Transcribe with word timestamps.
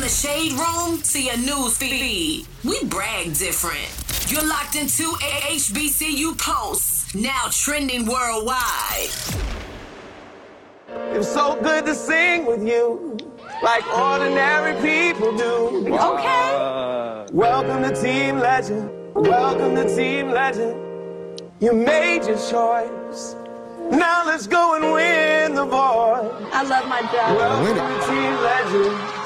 From 0.00 0.08
the 0.08 0.14
shade 0.14 0.52
room 0.52 1.02
to 1.02 1.22
your 1.22 1.36
news 1.36 1.76
feed, 1.76 2.46
we 2.64 2.82
brag 2.84 3.36
different. 3.36 3.86
You're 4.32 4.48
locked 4.48 4.74
into 4.74 5.02
HBCU 5.02 6.38
Pulse, 6.38 7.14
now 7.14 7.48
trending 7.50 8.06
worldwide. 8.06 9.10
It 10.88 11.18
was 11.18 11.30
so 11.30 11.60
good 11.60 11.84
to 11.84 11.94
sing 11.94 12.46
with 12.46 12.66
you, 12.66 13.18
like 13.62 13.86
ordinary 13.94 14.72
people 14.80 15.36
do. 15.36 15.94
Okay. 15.94 16.56
Uh, 16.56 17.26
welcome 17.32 17.82
to 17.82 17.94
Team 18.00 18.38
Legend. 18.38 18.90
Welcome 19.14 19.74
to 19.74 19.94
Team 19.94 20.30
Legend. 20.30 21.42
You 21.60 21.74
made 21.74 22.24
your 22.24 22.38
choice. 22.38 23.36
Now 23.90 24.22
let's 24.24 24.46
go 24.46 24.76
and 24.76 24.94
win 24.94 25.54
the 25.54 25.66
boy. 25.66 26.30
I 26.54 26.62
love 26.62 26.88
my 26.88 27.02
job. 27.02 27.36
Welcome 27.36 28.00
to 28.00 28.06
Team 28.06 28.34
Legend. 28.40 29.19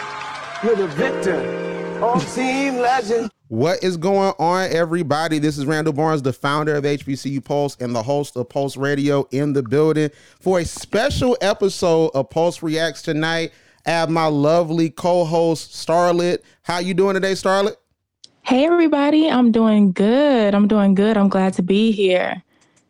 You're 0.65 0.77
the 0.77 0.87
victor 0.87 2.03
on 2.03 2.19
Team 2.21 2.77
Legend. 2.77 3.31
What 3.49 3.85
is 3.85 3.99
going 3.99 4.33
on, 4.39 4.71
everybody? 4.73 5.39
This 5.39 5.59
is 5.59 5.67
Randall 5.67 5.93
Barnes, 5.93 6.23
the 6.23 6.33
founder 6.33 6.75
of 6.75 6.85
HBCU 6.85 7.45
Pulse 7.45 7.77
and 7.81 7.95
the 7.95 8.03
host 8.03 8.35
of 8.35 8.49
Pulse 8.49 8.79
Radio 8.79 9.29
in 9.31 9.53
the 9.53 9.63
building 9.63 10.09
for 10.41 10.61
a 10.61 10.65
special 10.65 11.37
episode 11.43 12.13
of 12.15 12.31
Pulse 12.31 12.63
Reacts 12.63 13.03
tonight. 13.03 13.53
I 13.85 13.91
have 13.91 14.09
my 14.09 14.25
lovely 14.25 14.89
co-host 14.89 15.73
Starlet. 15.73 16.39
How 16.63 16.79
you 16.79 16.95
doing 16.95 17.13
today, 17.13 17.33
Starlet? 17.33 17.77
Hey 18.41 18.65
everybody, 18.65 19.29
I'm 19.29 19.53
doing 19.53 19.93
good. 19.93 20.55
I'm 20.55 20.67
doing 20.67 20.95
good. 20.95 21.19
I'm 21.19 21.29
glad 21.29 21.53
to 21.55 21.63
be 21.63 21.93
here. 21.93 22.43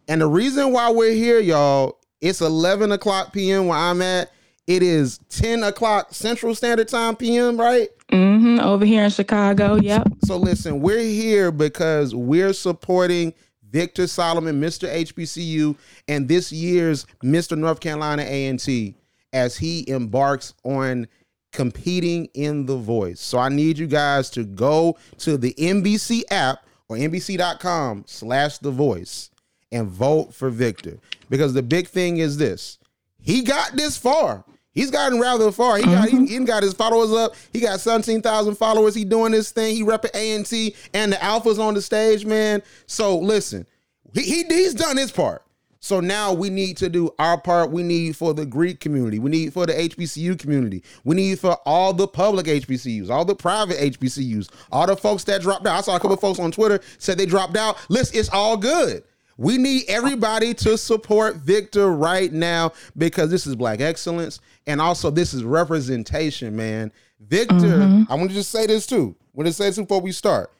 And 0.06 0.20
the 0.20 0.28
reason 0.28 0.70
why 0.70 0.92
we're 0.92 1.10
here, 1.10 1.40
y'all, 1.40 1.98
it's 2.20 2.40
11 2.40 2.92
o'clock 2.92 3.32
p.m. 3.32 3.66
where 3.66 3.78
I'm 3.78 4.00
at. 4.00 4.30
It 4.66 4.82
is 4.82 5.18
10 5.28 5.62
o'clock 5.62 6.14
Central 6.14 6.54
Standard 6.54 6.88
Time 6.88 7.16
p.m., 7.16 7.58
right? 7.58 7.88
Mm-hmm. 8.10 8.60
Over 8.60 8.84
here 8.84 9.04
in 9.04 9.10
Chicago. 9.10 9.74
Yep. 9.76 10.08
So 10.24 10.36
listen, 10.36 10.80
we're 10.80 11.00
here 11.00 11.50
because 11.50 12.14
we're 12.14 12.52
supporting 12.52 13.34
Victor 13.70 14.06
Solomon, 14.06 14.60
Mr. 14.60 14.88
HBCU, 14.88 15.76
and 16.08 16.28
this 16.28 16.52
year's 16.52 17.06
Mr. 17.22 17.58
North 17.58 17.80
Carolina 17.80 18.22
A&T 18.22 18.94
as 19.32 19.56
he 19.56 19.88
embarks 19.90 20.54
on 20.62 21.08
competing 21.52 22.26
in 22.34 22.66
The 22.66 22.76
Voice. 22.76 23.20
So 23.20 23.38
I 23.38 23.48
need 23.48 23.78
you 23.78 23.86
guys 23.86 24.30
to 24.30 24.44
go 24.44 24.96
to 25.18 25.36
the 25.36 25.54
NBC 25.54 26.22
app 26.30 26.64
or 26.88 26.96
NBC.com 26.96 28.04
slash 28.06 28.58
The 28.58 28.70
Voice 28.70 29.30
and 29.72 29.88
vote 29.88 30.32
for 30.32 30.50
Victor. 30.50 30.98
Because 31.28 31.52
the 31.52 31.62
big 31.62 31.88
thing 31.88 32.18
is 32.18 32.36
this. 32.36 32.78
He 33.20 33.42
got 33.42 33.72
this 33.72 33.96
far. 33.96 34.44
He's 34.74 34.90
gotten 34.90 35.20
rather 35.20 35.52
far. 35.52 35.76
He 35.76 35.84
got 35.84 36.08
he, 36.08 36.16
mm-hmm. 36.16 36.24
he 36.26 36.44
got 36.44 36.62
his 36.62 36.74
followers 36.74 37.12
up. 37.12 37.34
He 37.52 37.60
got 37.60 37.80
17,000 37.80 38.56
followers. 38.56 38.94
He 38.94 39.04
doing 39.04 39.32
this 39.32 39.52
thing. 39.52 39.76
He 39.76 39.82
repping 39.82 40.14
A&T 40.14 40.74
and 40.92 41.12
the 41.12 41.16
alphas 41.16 41.58
on 41.58 41.74
the 41.74 41.82
stage, 41.82 42.24
man. 42.26 42.62
So 42.86 43.18
listen, 43.18 43.66
he, 44.12 44.22
he 44.22 44.44
he's 44.44 44.74
done 44.74 44.96
his 44.96 45.12
part. 45.12 45.42
So 45.84 46.00
now 46.00 46.32
we 46.32 46.48
need 46.48 46.78
to 46.78 46.88
do 46.88 47.10
our 47.18 47.38
part. 47.38 47.70
We 47.70 47.82
need 47.82 48.16
for 48.16 48.32
the 48.32 48.46
Greek 48.46 48.80
community. 48.80 49.18
We 49.18 49.30
need 49.30 49.52
for 49.52 49.66
the 49.66 49.74
HBCU 49.74 50.38
community. 50.38 50.82
We 51.04 51.14
need 51.14 51.38
for 51.38 51.58
all 51.66 51.92
the 51.92 52.08
public 52.08 52.46
HBCUs, 52.46 53.10
all 53.10 53.26
the 53.26 53.34
private 53.34 53.76
HBCUs, 53.76 54.48
all 54.72 54.86
the 54.86 54.96
folks 54.96 55.24
that 55.24 55.42
dropped 55.42 55.66
out. 55.66 55.76
I 55.76 55.80
saw 55.82 55.94
a 55.94 56.00
couple 56.00 56.14
of 56.14 56.20
folks 56.20 56.38
on 56.38 56.50
Twitter 56.52 56.80
said 56.96 57.18
they 57.18 57.26
dropped 57.26 57.58
out. 57.58 57.76
Listen, 57.90 58.18
it's 58.18 58.30
all 58.30 58.56
good. 58.56 59.04
We 59.36 59.58
need 59.58 59.84
everybody 59.88 60.54
to 60.54 60.78
support 60.78 61.36
Victor 61.36 61.92
right 61.92 62.32
now 62.32 62.72
because 62.96 63.30
this 63.30 63.46
is 63.46 63.56
black 63.56 63.80
excellence 63.80 64.40
and 64.66 64.80
also 64.80 65.10
this 65.10 65.34
is 65.34 65.44
representation, 65.44 66.54
man. 66.56 66.92
Victor, 67.20 67.54
mm-hmm. 67.54 68.12
I 68.12 68.14
want 68.14 68.30
to 68.30 68.34
just 68.34 68.50
say 68.50 68.66
this 68.66 68.86
too. 68.86 69.16
I 69.18 69.30
want 69.34 69.46
to 69.46 69.52
say 69.52 69.66
this 69.66 69.76
before 69.76 70.00
we 70.00 70.12
start. 70.12 70.52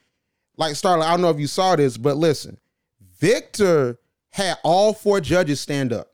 Like 0.57 0.75
Starlet, 0.75 1.03
I 1.03 1.11
don't 1.13 1.21
know 1.21 1.31
if 1.31 1.39
you 1.39 1.47
saw 1.47 1.77
this, 1.77 1.97
but 1.97 2.17
listen, 2.17 2.59
Victor 3.19 3.99
had 4.31 4.59
all 4.63 4.93
four 4.93 5.21
judges 5.21 5.61
stand 5.61 5.93
up. 5.93 6.13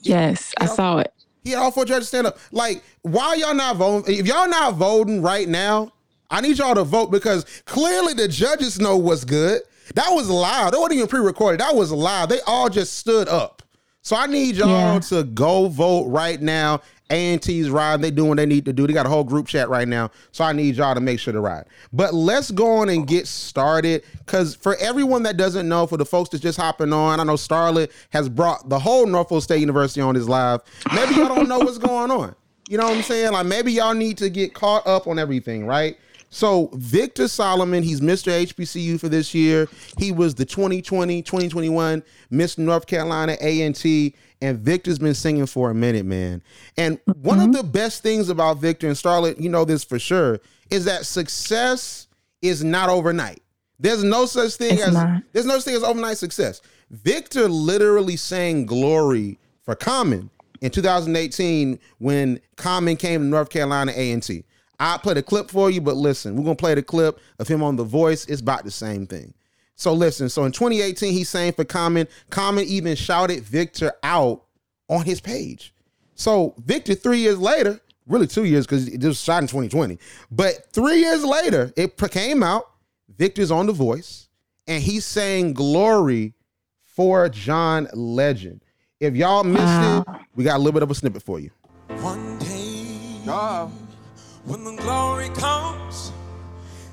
Yes, 0.00 0.52
I 0.58 0.66
saw 0.66 0.98
it. 0.98 1.12
He 1.42 1.50
had 1.50 1.60
all 1.60 1.70
four 1.70 1.84
judges 1.84 2.08
stand 2.08 2.26
up. 2.26 2.38
Like, 2.50 2.82
why 3.02 3.34
y'all 3.34 3.54
not 3.54 3.76
voting? 3.76 4.14
If 4.16 4.26
y'all 4.26 4.48
not 4.48 4.74
voting 4.74 5.22
right 5.22 5.48
now, 5.48 5.92
I 6.30 6.40
need 6.40 6.58
y'all 6.58 6.74
to 6.74 6.84
vote 6.84 7.10
because 7.10 7.44
clearly 7.66 8.14
the 8.14 8.28
judges 8.28 8.80
know 8.80 8.96
what's 8.96 9.24
good. 9.24 9.62
That 9.94 10.10
was 10.10 10.28
live. 10.28 10.72
That 10.72 10.78
wasn't 10.80 10.96
even 10.96 11.08
pre-recorded. 11.08 11.60
That 11.60 11.74
was 11.74 11.92
live. 11.92 12.28
They 12.28 12.40
all 12.46 12.68
just 12.68 12.94
stood 12.98 13.28
up. 13.28 13.62
So 14.02 14.14
I 14.16 14.26
need 14.26 14.54
y'all 14.56 14.68
Yeah. 14.68 14.98
to 15.00 15.24
go 15.24 15.68
vote 15.68 16.06
right 16.06 16.40
now. 16.40 16.80
A&T's 17.10 17.70
riding. 17.70 18.02
They 18.02 18.10
doing 18.10 18.30
what 18.30 18.36
they 18.36 18.46
need 18.46 18.64
to 18.64 18.72
do. 18.72 18.86
They 18.86 18.92
got 18.92 19.06
a 19.06 19.08
whole 19.08 19.22
group 19.24 19.46
chat 19.46 19.68
right 19.68 19.86
now. 19.86 20.10
So 20.32 20.44
I 20.44 20.52
need 20.52 20.74
y'all 20.76 20.94
to 20.94 21.00
make 21.00 21.20
sure 21.20 21.32
to 21.32 21.40
ride. 21.40 21.64
But 21.92 22.14
let's 22.14 22.50
go 22.50 22.78
on 22.78 22.88
and 22.88 23.06
get 23.06 23.28
started. 23.28 24.02
Because 24.24 24.56
for 24.56 24.76
everyone 24.76 25.22
that 25.24 25.36
doesn't 25.36 25.68
know, 25.68 25.86
for 25.86 25.96
the 25.96 26.04
folks 26.04 26.30
that's 26.30 26.42
just 26.42 26.58
hopping 26.58 26.92
on, 26.92 27.20
I 27.20 27.24
know 27.24 27.34
Starlet 27.34 27.90
has 28.10 28.28
brought 28.28 28.68
the 28.68 28.78
whole 28.78 29.06
Norfolk 29.06 29.42
State 29.44 29.60
University 29.60 30.00
on 30.00 30.14
his 30.16 30.28
live. 30.28 30.62
Maybe 30.94 31.14
y'all 31.14 31.28
don't 31.32 31.48
know 31.48 31.58
what's 31.60 31.78
going 31.78 32.10
on. 32.10 32.34
You 32.68 32.78
know 32.78 32.84
what 32.88 32.96
I'm 32.96 33.02
saying? 33.04 33.32
Like 33.32 33.46
maybe 33.46 33.72
y'all 33.72 33.94
need 33.94 34.18
to 34.18 34.28
get 34.28 34.52
caught 34.52 34.84
up 34.86 35.06
on 35.06 35.20
everything, 35.20 35.64
right? 35.66 35.96
So 36.36 36.68
Victor 36.74 37.28
Solomon, 37.28 37.82
he's 37.82 38.02
Mr. 38.02 38.30
HBCU 38.30 39.00
for 39.00 39.08
this 39.08 39.32
year. 39.34 39.70
He 39.96 40.12
was 40.12 40.34
the 40.34 40.44
2020, 40.44 41.22
2021 41.22 42.02
Miss 42.28 42.58
North 42.58 42.86
Carolina 42.86 43.38
A&T, 43.40 44.14
and 44.42 44.58
Victor's 44.58 44.98
been 44.98 45.14
singing 45.14 45.46
for 45.46 45.70
a 45.70 45.74
minute, 45.74 46.04
man. 46.04 46.42
And 46.76 47.00
one 47.22 47.38
of 47.38 47.44
mm-hmm. 47.44 47.52
the 47.52 47.62
best 47.62 48.02
things 48.02 48.28
about 48.28 48.58
Victor 48.58 48.86
and 48.86 48.94
Starlet, 48.94 49.40
you 49.40 49.48
know 49.48 49.64
this 49.64 49.82
for 49.82 49.98
sure, 49.98 50.38
is 50.68 50.84
that 50.84 51.06
success 51.06 52.06
is 52.42 52.62
not 52.62 52.90
overnight. 52.90 53.42
There's 53.80 54.04
no 54.04 54.26
such 54.26 54.56
thing 54.56 54.74
It's 54.74 54.88
as 54.88 54.92
not. 54.92 55.22
there's 55.32 55.46
no 55.46 55.54
such 55.54 55.64
thing 55.64 55.76
as 55.76 55.82
overnight 55.82 56.18
success. 56.18 56.60
Victor 56.90 57.48
literally 57.48 58.16
sang 58.16 58.66
glory 58.66 59.38
for 59.62 59.74
Common 59.74 60.28
in 60.60 60.70
2018 60.70 61.78
when 61.96 62.40
Common 62.56 62.96
came 62.96 63.22
to 63.22 63.26
North 63.26 63.48
Carolina 63.48 63.92
A&T. 63.96 64.44
I 64.78 64.98
played 64.98 65.16
a 65.16 65.22
clip 65.22 65.50
for 65.50 65.70
you, 65.70 65.80
but 65.80 65.96
listen, 65.96 66.36
we're 66.36 66.44
gonna 66.44 66.54
play 66.56 66.74
the 66.74 66.82
clip 66.82 67.18
of 67.38 67.48
him 67.48 67.62
on 67.62 67.76
The 67.76 67.84
Voice. 67.84 68.26
It's 68.26 68.40
about 68.42 68.64
the 68.64 68.70
same 68.70 69.06
thing. 69.06 69.32
So 69.74 69.92
listen, 69.92 70.28
so 70.28 70.44
in 70.44 70.52
2018, 70.52 71.12
he 71.12 71.24
sang 71.24 71.52
for 71.52 71.64
Common. 71.64 72.08
Common 72.30 72.64
even 72.64 72.96
shouted 72.96 73.42
Victor 73.42 73.92
out 74.02 74.42
on 74.88 75.04
his 75.04 75.20
page. 75.20 75.74
So 76.14 76.54
Victor, 76.64 76.94
three 76.94 77.18
years 77.18 77.38
later, 77.38 77.80
really 78.06 78.26
two 78.26 78.44
years 78.44 78.66
because 78.66 78.88
it 78.88 79.02
was 79.04 79.20
shot 79.20 79.42
in 79.42 79.48
2020, 79.48 79.98
but 80.30 80.66
three 80.72 81.00
years 81.00 81.24
later, 81.24 81.72
it 81.76 81.96
came 82.10 82.42
out. 82.42 82.70
Victor's 83.18 83.50
on 83.50 83.66
The 83.66 83.72
Voice, 83.72 84.28
and 84.66 84.82
he's 84.82 85.04
saying 85.04 85.54
glory 85.54 86.34
for 86.84 87.28
John 87.28 87.88
Legend. 87.94 88.62
If 89.00 89.14
y'all 89.14 89.44
missed 89.44 89.62
Wow. 89.64 90.04
it, 90.08 90.20
we 90.34 90.44
got 90.44 90.56
a 90.56 90.58
little 90.58 90.72
bit 90.72 90.82
of 90.82 90.90
a 90.90 90.94
snippet 90.94 91.22
for 91.22 91.38
you. 91.38 91.50
One 92.00 92.38
day, 92.38 93.20
when 94.46 94.62
the 94.62 94.76
glory 94.82 95.28
comes, 95.30 96.12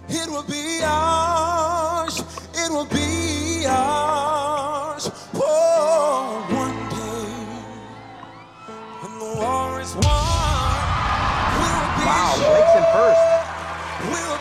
it 0.09 0.28
will 0.30 0.44
be 0.44 0.81
ours. 0.84 2.19
It 2.56 2.72
will 2.72 2.86
be 2.86 3.66
ours. 3.68 5.09
Oh, 5.36 6.46
one 6.50 6.80
day, 6.90 7.30
when 9.02 9.19
the 9.19 9.30
war 9.40 9.80
is 9.81 9.94
won, 9.94 10.74
we'll 11.62 11.90
be 11.97 12.03
Wow. 12.09 12.34
Blake's 12.41 12.75
in 12.80 12.86
first. 12.97 13.25
We'll 14.09 14.40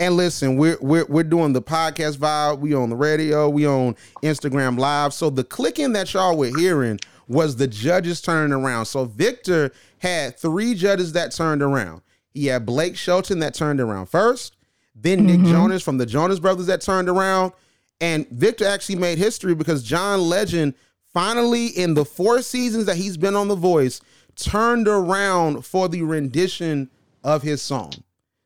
And 0.00 0.16
listen, 0.16 0.56
we're 0.56 0.78
we're 0.80 1.04
we're 1.04 1.22
doing 1.22 1.52
the 1.52 1.60
podcast 1.60 2.16
vibe. 2.16 2.60
We 2.60 2.72
on 2.74 2.88
the 2.88 2.96
radio. 2.96 3.50
We 3.50 3.66
on 3.66 3.94
Instagram 4.22 4.78
Live. 4.78 5.12
So 5.12 5.28
the 5.28 5.44
clicking 5.44 5.92
that 5.92 6.14
y'all 6.14 6.38
were 6.38 6.50
hearing 6.56 6.98
was 7.28 7.56
the 7.56 7.68
judges 7.68 8.22
turning 8.22 8.54
around. 8.54 8.86
So 8.86 9.04
Victor 9.04 9.72
had 9.98 10.38
three 10.38 10.74
judges 10.74 11.12
that 11.12 11.32
turned 11.32 11.62
around. 11.62 12.00
He 12.32 12.46
had 12.46 12.64
Blake 12.64 12.96
Shelton 12.96 13.40
that 13.40 13.52
turned 13.52 13.78
around 13.78 14.06
first, 14.06 14.56
then 14.94 15.26
Nick 15.26 15.40
mm-hmm. 15.40 15.52
Jonas 15.52 15.82
from 15.82 15.98
the 15.98 16.06
Jonas 16.06 16.40
Brothers 16.40 16.66
that 16.66 16.80
turned 16.80 17.10
around, 17.10 17.52
and 18.00 18.26
Victor 18.30 18.64
actually 18.64 18.96
made 18.96 19.18
history 19.18 19.54
because 19.54 19.82
John 19.82 20.22
Legend 20.22 20.74
finally 21.12 21.66
in 21.66 21.92
the 21.92 22.06
four 22.06 22.40
seasons 22.40 22.86
that 22.86 22.96
he's 22.96 23.18
been 23.18 23.36
on 23.36 23.48
The 23.48 23.56
Voice 23.56 24.00
turned 24.34 24.88
around 24.88 25.66
for 25.66 25.88
the 25.88 26.02
rendition 26.02 26.88
of 27.22 27.42
his 27.42 27.60
song. 27.60 27.92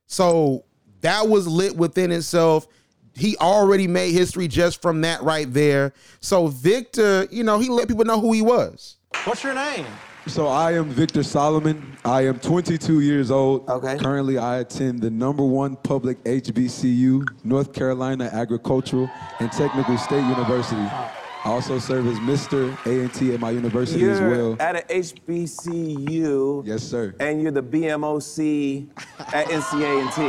So 0.07 0.65
that 1.05 1.29
was 1.29 1.47
lit 1.47 1.77
within 1.77 2.11
itself. 2.11 2.67
He 3.15 3.37
already 3.37 3.87
made 3.87 4.13
history 4.13 4.49
just 4.49 4.83
from 4.83 5.03
that 5.03 5.23
right 5.23 5.51
there. 5.53 5.93
So 6.21 6.49
Victor, 6.49 7.29
you 7.31 7.45
know, 7.45 7.59
he 7.59 7.69
let 7.69 7.89
people 7.89 8.05
know 8.05 8.19
who 8.19 8.33
he 8.33 8.43
was. 8.43 8.97
What's 9.25 9.45
your 9.45 9.55
name? 9.55 9.87
So 10.27 10.47
I 10.47 10.73
am 10.73 10.89
Victor 10.89 11.23
Solomon. 11.23 11.99
I 12.07 12.23
am 12.23 12.39
22 12.39 13.01
years 13.01 13.31
old. 13.31 13.69
Okay. 13.69 13.99
Currently, 13.99 14.39
I 14.39 14.61
attend 14.61 15.03
the 15.03 15.11
number 15.11 15.45
one 15.45 15.77
public 15.77 16.23
HBCU, 16.25 17.27
North 17.45 17.75
Carolina 17.75 18.31
Agricultural 18.33 19.11
and 19.41 19.53
Technical 19.53 19.99
State 19.99 20.25
University. 20.27 20.89
I 21.45 21.51
also 21.51 21.79
serve 21.79 22.07
as 22.07 22.19
Mr. 22.21 22.75
A&T 22.87 23.35
at 23.35 23.39
my 23.41 23.51
university 23.51 24.01
You're 24.01 24.13
as 24.13 24.21
well. 24.21 24.57
at 24.61 24.77
an 24.77 25.03
HBCU. 25.03 26.67
Yes, 26.67 26.83
sir. 26.83 27.15
And 27.21 27.43
you're 27.43 27.53
the 27.53 27.63
BMOC 27.63 28.89
at 29.19 29.47
NCA&T. 29.49 30.23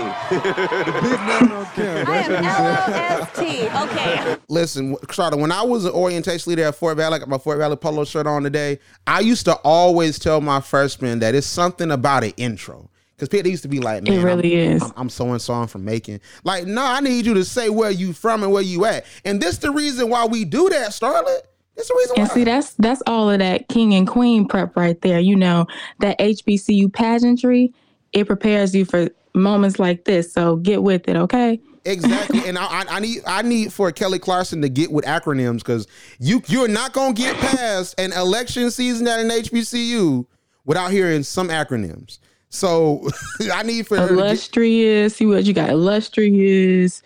Big 1.08 1.20
man 1.22 1.52
on 1.54 1.66
camera. 1.68 2.16
I 2.16 2.18
am 2.20 3.22
LOST. 3.22 3.92
Okay. 3.92 4.36
Listen, 4.50 4.98
Charlotte, 5.10 5.38
when 5.40 5.54
I 5.54 5.62
was 5.62 5.86
an 5.86 5.92
orientation 5.92 6.50
leader 6.50 6.66
at 6.66 6.76
Fort 6.76 6.98
Valley, 6.98 7.16
I 7.16 7.20
got 7.20 7.30
my 7.30 7.38
Fort 7.38 7.60
Valley 7.60 7.78
polo 7.78 8.04
shirt 8.04 8.28
on 8.28 8.44
today. 8.44 8.80
I 9.08 9.22
used 9.22 9.46
to 9.46 9.56
always 9.64 10.20
tell 10.20 10.42
my 10.42 10.60
freshmen 10.60 11.20
that 11.20 11.34
it's 11.34 11.48
something 11.48 11.92
about 11.92 12.26
an 12.26 12.34
intro. 12.36 12.90
Because 13.16 13.30
people 13.30 13.50
used 13.50 13.64
to 13.64 13.70
be 13.70 13.80
like, 13.80 14.04
man, 14.04 14.22
really 14.24 14.54
I'm, 14.68 14.76
is. 14.76 14.84
I'm, 14.84 14.94
I'm 14.98 15.10
so 15.10 15.32
and 15.32 15.42
so 15.42 15.54
I'm 15.54 15.68
from 15.68 15.86
Macon. 15.86 16.20
Like, 16.44 16.66
no, 16.66 16.84
I 16.84 17.00
need 17.00 17.26
you 17.26 17.34
to 17.36 17.46
say 17.46 17.70
where 17.70 17.92
you 17.92 18.12
from 18.12 18.44
and 18.44 18.52
where 18.52 18.62
you 18.62 18.84
at. 18.86 19.06
And 19.24 19.42
this 19.42 19.58
the 19.58 19.72
reason 19.72 20.10
why 20.10 20.26
we 20.26 20.44
do 20.44 20.70
that, 20.70 20.90
Starlet. 20.92 21.40
It's 21.78 21.88
the 21.90 21.96
reason 21.96 22.16
And 22.20 22.28
why. 22.28 22.34
see, 22.34 22.44
that's 22.44 22.74
that's 22.74 23.02
all 23.08 23.30
of 23.30 23.40
that 23.40 23.68
king 23.70 23.94
and 23.94 24.08
queen 24.08 24.48
prep 24.48 24.76
right 24.76 25.00
there. 25.02 25.20
You 25.20 25.36
know, 25.38 25.66
that 26.00 26.20
HBCU 26.20 26.92
pageantry, 26.92 27.74
it 28.12 28.28
prepares 28.28 28.76
you 28.76 28.84
for 28.86 29.10
moments 29.34 29.80
like 29.80 30.04
this. 30.06 30.32
So 30.34 30.58
get 30.58 30.84
with 30.84 31.08
it, 31.08 31.16
okay? 31.16 31.60
Exactly, 31.86 32.40
and 32.48 32.58
I, 32.58 32.66
I- 32.66 32.86
I 32.90 33.00
need 33.00 33.22
I 33.28 33.42
need 33.44 33.72
for 33.72 33.92
Kelly 33.92 34.20
Clarkson 34.20 34.62
to 34.62 34.70
get 34.70 34.92
with 34.92 35.06
acronyms 35.06 35.58
because 35.60 35.88
you 36.20 36.42
you're 36.48 36.68
not 36.68 36.92
gonna 36.94 37.14
get 37.14 37.36
past 37.38 37.96
an 38.00 38.12
election 38.14 38.72
season 38.72 39.08
at 39.08 39.20
an 39.20 39.30
HBCU 39.30 40.26
without 40.66 40.92
hearing 40.92 41.24
some 41.24 41.48
acronyms. 41.50 42.20
So 42.56 43.08
I 43.54 43.64
need 43.64 43.88
for 43.88 43.98
to 43.98 44.04
get, 44.04 44.12
Illustrious. 44.12 45.16
See 45.16 45.26
what 45.26 45.46
you 45.46 45.54
got. 45.54 45.70
Illustrious. 45.70 47.04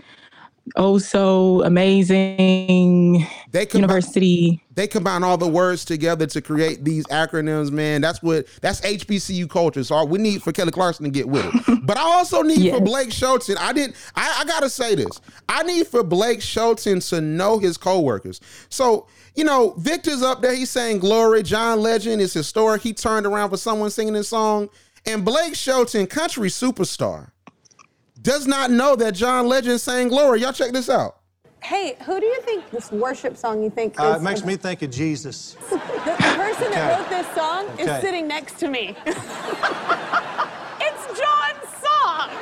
Oh, 0.75 0.99
so 0.99 1.63
amazing. 1.63 3.25
they 3.51 3.65
combine, 3.65 3.89
University. 3.89 4.63
they 4.75 4.87
combine 4.87 5.23
all 5.23 5.37
the 5.37 5.47
words 5.47 5.83
together 5.83 6.27
to 6.27 6.41
create 6.41 6.83
these 6.85 7.05
acronyms. 7.07 7.71
Man, 7.71 8.01
that's 8.01 8.21
what 8.21 8.45
that's 8.61 8.81
HBCU 8.81 9.49
culture. 9.49 9.83
So 9.83 10.03
we 10.05 10.19
need 10.19 10.43
for 10.43 10.51
Kelly 10.51 10.71
Clarkson 10.71 11.05
to 11.05 11.11
get 11.11 11.27
with 11.27 11.45
it. 11.45 11.79
but 11.83 11.97
I 11.97 12.01
also 12.01 12.43
need 12.43 12.71
for 12.71 12.81
Blake 12.81 13.11
Shelton. 13.11 13.57
I 13.57 13.73
did. 13.73 13.95
I, 14.15 14.41
I 14.41 14.45
gotta 14.45 14.69
say 14.69 14.95
this. 14.95 15.21
I 15.47 15.63
need 15.63 15.87
for 15.87 16.03
Blake 16.03 16.41
Shelton 16.41 16.99
to 16.99 17.21
know 17.21 17.57
his 17.57 17.77
coworkers. 17.77 18.39
So 18.69 19.07
you 19.35 19.43
know, 19.43 19.73
Victor's 19.77 20.21
up 20.21 20.41
there. 20.41 20.53
He's 20.53 20.69
saying 20.69 20.99
glory. 20.99 21.43
John 21.43 21.81
Legend 21.81 22.21
is 22.21 22.33
historic. 22.33 22.81
He 22.81 22.93
turned 22.93 23.25
around 23.25 23.49
for 23.49 23.57
someone 23.57 23.89
singing 23.89 24.13
this 24.13 24.29
song. 24.29 24.69
And 25.05 25.23
Blake 25.25 25.55
Shelton, 25.55 26.07
country 26.07 26.49
superstar, 26.49 27.31
does 28.21 28.47
not 28.47 28.71
know 28.71 28.95
that 28.95 29.13
John 29.13 29.47
Legend 29.47 29.79
sang 29.81 30.07
glory. 30.09 30.41
Y'all 30.41 30.53
check 30.53 30.71
this 30.71 30.89
out. 30.89 31.17
Hey, 31.61 31.97
who 32.05 32.19
do 32.19 32.25
you 32.25 32.41
think 32.41 32.69
this 32.71 32.91
worship 32.91 33.35
song 33.35 33.61
you 33.63 33.69
think 33.69 33.99
Uh, 33.99 34.13
is? 34.15 34.21
it 34.21 34.23
makes 34.23 34.45
me 34.45 34.55
think 34.55 34.81
of 34.81 34.91
Jesus. 34.91 35.57
the, 35.69 35.75
the 35.75 36.15
person 36.35 36.71
that 36.71 36.99
wrote 36.99 37.09
this 37.09 37.27
song 37.35 37.67
is 37.79 38.01
sitting 38.01 38.27
next 38.27 38.57
to 38.59 38.69
me. 38.69 38.95
it's 39.05 39.19
John's 41.19 41.69
song. 41.83 42.29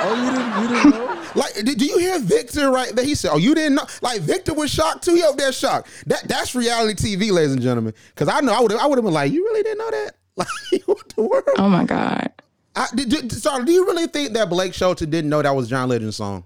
Oh, 0.00 0.14
you 0.14 0.30
didn't, 0.30 0.62
you 0.62 0.68
didn't 0.68 0.90
know? 0.90 1.17
Like, 1.34 1.54
did, 1.54 1.78
do 1.78 1.84
you 1.84 1.98
hear 1.98 2.18
Victor 2.18 2.70
right 2.70 2.94
there? 2.94 3.04
He 3.04 3.14
said, 3.14 3.30
"Oh, 3.32 3.38
you 3.38 3.54
didn't 3.54 3.76
know." 3.76 3.86
Like, 4.02 4.20
Victor 4.20 4.54
was 4.54 4.70
shocked 4.70 5.04
too. 5.04 5.14
He 5.14 5.22
up 5.22 5.36
there 5.36 5.52
shocked. 5.52 5.88
That 6.06 6.26
that's 6.28 6.54
reality 6.54 7.16
TV, 7.16 7.30
ladies 7.30 7.52
and 7.52 7.62
gentlemen. 7.62 7.94
Because 8.14 8.28
I 8.28 8.40
know 8.40 8.52
I 8.52 8.60
would 8.60 8.72
I 8.72 8.86
would 8.86 8.98
have 8.98 9.04
been 9.04 9.14
like, 9.14 9.32
"You 9.32 9.44
really 9.44 9.62
didn't 9.62 9.78
know 9.78 9.90
that?" 9.90 10.14
Like, 10.38 10.82
what 10.86 11.08
the 11.16 11.22
world? 11.22 11.44
Oh 11.56 11.68
my 11.68 11.84
God. 11.84 12.30
I, 12.76 12.86
did, 12.94 13.08
did, 13.08 13.32
sorry, 13.32 13.64
do 13.64 13.72
you 13.72 13.84
really 13.86 14.06
think 14.06 14.34
that 14.34 14.48
Blake 14.48 14.72
Shelton 14.72 15.10
didn't 15.10 15.30
know 15.30 15.42
that 15.42 15.50
was 15.50 15.68
John 15.68 15.88
Legend's 15.88 16.14
song? 16.14 16.44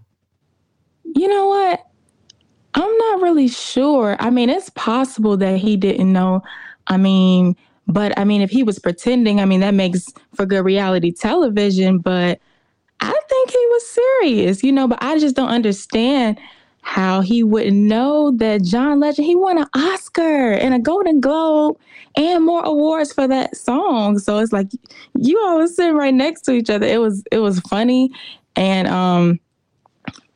You 1.05 1.29
know 1.29 1.49
what? 1.49 1.87
I'm 2.73 2.97
not 2.97 3.21
really 3.21 3.49
sure. 3.49 4.17
I 4.19 4.31
mean, 4.31 4.49
it's 4.49 4.71
possible 4.71 5.37
that 5.37 5.59
he 5.59 5.77
didn't 5.77 6.11
know. 6.11 6.43
I 6.87 6.97
mean, 6.97 7.55
but 7.87 8.19
I 8.19 8.25
mean, 8.25 8.41
if 8.41 8.51
he 8.51 8.63
was 8.63 8.79
pretending, 8.79 9.41
I 9.41 9.45
mean, 9.45 9.61
that 9.61 9.75
makes 9.75 10.07
for 10.35 10.47
good 10.47 10.65
reality 10.65 11.13
television. 11.13 11.99
But 11.99 12.41
I 13.03 13.21
think 13.29 13.51
he 13.51 13.57
was 13.57 13.91
serious, 13.91 14.63
you 14.63 14.73
know, 14.73 14.87
but 14.87 14.99
I 15.03 15.19
just 15.19 15.35
don't 15.35 15.49
understand 15.49 16.39
how 16.83 17.21
he 17.21 17.43
wouldn't 17.43 17.77
know 17.77 18.33
that 18.37 18.63
John 18.63 19.01
Legend, 19.01 19.27
he 19.27 19.35
won 19.35 19.59
an 19.59 19.67
Oscar 19.75 20.53
and 20.53 20.75
a 20.75 20.79
Golden 20.79 21.21
Globe 21.21 21.77
and 22.17 22.45
more 22.45 22.63
awards 22.65 23.13
for 23.13 23.27
that 23.27 23.57
song. 23.57 24.19
So 24.19 24.39
it's 24.39 24.53
like 24.53 24.69
you 25.15 25.41
all 25.45 25.59
were 25.59 25.67
sitting 25.67 25.97
right 25.97 26.15
next 26.15 26.43
to 26.43 26.53
each 26.53 26.71
other. 26.71 26.87
It 26.87 27.01
was 27.01 27.25
it 27.33 27.39
was 27.39 27.61
funny. 27.61 28.11
And 28.57 28.89
um 28.89 29.41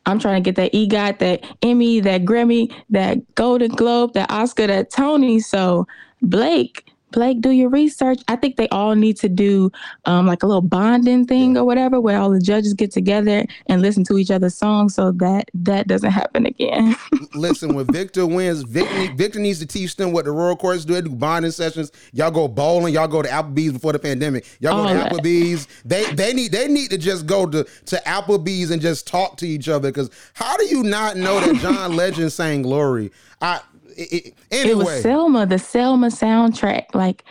I'm 0.07 0.21
trying 0.21 0.43
to 0.43 0.53
get 0.53 0.57
that 0.57 0.73
EGOT, 0.73 1.19
that 1.19 1.45
Emmy, 1.63 1.99
that 2.01 2.25
Grammy, 2.25 2.73
that 2.91 3.35
Golden 3.35 3.73
Globe, 3.73 4.13
that 4.15 4.31
Oscar, 4.31 4.69
that 4.69 4.91
Tony. 4.91 5.41
So 5.41 5.87
Blake, 6.23 6.86
Blake, 7.17 7.41
do 7.41 7.49
your 7.49 7.71
research. 7.71 8.21
I 8.29 8.37
think 8.37 8.57
they 8.57 8.69
all 8.69 8.95
need 8.95 9.17
to 9.17 9.29
do 9.31 9.73
um, 10.05 10.27
like 10.27 10.43
a 10.43 10.47
little 10.47 10.61
bonding 10.61 11.27
thing 11.27 11.57
or 11.57 11.65
whatever, 11.65 11.99
where 11.99 12.19
all 12.19 12.29
the 12.29 12.39
judges 12.39 12.75
get 12.75 12.91
together 12.91 13.47
and 13.69 13.81
listen 13.81 14.05
to 14.05 14.19
each 14.19 14.31
other's 14.31 14.55
songs, 14.55 14.95
so 14.95 15.13
that 15.13 15.51
that 15.55 15.89
doesn't 15.89 16.11
happen 16.11 16.45
again. 16.45 16.95
Listen, 17.35 17.75
when 17.75 17.87
Victor 17.87 18.27
wins, 18.27 18.65
Victor, 18.65 19.15
Victor 19.15 19.39
needs 19.39 19.61
to 19.61 19.67
teach 19.67 19.97
them 19.97 20.13
what 20.13 20.27
the 20.27 20.31
royal 20.31 20.57
courts 20.57 20.85
do. 20.85 20.93
They 20.93 21.01
do 21.01 21.09
bonding 21.09 21.53
sessions. 21.53 21.91
Y'all 22.13 22.31
go 22.31 22.49
bowling. 22.49 22.93
Y'all 22.93 23.09
go 23.09 23.23
to 23.23 23.29
Applebee's 23.29 23.73
before 23.73 23.95
the 23.95 23.99
pandemic. 23.99 24.45
Y'all 24.61 24.75
go 24.75 24.83
All 24.83 24.89
to 24.89 24.95
that. 24.95 25.13
Applebee's. 25.13 25.69
They 25.87 26.05
they 26.13 26.35
need 26.35 26.53
they 26.53 26.69
need 26.69 26.91
to 26.91 26.99
just 26.99 27.25
go 27.27 27.47
to 27.47 27.65
to 27.65 28.03
Applebee's 28.05 28.71
and 28.71 28.83
just 28.83 29.07
talk 29.07 29.39
to 29.39 29.49
each 29.49 29.71
other. 29.71 29.89
Because 29.89 30.11
how 30.35 30.55
do 30.59 30.67
you 30.67 30.83
not 30.83 31.17
know 31.17 31.41
that 31.41 31.57
John 31.63 31.97
Legend 31.97 32.31
sang 32.31 32.61
"Glory"? 32.61 33.11
I 33.41 33.63
it, 33.97 34.35
it- 34.51 34.67
It 34.67 34.77
was 34.77 35.03
Selma, 35.03 35.47
the 35.47 35.59
Selma 35.59 36.09
soundtrack. 36.09 36.95
Like 36.95 37.25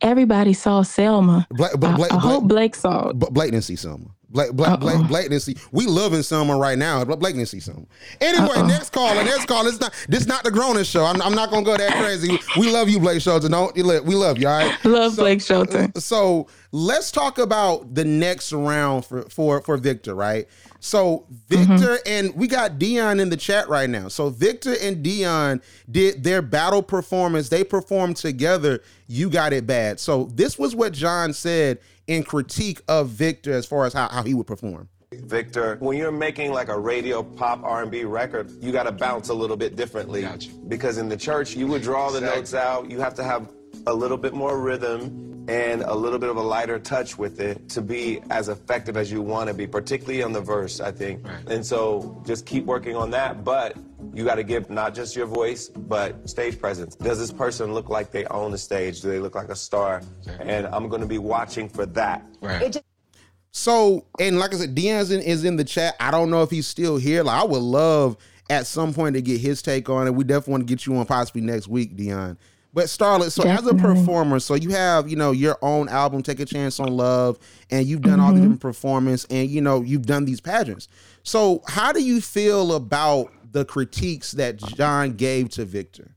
everybody 0.00 0.52
saw 0.52 0.82
Selma. 0.82 1.46
Bla- 1.50 1.76
Bla- 1.76 1.90
I, 1.90 1.96
Bla- 1.96 2.08
I 2.10 2.18
hope 2.18 2.44
Blake 2.44 2.74
saw 2.74 3.08
it. 3.08 3.18
Blake 3.18 3.50
didn't 3.50 3.64
see 3.64 3.76
Selma. 3.76 4.06
Blake, 4.34 4.50
Blake 5.06 5.28
didn't 5.30 5.40
see. 5.40 5.56
We 5.70 5.86
loving 5.86 6.22
someone 6.22 6.58
right 6.58 6.76
now, 6.76 7.04
didn't 7.04 7.46
see 7.46 7.60
Selma. 7.60 7.86
Anyway, 8.20 8.66
next 8.66 8.90
call. 8.90 9.08
And 9.08 9.26
next 9.26 9.46
call. 9.46 9.66
It's 9.66 9.80
not. 9.80 9.94
This 10.08 10.26
not 10.26 10.42
the 10.42 10.50
Grown 10.50 10.82
show. 10.82 11.04
I'm, 11.04 11.22
I'm 11.22 11.34
not 11.34 11.50
gonna 11.50 11.64
go 11.64 11.76
that 11.76 11.92
crazy. 11.92 12.38
We 12.58 12.70
love 12.70 12.88
you, 12.88 12.98
Blake 12.98 13.22
Shelton. 13.22 13.52
Don't 13.52 13.76
you 13.76 13.84
we 14.02 14.14
love 14.14 14.38
you. 14.38 14.48
All 14.48 14.58
right. 14.58 14.84
Love 14.84 15.16
Blake 15.16 15.40
Shelton. 15.40 15.92
Uh, 15.94 16.00
so 16.00 16.48
let's 16.72 17.12
talk 17.12 17.38
about 17.38 17.94
the 17.94 18.04
next 18.04 18.52
round 18.52 19.04
for 19.04 19.22
for 19.22 19.60
for 19.60 19.76
Victor, 19.76 20.14
right? 20.14 20.48
So 20.80 21.26
mm-hmm. 21.48 21.76
Victor 21.76 21.98
and 22.04 22.34
we 22.34 22.48
got 22.48 22.78
Dion 22.78 23.20
in 23.20 23.30
the 23.30 23.36
chat 23.36 23.68
right 23.68 23.88
now. 23.88 24.08
So 24.08 24.30
Victor 24.30 24.74
and 24.82 25.02
Dion 25.02 25.62
did 25.90 26.24
their 26.24 26.42
battle 26.42 26.82
performance. 26.82 27.48
They 27.48 27.64
performed 27.64 28.16
together. 28.16 28.82
You 29.06 29.30
got 29.30 29.52
it 29.52 29.66
bad. 29.66 30.00
So 30.00 30.24
this 30.34 30.58
was 30.58 30.74
what 30.74 30.92
John 30.92 31.32
said 31.32 31.78
in 32.06 32.22
critique 32.22 32.80
of 32.88 33.08
Victor 33.08 33.52
as 33.52 33.66
far 33.66 33.86
as 33.86 33.92
how, 33.92 34.08
how 34.08 34.22
he 34.22 34.34
would 34.34 34.46
perform. 34.46 34.88
Victor, 35.12 35.76
when 35.80 35.96
you're 35.96 36.10
making 36.10 36.52
like 36.52 36.68
a 36.68 36.78
radio 36.78 37.22
pop 37.22 37.62
R&B 37.62 38.04
record, 38.04 38.50
you 38.60 38.72
got 38.72 38.82
to 38.84 38.92
bounce 38.92 39.28
a 39.28 39.34
little 39.34 39.56
bit 39.56 39.76
differently. 39.76 40.22
Gotcha. 40.22 40.50
Because 40.68 40.98
in 40.98 41.08
the 41.08 41.16
church, 41.16 41.54
you 41.54 41.66
would 41.68 41.82
draw 41.82 42.10
the 42.10 42.18
Exactly. 42.18 42.40
notes 42.40 42.54
out. 42.54 42.90
You 42.90 43.00
have 43.00 43.14
to 43.14 43.22
have 43.24 43.48
a 43.86 43.94
little 43.94 44.16
bit 44.16 44.34
more 44.34 44.58
rhythm 44.58 45.46
and 45.48 45.82
a 45.82 45.94
little 45.94 46.18
bit 46.18 46.30
of 46.30 46.36
a 46.36 46.42
lighter 46.42 46.78
touch 46.78 47.18
with 47.18 47.38
it 47.40 47.68
to 47.68 47.82
be 47.82 48.22
as 48.30 48.48
effective 48.48 48.96
as 48.96 49.12
you 49.12 49.20
want 49.20 49.48
to 49.48 49.54
be, 49.54 49.66
particularly 49.66 50.22
on 50.22 50.32
the 50.32 50.40
verse, 50.40 50.80
I 50.80 50.90
think. 50.90 51.26
Right. 51.26 51.48
And 51.48 51.66
so 51.66 52.22
just 52.26 52.46
keep 52.46 52.64
working 52.64 52.96
on 52.96 53.10
that, 53.10 53.44
but 53.44 53.76
you 54.14 54.24
got 54.24 54.36
to 54.36 54.42
give 54.42 54.70
not 54.70 54.94
just 54.94 55.14
your 55.14 55.26
voice, 55.26 55.68
but 55.68 56.28
stage 56.28 56.58
presence. 56.58 56.96
Does 56.96 57.18
this 57.18 57.30
person 57.30 57.74
look 57.74 57.90
like 57.90 58.10
they 58.10 58.24
own 58.26 58.52
the 58.52 58.58
stage? 58.58 59.02
Do 59.02 59.10
they 59.10 59.18
look 59.18 59.34
like 59.34 59.50
a 59.50 59.56
star? 59.56 60.00
And 60.40 60.66
I'm 60.68 60.88
going 60.88 61.02
to 61.02 61.06
be 61.08 61.18
watching 61.18 61.68
for 61.68 61.84
that. 61.86 62.24
Right. 62.40 62.76
So, 63.50 64.06
and 64.18 64.38
like 64.38 64.54
I 64.54 64.58
said, 64.58 64.74
Dion's 64.74 65.10
in, 65.10 65.20
is 65.20 65.44
in 65.44 65.56
the 65.56 65.64
chat. 65.64 65.94
I 66.00 66.10
don't 66.10 66.30
know 66.30 66.42
if 66.42 66.50
he's 66.50 66.66
still 66.66 66.96
here. 66.96 67.22
Like, 67.22 67.42
I 67.42 67.44
would 67.44 67.62
love 67.62 68.16
at 68.48 68.66
some 68.66 68.94
point 68.94 69.14
to 69.14 69.22
get 69.22 69.40
his 69.40 69.62
take 69.62 69.88
on 69.90 70.06
it. 70.06 70.14
We 70.14 70.24
definitely 70.24 70.52
want 70.52 70.68
to 70.68 70.74
get 70.74 70.86
you 70.86 70.96
on 70.96 71.06
possibly 71.06 71.42
next 71.42 71.68
week, 71.68 71.96
Dion. 71.96 72.38
But 72.74 72.86
Starlet, 72.86 73.30
so 73.30 73.44
as 73.44 73.64
a 73.68 73.74
performer, 73.74 74.40
so 74.40 74.56
you 74.56 74.70
have, 74.70 75.08
you 75.08 75.14
know, 75.14 75.30
your 75.30 75.56
own 75.62 75.88
album, 75.88 76.24
Take 76.24 76.40
a 76.40 76.44
Chance 76.44 76.80
on 76.80 76.88
Love, 76.88 77.38
and 77.70 77.86
you've 77.86 78.02
done 78.02 78.18
all 78.18 78.32
the 78.32 78.40
different 78.40 78.60
performance 78.60 79.24
and 79.30 79.48
you 79.48 79.60
know, 79.60 79.82
you've 79.82 80.06
done 80.06 80.24
these 80.24 80.40
pageants. 80.40 80.88
So 81.22 81.62
how 81.68 81.92
do 81.92 82.02
you 82.02 82.20
feel 82.20 82.74
about 82.74 83.32
the 83.52 83.64
critiques 83.64 84.32
that 84.32 84.56
John 84.56 85.12
gave 85.12 85.50
to 85.50 85.64
Victor? 85.64 86.16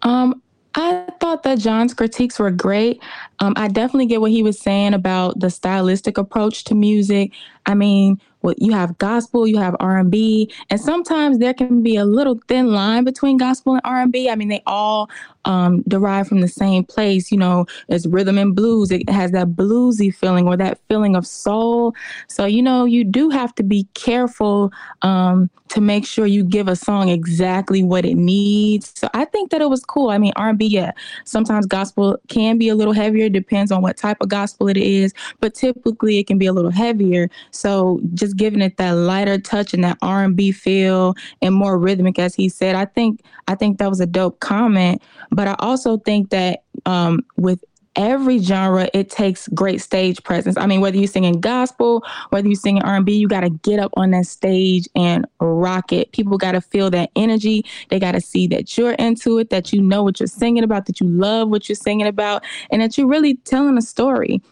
Um, 0.00 0.40
I 0.76 1.06
thought 1.20 1.42
that 1.42 1.58
John's 1.58 1.94
critiques 1.94 2.38
were 2.38 2.50
great. 2.50 3.00
Um, 3.38 3.52
I 3.56 3.68
definitely 3.68 4.06
get 4.06 4.22
what 4.22 4.30
he 4.30 4.42
was 4.42 4.58
saying 4.58 4.94
about 4.94 5.38
the 5.38 5.50
stylistic 5.50 6.18
approach 6.18 6.64
to 6.64 6.74
music. 6.74 7.32
I 7.66 7.74
mean, 7.74 8.20
well, 8.42 8.54
you 8.58 8.72
have 8.72 8.98
gospel, 8.98 9.46
you 9.46 9.58
have 9.58 9.76
R 9.78 9.98
and 9.98 10.10
B, 10.10 10.52
and 10.70 10.80
sometimes 10.80 11.38
there 11.38 11.54
can 11.54 11.82
be 11.82 11.96
a 11.96 12.04
little 12.04 12.40
thin 12.48 12.72
line 12.72 13.04
between 13.04 13.36
gospel 13.36 13.74
and 13.74 13.82
R 13.84 14.00
and 14.00 14.12
B. 14.12 14.28
I 14.28 14.34
mean, 14.34 14.48
they 14.48 14.62
all 14.66 15.08
um, 15.44 15.82
derived 15.88 16.28
from 16.28 16.40
the 16.40 16.48
same 16.48 16.84
place. 16.84 17.30
You 17.30 17.38
know, 17.38 17.66
it's 17.88 18.06
rhythm 18.06 18.38
and 18.38 18.54
blues. 18.54 18.90
It 18.90 19.08
has 19.08 19.32
that 19.32 19.48
bluesy 19.48 20.14
feeling 20.14 20.46
or 20.46 20.56
that 20.56 20.78
feeling 20.88 21.16
of 21.16 21.26
soul. 21.26 21.94
So 22.28 22.46
you 22.46 22.62
know, 22.62 22.84
you 22.84 23.04
do 23.04 23.30
have 23.30 23.54
to 23.56 23.62
be 23.62 23.86
careful 23.94 24.72
um, 25.02 25.50
to 25.68 25.80
make 25.80 26.06
sure 26.06 26.26
you 26.26 26.44
give 26.44 26.68
a 26.68 26.76
song 26.76 27.08
exactly 27.08 27.82
what 27.82 28.04
it 28.04 28.14
needs. 28.14 28.92
So 28.94 29.08
I 29.14 29.24
think 29.24 29.50
that 29.50 29.60
it 29.60 29.68
was 29.68 29.84
cool. 29.84 30.10
I 30.10 30.18
mean, 30.18 30.32
R&B, 30.36 30.66
yeah, 30.66 30.92
sometimes 31.24 31.66
gospel 31.66 32.16
can 32.28 32.58
be 32.58 32.68
a 32.68 32.74
little 32.74 32.92
heavier. 32.92 33.28
Depends 33.28 33.72
on 33.72 33.82
what 33.82 33.96
type 33.96 34.18
of 34.20 34.28
gospel 34.28 34.68
it 34.68 34.76
is, 34.76 35.12
but 35.40 35.54
typically 35.54 36.18
it 36.18 36.26
can 36.26 36.38
be 36.38 36.46
a 36.46 36.52
little 36.52 36.70
heavier. 36.70 37.28
So 37.50 38.00
just 38.14 38.36
giving 38.36 38.60
it 38.60 38.76
that 38.76 38.92
lighter 38.92 39.38
touch 39.38 39.74
and 39.74 39.82
that 39.84 39.98
R&B 40.02 40.52
feel 40.52 41.14
and 41.42 41.54
more 41.54 41.78
rhythmic, 41.78 42.18
as 42.18 42.34
he 42.34 42.48
said, 42.48 42.76
I 42.76 42.84
think 42.84 43.22
I 43.48 43.54
think 43.54 43.78
that 43.78 43.90
was 43.90 44.00
a 44.00 44.06
dope 44.06 44.40
comment. 44.40 45.02
But 45.34 45.48
I 45.48 45.56
also 45.58 45.98
think 45.98 46.30
that 46.30 46.62
um, 46.86 47.24
with 47.36 47.62
every 47.96 48.38
genre 48.38 48.88
it 48.92 49.10
takes 49.10 49.48
great 49.48 49.80
stage 49.80 50.22
presence. 50.24 50.56
I 50.56 50.66
mean 50.66 50.80
whether 50.80 50.96
you're 50.96 51.06
singing 51.06 51.40
gospel 51.40 52.04
whether 52.30 52.48
you're 52.48 52.56
singing 52.56 52.82
r&b 52.82 53.12
you 53.12 53.28
got 53.28 53.42
to 53.42 53.50
get 53.50 53.78
up 53.78 53.92
on 53.96 54.10
that 54.10 54.26
stage 54.26 54.88
and 54.96 55.26
rock 55.40 55.92
it. 55.92 56.10
People 56.12 56.36
got 56.36 56.52
to 56.52 56.60
feel 56.60 56.90
that 56.90 57.10
energy. 57.14 57.64
They 57.90 58.00
got 58.00 58.12
to 58.12 58.20
see 58.20 58.46
that 58.48 58.76
you're 58.76 58.94
into 58.94 59.38
it 59.38 59.50
that 59.50 59.72
you 59.72 59.80
know 59.80 60.02
what 60.02 60.18
you're 60.18 60.26
singing 60.26 60.64
about 60.64 60.86
that 60.86 61.00
you 61.00 61.08
love 61.08 61.48
what 61.48 61.68
you're 61.68 61.76
singing 61.76 62.06
about 62.06 62.44
and 62.70 62.82
that 62.82 62.98
you're 62.98 63.06
really 63.06 63.34
telling 63.36 63.78
a 63.78 63.82
story. 63.82 64.42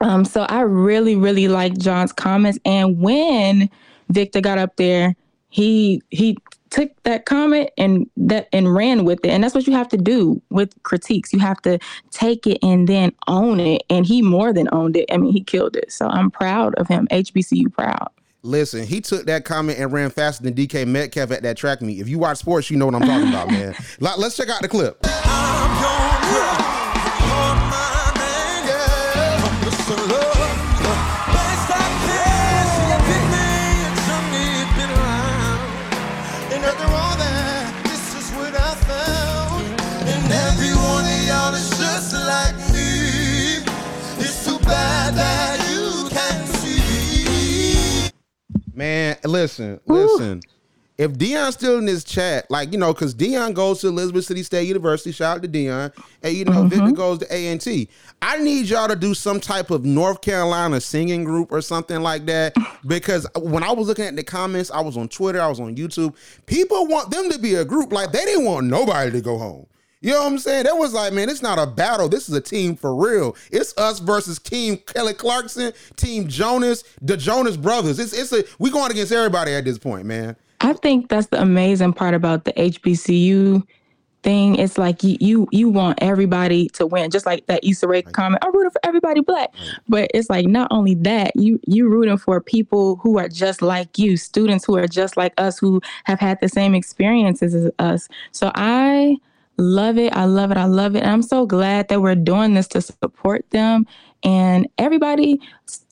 Um, 0.00 0.24
so 0.24 0.42
i 0.42 0.60
really 0.60 1.16
really 1.16 1.48
like 1.48 1.76
john's 1.78 2.12
comments. 2.12 2.58
And 2.64 3.00
when 3.00 3.70
victor 4.10 4.40
got 4.40 4.58
up 4.58 4.76
there 4.76 5.14
he 5.48 6.02
he 6.10 6.36
took 6.70 6.90
that 7.04 7.26
comment 7.26 7.70
and 7.78 8.08
that 8.16 8.48
and 8.52 8.74
ran 8.74 9.04
with 9.04 9.24
it. 9.24 9.30
And 9.30 9.42
that's 9.42 9.54
what 9.54 9.66
you 9.66 9.72
have 9.72 9.88
to 9.88 9.96
do 9.96 10.40
with 10.50 10.80
critiques. 10.82 11.32
You 11.32 11.38
have 11.40 11.60
to 11.62 11.78
take 12.10 12.46
it 12.46 12.58
and 12.62 12.88
then 12.88 13.12
own 13.26 13.60
it. 13.60 13.82
And 13.90 14.06
he 14.06 14.22
more 14.22 14.52
than 14.52 14.68
owned 14.72 14.96
it. 14.96 15.06
I 15.10 15.16
mean 15.16 15.32
he 15.32 15.42
killed 15.42 15.76
it. 15.76 15.92
So 15.92 16.08
i'm 16.08 16.30
proud 16.30 16.74
of 16.76 16.88
him. 16.88 17.08
Hbcu 17.10 17.72
proud. 17.72 18.08
Listen, 18.42 18.86
he 18.86 19.00
took 19.00 19.26
that 19.26 19.44
comment 19.44 19.78
and 19.78 19.92
ran 19.92 20.10
faster 20.10 20.44
than 20.44 20.54
DK 20.54 20.86
Metcalf 20.86 21.32
at 21.32 21.42
that 21.42 21.56
track 21.56 21.82
meet. 21.82 22.00
If 22.00 22.08
you 22.08 22.18
watch 22.18 22.38
sports, 22.38 22.70
you 22.70 22.76
know 22.76 22.86
what 22.86 22.94
I'm 22.94 23.02
talking 23.02 23.28
about, 23.28 23.48
man. 23.48 23.74
Let's 24.00 24.36
check 24.36 24.48
out 24.48 24.62
the 24.62 24.68
clip. 24.68 25.04
Man, 48.78 49.16
listen, 49.24 49.80
listen. 49.86 50.40
If 50.98 51.18
Dion's 51.18 51.54
still 51.54 51.78
in 51.78 51.84
this 51.84 52.04
chat, 52.04 52.48
like, 52.48 52.70
you 52.70 52.78
know, 52.78 52.92
because 52.92 53.12
Dion 53.12 53.52
goes 53.52 53.80
to 53.80 53.88
Elizabeth 53.88 54.24
City 54.24 54.44
State 54.44 54.68
University, 54.68 55.10
shout 55.10 55.38
out 55.38 55.42
to 55.42 55.48
Dion, 55.48 55.92
and, 56.22 56.34
you 56.34 56.44
know, 56.44 56.62
Victor 56.62 56.84
mm-hmm. 56.84 56.94
goes 56.94 57.18
to 57.18 57.26
A&T. 57.28 57.88
I 58.22 58.38
need 58.38 58.66
y'all 58.66 58.86
to 58.86 58.94
do 58.94 59.14
some 59.14 59.40
type 59.40 59.72
of 59.72 59.84
North 59.84 60.20
Carolina 60.20 60.80
singing 60.80 61.24
group 61.24 61.50
or 61.50 61.60
something 61.60 62.02
like 62.02 62.26
that, 62.26 62.54
because 62.86 63.26
when 63.36 63.64
I 63.64 63.72
was 63.72 63.88
looking 63.88 64.04
at 64.04 64.14
the 64.14 64.22
comments, 64.22 64.70
I 64.70 64.80
was 64.80 64.96
on 64.96 65.08
Twitter, 65.08 65.40
I 65.40 65.48
was 65.48 65.58
on 65.58 65.74
YouTube, 65.74 66.14
people 66.46 66.86
want 66.86 67.10
them 67.10 67.30
to 67.30 67.38
be 67.40 67.56
a 67.56 67.64
group. 67.64 67.92
Like, 67.92 68.12
they 68.12 68.24
didn't 68.24 68.44
want 68.44 68.68
nobody 68.68 69.10
to 69.10 69.20
go 69.20 69.38
home. 69.38 69.66
You 70.00 70.12
know 70.12 70.20
what 70.20 70.32
I'm 70.32 70.38
saying? 70.38 70.64
That 70.64 70.76
was 70.76 70.92
like, 70.94 71.12
man, 71.12 71.28
it's 71.28 71.42
not 71.42 71.58
a 71.58 71.66
battle. 71.66 72.08
This 72.08 72.28
is 72.28 72.34
a 72.34 72.40
team 72.40 72.76
for 72.76 72.94
real. 72.94 73.34
It's 73.50 73.76
us 73.76 73.98
versus 73.98 74.38
Team 74.38 74.76
Kelly 74.76 75.12
Clarkson, 75.12 75.72
Team 75.96 76.28
Jonas, 76.28 76.84
the 77.02 77.16
Jonas 77.16 77.56
Brothers. 77.56 77.98
It's 77.98 78.12
it's 78.12 78.32
a 78.32 78.44
we 78.60 78.70
going 78.70 78.92
against 78.92 79.10
everybody 79.12 79.54
at 79.54 79.64
this 79.64 79.78
point, 79.78 80.06
man. 80.06 80.36
I 80.60 80.72
think 80.72 81.08
that's 81.08 81.28
the 81.28 81.40
amazing 81.40 81.94
part 81.94 82.14
about 82.14 82.44
the 82.44 82.52
HBCU 82.52 83.66
thing. 84.22 84.56
It's 84.56 84.78
like 84.78 85.02
you 85.02 85.16
you 85.20 85.48
you 85.50 85.68
want 85.68 85.98
everybody 86.00 86.68
to 86.70 86.86
win, 86.86 87.10
just 87.10 87.26
like 87.26 87.46
that 87.46 87.64
Issa 87.64 87.88
Rae 87.88 88.02
comment. 88.02 88.44
I'm 88.44 88.54
rooting 88.54 88.70
for 88.70 88.80
everybody 88.84 89.20
black, 89.20 89.52
but 89.88 90.10
it's 90.14 90.30
like 90.30 90.46
not 90.46 90.68
only 90.70 90.94
that 90.94 91.34
you 91.34 91.58
you 91.66 91.88
rooting 91.88 92.18
for 92.18 92.40
people 92.40 92.96
who 92.96 93.18
are 93.18 93.28
just 93.28 93.62
like 93.62 93.98
you, 93.98 94.16
students 94.16 94.64
who 94.64 94.76
are 94.76 94.86
just 94.86 95.16
like 95.16 95.32
us, 95.38 95.58
who 95.58 95.80
have 96.04 96.20
had 96.20 96.38
the 96.40 96.48
same 96.48 96.74
experiences 96.74 97.52
as 97.54 97.70
us. 97.80 98.08
So 98.30 98.52
I 98.54 99.16
love 99.58 99.98
it. 99.98 100.12
I 100.14 100.24
love 100.24 100.50
it. 100.50 100.56
I 100.56 100.64
love 100.64 100.94
it. 100.96 101.02
And 101.02 101.10
I'm 101.10 101.22
so 101.22 101.46
glad 101.46 101.88
that 101.88 102.00
we're 102.00 102.14
doing 102.14 102.54
this 102.54 102.68
to 102.68 102.80
support 102.80 103.44
them. 103.50 103.86
And 104.24 104.68
everybody, 104.78 105.40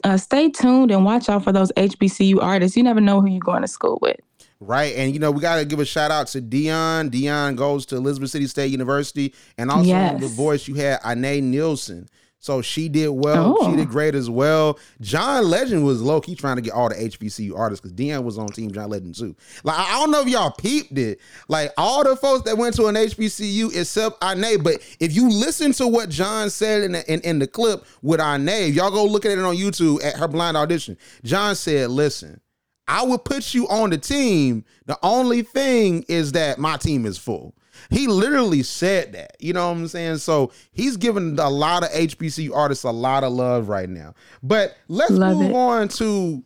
uh, 0.04 0.16
stay 0.16 0.50
tuned 0.50 0.90
and 0.90 1.04
watch 1.04 1.28
out 1.28 1.44
for 1.44 1.52
those 1.52 1.70
HBCU 1.76 2.42
artists. 2.42 2.76
You 2.76 2.82
never 2.82 3.00
know 3.00 3.20
who 3.20 3.28
you're 3.28 3.40
going 3.40 3.62
to 3.62 3.68
school 3.68 3.98
with. 4.02 4.16
Right. 4.58 4.94
And 4.96 5.12
you 5.12 5.18
know, 5.18 5.30
we 5.30 5.40
gotta 5.40 5.66
give 5.66 5.80
a 5.80 5.84
shout 5.84 6.10
out 6.10 6.28
to 6.28 6.40
Dion. 6.40 7.10
Dion 7.10 7.56
goes 7.56 7.84
to 7.86 7.96
Elizabeth 7.96 8.30
City 8.30 8.46
State 8.46 8.70
University. 8.70 9.34
And 9.58 9.70
also 9.70 9.86
Yes. 9.88 10.20
the 10.20 10.28
voice 10.28 10.66
you 10.66 10.74
had, 10.76 10.98
Ine 11.04 11.50
Nielsen. 11.50 12.08
So 12.38 12.62
she 12.62 12.88
did 12.88 13.08
well. 13.08 13.56
Oh. 13.58 13.70
She 13.70 13.76
did 13.76 13.88
great 13.88 14.14
as 14.14 14.30
well. 14.30 14.78
John 15.00 15.48
Legend 15.48 15.84
was 15.84 16.00
low 16.00 16.20
key 16.20 16.34
trying 16.34 16.56
to 16.56 16.62
get 16.62 16.74
all 16.74 16.88
the 16.88 16.94
HBCU 16.94 17.58
artists 17.58 17.80
because 17.80 17.92
Dion 17.92 18.24
was 18.24 18.38
on 18.38 18.46
Team 18.48 18.70
John 18.70 18.90
Legend 18.90 19.14
too. 19.14 19.34
Like 19.64 19.76
I 19.78 19.92
don't 19.92 20.10
know 20.10 20.20
if 20.20 20.28
y'all 20.28 20.50
peeped 20.50 20.96
it. 20.96 21.20
Like 21.48 21.72
all 21.76 22.04
the 22.04 22.14
folks 22.14 22.44
that 22.44 22.56
went 22.56 22.76
to 22.76 22.86
an 22.86 22.94
HBCU 22.94 23.74
except 23.76 24.22
Ine. 24.22 24.62
But 24.62 24.76
if 25.00 25.14
you 25.14 25.28
listen 25.28 25.72
to 25.72 25.88
what 25.88 26.08
John 26.08 26.50
said 26.50 26.84
in 26.84 26.92
the, 26.92 27.12
in, 27.12 27.20
in 27.22 27.38
the 27.38 27.46
clip 27.46 27.84
with 28.02 28.20
Ine, 28.20 28.48
if 28.48 28.74
y'all 28.74 28.90
go 28.90 29.04
look 29.04 29.24
at 29.24 29.32
it 29.32 29.38
on 29.38 29.56
YouTube 29.56 30.04
at 30.04 30.16
her 30.16 30.28
blind 30.28 30.56
audition. 30.56 30.96
John 31.24 31.56
said, 31.56 31.90
"Listen, 31.90 32.40
I 32.86 33.02
will 33.04 33.18
put 33.18 33.54
you 33.54 33.66
on 33.68 33.90
the 33.90 33.98
team. 33.98 34.64
The 34.84 34.98
only 35.02 35.42
thing 35.42 36.04
is 36.08 36.32
that 36.32 36.58
my 36.58 36.76
team 36.76 37.06
is 37.06 37.18
full." 37.18 37.54
He 37.90 38.06
literally 38.06 38.62
said 38.62 39.12
that. 39.12 39.36
You 39.40 39.52
know 39.52 39.68
what 39.68 39.76
I'm 39.76 39.88
saying? 39.88 40.18
So 40.18 40.52
he's 40.72 40.96
giving 40.96 41.38
a 41.38 41.50
lot 41.50 41.82
of 41.84 41.90
HBCU 41.90 42.54
artists 42.54 42.84
a 42.84 42.90
lot 42.90 43.24
of 43.24 43.32
love 43.32 43.68
right 43.68 43.88
now. 43.88 44.14
But 44.42 44.76
let's 44.88 45.10
Love 45.12 45.36
move 45.36 45.50
it. 45.50 45.54
on 45.54 45.88
to 45.88 46.42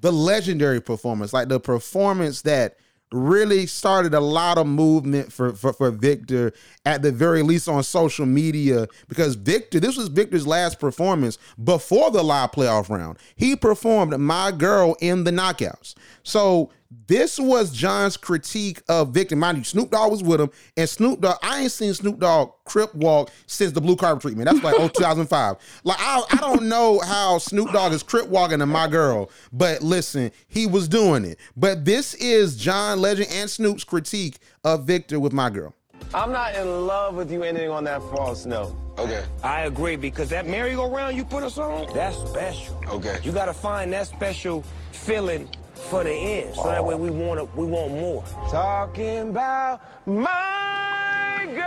the 0.00 0.12
legendary 0.12 0.80
performance, 0.80 1.32
like 1.32 1.48
the 1.48 1.60
performance 1.60 2.42
that 2.42 2.76
really 3.12 3.66
started 3.66 4.14
a 4.14 4.20
lot 4.20 4.58
of 4.58 4.66
movement 4.66 5.32
for, 5.32 5.52
for 5.52 5.72
for 5.72 5.92
Victor 5.92 6.52
at 6.84 7.02
the 7.02 7.12
very 7.12 7.40
least 7.40 7.68
on 7.68 7.82
social 7.84 8.26
media 8.26 8.88
because 9.08 9.36
Victor 9.36 9.78
this 9.78 9.96
was 9.96 10.08
Victor's 10.08 10.44
last 10.46 10.80
performance 10.80 11.38
before 11.62 12.10
the 12.10 12.22
live 12.22 12.50
playoff 12.50 12.90
round. 12.90 13.16
He 13.36 13.54
performed 13.54 14.18
My 14.18 14.50
Girl 14.50 14.96
in 15.00 15.22
the 15.22 15.30
knockouts. 15.30 15.94
So 16.26 16.70
this 17.06 17.38
was 17.38 17.70
John's 17.70 18.16
critique 18.16 18.82
of 18.88 19.10
Victor. 19.10 19.36
Mind 19.36 19.58
you, 19.58 19.64
Snoop 19.64 19.92
Dogg 19.92 20.10
was 20.10 20.24
with 20.24 20.40
him, 20.40 20.50
and 20.76 20.88
Snoop 20.88 21.20
Dogg, 21.20 21.38
I 21.40 21.60
ain't 21.60 21.70
seen 21.70 21.94
Snoop 21.94 22.18
Dogg 22.18 22.50
crip 22.64 22.92
walk 22.96 23.30
since 23.46 23.70
the 23.70 23.80
blue 23.80 23.94
carpet 23.94 24.22
treatment. 24.22 24.50
That's 24.50 24.64
like 24.64 24.74
oh 24.76 24.88
2005. 24.94 25.56
Like 25.84 25.96
I, 26.00 26.24
I 26.32 26.36
don't 26.38 26.64
know 26.64 26.98
how 26.98 27.38
Snoop 27.38 27.70
Dogg 27.72 27.92
is 27.92 28.02
crip 28.02 28.26
walking 28.26 28.58
to 28.58 28.66
my 28.66 28.88
girl, 28.88 29.30
but 29.52 29.82
listen, 29.82 30.32
he 30.48 30.66
was 30.66 30.88
doing 30.88 31.24
it. 31.24 31.38
But 31.56 31.84
this 31.84 32.14
is 32.14 32.56
John 32.56 33.00
Legend 33.00 33.28
and 33.30 33.48
Snoop's 33.48 33.84
critique 33.84 34.38
of 34.64 34.84
Victor 34.84 35.20
with 35.20 35.32
my 35.32 35.48
girl. 35.48 35.74
I'm 36.12 36.32
not 36.32 36.56
in 36.56 36.88
love 36.88 37.14
with 37.14 37.30
you 37.30 37.44
ending 37.44 37.70
on 37.70 37.84
that 37.84 38.00
false 38.00 38.46
note. 38.46 38.74
Okay. 38.98 39.24
I 39.44 39.62
agree 39.62 39.94
because 39.94 40.28
that 40.30 40.48
merry-go-round 40.48 41.16
you 41.16 41.24
put 41.24 41.44
us 41.44 41.56
on, 41.56 41.92
that's 41.94 42.16
special. 42.16 42.82
Okay. 42.88 43.20
You 43.22 43.30
gotta 43.30 43.54
find 43.54 43.92
that 43.92 44.08
special 44.08 44.64
feeling 44.90 45.48
for 45.76 46.02
the 46.04 46.10
end, 46.12 46.54
so 46.54 46.64
that 46.64 46.84
way 46.84 46.94
we 46.94 47.10
want 47.10 47.38
to, 47.40 47.44
we 47.58 47.66
want 47.66 47.92
more. 47.92 48.24
Talking 48.50 49.30
about 49.30 49.80
my 50.06 51.42
girl. 51.46 51.62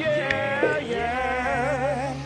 Yeah, 0.00 0.78
yeah. 0.78 2.16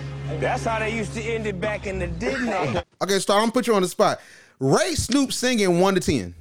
That's 0.41 0.65
how 0.65 0.79
they 0.79 0.95
used 0.95 1.15
to 1.15 1.23
end 1.23 1.47
it 1.47 1.61
back 1.61 1.87
in 1.87 1.99
the 1.99 2.07
day. 2.07 2.31
didn't 2.33 2.47
they? 2.75 2.83
Okay, 3.03 3.19
Star, 3.19 3.37
I'm 3.39 3.43
gonna 3.45 3.53
put 3.53 3.67
you 3.67 3.75
on 3.75 3.83
the 3.83 3.89
spot. 3.89 4.21
Rate 4.61 4.97
Snoop 4.97 5.33
singing 5.33 5.81
one 5.81 5.95
to 5.95 6.01
ten 6.01 6.35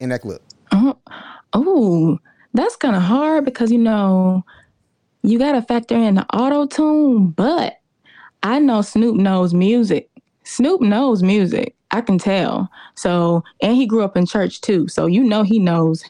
in 0.00 0.08
that 0.10 0.20
clip. 0.22 0.42
Oh, 0.72 0.96
Oh, 1.54 2.18
that's 2.54 2.76
kind 2.76 2.94
of 2.96 3.02
hard 3.02 3.44
because 3.44 3.70
you 3.72 3.78
know 3.78 4.44
you 5.22 5.38
got 5.38 5.52
to 5.52 5.62
factor 5.62 5.96
in 5.96 6.16
the 6.16 6.26
auto 6.34 6.66
tune, 6.66 7.28
but 7.28 7.74
I 8.42 8.58
know 8.58 8.82
Snoop 8.82 9.16
knows 9.16 9.54
music. 9.54 10.10
Snoop 10.44 10.80
knows 10.80 11.22
music. 11.22 11.74
I 11.90 12.00
can 12.00 12.18
tell. 12.18 12.70
So, 12.94 13.44
and 13.62 13.76
he 13.76 13.86
grew 13.86 14.02
up 14.02 14.16
in 14.16 14.26
church 14.26 14.60
too. 14.60 14.88
So 14.88 15.06
you 15.06 15.24
know 15.24 15.42
he 15.42 15.58
knows 15.58 16.04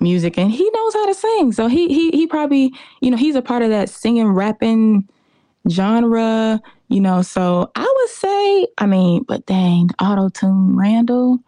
music 0.00 0.38
and 0.38 0.50
he 0.50 0.68
knows 0.70 0.94
how 0.94 1.06
to 1.06 1.14
sing. 1.14 1.52
So 1.52 1.66
he 1.66 1.88
he 1.88 2.10
he 2.10 2.26
probably, 2.26 2.72
you 3.00 3.10
know, 3.10 3.16
he's 3.16 3.34
a 3.34 3.42
part 3.42 3.62
of 3.62 3.70
that 3.70 3.88
singing 3.88 4.28
rapping 4.28 5.08
genre, 5.68 6.60
you 6.88 7.00
know. 7.00 7.22
So 7.22 7.70
I 7.74 7.94
would 7.96 8.10
say, 8.10 8.66
I 8.78 8.86
mean, 8.86 9.24
but 9.24 9.46
dang, 9.46 9.90
auto 10.00 10.28
tune 10.28 10.76
Randall. 10.76 11.38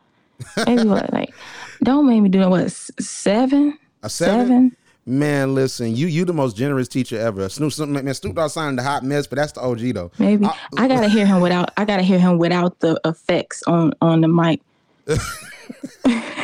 Maybe 0.67 0.85
what 0.85 1.13
like 1.13 1.35
don't 1.83 2.07
make 2.07 2.23
me 2.23 2.29
do 2.29 2.43
it. 2.43 2.49
What 2.49 2.71
seven? 2.71 3.79
A 4.03 4.09
seven? 4.09 4.77
Man, 5.09 5.55
listen, 5.55 5.97
you 5.97 6.07
you 6.07 6.27
the 6.27 6.35
most 6.35 6.55
generous 6.55 6.87
teacher 6.87 7.19
ever. 7.19 7.49
Snoop, 7.49 7.79
man, 7.89 8.13
Snoop 8.13 8.35
Dogg 8.35 8.51
signed 8.51 8.79
the 8.79 8.83
hot 8.83 9.03
mess, 9.03 9.27
but 9.27 9.37
that's 9.37 9.53
the 9.53 9.63
OG 9.63 9.95
though. 9.95 10.11
Maybe 10.19 10.45
I, 10.77 10.87
gotta 10.87 11.09
hear 11.09 11.25
him 11.25 11.41
without. 11.41 11.71
I 11.79 11.87
gotta 11.87 12.03
hear 12.03 12.19
him 12.19 12.37
without 12.37 12.79
the 12.81 13.01
effects 13.07 13.63
on 13.63 13.95
on 14.03 14.21
the 14.21 14.29
mic. 14.29 14.61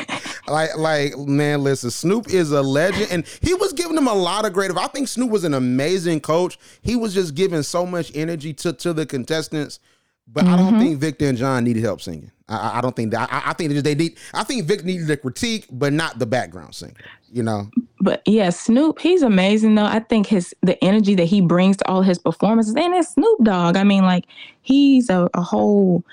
Like, 0.46 0.76
like, 0.76 1.16
man, 1.16 1.64
listen, 1.64 1.90
Snoop 1.90 2.28
is 2.28 2.52
a 2.52 2.60
legend, 2.60 3.10
and 3.10 3.26
he 3.40 3.54
was 3.54 3.72
giving 3.72 3.94
them 3.94 4.06
a 4.06 4.12
lot 4.12 4.44
of 4.44 4.52
great. 4.52 4.70
I 4.76 4.88
think 4.88 5.08
Snoop 5.08 5.30
was 5.30 5.44
an 5.44 5.54
amazing 5.54 6.20
coach. 6.20 6.58
He 6.82 6.96
was 6.96 7.14
just 7.14 7.34
giving 7.34 7.62
so 7.62 7.86
much 7.86 8.12
energy 8.14 8.52
to 8.52 8.74
to 8.74 8.92
the 8.92 9.06
contestants. 9.06 9.80
But 10.26 10.44
I 10.44 10.56
don't 10.56 10.74
mm-hmm. 10.74 10.80
think 10.80 10.98
Victor 10.98 11.28
and 11.28 11.38
John 11.38 11.64
needed 11.64 11.82
help 11.82 12.00
singing. 12.00 12.30
I, 12.48 12.56
I- 12.56 12.78
I 12.78 12.80
don't 12.80 12.94
think 12.94 13.10
that. 13.12 13.32
I, 13.32 13.50
I 13.50 13.52
think 13.54 13.72
they 13.72 13.94
need. 13.94 14.18
I 14.32 14.44
think 14.44 14.64
Vic 14.66 14.84
needed 14.84 15.10
a 15.10 15.16
critique, 15.16 15.66
but 15.70 15.92
not 15.92 16.18
the 16.18 16.26
background 16.26 16.74
singer. 16.74 16.94
You 17.34 17.42
know. 17.42 17.68
But 18.00 18.22
yeah, 18.26 18.50
Snoop, 18.50 19.00
he's 19.00 19.22
amazing 19.22 19.74
though. 19.74 19.84
I 19.84 19.98
think 19.98 20.28
his 20.28 20.54
the 20.62 20.82
energy 20.84 21.16
that 21.16 21.24
he 21.24 21.40
brings 21.40 21.76
to 21.78 21.88
all 21.88 22.02
his 22.02 22.18
performances, 22.18 22.76
and 22.76 22.94
it's 22.94 23.12
Snoop 23.14 23.42
Dogg. 23.42 23.76
I 23.76 23.82
mean, 23.82 24.04
like 24.04 24.24
he's 24.62 25.10
a, 25.10 25.28
a 25.34 25.42
whole 25.42 26.04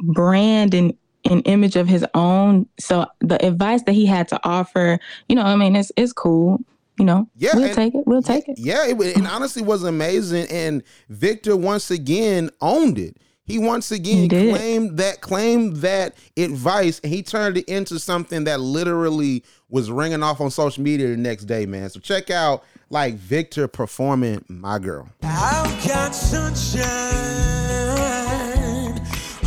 brand 0.00 0.72
and 0.72 0.96
an 1.26 1.40
image 1.40 1.76
of 1.76 1.86
his 1.86 2.04
own. 2.14 2.66
So 2.78 3.04
the 3.20 3.44
advice 3.44 3.82
that 3.82 3.92
he 3.92 4.06
had 4.06 4.26
to 4.28 4.40
offer, 4.42 4.98
you 5.28 5.36
know, 5.36 5.42
I 5.42 5.54
mean, 5.56 5.76
it's 5.76 5.92
it's 5.98 6.14
cool. 6.14 6.60
You 6.98 7.04
know, 7.04 7.28
Yeah, 7.36 7.50
we'll 7.54 7.64
and- 7.64 7.74
take 7.74 7.94
it. 7.94 8.06
We'll 8.06 8.22
take 8.22 8.48
it. 8.48 8.58
Yeah, 8.58 8.86
it, 8.86 8.98
it 9.00 9.26
honestly 9.26 9.62
was 9.62 9.84
amazing, 9.84 10.46
and 10.50 10.82
Victor 11.10 11.56
once 11.56 11.90
again 11.90 12.50
owned 12.62 12.98
it. 12.98 13.16
He 13.50 13.58
once 13.58 13.90
again 13.90 14.16
He 14.16 14.28
claimed 14.28 14.96
that 14.98 15.20
claimed 15.20 15.76
that 15.78 16.14
advice, 16.36 17.00
and 17.02 17.12
he 17.12 17.22
turned 17.22 17.56
it 17.56 17.64
into 17.64 17.98
something 17.98 18.44
that 18.44 18.60
literally 18.60 19.42
was 19.68 19.90
ringing 19.90 20.22
off 20.22 20.40
on 20.40 20.50
social 20.50 20.82
media 20.82 21.08
the 21.08 21.16
next 21.16 21.44
day, 21.44 21.66
man. 21.66 21.90
So 21.90 22.00
check 22.00 22.30
out 22.30 22.64
like 22.90 23.14
Victor 23.14 23.66
performing 23.68 24.44
"My 24.48 24.78
Girl." 24.78 25.08
I've 25.22 25.86
got 25.86 26.14
sunshine 26.14 26.90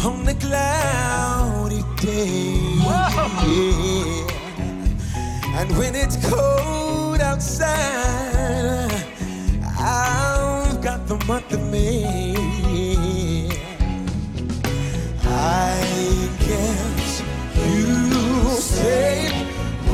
on 0.03 0.25
the 0.25 0.35
cloudy 0.35 1.83
day. 2.01 2.73
Yeah. 3.47 4.27
And 5.55 5.77
when 5.77 5.95
it's 5.95 6.17
cold 6.29 7.21
outside, 7.21 7.69
I've 9.79 10.81
got 10.81 11.07
the 11.07 11.23
month 11.25 11.53
of 11.53 11.61
May. 11.71 12.62
I 15.45 16.29
guess 16.39 17.21
you 17.57 18.55
say 18.61 19.27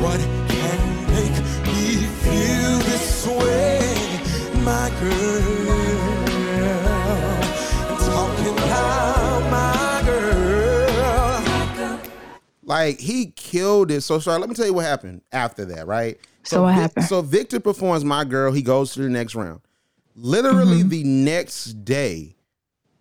what 0.00 0.20
can 0.48 1.06
make 1.10 1.36
me 1.66 2.06
feel 2.22 2.78
this 2.78 3.26
way, 3.26 3.80
my 4.62 4.90
girl. 5.00 5.90
Talking 7.98 8.58
about 8.64 9.50
my 9.50 10.02
girl. 10.04 12.00
Like 12.62 13.00
he 13.00 13.32
killed 13.32 13.90
it. 13.90 14.02
So 14.02 14.18
sorry. 14.20 14.38
Let 14.38 14.48
me 14.48 14.54
tell 14.54 14.66
you 14.66 14.74
what 14.74 14.84
happened 14.84 15.22
after 15.32 15.64
that. 15.64 15.86
Right. 15.88 16.18
So 16.44 16.62
what 16.62 16.72
Vic- 16.74 16.80
happened? 16.82 17.06
So 17.06 17.22
Victor 17.22 17.58
performs 17.60 18.04
"My 18.04 18.24
Girl." 18.24 18.52
He 18.52 18.62
goes 18.62 18.92
to 18.94 19.02
the 19.02 19.08
next 19.08 19.34
round. 19.34 19.60
Literally 20.14 20.78
Mm-hmm. 20.80 20.88
the 20.88 21.04
next 21.04 21.84
day, 21.84 22.36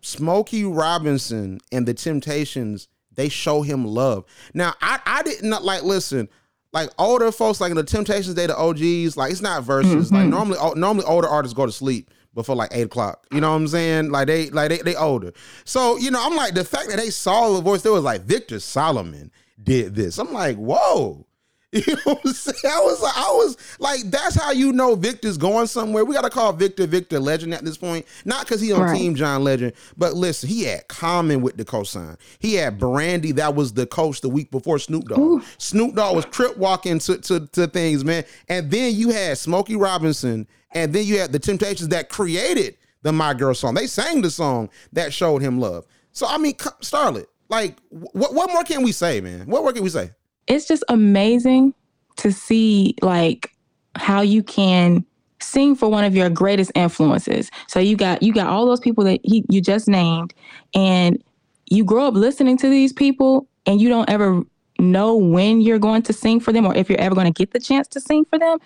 Smokey 0.01 0.63
Robinson 0.65 1.59
and 1.71 1.87
the 1.87 1.93
Temptations 1.93 2.87
they 3.13 3.27
show 3.29 3.61
him 3.63 3.85
love. 3.85 4.23
Now 4.53 4.73
I 4.81 4.99
I 5.05 5.23
did 5.23 5.43
not 5.43 5.63
like 5.63 5.83
listen. 5.83 6.29
Like 6.71 6.89
older 6.99 7.31
folks, 7.31 7.59
like 7.59 7.71
in 7.71 7.77
the 7.77 7.83
Temptations, 7.83 8.35
they 8.35 8.45
the 8.47 8.55
OGs. 8.57 9.17
Like 9.17 9.31
it's 9.31 9.41
not 9.41 9.63
verses. 9.63 10.11
Like 10.11 10.21
Mm-hmm. 10.21 10.29
normally, 10.29 10.57
oh, 10.61 10.73
normally 10.73 11.03
older 11.05 11.27
artists 11.27 11.55
go 11.55 11.65
to 11.65 11.71
sleep 11.71 12.11
before 12.35 12.55
like 12.55 12.69
eight 12.73 12.83
o'clock. 12.83 13.25
You 13.33 13.41
know 13.41 13.49
what 13.49 13.55
I'm 13.55 13.67
saying? 13.67 14.11
Like 14.11 14.27
they, 14.27 14.51
like 14.51 14.69
they, 14.69 14.77
they 14.77 14.95
older. 14.95 15.33
So 15.65 15.97
you 15.97 16.11
know, 16.11 16.19
I'm 16.23 16.35
like 16.35 16.53
the 16.53 16.63
fact 16.63 16.89
that 16.89 16.97
they 16.97 17.09
saw 17.09 17.53
the 17.53 17.61
voice. 17.61 17.81
There 17.81 17.91
was 17.91 18.03
like 18.03 18.21
Victor 18.21 18.59
Solomon 18.59 19.31
did 19.61 19.95
this. 19.95 20.19
I'm 20.19 20.31
like, 20.31 20.57
whoa. 20.57 21.25
You 21.73 21.95
know 21.97 22.01
what 22.15 22.21
I'm 22.25 22.33
saying? 22.33 22.73
I 22.73 22.79
was 22.79 22.99
like, 22.99 23.15
I 23.15 23.31
was 23.31 23.57
like, 23.77 24.01
that's 24.05 24.33
how 24.33 24.51
you 24.51 24.73
know 24.73 24.95
Victor's 24.95 25.37
going 25.37 25.67
somewhere. 25.67 26.03
We 26.03 26.15
gotta 26.15 26.31
call 26.31 26.51
Victor 26.51 26.87
Victor 26.87 27.19
Legend 27.19 27.53
at 27.53 27.63
this 27.63 27.77
point. 27.77 28.07
Not 28.25 28.45
because 28.45 28.59
he 28.59 28.71
on 28.71 28.81
Right. 28.81 28.97
Team 28.97 29.13
John 29.13 29.43
Legend, 29.43 29.73
but 29.95 30.15
listen, 30.15 30.49
he 30.49 30.63
had 30.63 30.87
Common 30.87 31.41
with 31.41 31.57
the 31.57 31.65
cosign. 31.65 32.17
He 32.39 32.55
had 32.55 32.79
Brandy 32.79 33.33
that 33.33 33.53
was 33.53 33.73
the 33.73 33.85
coach 33.85 34.21
the 34.21 34.29
week 34.29 34.49
before 34.49 34.79
Snoop 34.79 35.09
Dogg. 35.09 35.43
Snoop 35.59 35.93
Dogg 35.93 36.15
was 36.15 36.25
trip 36.25 36.57
walking 36.57 36.97
to, 36.99 37.17
to, 37.19 37.45
to 37.47 37.67
things, 37.67 38.03
man. 38.03 38.23
And 38.47 38.71
then 38.71 38.95
you 38.95 39.09
had 39.09 39.37
Smokey 39.37 39.75
Robinson, 39.75 40.47
and 40.71 40.91
then 40.91 41.05
you 41.05 41.19
had 41.19 41.31
the 41.31 41.39
Temptations 41.39 41.89
that 41.89 42.09
created 42.09 42.77
the 43.03 43.11
My 43.11 43.35
Girl 43.35 43.53
song. 43.53 43.75
They 43.75 43.85
sang 43.85 44.21
the 44.23 44.31
song 44.31 44.69
that 44.93 45.13
showed 45.13 45.43
him 45.43 45.59
love. 45.59 45.85
So 46.13 46.25
I 46.27 46.39
mean, 46.39 46.55
Starlet, 46.55 47.27
like, 47.47 47.77
what 47.89 48.33
what 48.33 48.49
more 48.51 48.63
can 48.63 48.81
we 48.81 48.91
say, 48.91 49.21
man? 49.21 49.45
What 49.45 49.61
more 49.61 49.71
can 49.71 49.83
we 49.83 49.89
say? 49.89 50.09
It's 50.49 50.67
just 50.67 50.83
amazing 50.89 51.73
to 52.17 52.31
see 52.31 52.95
like 53.01 53.53
how 53.95 54.21
you 54.21 54.43
can 54.43 55.05
sing 55.41 55.75
for 55.75 55.87
one 55.87 56.03
of 56.03 56.15
your 56.15 56.29
greatest 56.29 56.71
influences. 56.75 57.49
So 57.67 57.79
you 57.79 57.95
got 57.95 58.21
you 58.21 58.33
got 58.33 58.47
all 58.47 58.65
those 58.65 58.79
people 58.79 59.03
that 59.05 59.21
he, 59.23 59.45
you 59.49 59.61
just 59.61 59.87
named 59.87 60.33
and 60.73 61.23
you 61.67 61.85
grow 61.85 62.07
up 62.07 62.15
listening 62.15 62.57
to 62.57 62.69
these 62.69 62.91
people 62.91 63.47
and 63.65 63.79
you 63.79 63.87
don't 63.87 64.09
ever 64.09 64.43
know 64.79 65.15
when 65.15 65.61
you're 65.61 65.79
going 65.79 66.01
to 66.01 66.13
sing 66.13 66.39
for 66.39 66.51
them 66.51 66.65
or 66.65 66.75
if 66.75 66.89
you're 66.89 66.99
ever 66.99 67.15
going 67.15 67.31
to 67.31 67.37
get 67.37 67.51
the 67.51 67.59
chance 67.59 67.87
to 67.89 68.01
sing 68.01 68.25
for 68.25 68.39
them. 68.39 68.57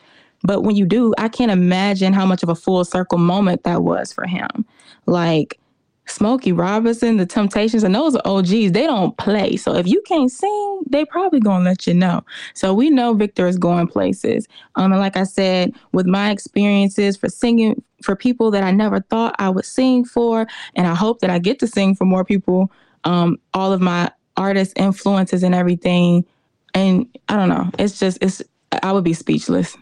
But 0.43 0.61
when 0.61 0.75
you 0.75 0.85
do, 0.85 1.13
I 1.17 1.29
can't 1.29 1.51
imagine 1.51 2.13
how 2.13 2.25
much 2.25 2.43
of 2.43 2.49
a 2.49 2.55
full 2.55 2.83
circle 2.85 3.17
moment 3.17 3.63
that 3.63 3.83
was 3.83 4.11
for 4.11 4.25
him. 4.25 4.65
Like 5.05 5.59
Smokey 6.05 6.51
Robinson, 6.51 7.17
the 7.17 7.25
Temptations, 7.25 7.83
and 7.83 7.95
those 7.95 8.15
are 8.15 8.21
OGs. 8.25 8.71
They 8.71 8.85
don't 8.85 9.17
play. 9.17 9.55
So 9.55 9.75
if 9.75 9.87
you 9.87 10.01
can't 10.05 10.31
sing, 10.31 10.81
they 10.89 11.05
probably 11.05 11.39
gonna 11.39 11.63
let 11.63 11.87
you 11.87 11.93
know. 11.93 12.23
So 12.53 12.73
we 12.73 12.89
know 12.89 13.13
Victor 13.13 13.47
is 13.47 13.57
going 13.57 13.87
places. 13.87 14.47
Um, 14.75 14.91
and 14.91 14.99
like 14.99 15.15
I 15.15 15.23
said, 15.23 15.73
with 15.93 16.05
my 16.05 16.31
experiences 16.31 17.15
for 17.15 17.29
singing 17.29 17.81
for 18.03 18.15
people 18.15 18.51
that 18.51 18.63
I 18.63 18.71
never 18.71 18.99
thought 18.99 19.35
I 19.39 19.49
would 19.49 19.65
sing 19.65 20.03
for, 20.03 20.45
and 20.75 20.87
I 20.87 20.95
hope 20.95 21.19
that 21.19 21.29
I 21.29 21.39
get 21.39 21.59
to 21.59 21.67
sing 21.67 21.95
for 21.95 22.05
more 22.05 22.25
people. 22.25 22.71
Um, 23.05 23.37
all 23.53 23.71
of 23.71 23.81
my 23.81 24.11
artist 24.37 24.73
influences 24.75 25.43
and 25.43 25.55
everything, 25.55 26.25
and 26.73 27.07
I 27.29 27.37
don't 27.37 27.49
know. 27.49 27.69
It's 27.79 27.99
just 27.99 28.17
it's. 28.21 28.41
I 28.81 28.91
would 28.91 29.03
be 29.03 29.13
speechless. 29.13 29.77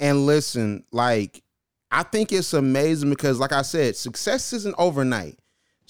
And 0.00 0.24
listen, 0.24 0.82
like, 0.92 1.42
I 1.90 2.04
think 2.04 2.32
it's 2.32 2.54
amazing 2.54 3.10
because, 3.10 3.38
like 3.38 3.52
I 3.52 3.62
said, 3.62 3.96
success 3.96 4.54
isn't 4.54 4.74
overnight. 4.78 5.39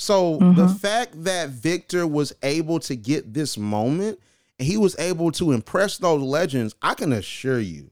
So 0.00 0.38
the 0.38 0.44
mm-hmm. 0.44 0.74
fact 0.76 1.24
that 1.24 1.50
Victor 1.50 2.06
was 2.06 2.32
able 2.42 2.80
to 2.80 2.96
get 2.96 3.34
this 3.34 3.58
moment 3.58 4.18
and 4.58 4.66
he 4.66 4.78
was 4.78 4.98
able 4.98 5.30
to 5.32 5.52
impress 5.52 5.98
those 5.98 6.22
legends, 6.22 6.74
I 6.80 6.94
can 6.94 7.12
assure 7.12 7.60
you 7.60 7.90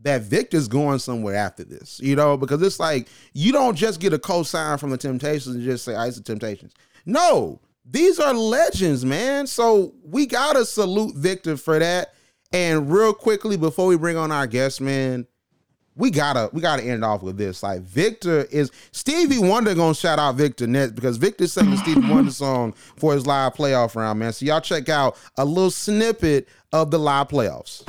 that 0.00 0.22
Victor's 0.22 0.66
going 0.66 0.98
somewhere 0.98 1.36
after 1.36 1.62
this, 1.62 2.00
you 2.02 2.16
know, 2.16 2.36
because 2.36 2.60
it's 2.60 2.80
like 2.80 3.06
you 3.34 3.52
don't 3.52 3.76
just 3.76 4.00
get 4.00 4.12
a 4.12 4.18
co-sign 4.18 4.78
from 4.78 4.90
the 4.90 4.98
Temptations 4.98 5.54
and 5.54 5.62
just 5.62 5.84
say, 5.84 5.94
I 5.94 6.08
it's 6.08 6.16
the 6.16 6.24
Temptations. 6.24 6.74
No, 7.06 7.60
these 7.88 8.18
are 8.18 8.34
legends, 8.34 9.04
man. 9.04 9.46
So 9.46 9.94
we 10.02 10.26
gotta 10.26 10.64
salute 10.64 11.14
Victor 11.14 11.56
for 11.56 11.78
that. 11.78 12.14
And 12.52 12.92
real 12.92 13.14
quickly, 13.14 13.56
before 13.56 13.86
we 13.86 13.96
bring 13.96 14.16
on 14.16 14.32
our 14.32 14.48
guest, 14.48 14.80
man, 14.80 15.28
we 15.96 16.10
gotta 16.10 16.48
we 16.52 16.60
gotta 16.60 16.82
end 16.82 17.04
off 17.04 17.22
with 17.22 17.36
this. 17.36 17.62
Like 17.62 17.82
Victor 17.82 18.44
is 18.50 18.70
Stevie 18.92 19.38
Wonder 19.38 19.74
gonna 19.74 19.94
shout 19.94 20.18
out 20.18 20.36
Victor 20.36 20.66
next 20.66 20.92
because 20.92 21.16
Victor 21.16 21.46
sang 21.46 21.70
the 21.70 21.76
Stevie 21.76 22.08
Wonder 22.08 22.30
song 22.30 22.72
for 22.96 23.12
his 23.12 23.26
live 23.26 23.54
playoff 23.54 23.94
round, 23.94 24.18
man. 24.18 24.32
So 24.32 24.46
y'all 24.46 24.60
check 24.60 24.88
out 24.88 25.16
a 25.36 25.44
little 25.44 25.70
snippet 25.70 26.48
of 26.72 26.90
the 26.90 26.98
live 26.98 27.28
playoffs. 27.28 27.82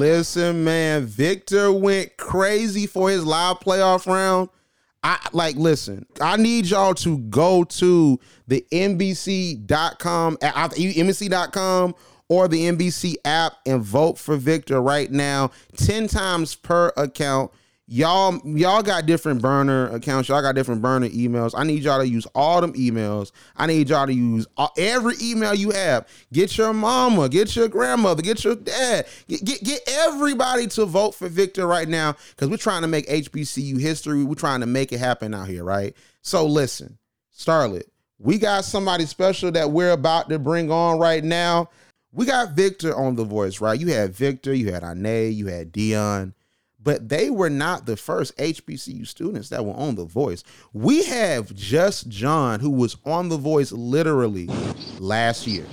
Listen, 0.00 0.64
man, 0.64 1.04
Victor 1.04 1.70
went 1.70 2.16
crazy 2.16 2.86
for 2.86 3.10
his 3.10 3.22
live 3.22 3.60
playoff 3.60 4.06
round. 4.06 4.48
I 5.02 5.18
like 5.32 5.56
listen, 5.56 6.06
I 6.22 6.38
need 6.38 6.64
y'all 6.64 6.94
to 6.94 7.18
go 7.18 7.64
to 7.64 8.18
the 8.48 8.64
NBC.com, 8.72 10.38
NBC.com 10.38 11.94
or 12.30 12.48
the 12.48 12.62
NBC 12.72 13.16
app 13.26 13.58
and 13.66 13.82
vote 13.82 14.16
for 14.16 14.36
Victor 14.36 14.80
right 14.80 15.10
now. 15.10 15.50
10 15.76 16.08
times 16.08 16.54
per 16.54 16.94
account. 16.96 17.50
Y'all, 17.92 18.40
y'all 18.44 18.84
got 18.84 19.04
different 19.04 19.42
burner 19.42 19.88
accounts. 19.88 20.28
Y'all 20.28 20.40
got 20.40 20.54
different 20.54 20.80
burner 20.80 21.08
emails. 21.08 21.54
I 21.56 21.64
need 21.64 21.82
y'all 21.82 21.98
to 21.98 22.06
use 22.06 22.24
all 22.36 22.60
them 22.60 22.72
emails. 22.74 23.32
I 23.56 23.66
need 23.66 23.88
y'all 23.88 24.06
to 24.06 24.14
use 24.14 24.46
all, 24.56 24.70
every 24.78 25.14
email 25.20 25.54
you 25.54 25.72
have. 25.72 26.06
Get 26.32 26.56
your 26.56 26.72
mama, 26.72 27.28
get 27.28 27.56
your 27.56 27.66
grandmother, 27.66 28.22
get 28.22 28.44
your 28.44 28.54
dad, 28.54 29.08
get 29.26 29.44
get, 29.44 29.64
get 29.64 29.80
everybody 29.88 30.68
to 30.68 30.86
vote 30.86 31.16
for 31.16 31.28
Victor 31.28 31.66
right 31.66 31.88
now 31.88 32.14
because 32.30 32.48
we're 32.48 32.58
trying 32.58 32.82
to 32.82 32.88
make 32.88 33.08
HBCU 33.08 33.80
history. 33.80 34.22
We're 34.22 34.36
trying 34.36 34.60
to 34.60 34.66
make 34.66 34.92
it 34.92 34.98
happen 34.98 35.34
out 35.34 35.48
here, 35.48 35.64
right? 35.64 35.92
So 36.22 36.46
listen, 36.46 36.96
Starlet, 37.36 37.88
we 38.20 38.38
got 38.38 38.64
somebody 38.64 39.04
special 39.04 39.50
that 39.50 39.72
we're 39.72 39.90
about 39.90 40.28
to 40.28 40.38
bring 40.38 40.70
on 40.70 41.00
right 41.00 41.24
now. 41.24 41.70
We 42.12 42.24
got 42.24 42.52
Victor 42.52 42.94
on 42.94 43.16
The 43.16 43.24
Voice, 43.24 43.60
right? 43.60 43.80
You 43.80 43.88
had 43.88 44.14
Victor, 44.14 44.54
you 44.54 44.70
had 44.72 44.84
Ane, 44.84 45.32
you 45.32 45.48
had 45.48 45.72
Dion 45.72 46.34
but 46.82 47.08
they 47.08 47.30
were 47.30 47.50
not 47.50 47.86
the 47.86 47.96
first 47.96 48.36
HBCU 48.38 49.06
students 49.06 49.48
that 49.50 49.64
were 49.64 49.74
on 49.74 49.94
The 49.96 50.04
Voice. 50.04 50.42
We 50.72 51.04
have 51.04 51.54
just 51.54 52.08
John, 52.08 52.60
who 52.60 52.70
was 52.70 52.96
on 53.04 53.28
The 53.28 53.36
Voice 53.36 53.70
literally 53.72 54.46
last 54.98 55.46
year, 55.46 55.66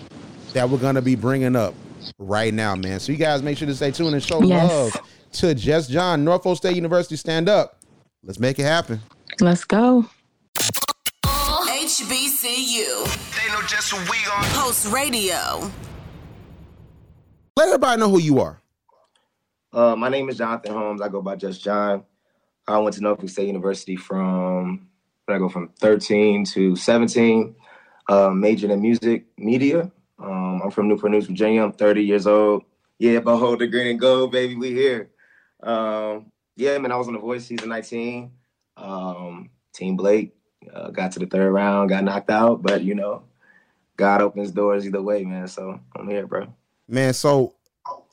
that 0.54 0.70
we're 0.70 0.78
gonna 0.80 1.02
be 1.02 1.16
bringing 1.16 1.56
up 1.56 1.74
right 2.20 2.54
now, 2.54 2.76
man. 2.76 3.00
So 3.00 3.12
you 3.12 3.18
guys 3.18 3.42
make 3.42 3.58
sure 3.58 3.68
to 3.68 3.76
stay 3.76 3.92
tuned 3.92 4.14
and 4.14 4.24
show 4.24 4.42
Yes. 4.44 4.70
love 4.70 4.98
to 5.34 5.56
Just 5.56 5.90
John, 5.90 6.24
Norfolk 6.24 6.58
State 6.58 6.76
University. 6.76 7.16
Stand 7.16 7.48
up. 7.50 7.80
Let's 8.24 8.40
make 8.40 8.60
it 8.60 8.64
happen. 8.64 9.00
Let's 9.40 9.64
go. 9.64 10.10
HBCU. 11.26 13.06
They 13.36 13.54
know 13.54 13.62
just 13.68 13.92
who 13.92 13.98
we 14.12 14.18
are. 14.32 14.44
Pulse 14.54 14.86
Radio. 14.88 15.72
Let 17.56 17.68
everybody 17.68 18.00
know 18.00 18.10
who 18.10 18.20
you 18.20 18.40
are. 18.40 18.60
Uh, 19.78 19.96
my 19.96 20.10
name 20.10 20.28
is 20.28 20.40
Jonathan 20.40 20.74
Holmes. 20.74 21.02
I 21.02 21.08
go 21.08 21.22
by 21.22 21.36
Just 21.36 21.64
John. 21.64 22.04
I 22.68 22.80
went 22.80 22.96
to 22.96 23.02
Norfolk 23.04 23.30
State 23.30 23.46
University 23.46 23.96
from 23.96 24.90
when 25.26 25.36
I 25.36 25.38
go 25.38 25.50
from 25.50 25.70
13 25.80 26.46
to 26.46 26.76
17. 26.76 27.56
Uh, 28.10 28.32
majored 28.32 28.72
in 28.72 28.82
music 28.82 29.28
media. 29.38 29.92
Um, 30.18 30.64
I'm 30.64 30.72
from 30.72 30.88
Newport 30.88 31.12
News, 31.12 31.28
Virginia. 31.28 31.62
I'm 31.62 31.74
30 31.74 32.04
years 32.04 32.26
old. 32.26 32.64
Yeah, 32.98 33.20
behold 33.20 33.60
the 33.60 33.68
green 33.68 33.86
and 33.86 34.00
gold, 34.00 34.32
baby. 34.32 34.56
We 34.56 34.72
here. 34.72 35.12
Um, 35.62 36.32
yeah, 36.56 36.76
man. 36.80 36.92
I 36.92 36.96
was 36.96 37.08
on 37.08 37.14
The 37.14 37.20
Voice 37.20 37.46
season 37.46 37.70
19. 37.70 38.32
Um, 38.78 39.52
Team 39.76 39.96
Blake 39.96 40.34
uh, 40.74 40.90
got 40.90 41.12
to 41.12 41.20
the 41.20 41.28
third 41.28 41.52
round, 41.52 41.90
got 41.90 42.04
knocked 42.04 42.32
out, 42.32 42.64
but 42.64 42.82
you 42.82 42.96
know, 42.96 43.26
God 43.96 44.24
opens 44.24 44.50
doors 44.50 44.88
either 44.88 45.04
way, 45.04 45.24
man. 45.24 45.48
So 45.48 45.80
I'm 45.96 46.10
here, 46.10 46.26
bro. 46.26 46.52
Man, 46.88 47.14
so 47.14 47.57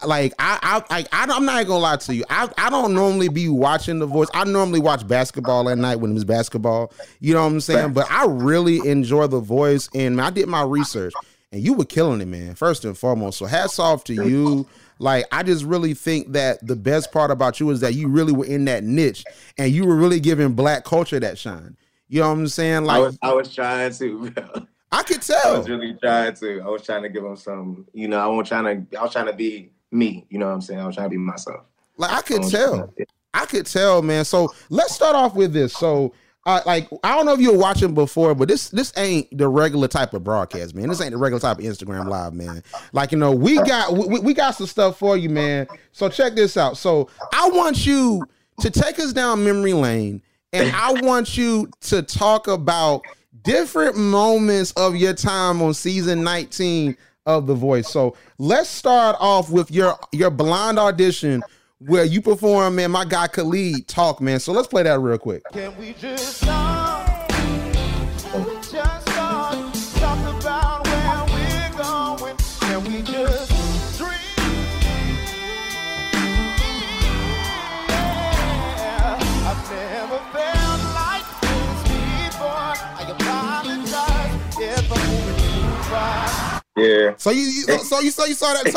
like 0.05 0.33
I 0.39 0.83
I 0.91 1.07
I, 1.13 1.27
I'm 1.31 1.45
not 1.45 1.67
gonna 1.67 1.79
lie 1.79 1.97
to 1.97 2.15
you. 2.15 2.25
I, 2.29 2.49
I 2.59 2.71
don't 2.71 2.95
normally 2.95 3.29
be 3.29 3.49
watching 3.49 3.99
The 3.99 4.07
Voice. 4.07 4.29
I 4.35 4.45
normally 4.45 4.81
watch 4.81 5.07
basketball 5.07 5.69
at 5.69 5.79
night 5.79 5.97
when 5.97 6.11
it 6.11 6.15
was 6.15 6.25
basketball. 6.25 6.93
You 7.21 7.35
know 7.35 7.41
what 7.43 7.53
I'm 7.53 7.61
saying? 7.61 7.93
But 7.93 8.11
I 8.11 8.27
really 8.27 8.87
enjoy 8.87 9.27
The 9.27 9.41
Voice, 9.41 9.89
and 9.95 10.21
I 10.21 10.31
did 10.31 10.49
my 10.49 10.63
research, 10.63 11.17
and 11.53 11.63
you 11.63 11.75
were 11.75 11.85
killing 11.85 12.21
it, 12.21 12.29
man. 12.29 12.55
First 12.55 12.85
and 12.85 12.97
foremost, 12.97 13.39
so 13.39 13.47
hats 13.47 13.79
off 13.79 14.05
to 14.05 14.15
you. 14.15 14.67
Like 14.99 15.27
I 15.33 15.43
just 15.43 15.65
really 15.65 15.95
think 15.95 16.33
that 16.33 16.65
the 16.67 16.77
best 16.77 17.11
part 17.13 17.31
about 17.31 17.59
you 17.61 17.71
is 17.71 17.81
that 17.81 17.95
you 17.95 18.09
really 18.09 18.33
were 18.33 18.47
in 18.47 18.65
that 18.67 18.85
niche, 18.85 19.25
and 19.59 19.73
you 19.73 19.87
were 19.87 19.97
really 19.97 20.21
giving 20.21 20.55
black 20.55 20.85
culture 20.85 21.19
that 21.21 21.39
shine. 21.39 21.77
You 22.09 22.21
know 22.21 22.29
what 22.29 22.39
I'm 22.39 22.49
saying? 22.49 22.89
I 22.89 22.99
Like 22.99 23.01
was 23.01 23.19
I 23.23 23.33
was 23.33 23.55
trying 23.55 23.93
to, 23.95 24.31
bro. 24.31 24.67
I 24.95 25.03
could 25.03 25.23
tell. 25.23 25.55
I 25.55 25.59
was 25.59 25.69
really 25.69 25.95
trying 25.95 26.35
to. 26.35 26.61
I 26.61 26.69
was 26.69 26.83
trying 26.83 27.03
to 27.03 27.09
give 27.09 27.23
them 27.23 27.37
some, 27.37 27.87
you 27.93 28.09
know, 28.09 28.19
I 28.19 28.27
was 28.27 28.49
trying 28.49 28.87
to 28.89 28.99
I 28.99 29.03
was 29.03 29.13
trying 29.13 29.27
to 29.27 29.33
be 29.33 29.71
me, 29.91 30.27
you 30.31 30.39
know 30.39 30.47
what 30.47 30.53
I'm 30.53 30.61
saying? 30.61 30.81
I 30.81 30.87
was 30.87 30.95
trying 30.95 31.07
to 31.07 31.11
be 31.11 31.17
myself. 31.19 31.63
Like 31.97 32.11
I 32.11 32.19
I 32.19 32.23
could 32.23 32.39
was 32.41 32.51
tell. 32.53 32.89
to- 32.89 33.07
I 33.35 33.47
could 33.47 33.67
tell, 33.67 34.01
man. 34.01 34.25
So 34.25 34.55
let's 34.71 34.95
start 34.95 35.17
off 35.17 35.35
with 35.35 35.53
this. 35.53 35.73
So, 35.73 36.15
uh, 36.47 36.61
like, 36.67 36.89
I 37.03 37.17
don't 37.17 37.27
know 37.27 37.33
if 37.33 37.41
you 37.41 37.51
were 37.51 37.59
watching 37.59 37.93
before, 37.93 38.33
but 38.37 38.47
this 38.47 38.69
this 38.69 38.93
ain't 38.97 39.37
the 39.37 39.49
regular 39.49 39.89
type 39.89 40.15
of 40.15 40.23
broadcast, 40.23 40.75
man. 40.77 40.89
This 40.89 41.01
ain't 41.01 41.11
the 41.11 41.17
regular 41.19 41.41
type 41.41 41.59
of 41.59 41.65
Instagram 41.65 42.09
live, 42.09 42.33
man. 42.33 42.63
Like, 42.93 43.11
you 43.11 43.19
know, 43.19 43.33
we 43.33 43.57
got 43.57 43.93
we, 43.93 44.21
we 44.21 44.35
got 44.35 44.53
some 44.53 44.69
stuff 44.69 44.99
for 45.01 45.17
you, 45.17 45.29
man. 45.31 45.67
So 45.91 46.09
check 46.09 46.35
this 46.37 46.57
out. 46.57 46.77
So 46.77 47.09
I 47.33 47.49
want 47.51 47.85
you 47.85 48.25
to 48.61 48.71
take 48.71 49.01
us 49.01 49.13
down 49.13 49.45
memory 49.45 49.73
lane, 49.73 50.23
and 50.53 50.71
I 50.77 50.93
want 51.03 51.37
you 51.37 51.69
to 51.83 52.03
talk 52.03 52.47
about 52.47 53.03
different 53.45 53.97
moments 53.97 54.73
of 54.73 54.97
your 54.97 55.15
time 55.15 55.63
on 55.63 55.75
season 55.75 56.25
19 56.25 56.97
of 57.27 57.47
The 57.47 57.55
Voice. 57.55 57.89
So 57.89 58.17
let's 58.39 58.69
start 58.69 59.17
off 59.21 59.51
with 59.51 59.71
your 59.71 59.99
your 60.13 60.31
blind 60.31 60.79
audition 60.79 61.43
where 61.79 62.05
you 62.05 62.21
perform, 62.21 62.77
man. 62.77 62.91
My 62.91 63.05
guy 63.05 63.29
Khalid 63.29 63.87
talk, 63.87 64.21
man. 64.21 64.41
So 64.41 64.53
let's 64.53 64.69
play 64.69 64.83
that 64.83 64.99
real 64.99 65.19
quick. 65.19 65.43
Can 65.53 65.77
we 65.79 65.93
just 65.95 66.43
Yeah. 86.85 87.15
So 87.17 87.31
you, 87.31 87.43
you 87.43 87.63
so 87.79 88.01
you 88.01 88.11
so 88.11 88.25
you 88.27 88.35
saw 88.35 88.53
that. 88.55 88.71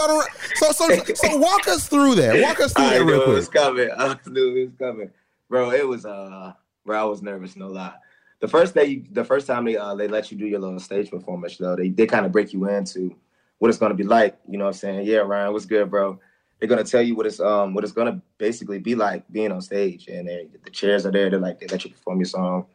So 0.55 0.71
so 0.71 0.87
so, 0.87 1.13
so 1.13 1.37
walk 1.37 1.67
us 1.67 1.87
through 1.87 2.15
that. 2.15 2.41
Walk 2.41 2.59
us 2.59 2.73
through 2.73 2.85
I 2.85 2.99
that 2.99 3.05
real 3.05 3.21
it 3.21 3.27
was 3.27 3.49
coming. 3.49 3.89
I 3.97 4.17
knew 4.27 4.55
it 4.55 4.65
was 4.65 4.75
coming. 4.79 5.11
Bro, 5.49 5.71
it 5.71 5.87
was 5.87 6.05
uh 6.05 6.53
bro, 6.85 6.99
I 6.99 7.03
was 7.03 7.21
nervous, 7.21 7.55
no 7.55 7.67
lie. 7.67 7.95
The 8.39 8.47
first 8.47 8.75
day 8.75 9.03
the 9.11 9.23
first 9.23 9.47
time 9.47 9.65
they 9.65 9.77
uh 9.77 9.95
they 9.95 10.07
let 10.07 10.31
you 10.31 10.37
do 10.37 10.45
your 10.45 10.59
little 10.59 10.79
stage 10.79 11.09
performance 11.09 11.57
though, 11.57 11.75
they 11.75 11.89
did 11.89 12.09
kind 12.09 12.25
of 12.25 12.31
break 12.31 12.53
you 12.53 12.69
into 12.69 13.15
what 13.59 13.69
it's 13.69 13.77
gonna 13.77 13.93
be 13.93 14.03
like. 14.03 14.37
You 14.47 14.57
know 14.57 14.65
what 14.65 14.75
I'm 14.75 14.79
saying? 14.79 15.07
Yeah, 15.07 15.17
Ryan, 15.17 15.53
what's 15.53 15.65
good, 15.65 15.89
bro? 15.89 16.19
They're 16.59 16.69
gonna 16.69 16.83
tell 16.83 17.01
you 17.01 17.15
what 17.15 17.25
it's 17.25 17.39
um 17.39 17.73
what 17.73 17.83
it's 17.83 17.93
gonna 17.93 18.21
basically 18.37 18.79
be 18.79 18.95
like 18.95 19.29
being 19.31 19.51
on 19.51 19.61
stage 19.61 20.07
and 20.07 20.27
they, 20.27 20.47
the 20.63 20.69
chairs 20.69 21.05
are 21.05 21.11
there, 21.11 21.29
they're 21.29 21.39
like 21.39 21.59
they 21.59 21.67
let 21.67 21.83
you 21.83 21.91
perform 21.91 22.19
your 22.19 22.25
song. 22.25 22.65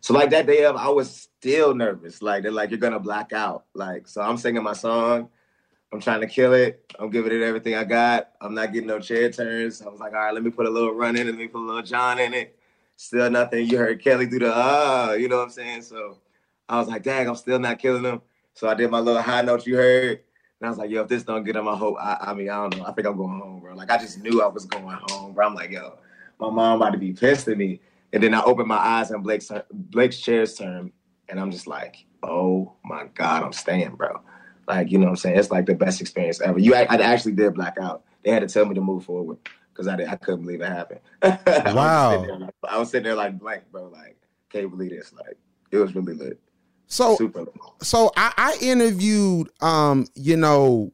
So 0.00 0.14
like 0.14 0.30
that 0.30 0.46
day 0.46 0.64
of 0.64 0.76
I 0.76 0.88
was 0.88 1.28
still 1.38 1.74
nervous. 1.74 2.22
Like 2.22 2.42
they're 2.42 2.52
like, 2.52 2.70
you're 2.70 2.78
gonna 2.78 3.00
black 3.00 3.32
out. 3.32 3.64
Like 3.74 4.08
so 4.08 4.20
I'm 4.20 4.36
singing 4.36 4.62
my 4.62 4.72
song. 4.72 5.28
I'm 5.92 6.00
trying 6.00 6.20
to 6.20 6.26
kill 6.26 6.52
it. 6.52 6.92
I'm 6.98 7.10
giving 7.10 7.32
it 7.32 7.42
everything 7.42 7.74
I 7.74 7.84
got. 7.84 8.32
I'm 8.40 8.54
not 8.54 8.72
getting 8.72 8.88
no 8.88 8.98
chair 8.98 9.30
turns. 9.30 9.80
I 9.80 9.88
was 9.88 10.00
like, 10.00 10.12
all 10.12 10.18
right, 10.18 10.34
let 10.34 10.42
me 10.42 10.50
put 10.50 10.66
a 10.66 10.70
little 10.70 10.92
run 10.92 11.16
in 11.16 11.26
it. 11.26 11.30
Let 11.30 11.38
me 11.38 11.48
put 11.48 11.62
a 11.62 11.66
little 11.66 11.82
John 11.82 12.18
in 12.18 12.34
it. 12.34 12.58
Still 12.96 13.30
nothing. 13.30 13.66
You 13.66 13.78
heard 13.78 14.02
Kelly 14.02 14.26
do 14.26 14.38
the 14.38 14.52
ah, 14.54 15.12
you 15.12 15.28
know 15.28 15.38
what 15.38 15.44
I'm 15.44 15.50
saying? 15.50 15.82
So 15.82 16.18
I 16.68 16.78
was 16.78 16.88
like, 16.88 17.02
dang, 17.02 17.28
I'm 17.28 17.36
still 17.36 17.58
not 17.58 17.78
killing 17.78 18.02
them. 18.02 18.20
So 18.54 18.68
I 18.68 18.74
did 18.74 18.90
my 18.90 18.98
little 18.98 19.22
high 19.22 19.42
note 19.42 19.66
you 19.66 19.76
heard. 19.76 20.20
And 20.60 20.66
I 20.66 20.68
was 20.68 20.78
like, 20.78 20.90
yo, 20.90 21.02
if 21.02 21.08
this 21.08 21.22
don't 21.22 21.44
get 21.44 21.54
them, 21.54 21.68
I 21.68 21.76
hope, 21.76 21.96
I, 22.00 22.18
I 22.20 22.34
mean, 22.34 22.50
I 22.50 22.56
don't 22.56 22.76
know. 22.76 22.84
I 22.84 22.92
think 22.92 23.06
I'm 23.06 23.16
going 23.16 23.38
home, 23.38 23.60
bro. 23.60 23.74
Like, 23.74 23.90
I 23.90 23.98
just 23.98 24.20
knew 24.20 24.42
I 24.42 24.48
was 24.48 24.66
going 24.66 24.98
home, 25.08 25.32
bro. 25.32 25.46
I'm 25.46 25.54
like, 25.54 25.70
yo, 25.70 25.96
my 26.40 26.50
mom 26.50 26.82
about 26.82 26.90
to 26.90 26.98
be 26.98 27.12
pissed 27.12 27.46
at 27.46 27.56
me. 27.56 27.80
And 28.12 28.22
then 28.22 28.34
I 28.34 28.42
opened 28.42 28.68
my 28.68 28.76
eyes 28.78 29.10
and 29.10 29.22
Blake's, 29.22 29.50
Blake's 29.72 30.18
chair's 30.20 30.54
turn. 30.54 30.92
And 31.28 31.38
I'm 31.38 31.50
just 31.50 31.66
like, 31.66 32.06
oh 32.22 32.74
my 32.84 33.06
God, 33.14 33.42
I'm 33.42 33.52
staying, 33.52 33.96
bro. 33.96 34.20
Like, 34.66 34.90
you 34.90 34.98
know 34.98 35.04
what 35.06 35.10
I'm 35.10 35.16
saying? 35.16 35.38
It's 35.38 35.50
like 35.50 35.66
the 35.66 35.74
best 35.74 36.00
experience 36.00 36.40
ever. 36.40 36.58
You, 36.58 36.74
I, 36.74 36.82
I 36.88 36.96
actually 36.96 37.32
did 37.32 37.54
black 37.54 37.76
out. 37.80 38.04
They 38.24 38.30
had 38.30 38.40
to 38.40 38.48
tell 38.48 38.64
me 38.66 38.74
to 38.74 38.80
move 38.80 39.04
forward 39.04 39.38
because 39.72 39.86
I, 39.88 39.94
I 40.10 40.16
couldn't 40.16 40.42
believe 40.42 40.60
it 40.60 40.68
happened. 40.68 41.00
I 41.22 41.38
was 41.66 41.74
Wow. 41.74 42.22
there 42.26 42.38
like- 42.38 42.54
I 42.68 42.78
was 42.78 42.90
sitting 42.90 43.04
there 43.04 43.14
like 43.14 43.38
blank, 43.38 43.64
bro. 43.70 43.88
Like, 43.88 44.16
can't 44.50 44.70
believe 44.70 44.90
this. 44.90 45.12
Like, 45.12 45.36
it 45.70 45.76
was 45.76 45.94
really 45.94 46.14
lit. 46.14 46.40
So 46.86 47.16
Super 47.16 47.44
so 47.82 48.10
I, 48.16 48.32
I 48.38 48.58
interviewed 48.62 49.50
um 49.60 50.06
you 50.14 50.38
know 50.38 50.90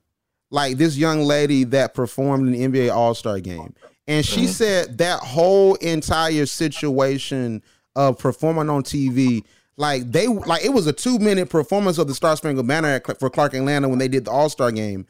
like 0.50 0.77
this 0.77 0.96
young 0.96 1.20
lady 1.22 1.62
that 1.64 1.94
performed 1.94 2.53
in 2.53 2.72
the 2.72 2.87
NBA 2.88 2.92
All 2.92 3.14
Star 3.14 3.38
game, 3.38 3.74
and 4.07 4.25
she 4.25 4.47
said 4.47 4.99
that 4.99 5.21
whole 5.21 5.75
entire 5.77 6.47
situation 6.47 7.62
of 7.97 8.19
performing 8.19 8.69
on 8.69 8.83
TV. 8.83 9.45
Like 9.77 10.11
they 10.12 10.27
like 10.27 10.64
it 10.64 10.73
was 10.73 10.87
a 10.87 10.93
two 10.93 11.19
minute 11.19 11.49
performance 11.49 11.99
of 11.99 12.07
the 12.07 12.14
Star 12.14 12.37
Spangled 12.37 12.67
Banner 12.67 12.88
at 12.88 13.19
for 13.19 13.31
Clark 13.31 13.55
Atlanta 13.55 13.88
when 13.88 13.99
they 13.99 14.09
did 14.09 14.25
the 14.25 14.31
All 14.31 14.49
Star 14.49 14.71
game, 14.71 15.07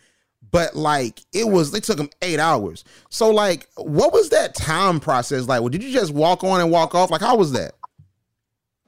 but 0.51 0.75
like 0.75 1.21
it 1.33 1.49
was 1.49 1.71
they 1.71 1.81
took 1.81 1.99
them 1.99 2.09
eight 2.23 2.39
hours. 2.39 2.85
So 3.11 3.31
like, 3.31 3.69
what 3.77 4.13
was 4.13 4.31
that 4.31 4.55
time 4.55 5.01
process 5.01 5.47
like? 5.47 5.61
Well, 5.61 5.69
did 5.69 5.83
you 5.83 5.93
just 5.93 6.15
walk 6.15 6.45
on 6.45 6.61
and 6.61 6.71
walk 6.71 6.95
off? 6.95 7.11
Like, 7.11 7.21
how 7.21 7.37
was 7.37 7.53
that? 7.53 7.75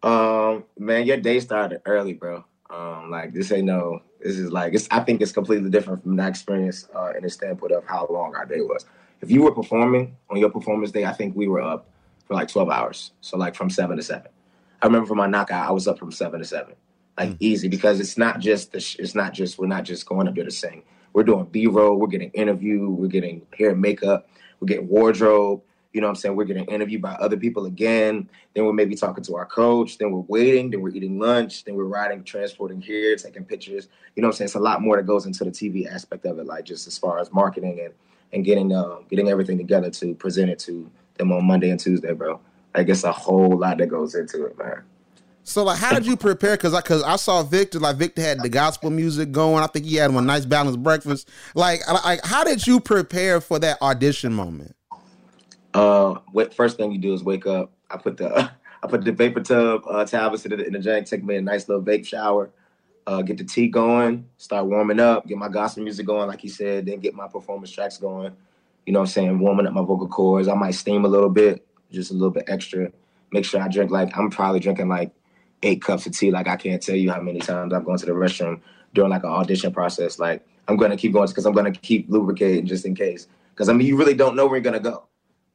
Um, 0.03 0.65
man, 0.79 1.07
your 1.07 1.17
day 1.17 1.41
started 1.41 1.83
early, 1.85 2.15
bro. 2.15 2.45
Um, 2.71 3.11
like 3.11 3.35
this 3.35 3.53
ain't 3.53 3.67
no. 3.67 4.01
This 4.21 4.39
is 4.39 4.51
like 4.51 4.73
it's. 4.73 4.89
I 4.91 5.01
think 5.01 5.21
it's 5.21 5.33
completely 5.33 5.69
different 5.69 6.03
from 6.03 6.17
that 6.17 6.29
experience 6.29 6.89
uh, 6.95 7.13
in 7.17 7.23
the 7.23 7.31
standpoint 7.31 7.73
of 7.73 7.85
how 7.85 8.07
long 8.09 8.35
our 8.35 8.47
day 8.47 8.61
was. 8.61 8.87
If 9.21 9.31
you 9.31 9.43
were 9.43 9.53
performing 9.53 10.17
on 10.31 10.39
your 10.39 10.51
performance 10.51 10.91
day, 10.91 11.05
I 11.05 11.13
think 11.13 11.35
we 11.37 11.49
were 11.49 11.61
up 11.61 11.89
for 12.27 12.35
like 12.35 12.49
12 12.49 12.71
hours. 12.71 13.13
So 13.21 13.37
like 13.37 13.55
from 13.55 13.71
seven 13.71 13.97
to 13.97 14.03
seven. 14.03 14.31
I 14.83 14.87
remember 14.87 15.07
for 15.07 15.15
my 15.15 15.27
knockout, 15.27 15.69
I 15.69 15.73
was 15.73 15.89
up 15.89 15.99
from 15.99 16.13
seven 16.13 16.41
to 16.41 16.45
seven, 16.45 16.75
like 17.19 17.31
hmm. 17.31 17.37
easy 17.41 17.69
because 17.69 17.99
it's 18.01 18.19
not 18.19 18.41
just 18.41 18.73
the 18.73 18.81
sh- 18.81 18.97
it's 18.99 19.15
not 19.15 19.33
just 19.33 19.59
we're 19.59 19.67
not 19.67 19.85
just 19.85 20.07
going 20.07 20.29
up 20.29 20.35
there 20.35 20.45
to 20.45 20.51
sing. 20.51 20.83
We're 21.13 21.25
doing 21.25 21.47
B 21.47 21.67
roll, 21.67 21.97
we're 21.97 22.09
getting 22.09 22.31
interview, 22.31 22.91
we're 22.91 23.07
getting 23.07 23.47
hair 23.57 23.71
and 23.71 23.81
makeup, 23.81 24.29
we're 24.61 24.67
getting 24.67 24.89
wardrobe. 24.89 25.63
You 25.93 26.03
know 26.03 26.09
what 26.09 26.11
I'm 26.11 26.17
saying? 26.17 26.37
We're 26.37 26.45
getting 26.45 26.67
interviewed 26.67 27.01
by 27.01 27.15
other 27.15 27.39
people 27.39 27.65
again. 27.65 28.29
Then 28.53 28.67
we're 28.67 28.75
maybe 28.75 28.95
talking 28.95 29.25
to 29.25 29.37
our 29.37 29.47
coach. 29.47 29.97
Then 29.97 30.13
we're 30.13 30.27
waiting. 30.29 30.71
Then 30.71 30.83
we're 30.83 30.91
eating 30.91 31.19
lunch. 31.19 31.65
Then 31.65 31.75
we're 31.75 31.85
riding, 31.85 32.23
transporting 32.23 32.83
here, 32.83 33.17
taking 33.17 33.47
pictures. 33.47 33.89
You 34.15 34.21
know 34.21 34.29
what 34.29 34.35
I'm 34.35 34.37
saying? 34.37 34.47
It's 34.47 34.55
a 34.57 34.61
lot 34.61 34.83
more 34.83 34.99
that 34.99 35.07
goes 35.07 35.25
into 35.25 35.43
the 35.43 35.51
TV 35.51 35.91
aspect 35.91 36.27
of 36.27 36.39
it, 36.39 36.45
like 36.45 36.67
just 36.67 36.87
as 36.87 36.99
far 36.99 37.19
as 37.19 37.33
marketing 37.33 37.81
and 37.83 37.95
and 38.37 38.45
getting 38.45 38.73
uh, 38.73 38.99
getting 39.11 39.29
everything 39.29 39.59
together 39.59 39.91
to 39.91 40.15
present 40.15 40.51
it 40.51 40.59
to 40.61 40.89
them 41.17 41.33
on 41.33 41.45
Monday 41.45 41.71
and 41.71 41.81
Tuesday, 41.81 42.13
bro. 42.13 42.39
Like 42.77 42.89
it's 42.89 43.03
a 43.03 43.11
whole 43.11 43.59
lot 43.59 43.79
that 43.79 43.89
goes 43.89 44.15
into 44.15 44.45
it, 44.45 44.57
man. 44.59 44.83
So 45.43 45.65
like, 45.65 45.79
how 45.79 45.95
did 45.95 46.07
you 46.07 46.17
prepare? 46.17 46.57
Because 46.57 46.75
I 46.75 46.81
because 46.81 47.03
I 47.03 47.17
saw 47.17 47.43
Victor 47.43 47.81
like 47.81 47.97
Victor 47.97 48.21
had 48.21 48.43
the 48.43 48.49
gospel 48.49 48.91
music 48.91 49.33
going. 49.33 49.65
I 49.65 49.67
think 49.69 49.87
he 49.87 49.97
had 49.97 50.11
him 50.11 50.17
a 50.17 50.23
nice 50.23 50.45
balanced 50.45 50.83
breakfast. 50.83 51.29
Like 51.55 51.81
like, 51.91 52.25
how 52.25 52.45
did 52.45 52.67
you 52.67 52.79
prepare 52.79 53.41
for 53.41 53.59
that 53.59 53.81
audition 53.81 54.35
moment? 54.35 54.77
Uh, 55.73 56.17
what 56.33 56.53
first 56.53 56.77
thing 56.77 56.93
you 56.93 56.99
do 56.99 57.15
is 57.15 57.25
wake 57.25 57.47
up. 57.47 57.73
I 57.91 57.97
put 57.97 58.19
the 58.19 58.51
I 58.83 58.87
put 58.87 59.05
the 59.05 59.13
vapor 59.13 59.41
tub 59.41 59.83
uh, 59.89 60.05
tablets 60.05 60.45
in 60.45 60.57
the, 60.57 60.67
in 60.67 60.75
the 60.75 60.79
jank. 60.79 61.09
Take 61.09 61.25
me 61.25 61.37
a 61.37 61.41
nice 61.41 61.69
little 61.69 61.83
vape 61.83 62.07
shower. 62.07 62.51
Uh, 63.07 63.23
get 63.23 63.39
the 63.39 63.45
tea 63.45 63.69
going. 63.69 64.29
Start 64.37 64.67
warming 64.67 64.99
up. 64.99 65.27
Get 65.27 65.39
my 65.39 65.49
gospel 65.49 65.85
music 65.85 66.07
going, 66.07 66.27
like 66.27 66.41
he 66.41 66.49
said. 66.49 66.87
Then 66.87 66.99
get 66.99 67.15
my 67.15 67.29
performance 67.29 67.71
tracks 67.71 67.99
going. 67.99 68.33
You 68.85 68.93
know 68.93 69.01
what 69.01 69.09
I'm 69.09 69.13
saying? 69.13 69.39
Warming 69.39 69.67
up 69.67 69.73
my 69.73 69.83
vocal 69.83 70.09
cords. 70.09 70.49
I 70.49 70.55
might 70.55 70.73
steam 70.73 71.05
a 71.05 71.09
little 71.09 71.29
bit, 71.29 71.67
just 71.91 72.11
a 72.11 72.15
little 72.15 72.31
bit 72.31 72.45
extra. 72.49 72.91
Make 73.33 73.45
sure 73.45 73.61
I 73.61 73.69
drink 73.69 73.91
like 73.91 74.17
I'm 74.17 74.31
probably 74.31 74.61
drinking 74.61 74.89
like 74.89 75.13
eight 75.63 75.83
cups 75.83 76.07
of 76.07 76.17
tea. 76.17 76.31
Like 76.31 76.49
I 76.49 76.57
can't 76.57 76.83
tell 76.83 76.97
you 76.97 77.11
how 77.11 77.21
many 77.21 77.41
times 77.41 77.73
I've 77.73 77.85
gone 77.85 77.99
to 77.99 78.07
the 78.07 78.13
restroom 78.13 78.61
during 78.95 79.11
like 79.11 79.25
an 79.25 79.31
audition 79.31 79.73
process. 79.73 80.19
Like 80.19 80.47
I'm 80.69 80.77
gonna 80.77 80.97
keep 80.97 81.13
going 81.13 81.29
because 81.29 81.47
I'm 81.47 81.53
gonna 81.53 81.73
keep 81.73 82.09
lubricating 82.09 82.67
just 82.67 82.85
in 82.85 82.95
case. 82.95 83.29
Because 83.55 83.69
I 83.69 83.73
mean, 83.73 83.87
you 83.87 83.97
really 83.97 84.15
don't 84.15 84.37
know 84.37 84.47
where 84.47 84.57
you're 84.57 84.65
gonna 84.65 84.81
go. 84.81 85.05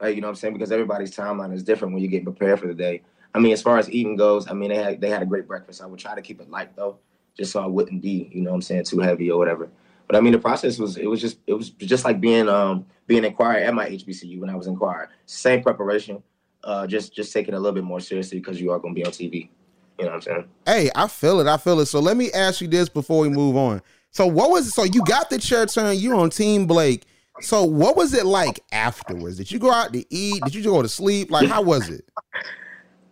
Right? 0.02 0.16
You 0.16 0.22
know 0.22 0.28
what 0.28 0.32
I'm 0.32 0.36
saying? 0.36 0.54
Because 0.54 0.72
everybody's 0.72 1.16
timeline 1.16 1.54
is 1.54 1.64
different 1.64 1.94
when 1.94 2.02
you 2.02 2.10
get 2.10 2.24
prepared 2.24 2.60
for 2.60 2.68
the 2.68 2.74
day. 2.74 3.02
I 3.34 3.40
mean, 3.40 3.54
as 3.54 3.62
far 3.62 3.78
as 3.78 3.90
eating 3.90 4.16
goes, 4.16 4.50
I 4.50 4.54
mean 4.54 4.70
they 4.70 4.78
had 4.78 5.02
they 5.02 5.10
had 5.10 5.22
a 5.22 5.26
great 5.26 5.48
breakfast. 5.48 5.82
I 5.82 5.86
would 5.86 6.00
try 6.00 6.16
to 6.16 6.22
keep 6.22 6.42
it 6.42 6.50
light 6.50 6.76
though, 6.76 6.98
just 7.38 7.52
so 7.52 7.62
I 7.62 7.65
wouldn't 7.67 8.02
be, 8.02 8.30
you 8.34 8.41
know 8.41 8.52
what 8.52 8.56
I'm 8.56 8.62
saying, 8.62 8.86
too 8.86 9.00
heavy 9.00 9.32
or 9.32 9.38
whatever. 9.38 9.70
But 10.08 10.15
I 10.17 10.22
mean 10.22 10.34
the 10.34 10.39
process 10.39 10.78
was 10.78 10.98
it 10.98 11.08
was 11.08 11.22
just 11.22 11.38
it 11.48 11.54
was 11.54 11.70
just 11.70 12.04
like 12.04 12.20
being 12.20 12.50
um 12.50 12.86
being 13.08 13.24
in 13.24 13.34
choir 13.34 13.58
at 13.58 13.74
my 13.74 13.89
HBCU 13.89 14.39
when 14.39 14.50
I 14.50 14.56
was 14.56 14.67
in 14.67 14.76
choir. 14.76 15.10
Same 15.26 15.63
preparation, 15.63 16.22
uh 16.63 16.86
just 16.86 17.13
just 17.13 17.32
taking 17.32 17.54
a 17.54 17.60
little 17.60 17.74
bit 17.74 17.86
more 17.86 18.00
seriously 18.00 18.39
because 18.39 18.60
you 18.60 18.72
are 18.72 18.80
gonna 18.80 18.94
be 18.94 19.06
on 19.06 19.12
TV. 19.12 19.50
You 19.98 20.06
know 20.06 20.12
what 20.12 20.15
I'm 20.15 20.22
saying? 20.22 20.46
Hey, 20.65 20.89
I 20.96 21.08
feel 21.08 21.39
it. 21.39 21.48
I 21.48 21.58
feel 21.58 21.80
it. 21.80 21.86
So 21.86 22.00
let 22.00 22.17
me 22.17 22.32
ask 22.34 22.60
you 22.60 22.67
this 22.67 22.89
before 22.89 23.22
we 23.22 23.30
move 23.30 23.56
on. 23.56 23.82
So 24.10 24.28
what 24.28 24.50
was 24.50 24.74
so 24.74 24.84
you 24.84 25.04
got 25.06 25.30
the 25.30 25.38
chair 25.38 25.65
turn? 25.65 25.98
You 25.98 26.17
on 26.17 26.30
Team 26.30 26.65
Blake. 26.65 27.06
So 27.39 27.63
what 27.63 27.96
was 27.96 28.13
it 28.13 28.26
like 28.26 28.60
afterwards? 28.72 29.38
Did 29.38 29.52
you 29.52 29.60
go 29.60 29.72
out 29.72 29.94
to 29.94 30.04
eat? 30.13 30.44
Did 30.44 30.54
you 30.54 30.63
go 30.63 30.82
to 30.82 30.89
sleep? 30.89 31.32
Like 31.32 31.48
how 31.48 31.62
was 31.62 31.89
it? 31.89 32.04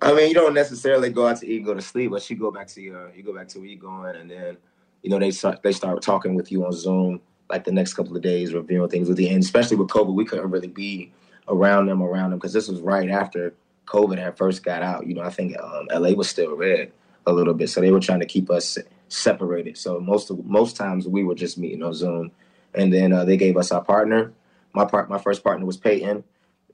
I 0.02 0.14
mean, 0.14 0.30
you 0.30 0.34
don't 0.34 0.54
necessarily 0.54 1.10
go 1.10 1.28
out 1.28 1.38
to 1.38 1.48
eat 1.48 1.58
and 1.58 1.66
go 1.66 1.74
to 1.74 1.82
sleep, 1.82 2.12
but 2.12 2.30
you 2.30 2.38
go 2.38 2.52
back 2.52 2.68
to 2.68 2.82
your 2.82 3.12
you 3.14 3.24
go 3.24 3.34
back 3.34 3.48
to 3.50 3.60
where 3.60 3.68
you're 3.68 3.80
going, 3.80 4.16
and 4.16 4.32
then 4.32 4.58
you 5.02 5.10
know 5.10 5.20
they 5.20 5.32
start 5.32 5.62
they 5.62 5.72
start 5.72 6.02
talking 6.02 6.36
with 6.36 6.52
you 6.52 6.66
on 6.66 6.72
Zoom 6.72 7.22
like 7.50 7.64
the 7.64 7.72
next 7.72 7.96
couple 7.96 8.16
of 8.16 8.22
days, 8.22 8.54
reviewing 8.54 8.90
things 8.90 9.10
with 9.10 9.20
you, 9.20 9.28
and 9.28 9.44
especially 9.44 9.76
with 9.76 9.90
COVID, 9.90 10.14
we 10.14 10.26
couldn't 10.26 10.52
really 10.52 10.68
be 10.68 11.12
around 11.48 11.88
them 11.88 12.02
around 12.02 12.30
them 12.30 12.40
because 12.40 12.54
this 12.54 12.68
was 12.68 12.80
right 12.80 13.10
after 13.10 13.54
COVID 13.88 14.20
had 14.20 14.38
first 14.38 14.64
got 14.64 14.84
out. 14.84 15.08
You 15.08 15.16
know, 15.16 15.24
I 15.24 15.32
think 15.32 15.60
um, 15.60 15.88
LA 15.92 16.12
was 16.12 16.30
still 16.30 16.56
red 16.56 16.92
a 17.26 17.34
little 17.34 17.54
bit, 17.54 17.70
so 17.70 17.82
they 17.82 17.92
were 17.92 18.00
trying 18.00 18.20
to 18.20 18.26
keep 18.26 18.50
us 18.50 18.78
separated. 19.10 19.78
So 19.78 20.00
most 20.00 20.30
of 20.30 20.46
most 20.46 20.78
times 20.78 21.08
we 21.08 21.24
were 21.24 21.36
just 21.36 21.58
meeting 21.58 21.84
on 21.84 21.94
Zoom, 21.94 22.32
and 22.74 22.94
then 22.94 23.12
uh, 23.12 23.26
they 23.26 23.36
gave 23.36 23.58
us 23.58 23.72
our 23.72 23.84
partner. 23.84 24.32
My 24.74 24.86
part, 24.86 25.10
my 25.10 25.18
first 25.18 25.44
partner 25.44 25.66
was 25.66 25.78
Peyton, 25.78 26.24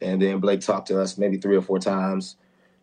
and 0.01 0.21
then 0.21 0.39
Blake 0.39 0.61
talked 0.61 0.89
to 0.89 1.01
us 1.01 1.17
maybe 1.17 1.37
three 1.37 1.55
or 1.55 1.61
four 1.61 1.79
times. 1.79 2.35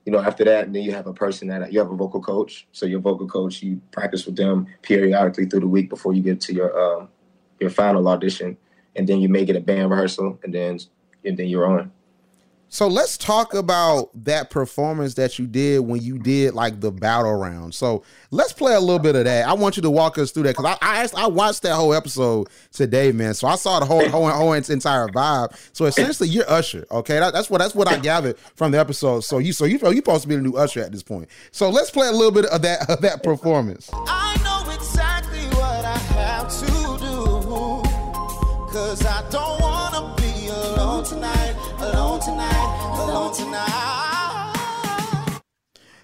You 0.05 0.13
know, 0.13 0.19
after 0.19 0.45
that, 0.45 0.67
and 0.67 0.75
then 0.75 0.83
you 0.83 0.93
have 0.93 1.07
a 1.07 1.13
person 1.13 1.49
that 1.49 1.73
you 1.73 1.79
have 1.79 1.91
a 1.91 1.95
vocal 1.95 2.21
coach. 2.21 2.67
So 2.73 2.87
your 2.87 3.01
vocal 3.01 3.29
coach, 3.29 3.63
you 3.63 3.81
practice 3.93 4.27
with 4.27 4.37
them 4.37 4.67
periodically 4.83 5.47
through 5.47 5.61
the 5.61 5.69
week 5.69 5.89
before 5.89 6.13
you 6.13 6.23
get 6.23 6.41
to 6.43 6.55
your 6.55 6.79
um, 6.79 7.09
your 7.61 7.71
final 7.71 8.09
audition, 8.09 8.57
and 8.97 9.09
then 9.09 9.21
you 9.21 9.29
may 9.29 9.45
get 9.45 9.57
a 9.57 9.61
band 9.61 9.91
rehearsal, 9.91 10.41
and 10.43 10.53
then 10.53 10.79
and 11.25 11.37
then 11.37 11.47
you're 11.47 11.67
on. 11.67 11.93
So 12.73 12.89
let's 12.89 13.19
talk 13.19 13.53
about 13.53 14.09
that 14.25 14.49
performance 14.49 15.13
that 15.15 15.39
you 15.39 15.47
did 15.47 15.81
when 15.81 16.01
you 16.01 16.19
did 16.19 16.55
like 16.55 16.81
the 16.81 16.91
battle 16.91 17.35
round. 17.35 17.75
So 17.75 18.03
let's 18.31 18.55
play 18.55 18.73
a 18.73 18.81
little 18.81 18.99
bit 18.99 19.15
of 19.15 19.25
that. 19.25 19.47
I 19.47 19.53
want 19.53 19.77
you 19.77 19.83
to 19.83 19.91
walk 19.91 20.17
us 20.17 20.31
through 20.31 20.45
that 20.45 20.57
because 20.57 20.65
I 20.65 20.79
I, 20.81 21.03
asked, 21.03 21.15
I 21.15 21.27
watched 21.27 21.65
that 21.65 21.75
whole 21.75 21.93
episode 21.93 22.49
today, 22.73 23.13
man. 23.13 23.35
So 23.35 23.47
I 23.47 23.57
saw 23.57 23.79
the 23.79 23.85
whole 23.85 24.09
whole, 24.09 24.27
whole 24.31 24.55
entire 24.55 25.07
vibe. 25.09 25.55
So 25.75 25.85
essentially, 25.85 26.31
you're 26.31 26.51
Usher. 26.51 26.87
Okay, 26.91 27.21
that, 27.21 27.35
that's 27.35 27.51
what 27.51 27.59
that's 27.59 27.75
what 27.75 27.89
I 27.89 27.99
gathered 27.99 28.39
from 28.39 28.73
the 28.73 28.81
episode. 28.81 29.21
So 29.21 29.37
you 29.37 29.53
so 29.53 29.67
you 29.67 29.73
you 29.73 29.97
supposed 29.97 30.23
to 30.23 30.29
be 30.29 30.37
the 30.37 30.41
new 30.41 30.57
Usher 30.57 30.81
at 30.81 30.93
this 30.93 31.03
point. 31.03 31.29
So 31.51 31.69
let's 31.69 31.91
play 31.91 32.09
a 32.09 32.13
little 32.13 32.33
bit 32.33 32.47
of 32.47 32.63
that 32.63 32.89
of 32.89 33.03
that 33.03 33.23
performance. 33.23 33.91
Tonight, 42.25 42.97
alone 42.99 43.35
tonight. 43.35 43.73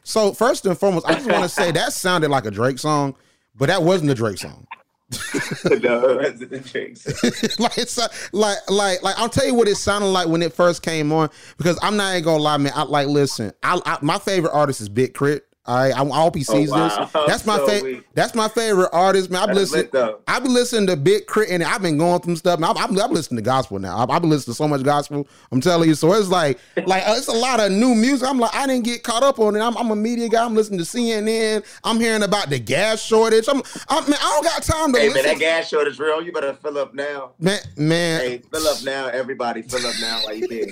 So 0.03 0.33
first 0.33 0.67
and 0.67 0.77
foremost, 0.77 1.07
I 1.07 1.15
just 1.15 1.31
want 1.31 1.45
to 1.45 1.49
say 1.49 1.71
that 1.73 1.93
sounded 1.93 2.31
like 2.31 2.45
a 2.47 2.51
Drake 2.51 2.79
song, 2.79 3.15
but 3.55 3.67
that 3.67 3.83
wasn't 3.83 4.11
a 4.11 4.15
Drake 4.15 4.39
song. 4.39 4.67
no, 5.83 6.19
Resident 6.19 6.67
Drinks. 6.67 7.07
like 7.59 7.79
it's 7.79 7.99
uh, 7.99 8.09
like 8.33 8.59
like 8.69 9.03
like 9.03 9.19
I'll 9.19 9.31
tell 9.31 9.47
you 9.47 9.55
what 9.55 9.67
it 9.67 9.77
sounded 9.77 10.09
like 10.09 10.29
when 10.29 10.43
it 10.43 10.53
first 10.53 10.83
came 10.83 11.13
on 11.13 11.31
because 11.57 11.79
I'm 11.83 11.97
not 11.97 12.13
even 12.13 12.25
gonna 12.25 12.43
lie, 12.43 12.59
man. 12.59 12.73
I 12.75 12.83
like 12.83 13.07
listen. 13.09 13.53
I, 13.63 13.81
I 13.87 13.99
my 14.03 14.19
favorite 14.19 14.53
artist 14.53 14.83
is 14.83 14.91
Big 14.91 15.15
Crit. 15.15 15.48
All 15.69 15.77
right, 15.77 15.95
I, 15.95 16.03
I 16.03 16.23
hope 16.23 16.35
he 16.35 16.43
sees 16.45 16.73
Oh, 16.73 16.77
wow. 16.77 16.89
this. 17.05 17.13
That's 17.27 17.45
my 17.45 17.59
So 17.59 17.67
favorite. 17.67 18.05
That's 18.15 18.35
my 18.35 18.49
favorite 18.49 18.89
artist, 18.91 19.31
man. 19.31 19.51
I've 19.51 19.55
listened. 19.55 19.91
I've 20.27 20.43
been 20.43 20.55
listening 20.55 20.87
to 20.87 20.97
Big 20.97 21.27
K.R.I.T., 21.27 21.53
and 21.53 21.63
I've 21.63 21.83
been 21.83 21.99
going 21.99 22.23
through 22.23 22.37
stuff. 22.37 22.59
Man, 22.59 22.73
I'm, 22.75 22.95
listening 23.13 23.37
to 23.37 23.43
gospel 23.43 23.79
now. 23.79 23.99
I've, 23.99 24.09
I've 24.09 24.23
been 24.23 24.31
listening 24.31 24.55
to 24.55 24.57
so 24.57 24.67
much 24.67 24.83
gospel. 24.83 25.29
I'm 25.53 25.61
telling 25.61 25.87
you. 25.91 25.95
So 25.95 26.11
it's 26.15 26.29
like, 26.29 26.59
like 26.87 27.07
uh, 27.07 27.15
it's 27.19 27.29
a 27.29 27.33
lot 27.33 27.61
of 27.61 27.71
new 27.71 27.95
music. 27.95 28.27
I'm 28.27 28.39
like, 28.39 28.55
I 28.55 28.67
didn't 28.67 28.85
get 28.87 29.03
caught 29.03 29.23
up 29.23 29.39
on 29.39 29.57
it. 29.57 29.61
I'm, 29.61 29.77
I'm 29.77 29.91
a 29.91 29.97
media 29.97 30.31
guy. 30.31 30.43
I'm 30.43 30.55
listening 30.55 30.79
to 30.79 30.87
CNN. 30.87 31.65
I'm 31.85 32.01
hearing 32.01 32.23
about 32.23 32.49
the 32.49 32.59
gas 32.59 33.03
shortage. 33.03 33.47
I'm, 33.47 33.63
I'm 33.91 34.09
man, 34.09 34.19
I 34.19 34.41
don't 34.41 34.45
got 34.45 34.63
time 34.63 34.93
to 34.95 34.99
listen. 34.99 35.09
Hey 35.17 35.23
man, 35.23 35.25
that 35.25 35.39
gas 35.39 35.69
shortage 35.69 35.99
real. 35.99 36.23
You 36.23 36.33
better 36.33 36.55
fill 36.55 36.79
up 36.79 36.95
now. 36.95 37.33
man, 37.39 37.61
man, 37.77 38.21
Hey, 38.23 38.39
fill 38.51 38.67
up 38.67 38.83
now. 38.85 39.09
Everybody, 39.09 39.61
fill 39.63 39.87
up 39.87 39.95
now 40.01 40.21
while 40.25 40.35
you 40.35 40.49
can. 40.49 40.67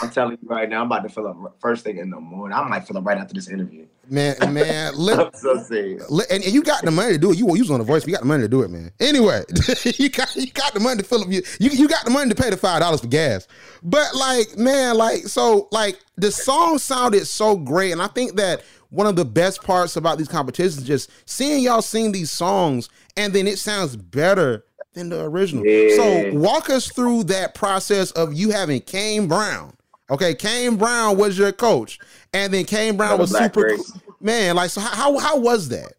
I'm 0.00 0.10
telling 0.10 0.38
you 0.40 0.48
right 0.48 0.68
now, 0.68 0.80
I'm 0.80 0.86
about 0.86 1.02
to 1.02 1.08
fill 1.08 1.26
up 1.26 1.56
first 1.60 1.84
thing 1.84 1.98
in 1.98 2.10
the 2.10 2.18
morning. 2.20 2.56
I 2.56 2.66
might 2.68 2.86
fill 2.86 2.96
up 2.96 3.04
right 3.04 3.18
after 3.18 3.34
this 3.34 3.48
interview. 3.48 3.86
man, 4.08 4.36
man. 4.52 4.94
Li- 4.96 5.14
I'm 5.14 5.34
so 5.34 5.62
serious. 5.62 6.08
li- 6.10 6.24
and, 6.30 6.42
and 6.42 6.52
you 6.52 6.62
got 6.62 6.84
the 6.84 6.90
money 6.90 7.12
to 7.12 7.18
do 7.18 7.32
it. 7.32 7.38
You 7.38 7.46
won't 7.46 7.58
use 7.58 7.70
on 7.70 7.78
the 7.78 7.84
voice, 7.84 8.06
you 8.06 8.12
got 8.12 8.20
the 8.20 8.26
money 8.26 8.42
to 8.42 8.48
do 8.48 8.62
it, 8.62 8.70
man. 8.70 8.92
Anyway, 9.00 9.42
you 9.84 10.08
got 10.08 10.34
you 10.36 10.50
got 10.52 10.74
the 10.74 10.80
money 10.80 11.02
to 11.02 11.08
fill 11.08 11.22
up. 11.22 11.28
You, 11.30 11.42
you 11.60 11.70
you 11.70 11.88
got 11.88 12.04
the 12.04 12.10
money 12.10 12.30
to 12.30 12.34
pay 12.34 12.50
the 12.50 12.56
five 12.56 12.80
dollars 12.80 13.00
for 13.00 13.08
gas. 13.08 13.46
But 13.82 14.14
like, 14.14 14.56
man, 14.56 14.96
like 14.96 15.26
so, 15.28 15.68
like 15.70 15.98
the 16.16 16.30
song 16.30 16.78
sounded 16.78 17.26
so 17.26 17.56
great, 17.56 17.92
and 17.92 18.00
I 18.00 18.06
think 18.08 18.36
that 18.36 18.62
one 18.90 19.06
of 19.06 19.16
the 19.16 19.24
best 19.24 19.62
parts 19.62 19.96
about 19.96 20.18
these 20.18 20.28
competitions 20.28 20.78
is 20.78 20.84
just 20.84 21.10
seeing 21.26 21.62
y'all 21.62 21.82
sing 21.82 22.12
these 22.12 22.30
songs, 22.30 22.88
and 23.16 23.32
then 23.32 23.46
it 23.46 23.58
sounds 23.58 23.96
better 23.96 24.64
than 24.94 25.08
the 25.08 25.24
original. 25.24 25.66
Yeah. 25.66 25.96
So 25.96 26.38
walk 26.38 26.70
us 26.70 26.88
through 26.88 27.24
that 27.24 27.54
process 27.54 28.10
of 28.12 28.32
you 28.34 28.50
having 28.50 28.80
Kane 28.80 29.28
Brown. 29.28 29.74
Okay, 30.10 30.34
Kane 30.34 30.76
Brown 30.76 31.16
was 31.16 31.38
your 31.38 31.52
coach, 31.52 31.98
and 32.32 32.52
then 32.52 32.64
Kane 32.64 32.96
Brown 32.96 33.18
was 33.18 33.30
Black 33.30 33.54
super 33.54 33.76
cool. 33.76 33.84
man. 34.20 34.56
Like, 34.56 34.70
so 34.70 34.80
how 34.80 35.18
how 35.18 35.38
was 35.38 35.68
that? 35.70 35.94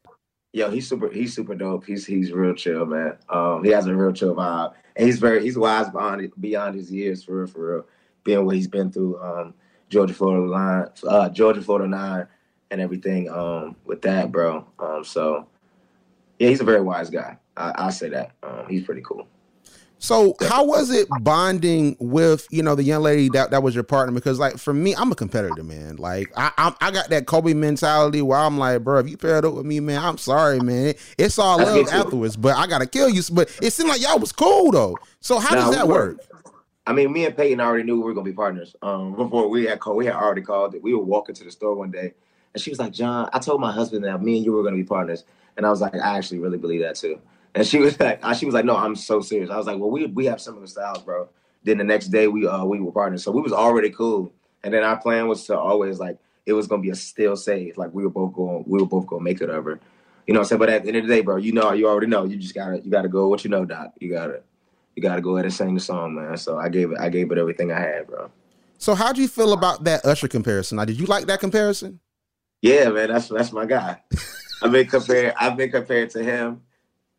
Yo, 0.54 0.70
he's 0.70 0.88
super. 0.88 1.10
He's 1.10 1.36
super 1.36 1.56
dope. 1.56 1.86
He's 1.86 2.06
he's 2.06 2.32
real 2.32 2.54
chill, 2.54 2.86
man. 2.86 3.18
Um, 3.30 3.64
he 3.64 3.72
has 3.72 3.88
a 3.88 3.96
real 3.96 4.14
chill 4.14 4.36
vibe, 4.36 4.74
and 4.96 5.06
he's 5.06 5.20
very 5.20 5.42
he's 5.44 5.58
wise 5.58 5.90
beyond 5.90 6.32
beyond 6.40 6.76
his 6.76 6.92
years 6.92 7.24
for 7.24 7.40
real, 7.40 7.48
for 7.48 7.76
real. 7.76 7.86
Being 8.24 8.46
what 8.46 8.56
he's 8.56 8.68
been 8.68 8.92
through, 8.92 9.22
um, 9.22 9.54
Georgia 9.90 10.14
Florida 10.14 10.46
line, 10.46 10.88
uh, 11.08 11.30
Georgia 11.30 11.62
Florida 11.62 11.88
nine, 11.88 12.28
and 12.72 12.80
everything. 12.80 13.30
Um, 13.30 13.76
with 13.86 14.02
that, 14.04 14.32
bro. 14.32 14.66
Um, 14.80 15.04
so 15.04 15.48
yeah, 16.40 16.50
he's 16.50 16.62
a 16.62 16.64
very 16.64 16.82
wise 16.82 17.10
guy. 17.10 17.38
I, 17.58 17.72
I'll 17.76 17.91
say 17.91 18.10
that. 18.10 18.32
Um, 18.44 18.65
he's 18.70 18.84
pretty 18.84 19.02
cool. 19.02 19.28
So 19.98 20.36
how 20.50 20.65
was 20.65 20.91
it 20.91 21.08
bonding 21.22 21.96
with 22.00 22.48
you 22.52 22.62
know 22.62 22.76
the 22.76 22.84
young 22.84 23.02
lady 23.02 23.30
that, 23.30 23.52
that 23.52 23.63
was 23.63 23.74
your 23.74 23.84
partner? 23.84 24.13
Because 24.13 24.39
like 24.39 24.58
for 24.58 24.74
me, 24.74 24.94
I'm 24.96 25.12
a 25.12 25.15
competitor, 25.15 25.63
man. 25.63 25.96
Like 25.96 26.32
I 26.36 26.52
I'm, 26.58 26.76
I 26.82 26.91
got 26.91 27.10
that 27.10 27.26
Kobe 27.26 27.54
mentality 27.54 28.22
where 28.22 28.38
I'm 28.38 28.58
like, 28.58 28.84
bro, 28.84 29.00
if 29.00 29.10
you 29.10 29.18
paired 29.18 29.46
up 29.46 29.54
with 29.54 29.65
me, 29.65 29.80
man, 29.80 30.04
I'm 30.04 30.18
sorry, 30.18 30.60
man. 30.60 30.94
It's 31.18 31.39
all 31.39 31.58
love 31.58 31.88
afterwards, 31.88 32.36
but 32.36 32.56
I 32.56 32.68
gotta 32.68 32.86
kill 32.86 33.10
you. 33.10 33.22
But 33.32 33.50
it 33.62 33.72
seemed 33.72 33.89
like 33.89 34.02
y'all 34.02 34.20
was 34.20 34.32
cool 34.32 34.72
though. 34.72 34.98
So 35.22 35.39
how 35.39 35.56
does 35.56 35.74
that 35.74 35.88
work? 35.88 36.20
I 36.88 36.94
mean, 36.94 37.12
me 37.12 37.26
and 37.26 37.36
Peyton 37.36 37.60
already 37.60 37.84
knew 37.84 37.96
we 37.96 38.04
were 38.04 38.13
gonna 38.13 38.26
be 38.26 38.34
partners. 38.34 38.76
Um, 38.82 39.15
before 39.15 39.48
we 39.48 39.65
had 39.65 39.80
called, 39.80 39.98
we 39.98 40.06
had 40.06 40.15
already 40.15 40.41
called 40.41 40.76
it. 40.76 40.84
We 40.84 40.94
were 40.94 41.04
walking 41.04 41.36
to 41.36 41.44
the 41.44 41.52
store 41.52 41.74
one 41.74 41.91
day, 41.91 42.13
and 42.54 42.62
she 42.62 42.70
was 42.70 42.80
like, 42.80 42.91
"John, 42.91 43.30
I 43.34 43.39
told 43.39 43.62
my 43.62 43.72
husband 43.72 44.04
that 44.04 44.22
me 44.22 44.38
and 44.38 44.46
you 44.46 44.52
were 44.52 44.62
gonna 44.62 44.76
be 44.76 44.84
partners," 44.84 45.24
and 45.58 45.65
I 45.65 45.70
was 45.70 45.82
like, 45.82 45.96
"I 45.96 46.18
actually 46.18 46.39
really 46.39 46.58
believe 46.58 46.82
that 46.82 46.96
too." 46.96 47.20
And 47.56 47.65
she 47.65 47.80
was 47.80 48.00
like, 48.00 48.22
she 48.36 48.46
was 48.46 48.54
like, 48.54 48.65
"No, 48.65 48.76
I'm 48.76 48.96
so 48.96 49.22
serious." 49.22 49.50
I 49.50 49.58
was 49.58 49.65
like, 49.65 49.80
"Well, 49.80 49.89
we 49.89 50.06
we 50.08 50.26
have 50.26 50.39
similar 50.39 50.68
styles, 50.68 51.02
bro." 51.02 51.30
Then 51.63 51.80
the 51.80 51.84
next 51.84 52.08
day 52.08 52.28
we 52.28 52.46
uh 52.46 52.65
we 52.65 52.80
were 52.80 52.91
partners, 52.91 53.24
so 53.24 53.32
we 53.32 53.41
was 53.41 53.54
already 53.54 53.89
cool. 53.89 54.32
And 54.63 54.74
then 54.74 54.84
our 54.84 54.98
plan 54.98 55.28
was 55.28 55.46
to 55.46 55.58
always 55.58 55.98
like 56.00 56.18
it 56.46 56.54
was 56.54 56.68
gonna 56.68 56.82
be 56.82 56.91
a 56.91 56.96
still 56.96 57.36
save, 57.36 57.78
like 57.78 57.94
we 57.94 58.04
were 58.04 58.10
both 58.10 58.34
going, 58.34 58.63
we 58.68 58.80
were 58.80 58.86
both 58.86 59.08
gonna 59.08 59.24
make 59.24 59.41
it 59.41 59.50
over. 59.50 59.80
You 60.28 60.34
know 60.34 60.39
what 60.39 60.46
I'm 60.46 60.50
saying? 60.50 60.60
But 60.60 60.70
at 60.70 60.84
the 60.84 60.89
end 60.89 60.98
of 60.98 61.08
the 61.08 61.15
day, 61.15 61.22
bro, 61.22 61.38
you 61.38 61.52
know, 61.52 61.72
you 61.72 61.88
already 61.88 62.08
know. 62.08 62.26
You 62.26 62.36
just 62.36 62.54
gotta 62.54 62.82
you 62.84 62.91
gotta 62.91 63.08
go 63.08 63.28
what 63.28 63.44
you 63.44 63.50
know, 63.50 63.65
Doc. 63.65 63.94
You 64.00 64.12
gotta 64.12 64.41
you 64.96 65.02
gotta 65.02 65.22
go 65.22 65.36
ahead 65.36 65.46
and 65.46 65.54
sing 65.54 65.74
the 65.74 65.80
song, 65.80 66.15
man. 66.15 66.38
So 66.38 66.58
I 66.58 66.70
gave 66.70 66.91
it 66.91 67.00
I 67.00 67.10
gave 67.10 67.32
it 67.32 67.38
everything 67.38 67.72
I 67.72 67.80
had, 67.80 68.08
bro. 68.08 68.30
So 68.78 68.94
how 68.96 69.13
do 69.13 69.22
you 69.22 69.28
feel 69.28 69.54
about 69.54 69.84
that 69.86 70.06
Usher 70.06 70.28
comparison? 70.28 70.78
Now, 70.78 70.86
did 70.86 71.00
you 71.00 71.06
like 71.06 71.26
that 71.28 71.39
comparison? 71.39 72.00
Yeah, 72.62 72.89
man, 72.89 73.10
that's 73.10 73.30
that's 73.30 73.52
my 73.52 73.65
guy. 73.65 74.02
I've 74.63 74.72
been 74.72 74.88
compared. 74.88 75.34
I've 75.39 75.58
been 75.58 75.72
compared 75.72 76.10
to 76.12 76.24
him, 76.24 76.62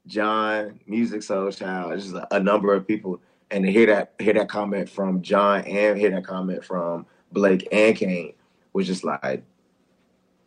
John, 0.07 0.81
Musiq 0.89 1.25
Soulchild, 1.25 1.99
just 2.01 2.15
a, 2.15 2.37
a 2.37 2.41
number 2.41 2.75
of 2.75 2.87
people, 2.87 3.21
and 3.51 3.65
to 3.65 3.73
hear 3.73 3.87
that 3.87 4.15
hear 4.19 4.35
that 4.35 4.49
comment 4.49 4.89
from 4.89 5.23
John 5.23 5.65
and 5.65 5.99
hear 5.99 6.11
that 6.11 6.25
comment 6.25 6.65
from 6.65 7.07
Blake 7.33 7.67
and 7.73 7.97
Kane 7.97 8.35
was 8.73 8.87
just 8.87 9.05
like, 9.05 9.43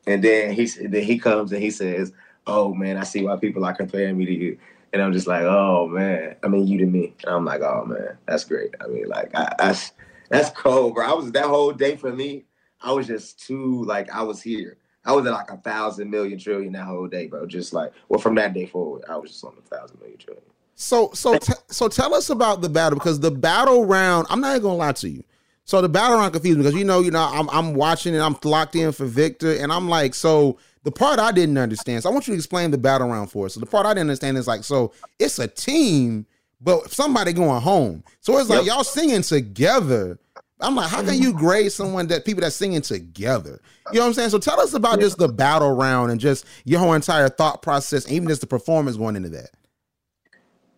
and 0.07 0.23
then 0.23 0.53
he 0.53 0.65
then 0.65 1.03
he 1.03 1.17
comes 1.19 1.51
and 1.51 1.61
he 1.61 1.71
says, 1.71 2.13
"Oh 2.47 2.73
man, 2.73 2.97
I 2.97 3.03
see 3.03 3.23
why 3.23 3.35
people 3.37 3.65
are 3.65 3.73
comparing 3.73 4.17
me 4.17 4.25
to 4.25 4.33
you," 4.33 4.57
and 4.93 5.01
I'm 5.01 5.13
just 5.13 5.27
like, 5.27 5.43
"Oh 5.43 5.87
man, 5.87 6.35
I 6.43 6.47
mean 6.47 6.67
you 6.67 6.77
to 6.79 6.85
me," 6.85 7.13
and 7.25 7.35
I'm 7.35 7.45
like, 7.45 7.61
"Oh 7.61 7.85
man, 7.85 8.17
that's 8.25 8.45
great." 8.45 8.73
I 8.81 8.87
mean, 8.87 9.07
like 9.07 9.31
I, 9.35 9.53
that's 9.57 9.91
that's 10.29 10.49
cold, 10.51 10.95
bro. 10.95 11.05
I 11.05 11.13
was 11.13 11.31
that 11.33 11.45
whole 11.45 11.71
day 11.71 11.95
for 11.95 12.13
me. 12.13 12.45
I 12.81 12.93
was 12.93 13.07
just 13.07 13.45
too 13.45 13.83
like 13.83 14.09
I 14.11 14.23
was 14.23 14.41
here. 14.41 14.77
I 15.09 15.11
was 15.11 15.25
at 15.25 15.33
like 15.33 15.49
a 15.49 15.57
thousand 15.57 16.11
million 16.11 16.37
trillion 16.37 16.71
that 16.73 16.85
whole 16.85 17.07
day, 17.07 17.25
bro. 17.25 17.47
Just 17.47 17.73
like 17.73 17.91
well, 18.09 18.19
from 18.19 18.35
that 18.35 18.53
day 18.53 18.67
forward, 18.67 19.03
I 19.09 19.17
was 19.17 19.31
just 19.31 19.43
on 19.43 19.53
a 19.57 19.75
thousand 19.75 19.99
million 19.99 20.19
trillion. 20.19 20.43
So 20.75 21.09
so 21.15 21.35
te- 21.39 21.53
so 21.67 21.87
tell 21.87 22.13
us 22.13 22.29
about 22.29 22.61
the 22.61 22.69
battle 22.69 22.99
because 22.99 23.19
the 23.19 23.31
battle 23.31 23.85
round. 23.85 24.27
I'm 24.29 24.39
not 24.39 24.51
even 24.51 24.61
gonna 24.61 24.75
lie 24.75 24.91
to 24.91 25.09
you. 25.09 25.23
So 25.65 25.81
the 25.81 25.89
battle 25.89 26.17
round 26.19 26.33
confused 26.33 26.59
me 26.59 26.63
because 26.63 26.77
you 26.77 26.85
know 26.85 26.99
you 26.99 27.09
know 27.09 27.27
I'm 27.31 27.49
I'm 27.49 27.73
watching 27.73 28.13
and 28.13 28.23
I'm 28.23 28.35
locked 28.43 28.75
in 28.75 28.91
for 28.91 29.05
Victor, 29.05 29.51
and 29.53 29.71
I'm 29.71 29.89
like 29.89 30.13
so. 30.13 30.57
The 30.83 30.91
part 30.91 31.19
I 31.19 31.31
didn't 31.33 31.57
understand. 31.57 32.03
So 32.03 32.09
I 32.09 32.13
want 32.13 32.27
you 32.27 32.33
to 32.33 32.37
explain 32.37 32.71
the 32.71 32.77
battle 32.77 33.09
round 33.09 33.29
for 33.31 33.47
us. 33.47 33.55
So 33.55 33.59
the 33.59 33.65
part 33.65 33.85
I 33.85 33.89
didn't 33.93 34.01
understand 34.09 34.37
is 34.37 34.47
like 34.47 34.63
so 34.63 34.93
it's 35.17 35.37
a 35.39 35.47
team, 35.47 36.25
but 36.61 36.89
somebody 36.91 37.33
going 37.33 37.61
home. 37.61 38.03
So 38.21 38.37
it's 38.37 38.49
like 38.49 38.65
Yep. 38.65 38.67
y'all 38.67 38.83
singing 38.85 39.21
together. 39.21 40.19
I'm 40.59 40.75
like, 40.75 40.89
how 40.89 41.03
can 41.03 41.21
you 41.21 41.33
grade 41.33 41.71
someone 41.71 42.07
that 42.07 42.25
people 42.25 42.41
that 42.41 42.51
singing 42.51 42.81
together? 42.81 43.61
You 43.91 43.99
know 43.99 44.01
what 44.05 44.07
I'm 44.09 44.13
saying? 44.13 44.29
So 44.31 44.39
tell 44.39 44.59
us 44.59 44.73
about 44.73 44.99
just 44.99 45.17
the 45.17 45.29
battle 45.29 45.73
round 45.75 46.11
and 46.11 46.19
just 46.19 46.45
your 46.65 46.79
whole 46.79 46.93
entire 46.93 47.29
thought 47.29 47.61
process, 47.61 48.09
even 48.11 48.27
just 48.27 48.41
the 48.41 48.47
performance 48.47 48.97
going 48.97 49.15
into 49.15 49.29
that. 49.29 49.51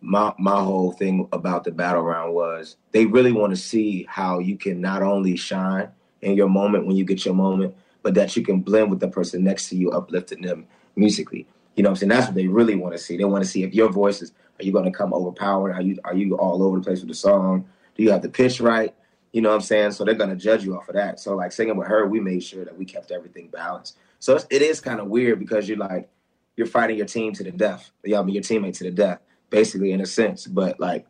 my 0.00 0.32
my 0.38 0.60
whole 0.60 0.92
thing 0.92 1.28
about 1.32 1.64
the 1.64 1.70
battle 1.70 2.02
round 2.02 2.34
was 2.34 2.76
they 2.92 3.06
really 3.06 3.32
want 3.32 3.50
to 3.52 3.56
see 3.56 4.06
how 4.08 4.38
you 4.38 4.56
can 4.56 4.80
not 4.80 5.02
only 5.02 5.36
shine 5.36 5.88
in 6.22 6.36
your 6.36 6.48
moment 6.48 6.86
when 6.86 6.96
you 6.96 7.04
get 7.04 7.24
your 7.24 7.34
moment, 7.34 7.74
but 8.02 8.14
that 8.14 8.36
you 8.36 8.42
can 8.42 8.60
blend 8.60 8.90
with 8.90 9.00
the 9.00 9.08
person 9.08 9.44
next 9.44 9.68
to 9.68 9.76
you, 9.76 9.90
uplifting 9.92 10.42
them 10.42 10.66
musically. 10.96 11.46
You 11.76 11.82
know 11.82 11.90
what 11.90 11.92
I'm 11.92 11.96
saying? 11.96 12.10
That's 12.10 12.26
what 12.26 12.34
they 12.36 12.48
really 12.48 12.76
want 12.76 12.94
to 12.94 12.98
see. 12.98 13.16
They 13.16 13.24
want 13.24 13.44
to 13.44 13.50
see 13.50 13.62
if 13.64 13.74
your 13.74 13.90
voice 13.90 14.22
is 14.22 14.32
are 14.60 14.64
you 14.64 14.72
going 14.72 14.84
to 14.84 14.90
come 14.92 15.14
overpowered? 15.14 15.72
Are 15.72 15.82
you 15.82 15.98
are 16.04 16.14
you 16.14 16.36
all 16.36 16.62
over 16.62 16.78
the 16.78 16.84
place 16.84 17.00
with 17.00 17.08
the 17.08 17.14
song? 17.14 17.66
Do 17.96 18.02
you 18.02 18.10
have 18.12 18.22
the 18.22 18.28
pitch 18.28 18.60
right? 18.60 18.94
You 19.32 19.40
know 19.40 19.48
what 19.48 19.56
I'm 19.56 19.60
saying? 19.62 19.92
So 19.92 20.04
they're 20.04 20.14
to 20.14 20.36
judge 20.36 20.64
you 20.64 20.76
off 20.76 20.88
of 20.88 20.94
that. 20.94 21.18
So 21.18 21.34
like 21.34 21.52
singing 21.52 21.76
with 21.76 21.88
her, 21.88 22.06
we 22.06 22.20
made 22.20 22.42
sure 22.42 22.64
that 22.64 22.76
we 22.76 22.84
kept 22.84 23.10
everything 23.10 23.48
balanced. 23.48 23.96
So 24.18 24.38
it 24.50 24.62
is 24.62 24.80
kind 24.80 25.00
of 25.00 25.08
weird 25.08 25.38
because 25.38 25.68
you're 25.68 25.78
like 25.78 26.08
you're 26.56 26.66
fighting 26.66 26.96
your 26.96 27.06
team 27.06 27.32
to 27.34 27.42
the 27.42 27.50
death. 27.50 27.90
You 28.04 28.12
know, 28.12 28.26
your 28.26 28.42
teammate 28.42 28.76
to 28.78 28.84
the 28.84 28.90
death, 28.90 29.20
basically 29.50 29.92
in 29.92 30.00
a 30.00 30.06
sense. 30.06 30.46
But 30.46 30.78
like 30.78 31.06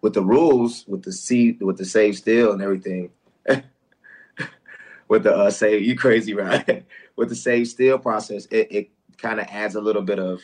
with 0.00 0.14
the 0.14 0.22
rules, 0.22 0.84
with 0.88 1.02
the 1.02 1.12
C, 1.12 1.52
with 1.60 1.76
the 1.76 1.84
save 1.84 2.16
still 2.16 2.52
and 2.52 2.62
everything, 2.62 3.10
with 5.08 5.24
the 5.24 5.34
uh, 5.34 5.50
save, 5.50 5.82
you 5.82 5.96
crazy 5.96 6.34
right? 6.34 6.84
with 7.16 7.28
the 7.28 7.36
save 7.36 7.68
still 7.68 7.98
process, 7.98 8.46
it, 8.46 8.68
it 8.70 8.90
kind 9.18 9.40
of 9.40 9.46
adds 9.50 9.74
a 9.74 9.80
little 9.80 10.02
bit 10.02 10.18
of 10.18 10.40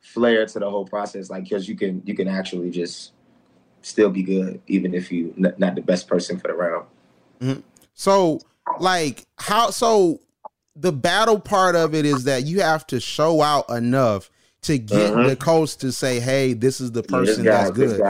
flair 0.00 0.46
to 0.46 0.58
the 0.58 0.70
whole 0.70 0.86
process, 0.86 1.30
like 1.30 1.44
because 1.44 1.68
you 1.68 1.76
can 1.76 2.02
you 2.04 2.14
can 2.14 2.28
actually 2.28 2.70
just 2.70 3.12
still 3.82 4.10
be 4.10 4.22
good 4.22 4.60
even 4.66 4.94
if 4.94 5.10
you 5.10 5.34
n- 5.38 5.54
not 5.58 5.74
the 5.74 5.82
best 5.82 6.06
person 6.08 6.38
for 6.38 6.48
the 6.48 6.54
round. 6.54 6.86
So, 7.94 8.40
like, 8.78 9.26
how? 9.38 9.70
So, 9.70 10.20
the 10.76 10.92
battle 10.92 11.38
part 11.40 11.76
of 11.76 11.94
it 11.94 12.04
is 12.06 12.24
that 12.24 12.46
you 12.46 12.60
have 12.60 12.86
to 12.88 13.00
show 13.00 13.42
out 13.42 13.68
enough 13.70 14.30
to 14.62 14.78
get 14.78 15.12
Mhm. 15.12 15.26
the 15.26 15.36
coach 15.36 15.76
to 15.78 15.92
say, 15.92 16.20
"Hey, 16.20 16.52
this 16.52 16.80
is 16.80 16.92
the 16.92 17.02
Yeah, 17.08 17.18
person 17.18 17.44
guy, 17.44 17.52
that's 17.52 17.70
good." 17.70 18.00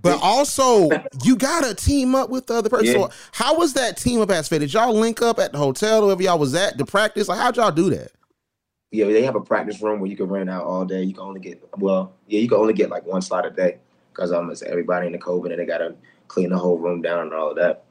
But 0.00 0.18
also, 0.22 0.90
you 1.22 1.36
gotta 1.36 1.74
team 1.74 2.14
up 2.14 2.30
with 2.30 2.46
the 2.46 2.54
other 2.54 2.68
person. 2.68 2.86
Yeah. 2.86 2.92
So, 2.92 3.10
how 3.32 3.58
was 3.58 3.74
that 3.74 3.96
team 3.96 4.20
up 4.20 4.30
aspect? 4.30 4.60
Did 4.60 4.72
y'all 4.72 4.94
link 4.94 5.22
up 5.22 5.38
at 5.38 5.52
the 5.52 5.58
hotel, 5.58 6.02
wherever 6.02 6.22
y'all 6.22 6.38
was 6.38 6.54
at, 6.54 6.78
to 6.78 6.84
practice? 6.84 7.28
Like, 7.28 7.38
how'd 7.38 7.56
y'all 7.56 7.70
do 7.70 7.90
that? 7.90 8.10
Yeah, 8.90 9.06
they 9.06 9.22
have 9.22 9.36
a 9.36 9.40
practice 9.40 9.80
room 9.80 10.00
where 10.00 10.10
you 10.10 10.16
can 10.16 10.28
rent 10.28 10.50
out 10.50 10.64
all 10.64 10.84
day. 10.84 11.02
You 11.02 11.14
can 11.14 11.22
only 11.22 11.40
get 11.40 11.62
well, 11.78 12.12
yeah, 12.26 12.40
you 12.40 12.48
can 12.48 12.58
only 12.58 12.74
get 12.74 12.90
like 12.90 13.06
one 13.06 13.22
slot 13.22 13.46
a 13.46 13.50
day 13.50 13.78
because 14.12 14.30
it's 14.50 14.62
everybody 14.62 15.06
in 15.06 15.12
the 15.12 15.18
COVID 15.18 15.50
and 15.50 15.58
they 15.58 15.66
gotta 15.66 15.94
clean 16.28 16.50
the 16.50 16.58
whole 16.58 16.78
room 16.78 17.02
down 17.02 17.22
and 17.22 17.34
all 17.34 17.50
of 17.50 17.56
that. 17.56 17.84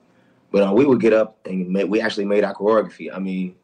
But 0.52 0.68
uh, 0.68 0.74
we 0.74 0.86
would 0.86 1.00
get 1.00 1.14
up 1.14 1.40
and 1.46 1.70
make, 1.70 1.88
we 1.88 2.02
actually 2.02 2.26
made 2.26 2.44
our 2.44 2.54
choreography. 2.54 3.14
I 3.14 3.20
mean, 3.20 3.56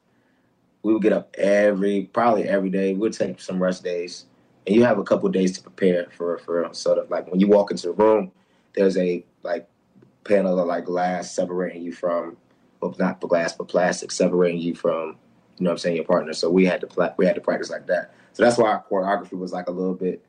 we 0.83 0.93
would 0.93 1.01
get 1.01 1.13
up 1.13 1.35
every 1.37 2.09
probably 2.13 2.47
every 2.47 2.69
day. 2.69 2.93
We'd 2.93 3.13
take 3.13 3.41
some 3.41 3.61
rest 3.61 3.83
days, 3.83 4.25
and 4.65 4.75
you 4.75 4.83
have 4.83 4.97
a 4.97 5.03
couple 5.03 5.27
days 5.29 5.51
to 5.57 5.61
prepare 5.61 6.07
for 6.11 6.37
for 6.39 6.69
sort 6.71 6.97
of 6.97 7.09
like 7.09 7.29
when 7.29 7.39
you 7.39 7.47
walk 7.47 7.71
into 7.71 7.87
the 7.87 7.93
room, 7.93 8.31
there's 8.73 8.97
a 8.97 9.25
like 9.43 9.67
panel 10.23 10.59
of 10.59 10.67
like 10.67 10.85
glass 10.85 11.33
separating 11.33 11.81
you 11.81 11.91
from, 11.91 12.37
well, 12.79 12.95
not 12.99 13.19
glass 13.19 13.53
but 13.53 13.67
plastic 13.67 14.11
separating 14.11 14.61
you 14.61 14.75
from 14.75 15.17
you 15.57 15.63
know 15.63 15.71
what 15.71 15.73
I'm 15.73 15.77
saying, 15.79 15.95
your 15.95 16.05
partner. 16.05 16.33
So 16.33 16.49
we 16.49 16.65
had 16.65 16.81
to 16.81 16.87
pla- 16.87 17.13
we 17.17 17.25
had 17.25 17.35
to 17.35 17.41
practice 17.41 17.69
like 17.69 17.87
that. 17.87 18.13
So 18.33 18.43
that's 18.43 18.57
why 18.57 18.69
our 18.69 18.83
choreography 18.89 19.37
was 19.37 19.51
like 19.51 19.67
a 19.67 19.71
little 19.71 19.95
bit 19.95 20.23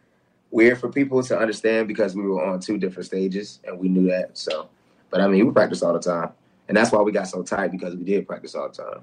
weird 0.50 0.78
for 0.78 0.88
people 0.88 1.22
to 1.22 1.38
understand 1.38 1.88
because 1.88 2.14
we 2.14 2.22
were 2.22 2.44
on 2.44 2.60
two 2.60 2.78
different 2.78 3.06
stages 3.06 3.60
and 3.64 3.78
we 3.78 3.88
knew 3.88 4.08
that. 4.08 4.36
So, 4.36 4.68
but 5.10 5.20
I 5.20 5.28
mean, 5.28 5.46
we 5.46 5.52
practice 5.52 5.82
all 5.82 5.92
the 5.92 6.00
time, 6.00 6.30
and 6.68 6.76
that's 6.76 6.92
why 6.92 7.00
we 7.02 7.12
got 7.12 7.28
so 7.28 7.42
tight 7.42 7.70
because 7.70 7.94
we 7.94 8.04
did 8.04 8.26
practice 8.26 8.54
all 8.54 8.68
the 8.68 8.74
time. 8.74 9.00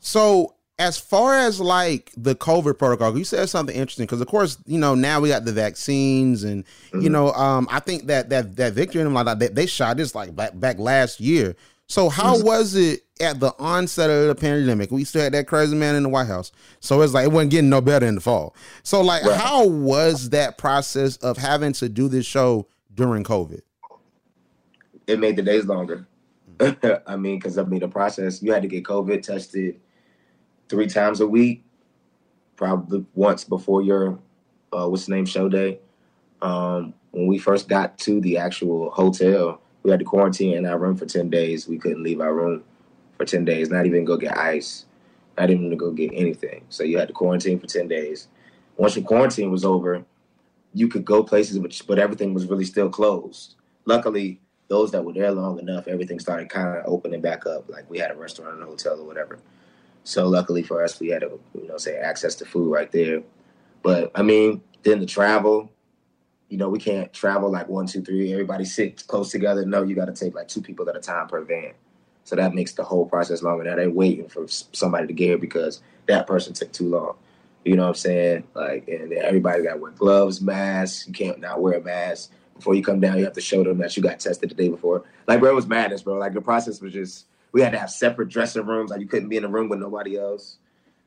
So, 0.00 0.54
as 0.78 0.96
far 0.98 1.34
as 1.34 1.60
like 1.60 2.10
the 2.16 2.34
COVID 2.34 2.78
protocol, 2.78 3.16
you 3.16 3.24
said 3.24 3.48
something 3.48 3.76
interesting 3.76 4.06
because, 4.06 4.20
of 4.20 4.26
course, 4.28 4.56
you 4.66 4.78
know 4.78 4.94
now 4.94 5.20
we 5.20 5.28
got 5.28 5.44
the 5.44 5.52
vaccines, 5.52 6.42
and 6.42 6.64
you 6.94 7.08
Mhm. 7.08 7.12
know, 7.12 7.32
um, 7.32 7.68
I 7.70 7.80
think 7.80 8.06
that 8.06 8.30
that 8.30 8.56
that 8.56 8.72
Victor 8.72 8.98
and 8.98 9.06
them 9.06 9.14
like 9.14 9.38
they 9.54 9.66
shot 9.66 9.98
this 9.98 10.14
like 10.14 10.34
back 10.34 10.58
back 10.58 10.78
last 10.78 11.20
year. 11.20 11.54
So, 11.90 12.08
how 12.08 12.36
Mhm. 12.36 12.44
was 12.44 12.76
it 12.76 13.00
at 13.20 13.40
the 13.40 13.52
onset 13.58 14.10
of 14.10 14.28
the 14.28 14.34
pandemic? 14.36 14.92
We 14.92 15.02
still 15.02 15.22
had 15.22 15.34
that 15.34 15.48
crazy 15.48 15.74
man 15.74 15.96
in 15.96 16.04
the 16.04 16.08
White 16.08 16.28
House, 16.28 16.52
so 16.78 17.02
it's 17.02 17.12
like 17.12 17.24
it 17.24 17.32
wasn't 17.32 17.50
getting 17.50 17.68
no 17.68 17.80
better 17.80 18.06
in 18.06 18.14
the 18.14 18.20
fall. 18.20 18.54
So, 18.84 19.00
like, 19.00 19.24
Right. 19.24 19.36
how 19.36 19.66
was 19.66 20.30
that 20.30 20.56
process 20.56 21.16
of 21.16 21.36
having 21.36 21.72
to 21.74 21.88
do 21.88 22.06
this 22.06 22.24
show 22.24 22.68
during 22.94 23.24
COVID? 23.24 23.62
It 25.08 25.18
made 25.18 25.34
the 25.34 25.42
days 25.42 25.64
longer. 25.66 26.06
I 27.08 27.16
mean, 27.16 27.40
because 27.40 27.58
I 27.58 27.64
mean, 27.64 27.80
the 27.80 27.88
process 27.88 28.40
you 28.40 28.52
had 28.52 28.62
to 28.62 28.68
get 28.68 28.84
COVID 28.84 29.24
tested 29.24 29.80
three 30.68 30.86
times 30.86 31.20
a 31.20 31.26
week, 31.26 31.64
probably 32.54 33.04
once 33.16 33.42
before 33.42 33.82
your 33.82 34.16
uh, 34.72 34.86
what's 34.86 35.06
the 35.06 35.14
name 35.16 35.26
show 35.26 35.48
day. 35.48 35.80
Um, 36.40 36.94
when 37.10 37.26
we 37.26 37.38
first 37.38 37.68
got 37.68 37.98
to 37.98 38.20
the 38.20 38.38
actual 38.38 38.90
hotel, 38.90 39.60
we 39.82 39.90
had 39.90 40.00
to 40.00 40.06
quarantine 40.06 40.56
in 40.56 40.66
our 40.66 40.78
room 40.78 40.96
for 40.96 41.06
ten 41.06 41.30
days. 41.30 41.68
We 41.68 41.78
couldn't 41.78 42.02
leave 42.02 42.20
our 42.20 42.34
room 42.34 42.64
for 43.16 43.24
ten 43.24 43.44
days, 43.44 43.70
not 43.70 43.86
even 43.86 44.04
go 44.04 44.16
get 44.16 44.36
ice, 44.36 44.86
not 45.38 45.50
even 45.50 45.70
to 45.70 45.76
go 45.76 45.90
get 45.90 46.10
anything. 46.12 46.64
So 46.68 46.84
you 46.84 46.98
had 46.98 47.08
to 47.08 47.14
quarantine 47.14 47.58
for 47.58 47.66
ten 47.66 47.88
days. 47.88 48.28
Once 48.76 48.96
your 48.96 49.04
quarantine 49.04 49.50
was 49.50 49.64
over, 49.64 50.04
you 50.72 50.88
could 50.88 51.04
go 51.04 51.22
places, 51.22 51.58
but 51.58 51.80
but 51.86 51.98
everything 51.98 52.34
was 52.34 52.46
really 52.46 52.64
still 52.64 52.88
closed. 52.88 53.56
Luckily, 53.84 54.40
those 54.68 54.92
that 54.92 55.04
were 55.04 55.12
there 55.12 55.32
long 55.32 55.58
enough, 55.58 55.88
everything 55.88 56.20
started 56.20 56.48
kind 56.48 56.78
of 56.78 56.84
opening 56.86 57.20
back 57.20 57.46
up. 57.46 57.68
Like 57.68 57.90
we 57.90 57.98
had 57.98 58.10
a 58.10 58.14
restaurant 58.14 58.54
and 58.54 58.62
a 58.62 58.66
hotel 58.66 59.00
or 59.00 59.06
whatever. 59.06 59.38
So 60.04 60.28
luckily 60.28 60.62
for 60.62 60.82
us, 60.82 60.98
we 61.00 61.08
had 61.08 61.22
a 61.22 61.30
you 61.54 61.66
know 61.66 61.76
say 61.76 61.96
access 61.98 62.34
to 62.36 62.44
food 62.44 62.70
right 62.72 62.90
there. 62.92 63.22
But 63.82 64.12
I 64.14 64.22
mean, 64.22 64.62
then 64.82 65.00
the 65.00 65.06
travel, 65.06 65.70
you 66.50 66.58
know, 66.58 66.68
we 66.68 66.80
can't 66.80 67.12
travel 67.12 67.50
like 67.50 67.68
one, 67.68 67.86
two, 67.86 68.02
three. 68.02 68.32
Everybody 68.32 68.64
sit 68.64 69.06
close 69.06 69.30
together. 69.30 69.64
No, 69.64 69.82
you 69.82 69.94
got 69.94 70.06
to 70.06 70.12
take 70.12 70.34
like 70.34 70.48
two 70.48 70.60
people 70.60 70.88
at 70.90 70.96
a 70.96 71.00
time 71.00 71.28
per 71.28 71.42
van. 71.42 71.72
So 72.24 72.36
that 72.36 72.54
makes 72.54 72.72
the 72.72 72.82
whole 72.82 73.06
process 73.06 73.42
longer. 73.42 73.64
Now 73.64 73.76
they're 73.76 73.88
waiting 73.88 74.28
for 74.28 74.46
somebody 74.48 75.06
to 75.06 75.12
get 75.12 75.26
here 75.26 75.38
because 75.38 75.80
that 76.06 76.26
person 76.26 76.52
took 76.52 76.72
too 76.72 76.88
long. 76.88 77.14
You 77.64 77.76
know 77.76 77.82
what 77.82 77.88
I'm 77.90 77.94
saying? 77.94 78.44
Like, 78.54 78.88
and 78.88 79.12
everybody 79.12 79.62
got 79.62 79.74
to 79.74 79.78
wear 79.78 79.92
gloves, 79.92 80.40
masks. 80.40 81.06
You 81.06 81.12
can't 81.12 81.40
not 81.40 81.60
wear 81.60 81.74
a 81.74 81.80
mask. 81.80 82.32
before 82.56 82.74
you 82.74 82.82
come 82.82 83.00
down, 83.00 83.18
you 83.18 83.24
have 83.24 83.34
to 83.34 83.40
show 83.40 83.62
them 83.62 83.78
that 83.78 83.96
you 83.96 84.02
got 84.02 84.18
tested 84.18 84.50
the 84.50 84.54
day 84.54 84.68
before. 84.68 85.04
Like, 85.28 85.40
bro, 85.40 85.50
it 85.50 85.54
was 85.54 85.66
madness, 85.66 86.02
bro. 86.02 86.14
Like 86.14 86.34
the 86.34 86.40
process 86.40 86.80
was 86.80 86.92
just 86.92 87.26
we 87.52 87.60
had 87.60 87.72
to 87.72 87.78
have 87.78 87.90
separate 87.90 88.28
dressing 88.28 88.66
rooms. 88.66 88.90
Like 88.90 89.00
you 89.00 89.06
couldn't 89.06 89.28
be 89.28 89.36
in 89.36 89.44
a 89.44 89.48
room 89.48 89.68
with 89.68 89.78
nobody 89.78 90.18
else. 90.18 90.58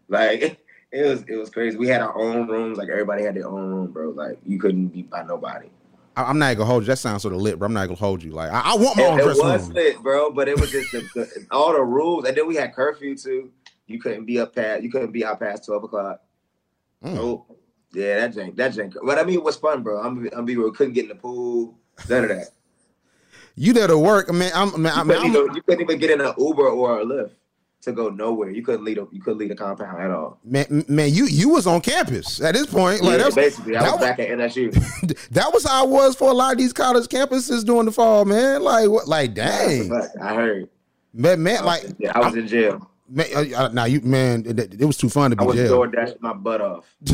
Like 0.07 0.62
it 0.93 1.05
was 1.09 1.23
it 1.27 1.35
was 1.35 1.49
crazy. 1.49 1.75
We 1.77 1.87
had 1.87 2.01
our 2.01 2.15
own 2.17 2.47
rooms. 2.47 2.77
Like 2.77 2.89
everybody 2.89 3.23
had 3.23 3.35
their 3.35 3.47
own 3.47 3.69
room, 3.69 3.91
bro. 3.91 4.09
Like 4.11 4.37
you 4.45 4.59
couldn't 4.59 4.87
be 4.87 5.01
by 5.03 5.23
nobody. 5.23 5.69
I- 6.15 6.23
I'm 6.25 6.37
not 6.39 6.55
gonna 6.55 6.65
hold 6.69 6.83
you. 6.83 6.87
That 6.87 6.97
sounds 6.97 7.23
sort 7.23 7.33
of 7.33 7.41
lit, 7.41 7.57
bro. 7.59 7.65
I'm 7.65 7.73
not 7.73 7.87
gonna 7.87 7.97
hold 7.99 8.21
you. 8.23 8.31
Like 8.31 8.51
I, 8.51 8.59
I 8.73 8.75
want 8.75 8.97
my 8.97 9.03
It, 9.03 9.07
own 9.11 9.19
it 9.19 9.25
was 9.25 9.39
room. 9.67 9.73
lit, 9.73 10.01
bro. 10.03 10.31
But 10.31 10.47
it 10.47 10.59
was 10.59 10.71
just 10.71 10.91
the, 10.91 10.99
the, 11.15 11.47
all 11.51 11.73
the 11.73 11.81
rules, 11.83 12.25
and 12.25 12.37
then 12.37 12.47
we 12.47 12.55
had 12.55 12.73
curfew 12.73 13.15
too. 13.17 13.51
You 13.87 13.99
couldn't 13.99 14.25
be 14.25 14.39
up 14.39 14.55
past. 14.55 14.83
You 14.83 14.91
couldn't 14.91 15.11
be 15.11 15.25
out 15.25 15.39
past 15.39 15.65
twelve 15.65 15.83
o'clock. 15.83 16.21
Mm. 17.03 17.17
Oh, 17.17 17.45
yeah, 17.91 18.19
that 18.27 18.33
jank, 18.35 18.55
that 18.55 18.71
jank. 18.73 18.93
But 19.03 19.19
I 19.19 19.23
mean, 19.23 19.35
it 19.35 19.43
was 19.43 19.57
fun, 19.57 19.83
bro. 19.83 19.99
I'm, 20.01 20.29
I'm 20.35 20.45
be 20.45 20.55
real. 20.55 20.71
Couldn't 20.71 20.93
get 20.93 21.03
in 21.03 21.09
the 21.09 21.15
pool. 21.15 21.77
None 22.09 22.23
of 22.23 22.29
that. 22.29 22.47
You 23.55 23.73
there 23.73 23.87
to 23.87 23.97
work, 23.97 24.31
man. 24.33 24.51
I'm, 24.55 24.81
man, 24.81 24.93
I 24.93 24.99
You 25.01 25.05
mean, 25.05 25.17
couldn't, 25.17 25.35
I'm, 25.35 25.43
even, 25.43 25.55
you 25.55 25.61
couldn't 25.63 25.81
even 25.81 25.99
get 25.99 26.09
in 26.11 26.21
an 26.21 26.33
Uber 26.37 26.69
or 26.69 27.01
a 27.01 27.05
Lyft 27.05 27.31
to 27.83 27.91
go 27.91 28.09
nowhere. 28.09 28.49
You 28.49 28.63
couldn't 28.63 28.83
lead 28.85 28.97
A, 28.97 29.07
you 29.11 29.21
couldn't 29.21 29.39
leave 29.39 29.49
the 29.49 29.55
compound 29.55 30.01
at 30.01 30.09
all. 30.11 30.39
man, 30.43 30.85
man, 30.87 31.13
you 31.13 31.25
you 31.25 31.49
was 31.49 31.67
on 31.67 31.81
campus 31.81 32.41
at 32.41 32.53
this 32.55 32.65
point. 32.67 33.01
Like 33.01 33.11
yeah, 33.17 33.23
that's 33.23 33.35
basically, 33.35 33.75
I 33.75 33.83
that 33.83 33.91
was 33.91 33.99
was- 34.01 34.09
back 34.09 34.19
at 34.19 34.29
NSU. 34.29 35.29
that 35.31 35.51
was 35.53 35.65
how 35.65 35.83
I 35.83 35.87
was 35.87 36.15
for 36.15 36.29
a 36.29 36.33
lot 36.33 36.53
of 36.53 36.57
these 36.57 36.73
college 36.73 37.07
campuses 37.07 37.65
during 37.65 37.85
the 37.85 37.91
fall, 37.91 38.25
man. 38.25 38.61
Like 38.63 38.89
what? 38.89 39.07
Like 39.07 39.33
dang, 39.33 39.91
I 40.21 40.33
heard. 40.33 40.69
man, 41.13 41.41
man. 41.43 41.57
I 41.61 41.63
Like 41.65 41.83
was, 41.83 41.95
yeah, 41.99 42.11
I 42.15 42.19
was 42.19 42.35
in 42.35 42.47
jail. 42.47 42.89
man, 43.09 43.25
uh, 43.35 43.45
uh, 43.65 43.69
now 43.73 43.85
you 43.85 44.01
man, 44.01 44.43
it, 44.45 44.81
it 44.81 44.85
was 44.85 44.97
too 44.97 45.09
fun 45.09 45.31
to 45.31 45.35
be 45.35 45.43
I 45.43 45.47
was 45.47 45.55
jail. 45.55 45.67
door 45.69 45.87
dashing 45.87 46.17
my 46.21 46.33
butt 46.33 46.61
off. 46.61 46.85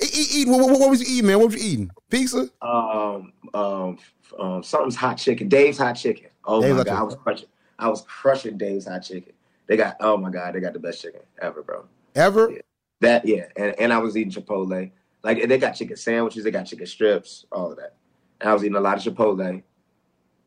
Eat, 0.00 0.28
eat, 0.34 0.48
what, 0.48 0.70
what- 0.70 0.80
what 0.80 0.90
was 0.90 1.00
you 1.02 1.16
eating, 1.16 1.26
man? 1.26 1.38
What 1.38 1.50
was 1.50 1.62
you 1.62 1.70
eating? 1.72 1.90
Pizza? 2.08 2.48
um, 2.62 3.32
um, 3.52 3.98
um, 4.38 4.62
something's 4.62 4.96
hot 4.96 5.16
chicken. 5.18 5.48
Dave's 5.48 5.76
hot 5.78 5.94
chicken. 5.94 6.30
Oh 6.44 6.62
Dave's 6.62 6.78
my 6.78 6.84
god, 6.84 6.98
I 6.98 7.02
was 7.02 7.14
crushing. 7.16 7.48
I 7.80 7.88
was 7.88 8.02
crushing 8.02 8.56
Dave's 8.58 8.86
hot 8.86 9.00
chicken. 9.00 9.32
They 9.66 9.76
got. 9.76 9.96
Oh 10.00 10.16
my 10.16 10.30
god, 10.30 10.54
they 10.54 10.60
got 10.60 10.72
the 10.72 10.78
best 10.78 11.02
chicken 11.02 11.20
ever, 11.40 11.62
bro. 11.62 11.84
Ever? 12.14 12.52
That 13.00 13.26
yeah, 13.26 13.46
and, 13.56 13.74
and 13.78 13.92
I 13.92 13.98
was 13.98 14.16
eating 14.16 14.32
Chipotle. 14.32 14.90
Like 15.22 15.48
they 15.48 15.58
got 15.58 15.72
chicken 15.72 15.96
sandwiches, 15.96 16.44
they 16.44 16.50
got 16.50 16.64
chicken 16.64 16.86
strips, 16.86 17.46
all 17.52 17.70
of 17.72 17.76
that. 17.78 17.94
And 18.40 18.48
I 18.48 18.52
was 18.52 18.62
eating 18.64 18.76
a 18.76 18.80
lot 18.80 19.04
of 19.04 19.14
Chipotle, 19.14 19.62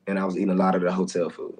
and 0.07 0.19
I 0.19 0.25
was 0.25 0.35
eating 0.35 0.49
a 0.49 0.55
lot 0.55 0.75
of 0.75 0.81
the 0.81 0.91
hotel 0.91 1.29
food. 1.29 1.57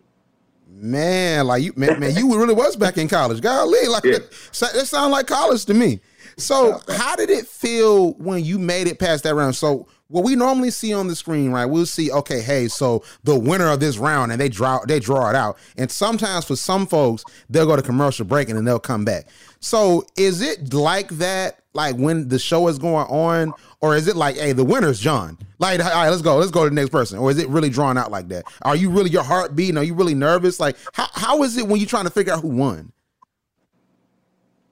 Man, 0.76 1.46
like 1.48 1.62
you, 1.64 1.74
man, 1.76 2.00
man, 2.00 2.16
you 2.16 2.36
really 2.36 2.54
was 2.56 2.76
back 2.76 2.98
in 2.98 3.08
college. 3.08 3.42
Golly, 3.42 3.88
like 3.88 4.04
Yeah. 4.04 4.20
that, 4.20 4.74
that 4.74 4.88
sound 4.88 5.12
like 5.12 5.28
college 5.28 5.66
to 5.66 5.74
me. 5.74 6.00
So, 6.38 6.80
how 6.90 7.16
did 7.16 7.30
it 7.30 7.48
feel 7.48 8.14
when 8.14 8.44
you 8.44 8.58
made 8.60 8.88
it 8.88 9.00
past 9.00 9.24
that 9.24 9.36
round? 9.36 9.56
So, 9.56 9.88
what 10.08 10.24
we 10.24 10.36
normally 10.36 10.70
see 10.70 10.94
on 10.94 11.08
the 11.08 11.16
screen, 11.16 11.52
right? 11.52 11.66
We'll 11.66 11.86
see, 11.86 12.12
okay, 12.12 12.42
hey, 12.42 12.68
so 12.68 13.04
the 13.24 13.38
winner 13.38 13.70
of 13.70 13.80
this 13.80 13.98
round, 13.98 14.32
and 14.32 14.40
they 14.40 14.50
draw, 14.50 14.80
they 14.86 15.00
draw 15.00 15.30
it 15.30 15.36
out. 15.36 15.58
And 15.78 15.90
sometimes 15.90 16.46
for 16.46 16.56
some 16.56 16.86
folks, 16.86 17.24
they'll 17.50 17.66
go 17.66 17.76
to 17.76 17.82
commercial 17.82 18.26
break 18.26 18.50
and 18.50 18.58
then 18.58 18.66
they'll 18.66 18.80
come 18.80 19.06
back. 19.06 19.28
So, 19.60 20.06
is 20.18 20.42
it 20.42 20.74
like 20.74 21.10
that, 21.10 21.62
like 21.74 21.96
when 21.96 22.28
the 22.28 22.40
show 22.40 22.68
is 22.68 22.78
going 22.78 23.08
on, 23.08 23.54
or 23.82 23.96
is 23.96 24.08
it 24.08 24.16
like, 24.16 24.38
hey, 24.38 24.52
the 24.52 24.66
winner's 24.66 25.00
John? 25.00 25.38
Like, 25.60 25.80
all 25.84 25.90
right, 25.90 26.10
let's 26.10 26.22
go, 26.22 26.38
let's 26.38 26.52
go 26.52 26.64
to 26.64 26.70
the 26.70 26.76
next 26.76 26.90
person, 26.90 27.18
or 27.18 27.32
is 27.32 27.38
it 27.38 27.48
really 27.50 27.70
drawn 27.70 27.98
out 27.98 28.12
like 28.12 28.28
that? 28.30 28.46
Are 28.64 28.76
you 28.76 28.90
really 28.90 29.10
your 29.10 29.24
heart 29.24 29.56
beating? 29.56 29.78
Are 29.78 29.84
you 29.84 29.94
really 29.94 30.16
nervous? 30.16 30.60
Like, 30.60 30.78
how 30.94 31.08
how 31.14 31.44
is 31.44 31.58
it 31.58 31.68
when 31.68 31.80
you're 31.80 31.90
trying 31.90 32.06
to 32.06 32.12
figure 32.12 32.34
out 32.34 32.42
who 32.42 32.50
won? 32.50 32.92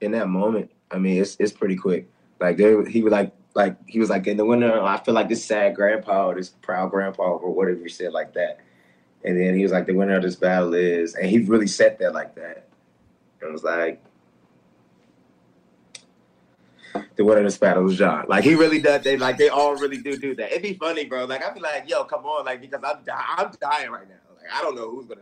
in 0.01 0.11
that 0.11 0.27
moment, 0.27 0.69
I 0.91 0.97
mean, 0.97 1.21
it's 1.21 1.37
it's 1.39 1.51
pretty 1.51 1.75
quick. 1.75 2.09
Like 2.39 2.57
they, 2.57 2.75
he 2.89 3.01
was 3.03 3.11
like, 3.11 3.33
like 3.53 3.77
he 3.87 3.99
was 3.99 4.09
like 4.09 4.27
in 4.27 4.37
the 4.37 4.45
winter. 4.45 4.81
I 4.81 4.97
feel 5.03 5.13
like 5.13 5.29
this 5.29 5.43
sad 5.43 5.75
grandpa 5.75 6.27
or 6.27 6.35
this 6.35 6.49
proud 6.49 6.91
grandpa 6.91 7.23
or 7.23 7.53
whatever 7.53 7.79
he 7.81 7.89
said 7.89 8.13
like 8.13 8.33
that. 8.33 8.59
And 9.23 9.39
then 9.39 9.55
he 9.55 9.63
was 9.63 9.71
like, 9.71 9.85
the 9.85 9.93
winner 9.93 10.15
of 10.15 10.23
this 10.23 10.35
battle 10.35 10.73
is, 10.73 11.13
and 11.13 11.29
he 11.29 11.39
really 11.39 11.67
said 11.67 11.97
that 11.99 12.13
like 12.13 12.33
that. 12.35 12.67
And 13.39 13.49
it 13.49 13.51
was 13.51 13.63
like, 13.63 14.03
the 17.15 17.23
winner 17.23 17.39
of 17.39 17.45
this 17.45 17.57
battle 17.57 17.87
is 17.89 17.97
John. 17.97 18.25
Like 18.27 18.43
he 18.43 18.55
really 18.55 18.81
does. 18.81 19.03
They 19.03 19.17
like 19.17 19.37
they 19.37 19.49
all 19.49 19.75
really 19.75 19.97
do 19.97 20.17
do 20.17 20.35
that. 20.35 20.51
It'd 20.51 20.63
be 20.63 20.73
funny, 20.73 21.05
bro. 21.05 21.25
Like 21.25 21.43
I'd 21.43 21.53
be 21.53 21.61
like, 21.61 21.89
yo, 21.89 22.03
come 22.03 22.25
on, 22.25 22.45
like 22.45 22.61
because 22.61 22.81
I'm 22.83 23.03
di- 23.03 23.25
I'm 23.37 23.51
dying 23.61 23.91
right 23.91 24.09
now. 24.09 24.15
Like 24.35 24.51
I 24.53 24.61
don't 24.61 24.75
know 24.75 24.89
who's 24.89 25.05
gonna. 25.05 25.21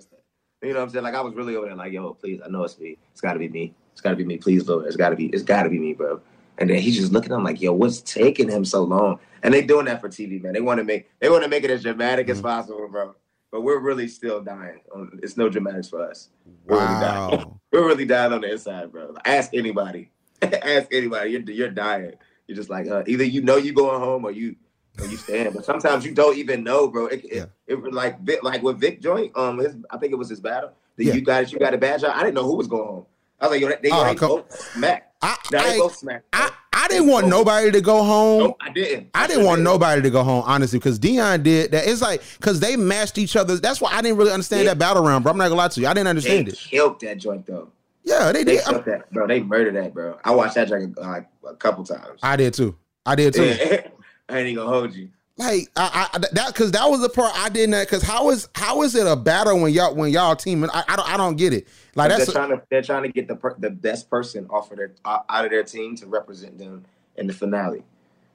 You 0.62 0.74
know 0.74 0.80
what 0.80 0.84
I'm 0.84 0.90
saying? 0.90 1.04
Like 1.04 1.16
I 1.16 1.22
was 1.22 1.34
really 1.36 1.56
over 1.56 1.68
there, 1.68 1.76
like, 1.76 1.94
yo, 1.94 2.14
please, 2.16 2.42
I 2.46 2.50
know 2.50 2.64
it's 2.64 2.78
me. 2.78 2.98
It's 3.14 3.22
got 3.22 3.34
to 3.34 3.40
be 3.40 3.48
me. 3.48 3.74
It's 4.00 4.02
got 4.06 4.12
to 4.12 4.16
be 4.16 4.24
me. 4.24 4.38
Please, 4.38 4.66
Lord, 4.66 4.86
it's 4.86 4.96
got 4.96 5.10
to 5.10 5.18
be. 5.18 5.26
It's 5.28 5.44
got 5.44 5.64
to 5.64 5.70
be 5.70 5.78
me, 5.78 5.92
bro. 5.94 6.22
And 6.58 6.70
then 6.70 6.78
he's 6.82 6.96
just 6.96 7.12
looking 7.12 7.34
at 7.34 7.36
him 7.36 7.44
like, 7.44 7.60
yo, 7.60 7.74
what's 7.74 8.00
taking 8.00 8.48
him 8.50 8.64
so 8.64 8.82
long? 8.84 9.20
And 9.44 9.54
they 9.54 9.62
doing 9.62 9.88
that 9.88 10.00
for 10.00 10.08
TV, 10.08 10.42
man. 10.42 10.54
They 10.54 10.62
want 10.62 10.78
to 10.78 10.86
make 10.86 11.10
they 11.20 11.30
want 11.30 11.44
to 11.44 11.50
make 11.50 11.66
it 11.66 11.70
as 11.70 11.84
dramatic 11.84 12.28
Mm-hmm. 12.28 12.32
as 12.32 12.42
possible, 12.42 12.88
bro. 12.90 13.14
But 13.52 13.62
we're 13.64 13.80
really 13.80 14.08
still 14.08 14.42
dying. 14.42 14.80
Um, 14.96 15.20
It's 15.22 15.36
no 15.36 15.50
dramatics 15.50 15.90
for 15.90 16.10
us. 16.10 16.30
We're 16.66 16.78
really 16.78 16.88
dying. 17.02 17.38
Wow. 17.40 17.60
We're 17.74 17.86
really 17.88 18.06
dying 18.06 18.32
on 18.32 18.40
the 18.42 18.52
inside, 18.54 18.90
bro. 18.92 19.14
Ask 19.26 19.54
anybody. 19.54 20.12
Ask 20.42 20.94
anybody. 20.94 21.32
You're 21.32 21.42
you're 21.42 21.70
dying. 21.70 22.14
You're 22.48 22.56
just 22.56 22.70
like 22.70 22.88
uh, 22.88 23.04
either 23.06 23.26
you 23.26 23.42
know 23.42 23.58
you're 23.58 23.76
going 23.76 24.00
home 24.00 24.24
or 24.24 24.32
you 24.32 24.56
or 24.98 25.08
you 25.08 25.18
staying. 25.18 25.52
But 25.52 25.66
sometimes 25.66 26.06
you 26.06 26.14
don't 26.14 26.38
even 26.38 26.64
know, 26.64 26.88
bro. 26.88 27.08
It, 27.08 27.26
it, 27.26 27.34
Yeah. 27.36 27.46
it, 27.68 27.94
like 27.94 28.22
Vic, 28.22 28.44
like 28.44 28.64
with 28.64 28.80
Vic 28.80 29.02
Joint, 29.02 29.36
um, 29.36 29.58
his, 29.60 29.76
I 29.92 29.98
think 29.98 30.14
it 30.14 30.16
was 30.16 30.30
his 30.30 30.40
battle. 30.40 30.72
The 30.96 31.06
Yeah. 31.06 31.14
you 31.16 31.22
got 31.22 31.44
it, 31.44 31.52
you 31.52 31.60
got 31.60 31.74
a 31.74 31.78
bad 31.78 32.00
job. 32.02 32.14
I 32.16 32.22
didn't 32.24 32.36
know 32.36 32.44
who 32.46 32.56
was 32.56 32.68
going 32.68 32.88
home. 32.88 33.06
I 33.42 33.48
was 33.48 33.52
like, 33.52 33.62
yo, 33.62 33.70
they, 33.82 33.90
ah, 33.92 34.02
Oh, 34.02 34.14
they 34.14 34.16
both 34.16 34.60
smacked. 34.74 35.14
I, 35.22 35.36
Now 35.52 35.64
they 35.64 35.76
I, 35.76 35.78
both 35.78 35.96
smacked. 35.96 36.26
I, 36.34 36.50
I 36.74 36.88
didn't 36.88 37.08
want 37.08 37.28
nobody 37.28 37.72
to 37.72 37.82
go 37.82 38.04
home. 38.04 38.40
Nope, 38.40 38.58
I 38.62 38.70
didn't. 38.72 39.10
I 39.14 39.28
didn't 39.28 39.46
want 39.46 39.58
didn't. 39.58 39.64
nobody 39.66 40.02
to 40.02 40.10
go 40.10 40.24
home, 40.24 40.44
honestly, 40.46 40.80
because 40.80 40.98
Dion 41.00 41.44
did 41.44 41.72
that. 41.72 41.88
It's 41.88 42.02
like 42.02 42.22
because 42.38 42.60
they 42.60 42.76
matched 42.78 43.18
each 43.18 43.36
other. 43.36 43.58
That's 43.58 43.82
why 43.82 43.92
I 43.94 44.02
didn't 44.02 44.18
really 44.18 44.32
understand 44.32 44.64
Yeah. 44.64 44.70
that 44.72 44.80
battle 44.80 45.04
round, 45.04 45.24
bro. 45.24 45.32
I'm 45.32 45.38
not 45.38 45.46
gonna 45.50 45.56
lie 45.56 45.68
to 45.70 45.82
you. 45.82 45.88
I 45.88 45.94
didn't 45.94 46.06
They 46.06 46.10
understand 46.10 46.48
it. 46.50 46.56
killed 46.58 47.00
that 47.02 47.18
joint 47.18 47.46
though. 47.46 47.70
Yeah, 48.04 48.32
they 48.32 48.44
They 48.44 48.56
did. 48.56 48.66
killed 48.66 48.86
that, 48.86 49.12
bro. 49.12 49.28
They 49.28 49.42
murdered 49.42 49.76
that, 49.76 49.94
bro. 49.94 50.18
I 50.24 50.32
watched 50.32 50.56
that 50.56 50.70
joint 50.70 50.98
like 50.98 51.28
a 51.48 51.56
couple 51.56 51.84
times. 51.84 52.20
I 52.24 52.36
did 52.38 52.54
too. 52.54 52.76
I 53.06 53.16
did 53.16 53.34
too. 53.34 53.46
Yeah. 53.46 53.82
I 54.30 54.38
ain't 54.40 54.48
even 54.50 54.56
gonna 54.64 54.70
hold 54.70 54.94
you. 54.94 55.10
Like 55.40 55.70
I, 55.78 56.10
I 56.14 56.20
that 56.34 56.48
because 56.48 56.72
that 56.74 56.86
was 56.90 57.00
the 57.00 57.08
part 57.08 57.32
I 57.34 57.48
didn't. 57.48 57.80
Because 57.80 58.04
how 58.04 58.30
is 58.30 58.50
how 58.56 58.82
is 58.82 58.94
it 58.94 59.08
a 59.08 59.16
battle 59.16 59.62
when 59.62 59.72
y'all 59.72 59.96
when 59.96 60.12
y'all 60.12 60.36
teaming? 60.36 60.70
I, 60.74 60.84
I 60.86 60.96
don't 60.98 61.14
I 61.14 61.16
don't 61.16 61.38
get 61.38 61.54
it. 61.54 61.66
Like 61.96 62.10
they're 62.10 62.18
that's 62.18 62.34
trying 62.34 62.50
to 62.50 62.62
they're 62.70 62.82
trying 62.82 63.04
to 63.04 63.10
get 63.10 63.30
the 63.30 63.38
per, 63.38 63.56
the 63.58 63.70
best 63.70 64.10
person 64.10 64.48
off 64.50 64.70
of 64.70 64.78
their 64.78 64.92
out 65.06 65.46
of 65.46 65.50
their 65.50 65.64
team 65.64 65.96
to 65.96 66.08
represent 66.08 66.58
them 66.58 66.84
in 67.16 67.26
the 67.26 67.34
finale. 67.34 67.84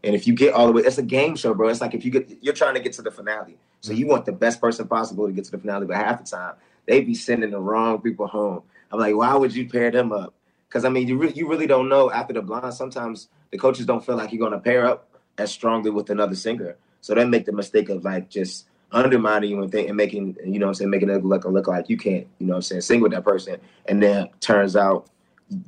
And 0.02 0.14
if 0.14 0.26
you 0.26 0.34
get 0.34 0.54
all 0.54 0.66
the 0.66 0.72
way, 0.72 0.82
it's 0.82 0.96
a 0.96 1.02
game 1.02 1.36
show, 1.36 1.52
bro. 1.52 1.68
It's 1.68 1.82
like 1.82 1.92
if 1.92 2.06
you 2.06 2.10
get 2.10 2.38
you're 2.40 2.54
trying 2.54 2.74
to 2.74 2.80
get 2.80 2.94
to 2.94 3.02
the 3.02 3.10
finale, 3.10 3.58
so 3.82 3.92
you 3.92 4.06
mm-hmm. 4.06 4.12
want 4.12 4.24
the 4.24 4.32
best 4.32 4.58
person 4.58 4.88
possible 4.88 5.26
to 5.26 5.32
get 5.32 5.44
to 5.44 5.50
the 5.50 5.58
finale. 5.58 5.84
But 5.84 5.96
half 5.96 6.24
the 6.24 6.30
time 6.30 6.54
they 6.86 7.02
be 7.02 7.14
sending 7.14 7.50
the 7.50 7.60
wrong 7.60 8.00
people 8.00 8.26
home. 8.26 8.62
I'm 8.90 8.98
like, 8.98 9.14
why 9.14 9.34
would 9.34 9.54
you 9.54 9.68
pair 9.68 9.90
them 9.90 10.10
up? 10.10 10.32
Because 10.68 10.86
I 10.86 10.88
mean, 10.88 11.06
you 11.06 11.18
re- 11.18 11.32
you 11.34 11.48
really 11.48 11.66
don't 11.66 11.90
know 11.90 12.10
after 12.10 12.32
the 12.32 12.40
blind. 12.40 12.72
Sometimes 12.72 13.28
the 13.50 13.58
coaches 13.58 13.84
don't 13.84 14.04
feel 14.04 14.16
like 14.16 14.32
you're 14.32 14.40
gonna 14.40 14.60
pair 14.60 14.86
up 14.86 15.08
as 15.38 15.50
strongly 15.50 15.90
with 15.90 16.10
another 16.10 16.34
singer, 16.34 16.76
so 17.04 17.14
they 17.14 17.26
make 17.26 17.44
the 17.44 17.52
mistake 17.52 17.90
of 17.90 18.02
like 18.02 18.30
just 18.30 18.66
undermining 18.90 19.50
you 19.50 19.62
and, 19.62 19.70
think, 19.70 19.88
and 19.88 19.96
making 19.96 20.38
you 20.42 20.58
know 20.58 20.64
what 20.64 20.70
I'm 20.70 20.74
saying 20.74 20.90
making 20.90 21.10
it 21.10 21.22
look 21.22 21.44
look 21.44 21.68
like 21.68 21.90
you 21.90 21.98
can't 21.98 22.26
you 22.38 22.46
know 22.46 22.52
what 22.52 22.56
I'm 22.56 22.62
saying 22.62 22.80
sing 22.80 23.02
with 23.02 23.12
that 23.12 23.24
person, 23.24 23.60
and 23.84 24.02
then 24.02 24.30
turns 24.40 24.74
out 24.74 25.10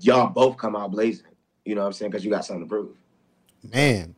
y'all 0.01 0.31
both 0.31 0.57
come 0.57 0.75
out 0.75 0.93
blazing. 0.93 1.27
You 1.67 1.75
know 1.75 1.83
what 1.83 1.89
I'm 1.89 1.93
saying 1.93 2.11
because 2.11 2.25
you 2.25 2.31
got 2.31 2.47
something 2.47 2.65
to 2.65 2.69
prove. 2.71 2.97
man. 3.75 4.15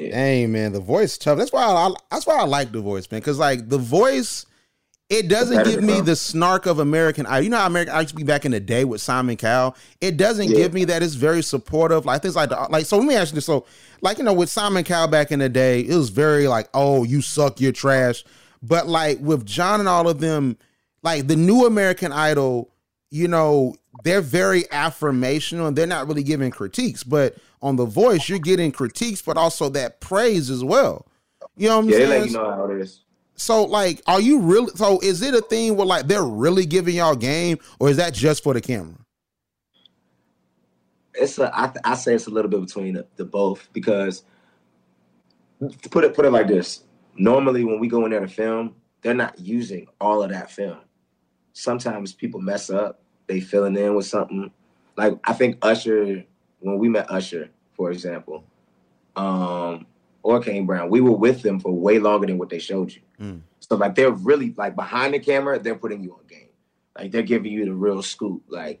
Yeah. 0.00 0.10
Dang 0.10 0.50
man, 0.50 0.72
the 0.72 0.80
voice 0.80 1.16
tough. 1.16 1.38
That's 1.38 1.52
why 1.52 1.62
I, 1.62 1.92
that's 2.10 2.26
why 2.26 2.38
I 2.38 2.44
like 2.44 2.72
the 2.72 2.80
voice, 2.80 3.08
man. 3.08 3.20
Because 3.20 3.38
like 3.38 3.68
the 3.68 3.78
voice, 3.78 4.44
it 5.10 5.28
doesn't 5.28 5.64
give 5.64 5.82
me 5.82 6.00
the 6.00 6.14
snark 6.16 6.66
of 6.66 6.78
American 6.80 7.24
Idol. 7.26 7.42
You 7.44 7.50
know 7.50 7.56
how 7.58 7.66
American 7.66 7.92
Idol 7.92 8.02
used 8.02 8.14
to 8.14 8.16
be 8.16 8.24
back 8.24 8.44
in 8.44 8.50
the 8.52 8.60
day 8.60 8.84
with 8.84 9.00
Simon 9.00 9.36
Cowell. 9.36 9.74
It 10.00 10.16
doesn't 10.16 10.48
Yeah. 10.50 10.56
give 10.56 10.74
me 10.74 10.84
that. 10.86 11.02
It's 11.02 11.14
very 11.14 11.42
supportive. 11.42 12.04
Like 12.04 12.22
things 12.22 12.36
like 12.36 12.50
the 12.50 12.66
like. 12.70 12.84
So 12.86 12.98
let 12.98 13.06
me 13.06 13.14
ask 13.14 13.32
you 13.32 13.36
this. 13.36 13.46
So 13.46 13.64
like 14.02 14.18
you 14.18 14.24
know 14.24 14.32
with 14.34 14.50
Simon 14.50 14.84
Cowell 14.84 15.08
back 15.08 15.32
in 15.32 15.38
the 15.38 15.48
day, 15.48 15.80
it 15.80 15.94
was 15.94 16.10
very 16.10 16.46
like, 16.48 16.68
oh, 16.74 17.04
you 17.04 17.22
suck, 17.22 17.60
you're 17.60 17.72
trash. 17.72 18.24
But 18.62 18.86
like 18.88 19.18
with 19.20 19.46
John 19.46 19.80
and 19.80 19.88
all 19.88 20.08
of 20.08 20.20
them, 20.20 20.56
like 21.02 21.26
the 21.26 21.36
new 21.36 21.64
American 21.64 22.12
Idol, 22.12 22.70
you 23.10 23.28
know, 23.28 23.74
they're 24.04 24.20
very 24.20 24.64
affirmational 24.64 25.68
and 25.68 25.76
they're 25.76 25.86
not 25.86 26.06
really 26.08 26.22
giving 26.22 26.50
critiques. 26.50 27.02
But 27.02 27.36
on 27.62 27.76
The 27.76 27.86
Voice, 27.86 28.28
you're 28.28 28.38
getting 28.38 28.72
critiques, 28.72 29.22
but 29.22 29.36
also 29.36 29.68
that 29.70 30.00
praise 30.00 30.50
as 30.50 30.62
well. 30.62 31.06
You 31.56 31.68
know 31.68 31.76
what 31.78 31.84
I'm 31.84 31.90
Yeah, 31.90 31.98
they 31.98 32.04
saying? 32.06 32.20
let 32.20 32.30
you 32.30 32.36
know 32.36 32.50
how 32.50 32.64
it 32.70 32.80
is. 32.80 33.00
So 33.38 33.64
like, 33.64 34.02
are 34.06 34.20
you 34.20 34.40
really? 34.40 34.70
So 34.74 34.98
is 35.00 35.22
it 35.22 35.32
a 35.32 35.40
thing 35.40 35.76
where 35.76 35.86
like 35.86 36.08
they're 36.08 36.24
really 36.24 36.66
giving 36.66 36.96
y'all 36.96 37.14
game, 37.14 37.58
or 37.78 37.88
is 37.88 37.96
that 37.96 38.12
just 38.12 38.42
for 38.42 38.52
the 38.52 38.60
camera? 38.60 38.96
It's 41.14 41.38
a 41.38 41.50
I, 41.56 41.72
I 41.84 41.94
say 41.94 42.14
it's 42.14 42.26
a 42.26 42.30
little 42.30 42.50
bit 42.50 42.60
between 42.60 42.94
the, 42.94 43.06
the 43.16 43.24
both 43.24 43.68
because 43.72 44.24
to 45.60 45.88
put 45.88 46.04
it 46.04 46.14
put 46.14 46.26
it 46.26 46.30
like 46.30 46.48
this. 46.48 46.82
Normally, 47.16 47.64
when 47.64 47.78
we 47.78 47.88
go 47.88 48.04
in 48.04 48.10
there 48.10 48.20
to 48.20 48.28
film, 48.28 48.74
they're 49.02 49.14
not 49.14 49.38
using 49.38 49.86
all 50.00 50.22
of 50.22 50.30
that 50.30 50.50
film. 50.50 50.78
Sometimes 51.52 52.12
people 52.12 52.40
mess 52.40 52.70
up. 52.70 53.00
They 53.28 53.40
filling 53.40 53.76
in 53.76 53.94
with 53.94 54.06
something. 54.06 54.50
Like 54.96 55.14
I 55.24 55.32
think 55.32 55.58
Usher, 55.62 56.24
when 56.58 56.78
we 56.78 56.88
met 56.88 57.08
Usher, 57.08 57.50
for 57.76 57.92
example, 57.92 58.42
um, 59.14 59.86
or 60.22 60.40
Kane 60.40 60.66
Brown, 60.66 60.90
we 60.90 61.00
were 61.00 61.16
with 61.16 61.42
them 61.42 61.60
for 61.60 61.72
way 61.72 61.98
longer 61.98 62.26
than 62.26 62.38
what 62.38 62.50
they 62.50 62.58
showed 62.58 62.92
you. 62.92 63.02
Mm. 63.20 63.40
So 63.60 63.76
like 63.76 63.94
they're 63.94 64.10
really 64.10 64.54
like 64.56 64.74
behind 64.74 65.14
the 65.14 65.18
camera, 65.18 65.58
they're 65.58 65.74
putting 65.74 66.02
you 66.02 66.14
on 66.14 66.26
game. 66.28 66.48
Like 66.96 67.12
they're 67.12 67.22
giving 67.22 67.52
you 67.52 67.64
the 67.64 67.72
real 67.72 68.02
scoop, 68.02 68.42
like 68.48 68.80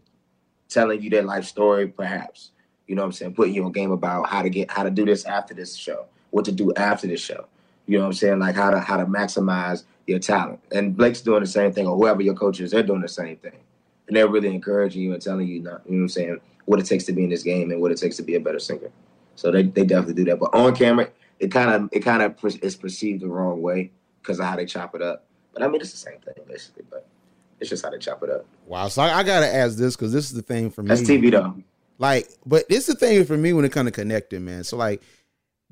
telling 0.68 1.02
you 1.02 1.10
their 1.10 1.22
life 1.22 1.44
story, 1.44 1.88
perhaps. 1.88 2.50
You 2.86 2.94
know 2.94 3.02
what 3.02 3.06
I'm 3.06 3.12
saying? 3.12 3.34
Putting 3.34 3.54
you 3.54 3.64
on 3.64 3.72
game 3.72 3.92
about 3.92 4.28
how 4.28 4.42
to 4.42 4.50
get 4.50 4.70
how 4.70 4.82
to 4.82 4.90
do 4.90 5.04
this 5.04 5.24
after 5.24 5.54
this 5.54 5.76
show, 5.76 6.06
what 6.30 6.44
to 6.46 6.52
do 6.52 6.72
after 6.74 7.06
this 7.06 7.20
show. 7.20 7.46
You 7.86 7.98
know 7.98 8.04
what 8.04 8.08
I'm 8.08 8.14
saying? 8.14 8.38
Like 8.38 8.54
how 8.54 8.70
to 8.70 8.80
how 8.80 8.96
to 8.96 9.06
maximize 9.06 9.84
your 10.06 10.18
talent. 10.18 10.60
And 10.72 10.96
Blake's 10.96 11.20
doing 11.20 11.40
the 11.40 11.46
same 11.46 11.72
thing, 11.72 11.86
or 11.86 11.96
whoever 11.96 12.22
your 12.22 12.34
coach 12.34 12.60
is, 12.60 12.70
they're 12.70 12.82
doing 12.82 13.02
the 13.02 13.08
same 13.08 13.36
thing. 13.36 13.60
And 14.08 14.16
they're 14.16 14.28
really 14.28 14.48
encouraging 14.48 15.02
you 15.02 15.12
and 15.12 15.20
telling 15.20 15.46
you 15.46 15.60
not, 15.60 15.82
you 15.84 15.92
know 15.92 15.98
what 15.98 16.02
I'm 16.02 16.08
saying, 16.08 16.40
what 16.64 16.80
it 16.80 16.86
takes 16.86 17.04
to 17.04 17.12
be 17.12 17.24
in 17.24 17.30
this 17.30 17.42
game 17.42 17.70
and 17.70 17.80
what 17.80 17.92
it 17.92 17.98
takes 17.98 18.16
to 18.16 18.22
be 18.22 18.34
a 18.36 18.40
better 18.40 18.58
singer. 18.58 18.90
So 19.36 19.50
they, 19.50 19.64
they 19.64 19.84
definitely 19.84 20.14
do 20.14 20.30
that. 20.30 20.40
But 20.40 20.54
on 20.54 20.74
camera, 20.74 21.10
it 21.40 21.50
kind 21.50 21.70
of 21.70 21.88
it 21.92 22.00
kind 22.00 22.22
of 22.22 22.36
is 22.62 22.76
perceived 22.76 23.22
the 23.22 23.28
wrong 23.28 23.62
way 23.62 23.90
because 24.20 24.38
of 24.38 24.46
how 24.46 24.56
they 24.56 24.66
chop 24.66 24.94
it 24.94 25.02
up. 25.02 25.26
But 25.52 25.62
I 25.62 25.68
mean, 25.68 25.80
it's 25.80 25.92
the 25.92 25.96
same 25.96 26.18
thing 26.20 26.44
basically. 26.46 26.84
But 26.90 27.06
it's 27.60 27.70
just 27.70 27.84
how 27.84 27.90
they 27.90 27.98
chop 27.98 28.22
it 28.22 28.30
up. 28.30 28.46
Wow. 28.66 28.88
So 28.88 29.02
I, 29.02 29.18
I 29.18 29.22
gotta 29.22 29.52
ask 29.52 29.76
this 29.76 29.96
because 29.96 30.12
this 30.12 30.26
is 30.26 30.32
the 30.32 30.42
thing 30.42 30.70
for 30.70 30.82
me. 30.82 30.88
That's 30.88 31.02
TV 31.02 31.30
though. 31.30 31.54
Like, 31.98 32.28
but 32.46 32.68
this 32.68 32.88
is 32.88 32.94
the 32.94 33.06
thing 33.06 33.24
for 33.24 33.36
me 33.36 33.52
when 33.52 33.64
it 33.64 33.72
kind 33.72 33.88
of 33.88 33.94
connecting, 33.94 34.44
man. 34.44 34.64
So 34.64 34.76
like, 34.76 35.02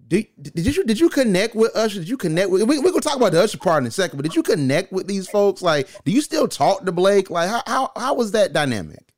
did, 0.09 0.27
did 0.41 0.77
you 0.77 0.85
did 0.85 1.01
you 1.01 1.09
connect 1.09 1.55
with 1.55 1.75
Usher? 1.75 2.01
Did 2.01 2.09
you 2.09 2.17
connect 2.17 2.51
with? 2.51 2.63
We, 2.63 2.79
we're 2.79 2.91
gonna 2.91 3.01
talk 3.01 3.17
about 3.17 3.33
the 3.33 3.43
Usher 3.43 3.59
part 3.59 3.83
in 3.83 3.89
a 3.89 3.91
second, 3.91 4.17
but 4.17 4.25
did 4.25 4.37
you 4.37 4.43
connect 4.43 4.93
with 4.93 5.07
these 5.07 5.29
folks? 5.29 5.63
Like, 5.63 5.89
do 6.05 6.13
you 6.13 6.21
still 6.21 6.47
talk 6.47 6.85
to 6.85 6.93
Blake? 6.93 7.31
Like, 7.31 7.49
how 7.49 7.63
how 7.67 7.93
how 7.97 8.15
was 8.15 8.33
that 8.33 8.53
dynamic? 8.53 9.13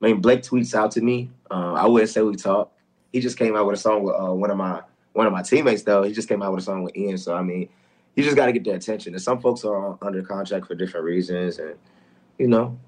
I 0.00 0.06
mean, 0.06 0.20
Blake 0.20 0.42
tweets 0.42 0.74
out 0.74 0.90
to 0.92 1.00
me. 1.00 1.30
Uh, 1.50 1.74
I 1.74 1.86
wouldn't 1.86 2.10
say 2.10 2.22
we 2.22 2.36
talk. 2.36 2.72
He 3.12 3.20
just 3.20 3.36
came 3.36 3.56
out 3.56 3.66
with 3.66 3.78
a 3.78 3.80
song 3.80 4.02
with 4.04 4.14
uh, 4.18 4.32
one 4.32 4.50
of 4.50 4.56
my 4.56 4.82
one 5.12 5.26
of 5.26 5.32
my 5.32 5.42
teammates 5.42 5.82
though. 5.82 6.02
He 6.02 6.12
just 6.12 6.28
came 6.28 6.42
out 6.42 6.52
with 6.52 6.62
a 6.62 6.64
song 6.64 6.82
with 6.82 6.96
Ian. 6.96 7.18
So 7.18 7.34
I 7.34 7.42
mean, 7.42 7.68
you 8.14 8.24
just 8.24 8.36
got 8.36 8.46
to 8.46 8.52
get 8.52 8.64
their 8.64 8.76
attention. 8.76 9.14
And 9.14 9.22
some 9.22 9.40
folks 9.40 9.64
are 9.64 9.98
under 10.02 10.22
contract 10.22 10.66
for 10.66 10.74
different 10.74 11.04
reasons, 11.04 11.58
and 11.58 11.74
you 12.38 12.48
know. 12.48 12.78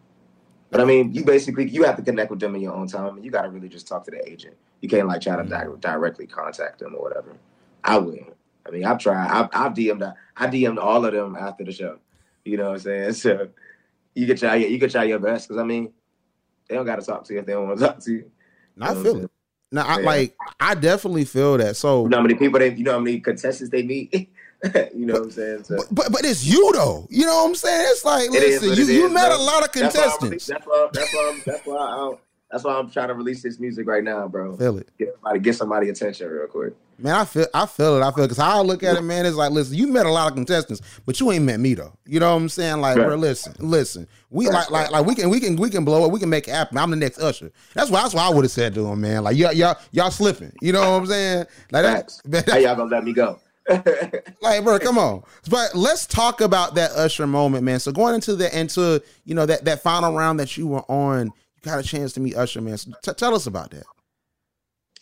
But 0.70 0.80
I 0.80 0.84
mean, 0.84 1.12
you 1.12 1.24
basically 1.24 1.68
you 1.68 1.84
have 1.84 1.96
to 1.96 2.02
connect 2.02 2.30
with 2.30 2.40
them 2.40 2.54
in 2.54 2.60
your 2.60 2.74
own 2.74 2.88
time, 2.88 3.16
and 3.16 3.24
you 3.24 3.30
got 3.30 3.42
to 3.42 3.50
really 3.50 3.68
just 3.68 3.86
talk 3.86 4.04
to 4.04 4.10
the 4.10 4.28
agent. 4.28 4.56
You 4.80 4.88
can't 4.88 5.06
like 5.06 5.20
try 5.20 5.36
to 5.36 5.42
mm-hmm. 5.42 5.80
di- 5.80 5.92
directly 5.92 6.26
contact 6.26 6.80
them 6.80 6.94
or 6.94 7.02
whatever. 7.02 7.36
I 7.84 7.98
wouldn't. 7.98 8.34
I 8.66 8.70
mean, 8.70 8.84
I've 8.84 8.98
tried. 8.98 9.28
I've, 9.28 9.48
I've 9.52 9.72
DM'd. 9.72 10.02
I 10.36 10.46
DM'd 10.46 10.78
all 10.78 11.04
of 11.04 11.12
them 11.12 11.36
after 11.36 11.64
the 11.64 11.72
show. 11.72 11.98
You 12.44 12.56
know 12.56 12.70
what 12.70 12.86
I'm 12.86 13.12
saying? 13.12 13.12
So 13.14 13.48
you 14.14 14.26
can 14.26 14.36
try. 14.36 14.56
You 14.56 14.78
can 14.78 14.90
try 14.90 15.04
your 15.04 15.18
best 15.18 15.48
because 15.48 15.60
I 15.60 15.64
mean, 15.64 15.92
they 16.68 16.74
don't 16.74 16.86
got 16.86 16.96
to 16.96 17.06
talk 17.06 17.24
to 17.24 17.32
you 17.32 17.40
if 17.40 17.46
they 17.46 17.52
don't 17.52 17.68
want 17.68 17.78
to 17.78 17.86
talk 17.86 17.98
to 18.00 18.12
you. 18.12 18.30
No, 18.76 18.86
I 18.86 18.88
know 18.90 18.94
what 18.96 19.04
feel 19.04 19.24
it. 19.24 19.30
Now, 19.74 19.86
I 19.86 19.98
Yeah. 19.98 20.06
like 20.06 20.36
I 20.60 20.74
definitely 20.74 21.24
feel 21.24 21.58
that. 21.58 21.76
So, 21.76 22.04
You 22.04 22.08
know 22.10 22.18
how 22.18 22.22
many 22.22 22.36
people 22.36 22.60
they, 22.60 22.72
you 22.72 22.84
know 22.84 22.92
how 22.92 23.00
many 23.00 23.18
contestants 23.20 23.70
they 23.70 23.82
meet. 23.82 24.12
you 24.94 25.04
know 25.04 25.14
what 25.14 25.22
I'm 25.24 25.30
saying? 25.32 25.64
So 25.64 25.78
but 25.90 26.12
but 26.12 26.24
it's 26.24 26.46
you 26.46 26.70
though. 26.72 27.06
You 27.10 27.26
know 27.26 27.34
what 27.42 27.48
I'm 27.48 27.54
saying? 27.56 27.86
It's 27.90 28.04
like, 28.04 28.30
it 28.32 28.42
is 28.42 28.62
listen, 28.62 28.78
you 28.78 29.00
you 29.00 29.06
is, 29.06 29.12
met 29.12 29.28
bro. 29.28 29.36
a 29.36 29.42
lot 29.42 29.64
of 29.64 29.72
contestants. 29.72 30.46
That's 30.46 30.64
why 30.64 30.84
I'm. 30.84 30.90
That's 30.92 31.12
why. 31.12 31.12
That's 31.12 31.12
why. 31.12 31.28
I'm, 31.28 31.42
that's 31.44 31.66
why. 31.66 32.08
I'm, 32.08 32.18
that's 32.50 32.64
why 32.64 32.74
I'm 32.78 32.90
trying 32.90 33.08
to 33.08 33.14
release 33.14 33.42
this 33.42 33.58
music 33.58 33.86
right 33.88 34.04
now, 34.04 34.28
bro. 34.28 34.56
Feel 34.56 34.78
it. 34.78 34.88
Get 34.96 35.14
somebody, 35.14 35.40
get 35.40 35.56
somebody 35.56 35.88
attention 35.88 36.28
real 36.30 36.46
quick. 36.46 36.74
Man, 36.98 37.14
I 37.14 37.24
feel 37.24 37.46
I 37.52 37.66
feel 37.66 37.96
it. 37.96 38.02
I 38.02 38.10
feel 38.12 38.24
because 38.24 38.38
how 38.38 38.58
I 38.58 38.62
look 38.62 38.82
at 38.82 38.96
it, 38.96 39.02
man, 39.02 39.26
is 39.26 39.34
like, 39.36 39.50
listen, 39.50 39.76
you 39.76 39.86
met 39.88 40.06
a 40.06 40.10
lot 40.10 40.28
of 40.28 40.34
contestants, 40.34 40.80
but 41.04 41.18
you 41.20 41.30
ain't 41.32 41.44
met 41.44 41.58
me 41.60 41.74
though. 41.74 41.92
You 42.06 42.20
know 42.20 42.30
what 42.30 42.40
I'm 42.42 42.48
saying? 42.48 42.80
Like, 42.80 42.96
Right. 42.96 43.06
bro, 43.06 43.16
listen, 43.16 43.54
listen. 43.58 44.06
We 44.30 44.48
like 44.48 44.70
like 44.70 44.90
like 44.90 45.04
we 45.06 45.14
can 45.14 45.30
we 45.30 45.40
can 45.40 45.56
we 45.56 45.70
can 45.70 45.84
blow 45.84 46.04
it. 46.04 46.12
We 46.12 46.20
can 46.20 46.28
make 46.30 46.46
it 46.48 46.52
happen. 46.52 46.78
I'm 46.78 46.90
the 46.90 46.96
next 46.96 47.18
Usher. 47.18 47.50
That's 47.74 47.90
what 47.90 48.02
that's 48.02 48.14
what 48.14 48.22
I 48.22 48.30
would 48.34 48.44
have 48.44 48.50
said 48.52 48.74
to 48.74 48.86
him, 48.86 49.00
man. 49.00 49.24
Like 49.24 49.36
y'all 49.36 49.52
y'all 49.52 49.76
y'all 49.92 50.10
slipping. 50.10 50.52
You 50.60 50.72
know 50.72 50.80
what 50.80 50.96
I'm 51.02 51.06
saying? 51.06 51.46
Like 51.70 51.84
Facts. 51.84 52.22
that. 52.26 52.48
How 52.48 52.56
y'all 52.58 52.76
gonna 52.76 52.90
let 52.90 53.04
me 53.04 53.12
go? 53.12 53.38
like, 54.42 54.62
bro, 54.62 54.78
come 54.78 54.98
on. 54.98 55.22
But 55.48 55.74
let's 55.74 56.06
talk 56.06 56.42
about 56.42 56.74
that 56.74 56.90
Usher 56.92 57.26
moment, 57.26 57.64
man. 57.64 57.80
So 57.80 57.92
going 57.92 58.14
into 58.14 58.36
the 58.36 58.56
into 58.58 59.02
you 59.24 59.34
know 59.34 59.46
that 59.46 59.64
that 59.64 59.82
final 59.82 60.14
round 60.14 60.38
that 60.40 60.56
you 60.56 60.66
were 60.66 60.82
on, 60.90 61.26
you 61.26 61.62
got 61.62 61.78
a 61.78 61.82
chance 61.82 62.12
to 62.14 62.20
meet 62.20 62.36
Usher, 62.36 62.60
man. 62.60 62.76
So 62.76 62.92
t- 63.02 63.12
tell 63.14 63.34
us 63.34 63.46
about 63.46 63.70
that. 63.70 63.84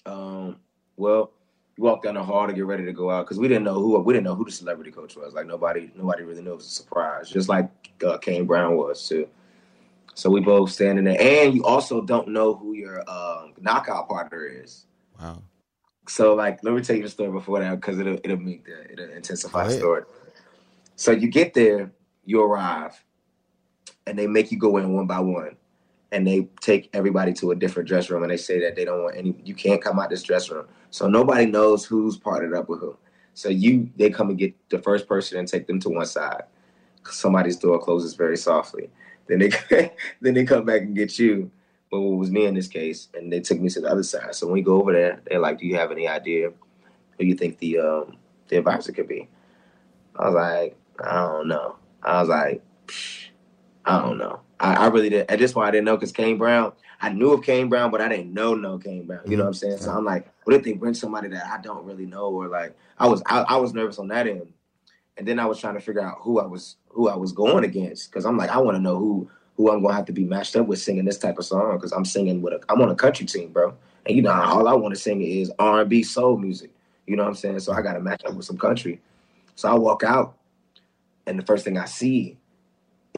Um, 0.07 0.57
well, 0.97 1.33
we 1.79 1.85
walked 1.85 2.05
down 2.05 2.15
the 2.15 2.23
hall 2.23 2.47
to 2.47 2.53
get 2.53 2.67
ready 2.67 2.85
to 2.85 2.93
go 2.93 3.11
out 3.11 3.25
because 3.25 3.39
we 3.39 3.49
didn't 3.49 3.65
know 3.65 3.75
who 3.75 3.99
we 3.99 4.13
didn't 4.13 4.25
know 4.25 4.35
who 4.35 4.45
the 4.45 4.53
celebrity 4.53 4.91
coach 4.91 5.17
was. 5.17 5.35
Like 5.35 5.47
nobody, 5.47 5.91
nobody 5.97 6.23
really 6.23 6.43
knew. 6.43 6.53
It 6.53 6.57
was 6.57 6.67
a 6.67 6.71
surprise, 6.71 7.31
just 7.31 7.49
like 7.49 7.71
uh, 8.07 8.19
Kane 8.19 8.47
Brown 8.47 8.77
was 8.77 9.09
too. 9.09 9.29
So 10.15 10.29
we 10.29 10.41
both 10.41 10.71
standing 10.71 11.05
there, 11.05 11.21
and 11.21 11.55
you 11.55 11.65
also 11.65 12.03
don't 12.03 12.29
know 12.29 12.55
who 12.55 12.75
your 12.75 13.09
um, 13.09 13.55
knockout 13.59 14.09
partner 14.09 14.45
is. 14.45 14.87
Wow. 15.19 15.43
So 16.09 16.35
like, 16.35 16.63
let 16.63 16.75
me 16.75 16.83
tell 16.83 16.97
you 16.97 17.03
the 17.03 17.09
story 17.09 17.31
before 17.31 17.61
that 17.61 17.81
because 17.81 17.99
it'll 17.99 18.19
it'll 18.23 18.37
make 18.37 18.65
the 18.67 18.93
it'll 18.93 19.11
intensify 19.11 19.69
the 19.69 19.73
story. 19.73 20.03
So 20.97 21.11
you 21.13 21.29
get 21.29 21.55
there, 21.55 21.93
you 22.25 22.43
arrive, 22.43 23.03
and 24.07 24.19
they 24.19 24.27
make 24.27 24.53
you 24.53 24.59
go 24.59 24.77
in 24.77 24.93
one 24.93 25.07
by 25.07 25.21
one, 25.21 25.57
and 26.13 26.27
they 26.27 26.47
take 26.61 26.91
everybody 26.93 27.33
to 27.33 27.51
a 27.51 27.57
different 27.57 27.89
dress 27.89 28.11
room, 28.11 28.23
and 28.23 28.31
they 28.31 28.37
say 28.37 28.61
that 28.61 28.77
they 28.77 28.85
don't 28.85 29.03
want 29.03 29.17
any. 29.17 29.35
You 29.45 29.55
can't 29.55 29.83
come 29.83 29.99
out 29.99 30.11
this 30.11 30.23
dress 30.23 30.51
room, 30.51 30.67
so 30.91 31.09
nobody 31.09 31.47
knows 31.47 31.85
who's 31.85 32.17
partnered 32.17 32.55
up 32.55 32.69
with 32.69 32.81
who. 32.81 32.97
So 33.35 33.49
you 33.49 33.91
they 33.97 34.11
come 34.11 34.29
and 34.29 34.39
get 34.39 34.55
the 34.69 34.79
first 34.79 35.09
person 35.09 35.39
and 35.39 35.49
take 35.49 35.67
them 35.67 35.81
to 35.81 35.89
one 35.89 36.07
side. 36.07 36.45
Somebody's 37.11 37.57
door 37.57 37.81
closes 37.81 38.15
very 38.15 38.37
softly. 38.37 38.91
Then 39.27 39.39
they 39.39 39.93
then 40.21 40.35
they 40.35 40.45
come 40.45 40.67
back 40.67 40.83
and 40.83 40.95
get 40.95 41.19
you. 41.19 41.51
But 41.91 41.99
it 41.99 42.17
was 42.17 42.31
me 42.31 42.47
in 42.47 42.55
this 42.55 42.69
case, 42.69 43.09
and 43.15 43.33
they 43.33 43.41
took 43.41 43.61
me 43.61 43.69
to 43.71 43.81
the 43.81 43.89
other 43.91 44.03
side. 44.03 44.35
So 44.35 44.47
when 44.47 44.55
we 44.55 44.63
go 44.63 44.81
over 44.81 44.93
there, 44.93 45.21
they're 45.27 45.41
like, 45.41 45.59
"Do 45.59 45.67
you 45.67 45.77
have 45.77 45.91
any 45.91 46.09
idea 46.09 46.53
who 47.19 47.25
you 47.25 47.35
think 47.35 47.59
the 47.59 47.79
um, 47.79 48.17
the 48.49 48.59
advisor 48.59 48.93
could 48.93 49.09
be?" 49.09 49.29
I 50.17 50.27
was 50.27 50.35
like, 50.35 50.77
"I 51.03 51.15
don't 51.23 51.49
know." 51.49 51.77
I 52.03 52.21
was 52.21 52.29
like, 52.29 52.63
Psh, 52.87 53.22
"I 53.85 54.01
don't 54.01 54.19
know." 54.19 54.41
I, 54.61 54.75
I 54.75 54.87
really 54.87 55.11
did. 55.11 55.31
At 55.31 55.39
this 55.39 55.53
point, 55.53 55.69
I 55.69 55.71
didn't 55.73 55.87
know 55.87 55.97
because 55.97 56.13
Kane 56.13 56.39
Brown. 56.39 56.73
I 57.01 57.09
knew 57.09 57.33
of 57.33 57.43
Kane 57.43 57.69
Brown, 57.69 57.91
but 57.91 58.01
I 58.01 58.09
didn't 58.09 58.33
know 58.33 58.55
no 58.55 58.79
Kane 58.79 59.05
Brown. 59.07 59.23
You 59.25 59.37
know 59.37 59.39
mm-hmm. 59.39 59.41
what 59.41 59.49
I'm 59.49 59.55
saying? 59.55 59.79
So 59.79 59.91
I'm 59.91 60.05
like, 60.05 60.29
what 60.45 60.55
if 60.55 60.63
they 60.63 60.73
bring 60.73 60.95
somebody 60.95 61.29
that 61.29 61.47
I 61.47 61.61
don't 61.61 61.85
really 61.85 62.07
know, 62.07 62.29
or 62.29 62.47
like 62.47 62.77
I 62.99 63.09
was 63.09 63.23
I, 63.27 63.41
I 63.41 63.57
was 63.57 63.75
nervous 63.75 63.99
on 63.99 64.09
that 64.09 64.29
end, 64.29 64.53
and 65.17 65.27
then 65.27 65.41
I 65.41 65.47
was 65.47 65.59
trying 65.59 65.75
to 65.75 65.81
figure 65.81 66.01
out 66.01 66.19
who 66.21 66.39
I 66.39 66.47
was 66.47 66.77
who 66.89 67.09
I 67.09 67.17
was 67.17 67.33
going 67.33 67.65
against 67.65 68.11
because 68.11 68.25
I'm 68.25 68.37
like 68.37 68.51
I 68.51 68.59
want 68.59 68.77
to 68.77 68.81
know 68.81 68.99
who 68.99 69.29
who 69.57 69.71
I'm 69.71 69.83
gonna 69.83 69.95
have 69.95 70.07
to 70.07 70.13
be 70.13 70.25
matched 70.25 70.55
up 70.57 70.67
with 70.67 70.81
singing 70.81 71.05
this 71.05 71.19
type 71.19 71.39
of 71.39 71.45
song 71.45 71.77
because 71.77 71.93
I'm 71.93 72.05
singing 72.05 72.41
with 72.41 72.55
a 72.55 72.61
I'm 72.69 72.81
on 72.81 72.89
a 72.89 72.95
country 72.95 73.27
team, 73.27 73.53
bro, 73.53 73.75
and 74.07 74.17
you 74.17 74.23
know 74.23 74.33
all 74.33 74.69
I 74.69 74.75
want 74.75 74.95
to 74.95 75.01
sing 75.01 75.23
is 75.23 75.51
R&B 75.59 76.05
soul 76.05 76.39
music. 76.39 76.71
You 77.07 77.17
know 77.17 77.25
what 77.25 77.31
I'm 77.31 77.35
saying? 77.35 77.59
So 77.61 77.73
I 77.73 77.83
got 77.83 77.95
to 77.95 78.01
match 78.01 78.25
up 78.25 78.35
with 78.35 78.47
some 78.47 78.59
country. 78.59 79.01
So 79.57 79.69
I 79.69 79.75
walk 79.75 80.05
out, 80.05 80.37
and 81.27 81.37
the 81.37 81.45
first 81.45 81.65
thing 81.65 81.77
I 81.77 81.87
see 81.87 82.39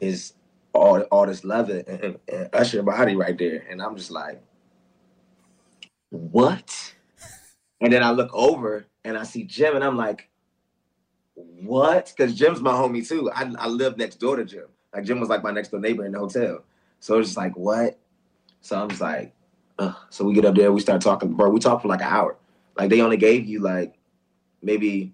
is 0.01 0.33
all 0.75 1.01
all 1.03 1.25
this 1.25 1.43
leather 1.43 1.83
and, 1.87 2.03
and, 2.03 2.19
and 2.27 2.49
Usher 2.53 2.83
body 2.83 3.15
right 3.15 3.37
there, 3.37 3.63
and 3.69 3.81
I'm 3.81 3.95
just 3.95 4.11
like, 4.11 4.41
what? 6.09 6.95
And 7.81 7.91
then 7.91 8.03
I 8.03 8.11
look 8.11 8.33
over 8.33 8.85
and 9.03 9.17
I 9.17 9.23
see 9.23 9.43
Jim, 9.43 9.75
and 9.75 9.83
I'm 9.83 9.97
like, 9.97 10.29
what? 11.35 12.13
Because 12.15 12.35
Jim's 12.35 12.61
my 12.61 12.71
homie 12.71 13.07
too. 13.07 13.29
I, 13.31 13.51
I 13.57 13.67
live 13.67 13.97
next 13.97 14.19
door 14.19 14.35
to 14.37 14.45
Jim. 14.45 14.65
Like 14.93 15.03
Jim 15.03 15.19
was 15.19 15.29
like 15.29 15.43
my 15.43 15.51
next 15.51 15.69
door 15.69 15.79
neighbor 15.79 16.05
in 16.05 16.13
the 16.13 16.19
hotel. 16.19 16.63
So 16.99 17.19
it's 17.19 17.29
just 17.29 17.37
like, 17.37 17.55
what? 17.57 17.99
So 18.61 18.81
I'm 18.81 18.89
just 18.89 19.01
like, 19.01 19.33
Ugh. 19.79 19.93
so 20.09 20.23
we 20.23 20.33
get 20.33 20.45
up 20.45 20.55
there, 20.55 20.71
we 20.71 20.81
start 20.81 21.01
talking, 21.01 21.33
bro. 21.33 21.49
We 21.49 21.59
talked 21.59 21.81
for 21.81 21.87
like 21.87 22.01
an 22.01 22.07
hour. 22.07 22.37
Like 22.77 22.89
they 22.89 23.01
only 23.01 23.17
gave 23.17 23.45
you 23.45 23.59
like 23.59 23.97
maybe 24.61 25.13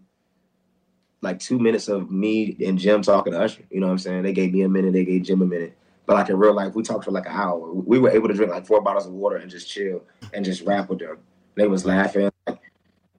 like 1.22 1.40
two 1.40 1.60
minutes 1.60 1.88
of 1.88 2.12
me 2.12 2.56
and 2.66 2.78
Jim 2.78 3.02
talking 3.02 3.34
to 3.34 3.40
Usher. 3.40 3.64
You 3.70 3.80
know 3.80 3.88
what 3.88 3.94
I'm 3.94 4.00
saying? 4.00 4.24
They 4.24 4.34
gave 4.34 4.54
me 4.54 4.64
a 4.64 4.70
minute, 4.70 4.94
they 4.94 5.06
gave 5.06 5.24
Jim 5.24 5.42
a 5.42 5.46
minute. 5.46 5.78
But 6.06 6.16
like 6.16 6.30
in 6.30 6.38
real 6.38 6.54
life, 6.54 6.74
we 6.74 6.84
talked 6.84 7.06
for 7.06 7.12
like 7.12 7.28
an 7.28 7.34
hour. 7.34 7.72
We 7.72 8.00
were 8.00 8.10
able 8.10 8.28
to 8.28 8.34
drink 8.34 8.52
like 8.52 8.66
four 8.66 8.82
bottles 8.82 9.06
of 9.06 9.14
water 9.14 9.38
and 9.38 9.50
just 9.50 9.70
chill 9.70 10.04
and 10.34 10.44
just 10.44 10.64
rap 10.64 10.90
with 10.90 11.00
them. 11.00 11.20
They 11.56 11.68
was 11.68 11.86
laughing, 11.86 12.32
like, 12.48 12.60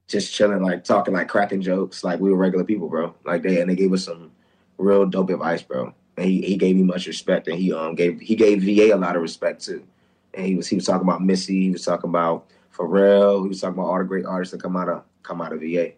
just 0.09 0.35
chilling, 0.35 0.63
like 0.63 0.85
talking, 0.85 1.15
like 1.15 1.29
cracking 1.29 1.61
jokes, 1.61 2.03
like 2.03 2.19
we 2.21 2.31
were 2.31 2.37
regular 2.37 2.65
people, 2.65 2.89
bro. 2.89 3.15
Like 3.25 3.43
they 3.43 3.61
and 3.61 3.71
they 3.71 3.77
gave 3.77 3.93
us 3.93 4.05
some 4.05 4.33
real 4.79 5.07
dope 5.07 5.31
advice, 5.31 5.63
bro. 5.63 5.95
And 6.17 6.27
he, 6.27 6.43
he 6.43 6.57
gave 6.57 6.77
me 6.77 6.83
much 6.83 7.07
respect, 7.07 7.49
and 7.49 7.59
he 7.59 7.73
um 7.73 7.95
gave 7.95 8.21
he 8.21 8.35
gave 8.35 8.63
VA 8.63 8.95
a 8.95 8.99
lot 8.99 9.17
of 9.17 9.23
respect 9.23 9.65
too. 9.65 9.85
And 10.35 10.45
he 10.45 10.55
was 10.55 10.67
he 10.67 10.77
was 10.77 10.87
talking 10.87 11.07
about 11.07 11.23
Missy, 11.23 11.63
he 11.63 11.71
was 11.71 11.85
talking 11.85 12.11
about 12.11 12.47
Pharrell, 12.77 13.43
he 13.43 13.49
was 13.49 13.61
talking 13.61 13.79
about 13.79 13.89
all 13.89 13.99
the 13.99 14.05
great 14.05 14.27
artists 14.27 14.53
that 14.53 14.63
come 14.63 14.77
out 14.77 14.89
of 14.89 15.05
come 15.23 15.41
out 15.41 15.53
of 15.53 15.61
VA. 15.61 15.93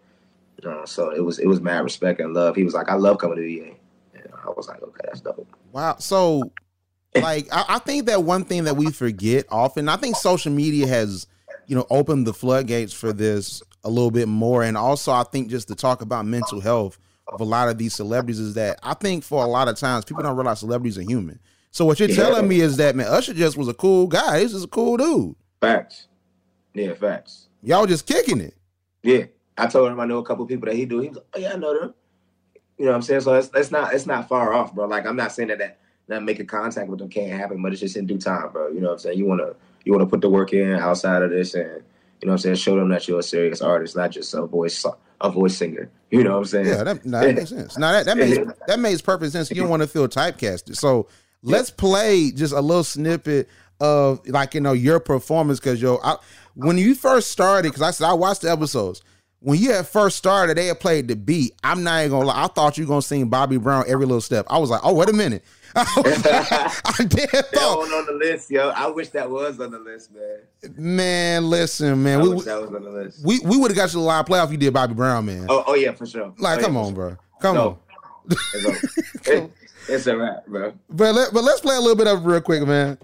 Uh, 0.64 0.86
so 0.86 1.10
it 1.10 1.20
was 1.20 1.38
it 1.38 1.46
was 1.46 1.60
mad 1.60 1.80
respect 1.84 2.20
and 2.20 2.32
love. 2.32 2.56
He 2.56 2.64
was 2.64 2.74
like, 2.74 2.88
I 2.88 2.94
love 2.94 3.18
coming 3.18 3.36
to 3.36 3.42
VA. 3.42 3.74
And 4.14 4.32
I 4.32 4.50
was 4.50 4.68
like, 4.68 4.82
okay, 4.82 5.00
that's 5.04 5.20
dope. 5.20 5.46
Wow. 5.72 5.96
So, 5.98 6.50
like, 7.14 7.48
I, 7.52 7.64
I 7.68 7.78
think 7.80 8.06
that 8.06 8.22
one 8.22 8.44
thing 8.44 8.64
that 8.64 8.76
we 8.76 8.90
forget 8.90 9.46
often, 9.50 9.88
I 9.88 9.96
think 9.96 10.16
social 10.16 10.52
media 10.52 10.86
has, 10.86 11.26
you 11.66 11.76
know, 11.76 11.86
opened 11.90 12.26
the 12.26 12.32
floodgates 12.32 12.92
for 12.92 13.12
this 13.12 13.62
a 13.82 13.90
little 13.90 14.10
bit 14.10 14.28
more. 14.28 14.62
And 14.62 14.76
also, 14.76 15.12
I 15.12 15.24
think 15.24 15.48
just 15.48 15.68
to 15.68 15.74
talk 15.74 16.00
about 16.00 16.24
mental 16.24 16.60
health 16.60 16.98
of 17.28 17.40
a 17.40 17.44
lot 17.44 17.68
of 17.68 17.78
these 17.78 17.94
celebrities 17.94 18.38
is 18.38 18.54
that 18.54 18.78
I 18.82 18.94
think 18.94 19.24
for 19.24 19.42
a 19.42 19.46
lot 19.46 19.68
of 19.68 19.76
times 19.76 20.04
people 20.04 20.22
don't 20.22 20.36
realize 20.36 20.60
celebrities 20.60 20.98
are 20.98 21.02
human. 21.02 21.38
So 21.70 21.84
what 21.84 21.98
you're 21.98 22.08
telling 22.08 22.46
me 22.46 22.60
is 22.60 22.76
that 22.76 22.94
man, 22.94 23.06
Usher 23.06 23.34
just 23.34 23.56
was 23.56 23.68
a 23.68 23.74
cool 23.74 24.06
guy. 24.06 24.40
He's 24.40 24.52
just 24.52 24.66
a 24.66 24.68
cool 24.68 24.96
dude. 24.96 25.34
Facts. 25.60 26.06
Yeah, 26.72 26.94
facts. 26.94 27.48
Y'all 27.62 27.86
just 27.86 28.06
kicking 28.06 28.40
it. 28.40 28.54
Yeah. 29.02 29.24
I 29.56 29.66
told 29.66 29.90
him 29.90 30.00
I 30.00 30.06
know 30.06 30.18
a 30.18 30.24
couple 30.24 30.46
people 30.46 30.66
that 30.66 30.76
he 30.76 30.84
do. 30.84 31.00
He 31.00 31.08
was 31.08 31.18
like, 31.18 31.26
oh 31.34 31.38
yeah, 31.38 31.52
I 31.52 31.56
know 31.56 31.78
them. 31.78 31.94
You 32.78 32.86
know 32.86 32.90
what 32.90 32.96
I'm 32.96 33.02
saying? 33.02 33.20
So 33.20 33.34
it's, 33.34 33.50
it's 33.54 33.70
not 33.70 33.94
it's 33.94 34.06
not 34.06 34.28
far 34.28 34.52
off, 34.52 34.74
bro. 34.74 34.86
Like 34.86 35.06
I'm 35.06 35.16
not 35.16 35.32
saying 35.32 35.48
that 35.48 35.58
that, 35.58 35.78
that 36.08 36.22
making 36.22 36.46
contact 36.46 36.88
with 36.88 36.98
them 36.98 37.08
can't 37.08 37.30
happen, 37.30 37.62
but 37.62 37.72
it's 37.72 37.80
just 37.80 37.96
in 37.96 38.06
due 38.06 38.18
time, 38.18 38.50
bro. 38.52 38.68
You 38.68 38.80
know 38.80 38.88
what 38.88 38.94
I'm 38.94 38.98
saying? 38.98 39.18
You 39.18 39.26
wanna 39.26 39.54
you 39.84 39.92
wanna 39.92 40.06
put 40.06 40.20
the 40.20 40.28
work 40.28 40.52
in 40.52 40.72
outside 40.72 41.22
of 41.22 41.30
this, 41.30 41.54
and 41.54 41.64
you 41.64 42.26
know 42.26 42.32
what 42.32 42.32
I'm 42.32 42.38
saying? 42.38 42.56
Show 42.56 42.76
them 42.76 42.88
that 42.88 43.06
you're 43.06 43.20
a 43.20 43.22
serious 43.22 43.62
artist, 43.62 43.96
not 43.96 44.10
just 44.10 44.34
a 44.34 44.46
voice 44.46 44.84
a 45.20 45.30
voice 45.30 45.56
singer. 45.56 45.88
You 46.10 46.24
know 46.24 46.32
what 46.32 46.38
I'm 46.38 46.44
saying? 46.46 46.66
Yeah, 46.66 46.84
that, 46.84 47.02
that 47.04 47.34
makes 47.34 47.50
sense. 47.50 47.78
Now 47.78 47.92
that 47.92 48.06
that 48.06 48.16
makes 48.16 48.38
that 48.66 48.80
makes 48.80 49.00
perfect 49.00 49.32
sense. 49.32 49.50
You 49.50 49.56
don't 49.56 49.70
want 49.70 49.82
to 49.82 49.88
feel 49.88 50.08
typecasted. 50.08 50.76
So 50.76 51.08
let's 51.42 51.70
play 51.70 52.32
just 52.32 52.52
a 52.52 52.60
little 52.60 52.84
snippet 52.84 53.48
of 53.80 54.26
like 54.28 54.54
you 54.54 54.60
know 54.60 54.72
your 54.72 54.98
performance 54.98 55.60
because 55.60 55.80
yo, 55.80 56.00
I, 56.02 56.16
when 56.54 56.76
you 56.78 56.94
first 56.94 57.30
started, 57.30 57.68
because 57.68 57.82
I 57.82 57.92
said 57.92 58.08
I 58.08 58.14
watched 58.14 58.42
the 58.42 58.50
episodes. 58.50 59.02
When 59.44 59.58
you 59.58 59.72
had 59.72 59.86
first 59.86 60.16
started, 60.16 60.56
they 60.56 60.66
had 60.68 60.80
played 60.80 61.06
the 61.06 61.16
beat. 61.16 61.54
I'm 61.62 61.82
not 61.84 62.00
even 62.00 62.12
gonna 62.12 62.26
lie. 62.28 62.44
I 62.44 62.46
thought 62.46 62.78
you 62.78 62.84
were 62.84 62.88
gonna 62.88 63.02
sing 63.02 63.28
Bobby 63.28 63.58
Brown 63.58 63.84
every 63.86 64.06
little 64.06 64.22
step. 64.22 64.46
I 64.48 64.56
was 64.56 64.70
like, 64.70 64.80
oh 64.82 64.94
wait 64.94 65.10
a 65.10 65.12
minute. 65.12 65.44
I, 65.76 65.84
was 66.02 66.24
like, 66.24 66.50
I 67.00 67.04
did 67.04 67.28
That 67.30 67.46
thought, 67.52 67.78
one 67.78 67.92
on 67.92 68.06
the 68.06 68.12
list, 68.12 68.50
yo. 68.50 68.70
I 68.70 68.86
wish 68.86 69.10
that 69.10 69.28
was 69.30 69.60
on 69.60 69.70
the 69.70 69.78
list, 69.80 70.10
man. 70.14 70.38
man. 70.78 71.50
Listen, 71.50 72.02
man, 72.02 72.20
I 72.20 72.22
we 72.22 72.28
wish 72.30 72.44
that 72.44 72.58
was 72.60 72.70
on 72.72 72.84
the 72.84 72.90
list. 72.90 73.24
we, 73.24 73.40
we 73.40 73.58
would 73.58 73.70
have 73.70 73.76
got 73.76 73.92
you 73.92 73.98
the 73.98 74.04
live 74.06 74.24
playoff 74.24 74.46
if 74.46 74.52
you 74.52 74.56
did 74.56 74.72
Bobby 74.72 74.94
Brown, 74.94 75.26
man. 75.26 75.46
Oh, 75.50 75.62
oh 75.66 75.74
yeah, 75.74 75.92
for 75.92 76.06
sure. 76.06 76.32
like, 76.38 76.60
Oh, 76.60 76.62
come 76.62 76.72
for 76.74 76.78
on, 76.78 76.84
sure. 76.86 76.94
bro, 76.94 77.16
come 77.40 77.54
No. 77.56 77.68
on. 77.68 77.78
It's, 78.54 79.28
over. 79.28 79.50
It's 79.86 80.06
a 80.06 80.16
wrap, 80.16 80.46
bro. 80.46 80.72
But 80.88 81.14
let, 81.14 81.34
but 81.34 81.44
let's 81.44 81.60
play 81.60 81.76
a 81.76 81.80
little 81.80 81.94
bit 81.96 82.06
of 82.06 82.24
it 82.24 82.26
real 82.26 82.40
quick, 82.40 82.66
man. 82.66 82.96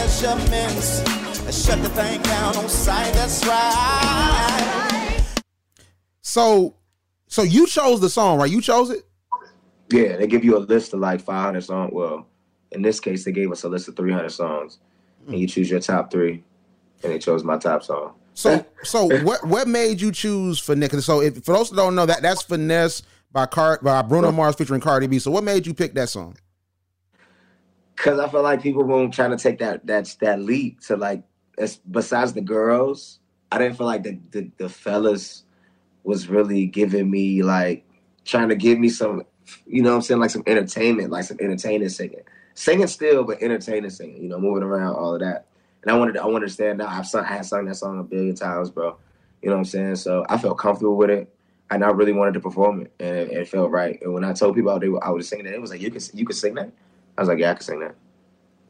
Measurements. 0.00 1.00
And 1.44 1.54
shut 1.54 1.82
the 1.82 1.88
thing 1.90 2.22
down 2.22 2.56
on 2.56 2.68
sight. 2.68 3.12
That's 3.12 3.44
right. 3.46 5.26
So, 6.22 6.76
so 7.26 7.42
you 7.42 7.66
chose 7.66 8.00
the 8.00 8.08
song, 8.08 8.38
right? 8.38 8.50
You 8.50 8.60
chose 8.60 8.90
it. 8.90 9.04
Yeah, 9.90 10.16
they 10.16 10.26
give 10.26 10.44
you 10.44 10.56
a 10.56 10.60
list 10.60 10.94
of 10.94 11.00
like 11.00 11.20
500 11.20 11.62
songs. 11.62 11.90
Well, 11.92 12.26
in 12.70 12.82
this 12.82 13.00
case, 13.00 13.24
they 13.24 13.32
gave 13.32 13.50
us 13.50 13.64
a 13.64 13.68
list 13.68 13.88
of 13.88 13.96
300 13.96 14.30
songs, 14.30 14.78
and 15.26 15.36
you 15.36 15.48
choose 15.48 15.68
your 15.68 15.80
top 15.80 16.12
three, 16.12 16.44
and 17.02 17.12
they 17.12 17.18
chose 17.18 17.42
my 17.42 17.58
top 17.58 17.82
song. 17.82 18.14
So, 18.34 18.64
so 18.84 19.06
what 19.24 19.44
what 19.44 19.66
made 19.66 20.00
you 20.00 20.12
choose 20.12 20.60
finesse? 20.60 21.04
So, 21.04 21.20
if 21.20 21.44
for 21.44 21.54
those 21.54 21.70
that 21.70 21.76
don't 21.76 21.96
know, 21.96 22.06
that 22.06 22.22
that's 22.22 22.42
finesse 22.42 23.02
by 23.32 23.46
Car 23.46 23.80
by 23.82 24.02
Bruno 24.02 24.30
Mars 24.30 24.54
featuring 24.54 24.80
Cardi 24.80 25.08
B. 25.08 25.18
So, 25.18 25.32
what 25.32 25.42
made 25.42 25.66
you 25.66 25.74
pick 25.74 25.94
that 25.94 26.08
song? 26.08 26.36
Cause 27.96 28.18
I 28.18 28.28
feel 28.28 28.42
like 28.42 28.62
people 28.62 28.82
weren't 28.84 29.12
trying 29.12 29.30
to 29.30 29.36
take 29.36 29.58
that 29.58 29.86
that 29.86 30.16
that 30.20 30.40
leap 30.40 30.80
to 30.82 30.96
like. 30.96 31.22
Besides 31.90 32.32
the 32.32 32.40
girls, 32.40 33.18
I 33.52 33.58
didn't 33.58 33.76
feel 33.76 33.86
like 33.86 34.02
the, 34.02 34.18
the 34.30 34.50
the 34.56 34.68
fellas 34.70 35.44
was 36.04 36.28
really 36.28 36.66
giving 36.66 37.10
me 37.10 37.42
like 37.42 37.84
trying 38.24 38.48
to 38.48 38.54
give 38.54 38.78
me 38.78 38.88
some, 38.88 39.24
you 39.66 39.82
know, 39.82 39.94
I'm 39.94 40.02
saying 40.02 40.20
like 40.20 40.30
some 40.30 40.44
entertainment, 40.46 41.10
like 41.10 41.24
some 41.24 41.38
entertaining 41.40 41.88
singing, 41.88 42.22
singing 42.54 42.86
still, 42.86 43.24
but 43.24 43.42
entertaining 43.42 43.90
singing. 43.90 44.22
You 44.22 44.28
know, 44.28 44.38
moving 44.38 44.62
around, 44.62 44.94
all 44.94 45.14
of 45.14 45.20
that. 45.20 45.46
And 45.82 45.90
I 45.90 45.96
wanted 45.96 46.14
to, 46.14 46.22
I 46.22 46.26
wanted 46.26 46.46
to 46.46 46.52
stand 46.52 46.78
now. 46.78 46.88
I've 46.88 47.06
sung, 47.06 47.24
I 47.24 47.28
had 47.28 47.46
sung 47.46 47.64
that 47.66 47.74
song 47.76 47.98
a 47.98 48.02
billion 48.02 48.34
times, 48.34 48.70
bro. 48.70 48.96
You 49.42 49.48
know 49.48 49.54
what 49.54 49.60
I'm 49.60 49.64
saying? 49.64 49.96
So 49.96 50.24
I 50.28 50.36
felt 50.36 50.58
comfortable 50.58 50.96
with 50.96 51.10
it, 51.10 51.34
and 51.70 51.82
I 51.82 51.88
really 51.88 52.12
wanted 52.12 52.34
to 52.34 52.40
perform 52.40 52.82
it, 52.82 52.92
and 53.00 53.16
it, 53.16 53.32
it 53.32 53.48
felt 53.48 53.70
right. 53.70 54.00
And 54.02 54.12
when 54.12 54.24
I 54.24 54.34
told 54.34 54.54
people 54.54 54.78
were, 54.78 55.04
I 55.04 55.10
was 55.10 55.28
singing 55.28 55.46
it, 55.46 55.54
it 55.54 55.60
was 55.60 55.70
like 55.70 55.80
you 55.80 55.90
can 55.90 56.02
you 56.12 56.26
can 56.26 56.36
sing 56.36 56.54
that. 56.54 56.70
I 57.20 57.22
was 57.22 57.28
like, 57.28 57.38
yeah, 57.38 57.50
I 57.50 57.54
can 57.54 57.62
sing 57.62 57.80
that. 57.80 57.94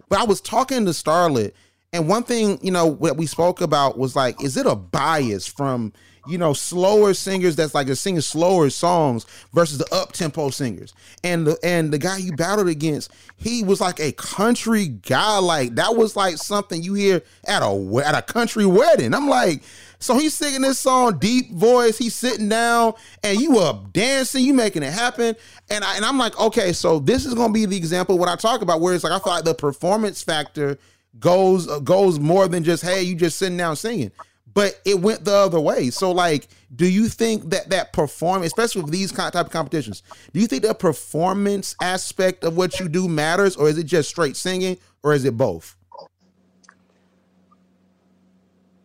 But 0.08 0.18
I 0.18 0.24
was 0.24 0.40
talking 0.40 0.84
to 0.84 0.90
Starlet, 0.90 1.52
and 1.92 2.08
one 2.08 2.24
thing 2.24 2.58
you 2.62 2.72
know 2.72 2.84
what 2.84 3.16
we 3.16 3.26
spoke 3.26 3.60
about 3.60 3.96
was 3.96 4.16
like, 4.16 4.42
is 4.42 4.56
it 4.56 4.66
a 4.66 4.74
bias 4.74 5.46
from 5.46 5.92
you 6.26 6.36
know 6.36 6.52
slower 6.52 7.14
singers 7.14 7.54
that's 7.54 7.76
like 7.76 7.86
they're 7.86 7.94
singing 7.94 8.20
slower 8.20 8.68
songs 8.68 9.24
versus 9.54 9.78
the 9.78 9.86
up 9.94 10.10
tempo 10.10 10.50
singers? 10.50 10.94
And 11.22 11.46
the 11.46 11.58
and 11.62 11.92
the 11.92 11.98
guy 11.98 12.16
you 12.16 12.32
battled 12.32 12.66
against, 12.66 13.12
he 13.36 13.62
was 13.62 13.80
like 13.80 14.00
a 14.00 14.10
country 14.10 14.88
guy. 14.88 15.38
Like 15.38 15.76
that 15.76 15.94
was 15.94 16.16
like 16.16 16.36
something 16.36 16.82
you 16.82 16.94
hear 16.94 17.22
at 17.46 17.62
a 17.62 18.02
at 18.04 18.18
a 18.18 18.22
country 18.22 18.66
wedding. 18.66 19.14
I'm 19.14 19.28
like. 19.28 19.62
So 20.00 20.18
he's 20.18 20.32
singing 20.32 20.62
this 20.62 20.80
song, 20.80 21.18
deep 21.18 21.52
voice. 21.52 21.98
He's 21.98 22.14
sitting 22.14 22.48
down, 22.48 22.94
and 23.22 23.38
you 23.38 23.58
up 23.58 23.92
dancing, 23.92 24.42
you 24.44 24.54
making 24.54 24.82
it 24.82 24.92
happen. 24.92 25.36
And 25.68 25.84
I, 25.84 25.96
and 25.96 26.04
I'm 26.06 26.16
like, 26.16 26.38
okay, 26.40 26.72
so 26.72 26.98
this 26.98 27.26
is 27.26 27.34
gonna 27.34 27.52
be 27.52 27.66
the 27.66 27.76
example 27.76 28.18
what 28.18 28.28
I 28.28 28.36
talk 28.36 28.62
about, 28.62 28.80
where 28.80 28.94
it's 28.94 29.04
like 29.04 29.12
I 29.12 29.22
feel 29.22 29.34
like 29.34 29.44
the 29.44 29.54
performance 29.54 30.22
factor 30.22 30.78
goes 31.18 31.68
uh, 31.68 31.80
goes 31.80 32.18
more 32.18 32.48
than 32.48 32.64
just 32.64 32.82
hey, 32.82 33.02
you 33.02 33.14
just 33.14 33.38
sitting 33.38 33.58
down 33.58 33.76
singing. 33.76 34.10
But 34.52 34.80
it 34.84 34.98
went 34.98 35.24
the 35.24 35.34
other 35.34 35.60
way. 35.60 35.90
So 35.90 36.10
like, 36.10 36.48
do 36.74 36.88
you 36.88 37.08
think 37.08 37.50
that 37.50 37.68
that 37.70 37.92
performance, 37.92 38.46
especially 38.46 38.82
with 38.82 38.90
these 38.90 39.12
kind 39.12 39.30
type 39.32 39.46
of 39.46 39.52
competitions, 39.52 40.02
do 40.32 40.40
you 40.40 40.46
think 40.46 40.62
the 40.62 40.74
performance 40.74 41.76
aspect 41.80 42.42
of 42.42 42.56
what 42.56 42.80
you 42.80 42.88
do 42.88 43.06
matters, 43.06 43.54
or 43.54 43.68
is 43.68 43.76
it 43.76 43.84
just 43.84 44.08
straight 44.08 44.36
singing, 44.36 44.78
or 45.02 45.12
is 45.12 45.26
it 45.26 45.36
both? 45.36 45.76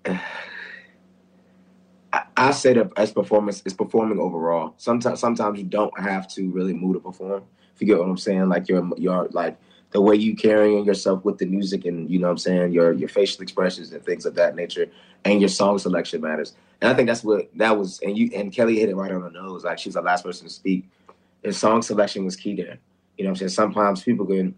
I, 2.15 2.23
I 2.37 2.51
say 2.51 2.71
that 2.73 2.91
as 2.95 3.11
performance 3.11 3.61
is 3.65 3.73
performing 3.73 4.19
overall. 4.19 4.73
Sometimes 4.77 5.19
sometimes 5.19 5.59
you 5.59 5.65
don't 5.65 5.99
have 5.99 6.29
to 6.29 6.49
really 6.49 6.73
move 6.73 6.93
to 6.93 6.99
perform. 7.01 7.43
If 7.75 7.81
you 7.81 7.87
get 7.87 7.99
what 7.99 8.07
I'm 8.07 8.17
saying, 8.17 8.47
like 8.47 8.69
your 8.69 8.89
your 8.97 9.27
like 9.33 9.57
the 9.91 9.99
way 9.99 10.15
you 10.15 10.33
carrying 10.33 10.85
yourself 10.85 11.25
with 11.25 11.39
the 11.39 11.45
music 11.45 11.83
and 11.83 12.09
you 12.09 12.19
know 12.19 12.27
what 12.27 12.31
I'm 12.31 12.37
saying, 12.37 12.71
your 12.71 12.93
your 12.93 13.09
facial 13.09 13.43
expressions 13.43 13.91
and 13.91 14.01
things 14.03 14.25
of 14.25 14.33
that 14.35 14.55
nature, 14.55 14.87
and 15.25 15.41
your 15.41 15.49
song 15.49 15.77
selection 15.77 16.21
matters. 16.21 16.53
And 16.81 16.89
I 16.89 16.95
think 16.95 17.07
that's 17.07 17.23
what 17.23 17.49
that 17.57 17.77
was. 17.77 17.99
And 18.01 18.17
you 18.17 18.29
and 18.33 18.49
Kelly 18.49 18.79
hit 18.79 18.87
it 18.87 18.95
right 18.95 19.11
on 19.11 19.21
the 19.21 19.29
nose. 19.29 19.65
Like 19.65 19.77
she's 19.77 19.95
the 19.95 20.01
last 20.01 20.23
person 20.23 20.47
to 20.47 20.53
speak. 20.53 20.87
And 21.43 21.53
song 21.53 21.81
selection 21.81 22.23
was 22.23 22.37
key 22.37 22.55
there. 22.55 22.79
You 23.17 23.25
know 23.25 23.31
what 23.31 23.31
I'm 23.31 23.35
saying? 23.35 23.49
Sometimes 23.49 24.03
people 24.03 24.25
can 24.25 24.55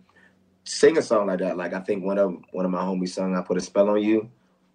sing 0.64 0.96
a 1.00 1.02
song 1.02 1.26
like 1.26 1.40
that. 1.40 1.58
Like 1.58 1.74
I 1.74 1.80
think 1.80 2.04
one 2.04 2.20
of 2.20 2.38
one 2.52 2.66
of 2.66 2.72
my 2.72 2.82
homies 2.82 3.10
sung 3.10 3.36
"I 3.36 3.42
Put 3.42 3.58
a 3.58 3.62
Spell 3.62 3.90
on 3.90 4.04
You" 4.04 4.30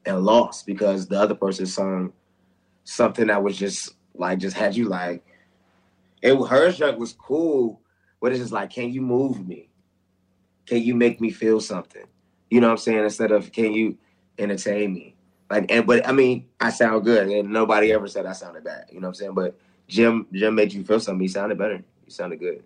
and 0.05 0.25
lost 0.25 0.67
because 0.67 1.07
the 1.07 1.21
other 1.21 1.37
person 1.37 1.65
sung 1.65 2.13
something 2.85 3.27
that 3.29 3.43
was 3.43 3.57
just 3.57 3.95
like 4.15 4.39
just 4.39 4.57
had 4.57 4.77
you 4.77 4.89
like 4.89 5.25
it 6.23 6.35
her 6.49 6.71
junk 6.73 6.99
was 6.99 7.13
cool, 7.13 7.81
but 8.21 8.31
it's 8.33 8.41
just 8.41 8.53
like, 8.53 8.71
can 8.71 8.93
you 8.93 9.03
move 9.03 9.47
me? 9.47 9.69
Can 10.67 10.83
you 10.83 10.95
make 10.95 11.21
me 11.21 11.31
feel 11.31 11.61
something? 11.61 12.05
You 12.51 12.61
know 12.61 12.69
what 12.69 12.73
I'm 12.73 12.79
saying? 12.79 13.05
Instead 13.05 13.33
of 13.33 13.51
can 13.53 13.73
you 13.73 13.99
entertain 14.39 14.95
me? 14.95 15.17
Like 15.51 15.71
and 15.71 15.87
but 15.87 16.07
I 16.07 16.13
mean, 16.13 16.47
I 16.61 16.71
sound 16.71 17.05
good 17.05 17.29
and 17.29 17.51
nobody 17.51 17.93
ever 17.93 18.07
said 18.07 18.27
I 18.27 18.33
sounded 18.33 18.65
bad. 18.65 18.87
You 18.91 19.01
know 19.01 19.09
what 19.09 19.11
I'm 19.11 19.15
saying? 19.15 19.35
But 19.35 19.59
Jim 19.89 20.27
Jim 20.33 20.55
made 20.55 20.73
you 20.73 20.85
feel 20.85 21.01
something. 21.01 21.21
He 21.21 21.29
sounded 21.29 21.59
better. 21.59 21.83
He 22.05 22.11
sounded 22.11 22.39
good. 22.39 22.63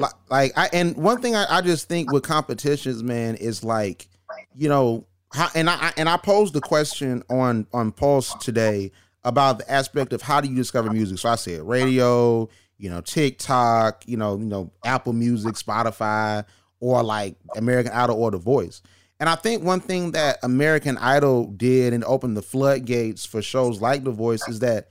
like, 0.00 0.12
like 0.30 0.52
I 0.56 0.70
and 0.72 0.96
one 0.96 1.20
thing 1.20 1.36
I, 1.36 1.58
I 1.58 1.60
just 1.60 1.88
think 1.88 2.10
with 2.10 2.22
competitions, 2.22 3.02
man, 3.02 3.34
is 3.36 3.62
like, 3.62 4.08
you 4.56 4.68
know, 4.68 5.06
how 5.32 5.48
and 5.54 5.68
I 5.68 5.74
I- 5.74 5.92
and 5.98 6.08
I 6.08 6.16
posed 6.16 6.54
the 6.54 6.60
question 6.62 7.22
on 7.28 7.66
on 7.72 7.92
Pulse 7.92 8.34
today 8.34 8.92
about 9.24 9.58
the 9.58 9.70
aspect 9.70 10.12
of 10.12 10.22
how 10.22 10.40
do 10.40 10.48
you 10.48 10.56
discover 10.56 10.90
music. 10.90 11.18
So 11.18 11.28
I 11.28 11.36
said 11.36 11.62
radio, 11.62 12.48
you 12.78 12.90
know, 12.90 13.00
TikTok, 13.00 14.04
you 14.06 14.16
know, 14.16 14.36
you 14.36 14.44
know, 14.44 14.72
Apple 14.84 15.12
Music, 15.12 15.54
Spotify, 15.54 16.44
or 16.80 17.02
like 17.02 17.36
American 17.56 17.92
Idol 17.92 18.20
or 18.20 18.30
The 18.30 18.38
Voice. 18.38 18.82
And 19.20 19.28
I 19.28 19.36
think 19.36 19.62
one 19.62 19.80
thing 19.80 20.12
that 20.12 20.38
American 20.42 20.98
Idol 20.98 21.46
did 21.46 21.92
and 21.92 22.02
opened 22.04 22.36
the 22.36 22.42
floodgates 22.42 23.24
for 23.24 23.40
shows 23.40 23.80
like 23.80 24.02
The 24.02 24.10
Voice 24.10 24.48
is 24.48 24.58
that 24.60 24.88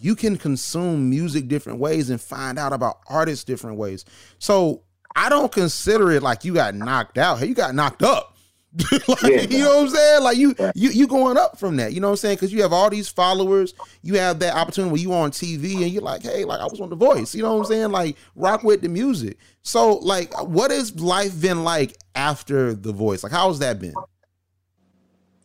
you 0.00 0.16
can 0.16 0.36
consume 0.36 1.08
music 1.08 1.46
different 1.46 1.78
ways 1.78 2.10
and 2.10 2.20
find 2.20 2.58
out 2.58 2.72
about 2.72 2.98
artists 3.08 3.44
different 3.44 3.76
ways. 3.76 4.04
So 4.40 4.82
I 5.14 5.28
don't 5.28 5.52
consider 5.52 6.10
it 6.10 6.22
like 6.22 6.44
you 6.44 6.54
got 6.54 6.74
knocked 6.74 7.18
out. 7.18 7.38
Hey, 7.38 7.46
you 7.46 7.54
got 7.54 7.74
knocked 7.74 8.02
up. 8.02 8.36
like, 9.08 9.22
Yeah. 9.22 9.40
you 9.42 9.64
know 9.64 9.76
what 9.76 9.84
I'm 9.84 9.88
saying? 9.88 10.22
Like 10.22 10.36
you 10.36 10.54
you 10.74 10.90
you 10.90 11.06
going 11.06 11.36
up 11.36 11.58
from 11.58 11.76
that. 11.76 11.92
You 11.92 12.00
know 12.00 12.08
what 12.08 12.12
I'm 12.12 12.16
saying? 12.18 12.36
Because 12.36 12.52
you 12.52 12.62
have 12.62 12.72
all 12.72 12.90
these 12.90 13.08
followers. 13.08 13.74
You 14.02 14.14
have 14.14 14.38
that 14.40 14.54
opportunity 14.54 14.92
where 14.92 15.00
you 15.00 15.12
on 15.14 15.30
TV 15.30 15.82
and 15.82 15.90
you're 15.90 16.02
like, 16.02 16.22
hey, 16.22 16.44
like 16.44 16.60
I 16.60 16.64
was 16.64 16.80
on 16.80 16.90
The 16.90 16.96
Voice. 16.96 17.34
You 17.34 17.42
know 17.42 17.54
what 17.54 17.60
I'm 17.60 17.72
saying? 17.72 17.90
Like 17.92 18.16
rock 18.36 18.62
with 18.64 18.82
the 18.82 18.88
music. 18.88 19.38
So 19.62 19.96
like, 19.96 20.32
what 20.46 20.70
has 20.70 20.98
life 21.00 21.40
been 21.40 21.64
like 21.64 21.96
after 22.14 22.74
The 22.74 22.92
Voice? 22.92 23.22
Like, 23.22 23.32
how's 23.32 23.58
that 23.60 23.80
been? 23.80 23.94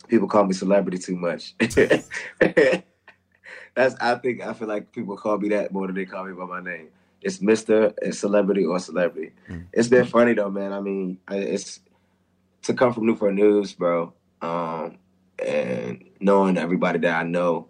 people 0.09 0.27
call 0.27 0.43
me 0.45 0.53
celebrity 0.53 0.97
too 0.99 1.15
much. 1.15 1.55
That's 3.75 3.95
I 3.99 4.15
think 4.15 4.41
I 4.41 4.53
feel 4.53 4.67
like 4.67 4.91
people 4.91 5.17
call 5.17 5.37
me 5.39 5.49
that 5.49 5.71
more 5.71 5.87
than 5.87 5.95
they 5.95 6.05
call 6.05 6.25
me 6.25 6.33
by 6.33 6.45
my 6.45 6.61
name. 6.61 6.89
It's 7.21 7.41
Mister, 7.41 7.93
it's 8.01 8.19
celebrity 8.19 8.65
or 8.65 8.77
celebrity. 8.79 9.31
Mm. 9.49 9.65
It's 9.73 9.87
been 9.87 10.05
funny 10.05 10.33
though, 10.33 10.51
man. 10.51 10.73
I 10.73 10.81
mean, 10.81 11.17
it's 11.31 11.79
to 12.63 12.73
come 12.73 12.93
from 12.93 13.05
Newport 13.05 13.33
News, 13.33 13.73
bro, 13.73 14.13
um, 14.41 14.97
and 15.45 16.03
knowing 16.19 16.57
everybody 16.57 16.99
that 16.99 17.19
I 17.19 17.23
know, 17.23 17.67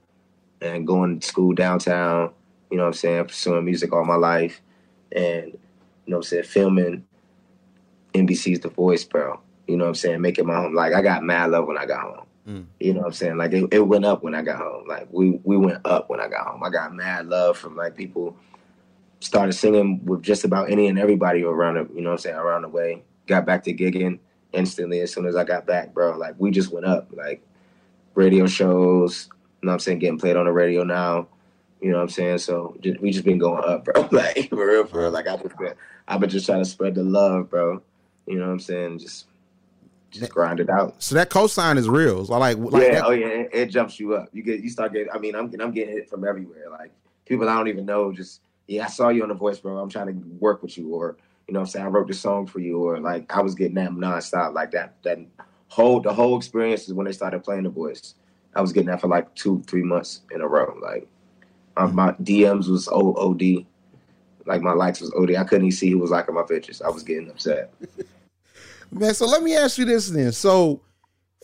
and 0.61 0.87
going 0.87 1.19
to 1.19 1.27
school 1.27 1.53
downtown. 1.53 2.31
You 2.71 2.77
know 2.77 2.83
what 2.83 2.89
I'm 2.89 2.93
saying? 2.93 3.25
Pursuing 3.25 3.65
music 3.65 3.93
all 3.93 4.05
my 4.05 4.15
life, 4.15 4.61
and 5.11 5.47
you 5.47 5.59
know 6.07 6.17
what 6.17 6.17
I'm 6.17 6.23
saying, 6.23 6.43
filming 6.43 7.05
NBC's 8.13 8.59
The 8.59 8.69
Voice, 8.69 9.03
bro. 9.03 9.39
You 9.67 9.77
know 9.77 9.85
what 9.85 9.89
I'm 9.89 9.95
saying? 9.95 10.21
Making 10.21 10.47
my 10.47 10.55
home. 10.55 10.73
Like 10.73 10.93
I 10.93 11.01
got 11.01 11.23
mad 11.23 11.51
love 11.51 11.67
when 11.67 11.77
I 11.77 11.85
got 11.85 12.01
home. 12.01 12.25
Mm. 12.47 12.65
You 12.79 12.93
know 12.93 13.01
what 13.01 13.07
I'm 13.07 13.13
saying? 13.13 13.37
Like 13.37 13.53
it, 13.53 13.67
it 13.71 13.87
went 13.87 14.05
up 14.05 14.23
when 14.23 14.35
I 14.35 14.41
got 14.41 14.57
home. 14.57 14.87
Like 14.87 15.07
we 15.11 15.39
we 15.43 15.57
went 15.57 15.85
up 15.85 16.09
when 16.09 16.19
I 16.19 16.27
got 16.27 16.47
home. 16.47 16.63
I 16.63 16.69
got 16.69 16.93
mad 16.93 17.27
love 17.27 17.57
from 17.57 17.75
like 17.75 17.95
people 17.95 18.35
started 19.19 19.53
singing 19.53 20.03
with 20.03 20.21
just 20.21 20.43
about 20.43 20.69
any 20.69 20.87
and 20.87 20.99
everybody 20.99 21.43
around 21.43 21.75
the, 21.75 21.95
you 21.95 22.01
know 22.01 22.09
what 22.09 22.15
I'm 22.15 22.19
saying, 22.19 22.35
around 22.35 22.63
the 22.63 22.67
way. 22.67 23.03
Got 23.25 23.45
back 23.45 23.63
to 23.63 23.73
gigging 23.73 24.19
instantly 24.53 25.01
as 25.01 25.11
soon 25.11 25.25
as 25.25 25.35
I 25.35 25.43
got 25.43 25.65
back, 25.65 25.93
bro. 25.93 26.17
Like 26.17 26.35
we 26.37 26.51
just 26.51 26.71
went 26.71 26.85
up. 26.85 27.09
Like 27.11 27.43
radio 28.15 28.45
shows, 28.47 29.29
you 29.61 29.67
know 29.67 29.71
what 29.71 29.73
I'm 29.73 29.79
saying, 29.79 29.99
getting 29.99 30.19
played 30.19 30.37
on 30.37 30.45
the 30.45 30.51
radio 30.51 30.83
now. 30.83 31.27
You 31.81 31.91
know 31.91 31.97
what 31.97 32.03
I'm 32.03 32.09
saying? 32.09 32.37
So 32.37 32.77
just, 32.79 33.01
we 33.01 33.11
just 33.11 33.25
been 33.25 33.39
going 33.39 33.63
up, 33.65 33.85
bro. 33.85 34.07
like 34.11 34.49
for 34.49 34.65
real, 34.65 34.85
for 34.85 35.01
real. 35.01 35.11
Like 35.11 35.27
I 35.27 35.35
just 35.37 35.57
been 35.57 35.73
I've 36.07 36.19
been 36.19 36.29
just 36.29 36.45
trying 36.45 36.63
to 36.63 36.69
spread 36.69 36.95
the 36.95 37.03
love, 37.03 37.49
bro. 37.49 37.81
You 38.25 38.35
know 38.35 38.45
what 38.45 38.53
I'm 38.53 38.59
saying? 38.59 38.99
Just 38.99 39.25
just 40.11 40.31
grind 40.31 40.59
it 40.59 40.69
out. 40.69 41.01
So 41.01 41.15
that 41.15 41.29
cosign 41.29 41.77
is 41.77 41.89
real. 41.89 42.25
So 42.25 42.37
like, 42.37 42.57
like 42.57 42.83
yeah, 42.83 42.91
that- 42.93 43.05
oh 43.05 43.11
yeah, 43.11 43.27
it, 43.27 43.49
it 43.51 43.65
jumps 43.67 43.99
you 43.99 44.13
up. 44.15 44.29
You 44.31 44.43
get 44.43 44.61
you 44.61 44.69
start 44.69 44.93
getting. 44.93 45.11
I 45.11 45.17
mean, 45.17 45.35
I'm 45.35 45.51
I'm 45.59 45.71
getting 45.71 45.93
hit 45.93 46.09
from 46.09 46.25
everywhere. 46.25 46.69
Like 46.69 46.91
people 47.25 47.49
I 47.49 47.55
don't 47.57 47.67
even 47.67 47.85
know. 47.85 48.13
Just 48.13 48.41
yeah, 48.67 48.85
I 48.85 48.87
saw 48.87 49.09
you 49.09 49.23
on 49.23 49.29
the 49.29 49.35
voice, 49.35 49.59
bro. 49.59 49.77
I'm 49.77 49.89
trying 49.89 50.07
to 50.07 50.13
work 50.39 50.63
with 50.63 50.77
you, 50.77 50.93
or 50.93 51.17
you 51.47 51.53
know, 51.53 51.59
what 51.59 51.67
I'm 51.67 51.71
saying 51.71 51.85
I 51.85 51.89
wrote 51.89 52.07
this 52.07 52.19
song 52.19 52.47
for 52.47 52.59
you, 52.59 52.77
or 52.77 52.99
like 52.99 53.35
I 53.35 53.41
was 53.41 53.55
getting 53.55 53.75
that 53.75 53.91
nonstop, 53.91 54.53
like 54.53 54.71
that. 54.71 54.95
That 55.03 55.19
whole 55.67 55.99
the 55.99 56.13
whole 56.13 56.37
experience 56.37 56.87
is 56.87 56.93
when 56.93 57.05
they 57.05 57.11
started 57.11 57.43
playing 57.43 57.63
the 57.63 57.69
voice. 57.69 58.15
I 58.55 58.61
was 58.61 58.71
getting 58.71 58.89
that 58.89 59.01
for 59.01 59.07
like 59.07 59.33
two, 59.35 59.61
three 59.67 59.83
months 59.83 60.21
in 60.31 60.41
a 60.41 60.47
row. 60.47 60.77
Like 60.81 61.07
um, 61.75 61.95
my 61.95 62.11
DMs 62.13 62.69
was 62.69 62.87
O- 62.87 63.15
OD. 63.15 63.65
Like 64.45 64.61
my 64.61 64.73
likes 64.73 65.01
was 65.01 65.11
OD. 65.17 65.35
I 65.35 65.43
couldn't 65.43 65.65
even 65.65 65.77
see 65.77 65.89
who 65.89 65.99
was 65.99 66.11
liking 66.11 66.35
my 66.35 66.43
pictures. 66.43 66.81
I 66.81 66.89
was 66.89 67.03
getting 67.03 67.29
upset. 67.29 67.73
Man, 68.91 69.13
so 69.13 69.25
let 69.25 69.41
me 69.41 69.55
ask 69.55 69.77
you 69.77 69.85
this 69.85 70.09
then. 70.09 70.31
So 70.31 70.81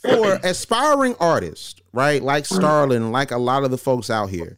for 0.02 0.38
aspiring 0.44 1.16
artists, 1.20 1.82
right, 1.94 2.22
like 2.22 2.44
Starlet, 2.44 3.12
like 3.12 3.32
a 3.32 3.38
lot 3.38 3.64
of 3.64 3.72
the 3.72 3.78
folks 3.78 4.10
out 4.10 4.30
here 4.30 4.58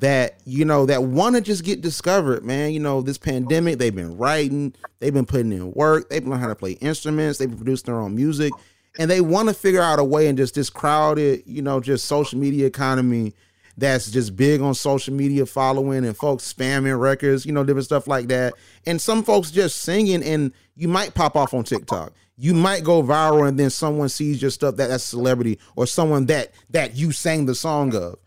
that, 0.00 0.38
you 0.44 0.64
know, 0.64 0.86
that 0.86 1.04
want 1.04 1.34
to 1.36 1.40
just 1.40 1.64
get 1.64 1.80
discovered, 1.80 2.44
man, 2.44 2.72
you 2.72 2.80
know, 2.80 3.02
this 3.02 3.18
pandemic, 3.18 3.78
they've 3.78 3.94
been 3.94 4.16
writing, 4.16 4.74
they've 5.00 5.14
been 5.14 5.26
putting 5.26 5.52
in 5.52 5.72
work, 5.72 6.08
they've 6.08 6.26
learned 6.26 6.40
how 6.40 6.48
to 6.48 6.54
play 6.54 6.72
instruments, 6.72 7.38
they've 7.38 7.54
produced 7.54 7.86
their 7.86 8.00
own 8.00 8.14
music, 8.14 8.52
and 8.98 9.10
they 9.10 9.20
want 9.20 9.48
to 9.48 9.54
figure 9.54 9.82
out 9.82 9.98
a 9.98 10.04
way 10.04 10.28
in 10.28 10.36
just 10.36 10.54
this 10.54 10.70
crowded, 10.70 11.42
you 11.46 11.62
know, 11.62 11.80
just 11.80 12.04
social 12.04 12.38
media 12.38 12.66
economy 12.66 13.34
that's 13.78 14.10
just 14.10 14.34
big 14.34 14.60
on 14.60 14.74
social 14.74 15.14
media 15.14 15.46
following 15.46 16.04
and 16.04 16.16
folks 16.16 16.52
spamming 16.52 16.98
records, 16.98 17.46
you 17.46 17.52
know, 17.52 17.62
different 17.62 17.84
stuff 17.84 18.08
like 18.08 18.26
that. 18.26 18.54
And 18.86 19.00
some 19.00 19.22
folks 19.22 19.52
just 19.52 19.78
singing 19.82 20.22
and 20.24 20.52
you 20.74 20.88
might 20.88 21.14
pop 21.14 21.36
off 21.36 21.54
on 21.54 21.62
TikTok. 21.62 22.12
You 22.36 22.54
might 22.54 22.82
go 22.82 23.02
viral 23.02 23.48
and 23.48 23.58
then 23.58 23.70
someone 23.70 24.08
sees 24.08 24.42
your 24.42 24.50
stuff 24.50 24.76
that 24.76 24.88
that's 24.88 25.04
celebrity 25.04 25.60
or 25.76 25.86
someone 25.86 26.26
that 26.26 26.52
that 26.70 26.96
you 26.96 27.12
sang 27.12 27.46
the 27.46 27.54
song 27.54 27.94
of. 27.94 28.18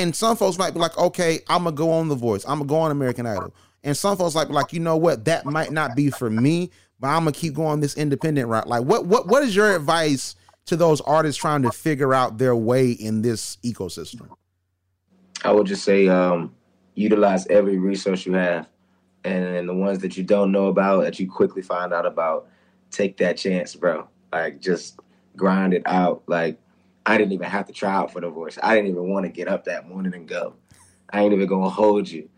And 0.00 0.16
some 0.16 0.34
folks 0.34 0.56
might 0.56 0.72
be 0.72 0.80
like, 0.80 0.96
okay, 0.96 1.40
I'm 1.48 1.64
gonna 1.64 1.76
go 1.76 1.90
on 1.90 2.08
The 2.08 2.14
Voice. 2.14 2.44
I'm 2.44 2.58
gonna 2.58 2.64
go 2.64 2.76
on 2.76 2.90
American 2.90 3.26
Idol. 3.26 3.54
And 3.84 3.96
some 3.96 4.16
folks 4.16 4.34
like, 4.34 4.48
like, 4.48 4.72
you 4.72 4.80
know 4.80 4.96
what, 4.96 5.26
that 5.26 5.44
might 5.44 5.72
not 5.72 5.94
be 5.94 6.10
for 6.10 6.30
me, 6.30 6.70
but 6.98 7.08
I'm 7.08 7.24
gonna 7.24 7.32
keep 7.32 7.54
going 7.54 7.80
this 7.80 7.96
independent 7.96 8.48
route. 8.48 8.66
Like, 8.66 8.84
what 8.84 9.06
what 9.06 9.26
what 9.26 9.42
is 9.42 9.54
your 9.54 9.76
advice 9.76 10.36
to 10.66 10.76
those 10.76 11.02
artists 11.02 11.38
trying 11.38 11.62
to 11.62 11.70
figure 11.70 12.14
out 12.14 12.38
their 12.38 12.56
way 12.56 12.92
in 12.92 13.20
this 13.20 13.58
ecosystem? 13.62 14.28
I 15.44 15.52
would 15.52 15.66
just 15.66 15.84
say 15.84 16.08
um, 16.08 16.54
utilize 16.94 17.46
every 17.48 17.78
resource 17.78 18.24
you 18.24 18.32
have, 18.34 18.68
and, 19.24 19.68
the 19.68 19.74
ones 19.74 19.98
that 19.98 20.16
you 20.16 20.24
don't 20.24 20.50
know 20.50 20.66
about 20.66 21.02
that 21.02 21.20
you 21.20 21.30
quickly 21.30 21.60
find 21.60 21.92
out 21.92 22.06
about, 22.06 22.48
take 22.90 23.18
that 23.18 23.36
chance, 23.36 23.74
bro. 23.74 24.08
Like 24.32 24.60
just 24.60 24.98
grind 25.36 25.74
it 25.74 25.82
out. 25.84 26.22
Like 26.26 26.58
I 27.06 27.18
didn't 27.18 27.32
even 27.32 27.48
have 27.48 27.66
to 27.66 27.72
try 27.72 27.92
out 27.92 28.12
for 28.12 28.20
the 28.20 28.30
voice. 28.30 28.58
I 28.62 28.74
didn't 28.74 28.90
even 28.90 29.08
want 29.08 29.26
to 29.26 29.32
get 29.32 29.48
up 29.48 29.64
that 29.64 29.88
morning 29.88 30.14
and 30.14 30.28
go. 30.28 30.54
I 31.10 31.22
ain't 31.22 31.32
even 31.32 31.46
gonna 31.46 31.68
hold 31.68 32.08
you. 32.08 32.28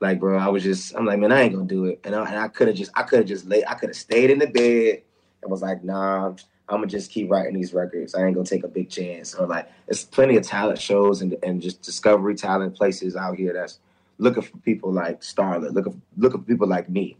Like, 0.00 0.20
bro, 0.20 0.38
I 0.38 0.48
was 0.48 0.62
just, 0.62 0.94
I'm 0.94 1.06
like, 1.06 1.18
man, 1.18 1.32
I 1.32 1.42
ain't 1.42 1.54
gonna 1.54 1.66
do 1.66 1.86
it. 1.86 2.00
And 2.04 2.14
I, 2.14 2.24
and 2.26 2.38
I 2.38 2.48
could 2.48 2.68
have 2.68 2.76
just, 2.76 2.90
I 2.94 3.02
could 3.02 3.20
have 3.20 3.28
just 3.28 3.46
laid, 3.46 3.64
I 3.66 3.74
could 3.74 3.88
have 3.88 3.96
stayed 3.96 4.30
in 4.30 4.38
the 4.38 4.46
bed 4.46 5.02
and 5.42 5.50
was 5.50 5.62
like, 5.62 5.84
nah, 5.84 6.34
I'm 6.68 6.80
gonna 6.80 6.86
just 6.86 7.10
keep 7.10 7.30
writing 7.30 7.54
these 7.54 7.72
records. 7.72 8.14
I 8.14 8.24
ain't 8.24 8.34
gonna 8.34 8.46
take 8.46 8.64
a 8.64 8.68
big 8.68 8.90
chance. 8.90 9.34
Or 9.34 9.46
like, 9.46 9.70
it's 9.86 10.04
plenty 10.04 10.36
of 10.36 10.42
talent 10.44 10.80
shows 10.80 11.22
and 11.22 11.36
and 11.42 11.62
just 11.62 11.82
discovery 11.82 12.34
talent 12.34 12.74
places 12.74 13.16
out 13.16 13.36
here 13.36 13.52
that's 13.52 13.78
looking 14.18 14.42
for 14.42 14.56
people 14.58 14.92
like 14.92 15.20
Starlet, 15.20 15.72
looking 15.72 16.02
looking 16.16 16.40
for 16.40 16.46
people 16.46 16.66
like 16.68 16.88
me. 16.88 17.16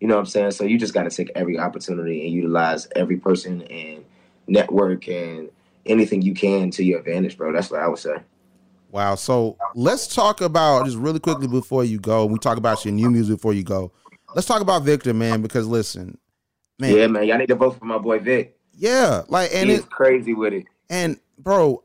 You 0.00 0.08
know 0.08 0.14
what 0.14 0.20
I'm 0.20 0.26
saying? 0.26 0.50
So 0.52 0.64
you 0.64 0.78
just 0.78 0.94
got 0.94 1.04
to 1.04 1.10
take 1.10 1.30
every 1.34 1.58
opportunity 1.58 2.24
and 2.24 2.32
utilize 2.32 2.88
every 2.96 3.16
person 3.18 3.62
and 3.62 4.04
network 4.46 5.08
and 5.08 5.50
anything 5.86 6.22
you 6.22 6.34
can 6.34 6.70
to 6.72 6.84
your 6.84 7.00
advantage, 7.00 7.36
bro. 7.36 7.52
That's 7.52 7.70
what 7.70 7.80
I 7.80 7.88
would 7.88 7.98
say. 7.98 8.16
Wow. 8.90 9.14
So 9.14 9.56
let's 9.74 10.12
talk 10.12 10.40
about 10.40 10.84
just 10.84 10.96
really 10.96 11.20
quickly 11.20 11.46
before 11.46 11.84
you 11.84 11.98
go. 11.98 12.26
We 12.26 12.38
talk 12.38 12.58
about 12.58 12.84
your 12.84 12.92
new 12.92 13.10
music 13.10 13.36
before 13.36 13.54
you 13.54 13.62
go. 13.62 13.92
Let's 14.34 14.46
talk 14.46 14.60
about 14.62 14.82
Victor, 14.82 15.14
man, 15.14 15.42
because 15.42 15.66
listen, 15.66 16.18
man. 16.78 16.96
Yeah, 16.96 17.06
man, 17.06 17.24
y'all 17.26 17.38
need 17.38 17.48
to 17.48 17.54
vote 17.54 17.78
for 17.78 17.84
my 17.84 17.98
boy 17.98 18.18
Vic. 18.18 18.56
Yeah, 18.72 19.22
like 19.28 19.50
and 19.52 19.70
He's 19.70 19.80
it 19.80 19.90
crazy 19.90 20.34
with 20.34 20.52
it. 20.52 20.66
and 20.88 21.18
bro, 21.38 21.82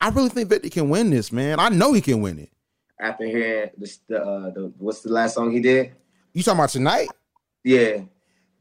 I 0.00 0.08
really 0.10 0.28
think 0.28 0.48
Victor 0.48 0.68
can 0.70 0.88
win 0.88 1.10
this, 1.10 1.32
man. 1.32 1.60
I 1.60 1.68
know 1.68 1.92
he 1.92 2.00
can 2.00 2.20
win 2.22 2.38
it. 2.38 2.50
After 3.00 3.24
hearing 3.26 3.70
this, 3.76 3.98
the, 4.08 4.22
uh, 4.22 4.50
the 4.50 4.72
what's 4.78 5.02
the 5.02 5.10
last 5.10 5.34
song 5.34 5.50
he 5.50 5.60
did? 5.60 5.92
You 6.32 6.42
talking 6.42 6.60
about 6.60 6.70
tonight? 6.70 7.08
Yeah, 7.64 8.02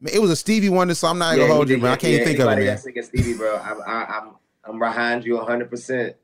Man, 0.02 0.14
It 0.14 0.20
was 0.20 0.32
a 0.32 0.36
Stevie 0.36 0.70
Wonder, 0.70 0.96
so 0.96 1.08
I'm 1.08 1.20
not 1.20 1.38
yeah, 1.38 1.44
gonna 1.44 1.54
hold 1.54 1.70
you, 1.70 1.78
man. 1.78 1.92
I 1.92 1.96
can't 1.96 2.14
yeah, 2.14 2.24
think 2.24 2.40
of 2.40 2.48
it, 2.48 2.52
anybody 2.52 2.94
man. 2.96 3.04
Stevie, 3.04 3.34
bro. 3.36 3.58
I'm 3.58 3.82
I, 3.86 4.06
I'm 4.06 4.30
I'm 4.64 4.80
behind 4.80 5.26
you 5.26 5.38
100. 5.38 5.70
percent 5.70 6.16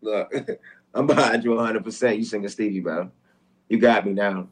Look, 0.00 0.32
I'm 0.94 1.06
behind 1.06 1.44
you 1.44 1.54
100. 1.54 1.84
percent 1.84 2.18
You 2.18 2.24
singing 2.24 2.48
Stevie, 2.48 2.80
bro. 2.80 3.10
You 3.68 3.78
got 3.78 4.06
me 4.06 4.12
now. 4.12 4.48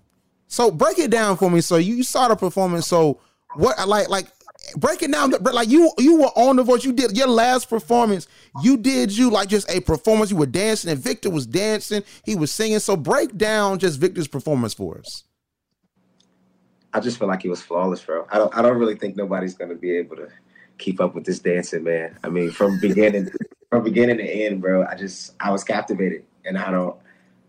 So 0.48 0.70
break 0.70 0.98
it 0.98 1.10
down 1.10 1.36
for 1.36 1.50
me. 1.50 1.60
So 1.60 1.76
you, 1.76 1.96
you 1.96 2.02
saw 2.02 2.28
the 2.28 2.36
performance. 2.36 2.86
So 2.86 3.20
what 3.54 3.88
like 3.88 4.08
like 4.08 4.28
break 4.76 5.02
it 5.02 5.12
down 5.12 5.30
like 5.30 5.68
you 5.68 5.90
you 5.98 6.20
were 6.20 6.30
on 6.36 6.56
the 6.56 6.62
voice 6.62 6.84
you 6.84 6.92
did 6.92 7.16
your 7.16 7.28
last 7.28 7.68
performance 7.68 8.26
you 8.62 8.76
did 8.76 9.16
you 9.16 9.30
like 9.30 9.48
just 9.48 9.70
a 9.70 9.80
performance 9.80 10.30
you 10.30 10.36
were 10.36 10.46
dancing 10.46 10.90
and 10.90 10.98
victor 10.98 11.30
was 11.30 11.46
dancing 11.46 12.02
he 12.24 12.34
was 12.34 12.50
singing 12.52 12.80
so 12.80 12.96
break 12.96 13.36
down 13.36 13.78
just 13.78 14.00
victor's 14.00 14.26
performance 14.26 14.74
for 14.74 14.98
us 14.98 15.22
I 16.92 17.00
just 17.00 17.18
feel 17.18 17.28
like 17.28 17.42
he 17.42 17.50
was 17.50 17.60
flawless, 17.60 18.00
bro. 18.00 18.26
I 18.30 18.38
don't 18.38 18.56
I 18.56 18.62
don't 18.62 18.78
really 18.78 18.96
think 18.96 19.16
nobody's 19.16 19.54
gonna 19.54 19.74
be 19.74 19.90
able 19.98 20.16
to 20.16 20.28
keep 20.78 21.00
up 21.00 21.14
with 21.14 21.24
this 21.24 21.38
dancing, 21.38 21.84
man. 21.84 22.18
I 22.22 22.28
mean, 22.28 22.50
from 22.50 22.78
beginning 22.80 23.30
from 23.70 23.84
beginning 23.84 24.18
to 24.18 24.24
end, 24.24 24.60
bro. 24.60 24.84
I 24.84 24.94
just 24.94 25.34
I 25.40 25.50
was 25.50 25.64
captivated, 25.64 26.24
and 26.44 26.58
I 26.58 26.70
don't 26.70 26.96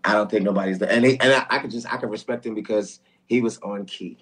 I 0.03 0.13
don't 0.13 0.29
think 0.29 0.43
nobody's 0.43 0.81
and 0.81 1.05
he, 1.05 1.19
and 1.19 1.33
I, 1.33 1.45
I 1.49 1.59
could 1.59 1.71
just 1.71 1.91
I 1.91 1.97
could 1.97 2.09
respect 2.09 2.45
him 2.45 2.55
because 2.55 2.99
he 3.25 3.41
was 3.41 3.57
on 3.59 3.85
key. 3.85 4.17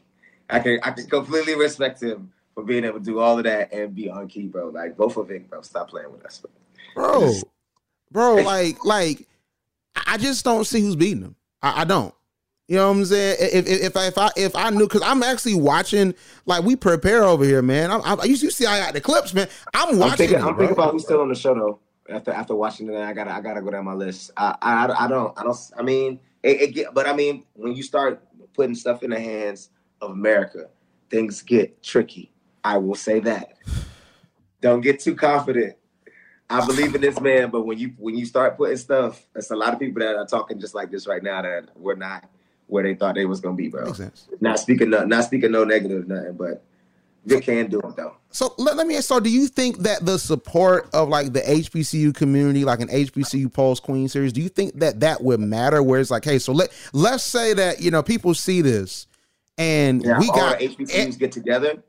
I 0.50 0.60
can 0.60 0.80
I 0.84 0.92
can 0.92 1.08
completely 1.08 1.56
respect 1.56 2.02
him 2.02 2.32
for 2.54 2.64
being 2.64 2.86
able 2.86 3.00
to 3.00 3.06
do 3.06 3.20
all 3.20 3.38
of 3.38 3.44
that 3.44 3.74
and 3.74 3.94
be 3.94 4.10
on 4.10 4.28
key, 4.28 4.48
bro. 4.48 4.70
Like 4.70 4.96
both 4.96 5.18
of 5.18 5.30
it, 5.32 5.50
bro. 5.50 5.62
Stop 5.62 5.90
playing 5.90 6.12
with 6.12 6.26
us, 6.26 6.40
bro. 6.40 6.52
bro 6.96 7.34
bro 8.16 8.36
like 8.36 8.84
like 8.86 9.28
i 10.08 10.18
just 10.18 10.46
don't 10.46 10.64
see 10.64 10.80
who's 10.80 10.96
beating 10.96 11.22
him 11.22 11.36
i, 11.62 11.82
I 11.82 11.84
don't 11.84 12.15
you 12.68 12.78
know 12.78 12.88
what 12.88 12.98
i'm 12.98 13.06
saying 13.06 13.38
if 13.40 13.68
if, 13.68 13.82
if 13.84 13.98
i 13.98 14.08
if 14.08 14.18
i 14.18 14.30
if 14.36 14.56
i 14.56 14.70
knew 14.70 14.88
because 14.88 15.02
i'm 15.04 15.22
actually 15.24 15.56
watching 15.56 16.14
like 16.46 16.64
we 16.64 16.76
prepare 16.76 17.24
over 17.24 17.44
here 17.44 17.62
man 17.62 17.92
i'm, 17.92 18.02
I'm 18.04 18.20
you 18.24 18.36
see 18.36 18.66
i 18.66 18.80
got 18.80 18.94
the 18.94 19.02
clips 19.02 19.34
man 19.34 19.48
i'm 19.74 19.90
I'm 19.90 20.00
watching 20.00 20.18
thinking, 20.18 20.38
it, 20.38 20.44
I'm 20.44 20.58
thinking 20.58 20.74
about 20.74 20.92
who's 20.92 21.04
still 21.04 21.22
on 21.22 21.30
the 21.30 21.36
show 21.36 21.54
though. 21.54 21.80
After 22.08 22.32
after 22.32 22.56
watching 22.56 22.88
it, 22.94 23.02
I 23.02 23.14
gotta 23.14 23.32
I 23.32 23.42
gotta 23.42 23.62
go 23.62 23.72
down 23.72 23.86
my 23.86 23.94
list. 23.94 24.32
I 24.38 24.56
I, 24.62 25.06
I 25.06 25.08
don't 25.08 25.38
I 25.40 25.44
don't 25.44 25.58
I 25.78 25.82
mean 25.82 26.20
it, 26.44 26.62
it 26.62 26.74
get 26.74 26.94
but 26.94 27.08
I 27.08 27.14
mean 27.14 27.46
when 27.54 27.76
you 27.76 27.82
start 27.82 28.24
putting 28.54 28.76
stuff 28.76 29.02
in 29.02 29.10
the 29.10 29.20
hands 29.20 29.72
of 30.02 30.12
America, 30.12 30.70
things 31.10 31.42
get 31.42 31.82
tricky. 31.82 32.32
I 32.64 32.78
will 32.78 32.96
say 32.96 33.20
that. 33.22 33.58
Don't 34.62 34.82
get 34.82 35.00
too 35.00 35.16
confident. 35.16 35.76
I 36.48 36.64
believe 36.64 36.94
in 36.94 37.02
this 37.02 37.20
man, 37.20 37.50
but 37.50 37.66
when 37.66 37.80
you 37.80 37.96
when 37.98 38.16
you 38.16 38.26
start 38.26 38.56
putting 38.56 38.78
stuff, 38.78 39.26
it's 39.36 39.50
a 39.50 39.56
lot 39.56 39.74
of 39.74 39.80
people 39.80 40.00
that 40.02 40.16
are 40.16 40.28
talking 40.28 40.60
just 40.60 40.76
like 40.76 40.92
this 40.92 41.08
right 41.08 41.24
now 41.24 41.42
that 41.42 41.70
we're 41.76 41.96
not 41.96 42.30
where 42.68 42.84
they 42.84 42.96
thought 42.96 43.16
they 43.16 43.26
was 43.26 43.40
gonna 43.42 43.56
be, 43.56 43.68
bro. 43.68 43.94
Not 44.42 44.60
speaking 44.60 44.90
no, 44.90 45.04
not 45.06 45.24
speaking 45.26 45.52
no 45.52 45.64
negative 45.64 46.08
nothing, 46.08 46.34
but 46.34 46.64
Vic 47.26 47.44
can 47.46 47.68
do 47.70 47.80
it 47.80 47.96
though. 47.96 48.16
So 48.30 48.54
let, 48.58 48.76
let 48.76 48.86
me 48.88 48.98
ask. 48.98 49.08
So, 49.08 49.20
do 49.20 49.30
you 49.30 49.48
think 49.48 49.80
that 49.80 50.06
the 50.06 50.20
support 50.20 50.90
of 50.94 51.10
like 51.10 51.34
the 51.34 51.42
HBCU 51.42 52.14
community, 52.14 52.66
like 52.66 52.82
an 52.82 52.90
HBCU 52.90 53.52
Pulse 53.52 53.80
Queen 53.80 54.08
series, 54.08 54.34
do 54.34 54.42
you 54.42 54.50
think 54.50 54.80
that 54.80 55.00
that 55.00 55.24
would 55.24 55.40
matter? 55.40 55.82
Where 55.82 56.00
it's 56.00 56.12
like, 56.12 56.24
hey, 56.26 56.38
so 56.40 56.52
let 56.54 56.72
let's 56.94 57.24
say 57.24 57.54
that 57.54 57.82
you 57.82 57.92
know 57.92 58.04
people 58.04 58.34
see 58.34 58.62
this, 58.62 59.08
and 59.58 60.02
Now, 60.04 60.20
we 60.20 60.28
got 60.28 60.60
HBCUs 60.60 61.18
get 61.18 61.32
together. 61.32 61.82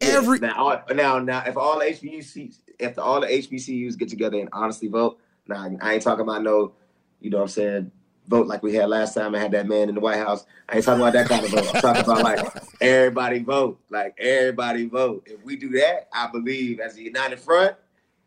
every- 0.00 0.38
yes. 0.40 0.42
now, 0.42 0.54
all- 0.56 0.82
now, 0.94 1.18
now, 1.18 1.44
if 1.46 1.56
all 1.56 1.80
HBCUs, 1.80 2.58
if 2.78 2.98
all 2.98 3.20
the 3.20 3.26
HBCUs 3.28 3.96
get 3.96 4.08
together 4.08 4.38
and 4.38 4.48
honestly 4.52 4.88
vote, 4.88 5.18
now 5.46 5.66
I 5.80 5.94
ain't 5.94 6.02
talking 6.02 6.22
about 6.22 6.42
no, 6.42 6.72
you 7.20 7.30
know 7.30 7.38
what 7.38 7.42
I'm 7.44 7.48
saying, 7.48 7.90
vote 8.28 8.46
like 8.46 8.62
we 8.62 8.74
had 8.74 8.88
last 8.88 9.14
time. 9.14 9.34
I 9.34 9.38
had 9.38 9.52
that 9.52 9.66
man 9.66 9.88
in 9.88 9.94
the 9.94 10.00
White 10.00 10.18
House. 10.18 10.46
I 10.68 10.76
ain't 10.76 10.84
talking 10.84 11.00
about 11.00 11.12
that 11.12 11.28
kind 11.28 11.44
of 11.44 11.50
vote. 11.50 11.74
I'm 11.74 11.80
talking 11.80 12.02
about 12.02 12.22
like 12.22 12.62
everybody 12.80 13.40
vote, 13.40 13.80
like 13.90 14.14
everybody 14.18 14.86
vote. 14.86 15.26
If 15.26 15.42
we 15.44 15.56
do 15.56 15.70
that, 15.70 16.08
I 16.12 16.28
believe 16.28 16.80
as 16.80 16.96
a 16.96 17.02
united 17.02 17.38
front, 17.38 17.76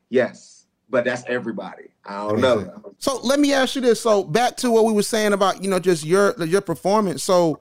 yes. 0.10 0.66
But 0.90 1.04
that's 1.04 1.24
everybody. 1.28 1.90
I 2.06 2.28
don't 2.28 2.40
know. 2.40 2.94
So 2.98 3.20
let 3.22 3.40
me 3.40 3.54
ask 3.54 3.76
you 3.76 3.82
this. 3.82 4.00
So 4.00 4.24
back 4.24 4.56
to 4.58 4.72
what 4.72 4.86
we 4.86 4.94
were 4.94 5.04
saying 5.04 5.34
about, 5.34 5.62
you 5.62 5.70
know, 5.70 5.80
just 5.80 6.06
your 6.06 6.34
your 6.46 6.62
performance. 6.62 7.24
So 7.24 7.60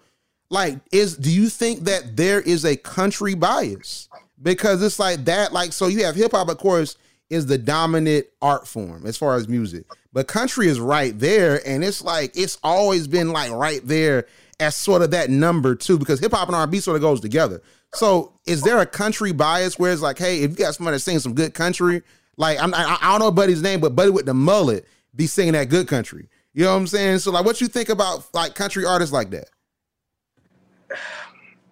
like 0.48 0.78
is 0.92 1.16
do 1.16 1.32
you 1.32 1.48
think 1.48 1.80
that 1.80 2.16
there 2.16 2.40
is 2.40 2.64
a 2.64 2.76
country 2.76 3.34
bias? 3.34 4.08
Because 4.40 4.82
it's 4.82 4.98
like 4.98 5.24
that, 5.24 5.52
like 5.52 5.72
so 5.72 5.88
you 5.88 6.04
have 6.04 6.14
hip 6.14 6.32
hop, 6.32 6.48
of 6.48 6.58
course, 6.58 6.96
is 7.30 7.46
the 7.46 7.58
dominant 7.58 8.26
art 8.40 8.66
form 8.66 9.06
as 9.06 9.16
far 9.16 9.34
as 9.36 9.48
music. 9.48 9.84
But 10.12 10.28
country 10.28 10.68
is 10.68 10.80
right 10.80 11.18
there, 11.18 11.60
and 11.66 11.84
it's 11.84 12.02
like 12.02 12.36
it's 12.36 12.58
always 12.62 13.06
been 13.06 13.32
like 13.32 13.50
right 13.50 13.80
there 13.84 14.26
as 14.58 14.74
sort 14.74 15.02
of 15.02 15.10
that 15.10 15.28
number 15.28 15.74
two 15.74 15.98
because 15.98 16.20
hip 16.20 16.32
hop 16.32 16.48
and 16.48 16.56
R&B 16.56 16.80
sort 16.80 16.96
of 16.96 17.02
goes 17.02 17.20
together. 17.20 17.60
So 17.94 18.32
is 18.46 18.62
there 18.62 18.78
a 18.80 18.86
country 18.86 19.32
bias 19.32 19.78
where 19.78 19.92
it's 19.92 20.02
like, 20.02 20.18
hey, 20.18 20.42
if 20.42 20.50
you 20.50 20.56
got 20.56 20.74
somebody 20.74 20.98
singing 20.98 21.20
some 21.20 21.34
good 21.34 21.54
country, 21.54 22.02
like 22.36 22.60
I'm, 22.60 22.72
I, 22.74 22.98
I 23.00 23.10
don't 23.12 23.20
know 23.20 23.30
Buddy's 23.30 23.62
name, 23.62 23.80
but 23.80 23.94
Buddy 23.94 24.10
with 24.10 24.26
the 24.26 24.34
mullet 24.34 24.86
be 25.14 25.26
singing 25.26 25.54
that 25.54 25.68
good 25.68 25.88
country. 25.88 26.28
You 26.52 26.64
know 26.64 26.72
what 26.72 26.78
I'm 26.78 26.86
saying? 26.86 27.18
So 27.18 27.30
like, 27.32 27.44
what 27.44 27.60
you 27.60 27.68
think 27.68 27.88
about 27.88 28.26
like 28.34 28.54
country 28.54 28.84
artists 28.84 29.12
like 29.12 29.30
that? 29.30 29.50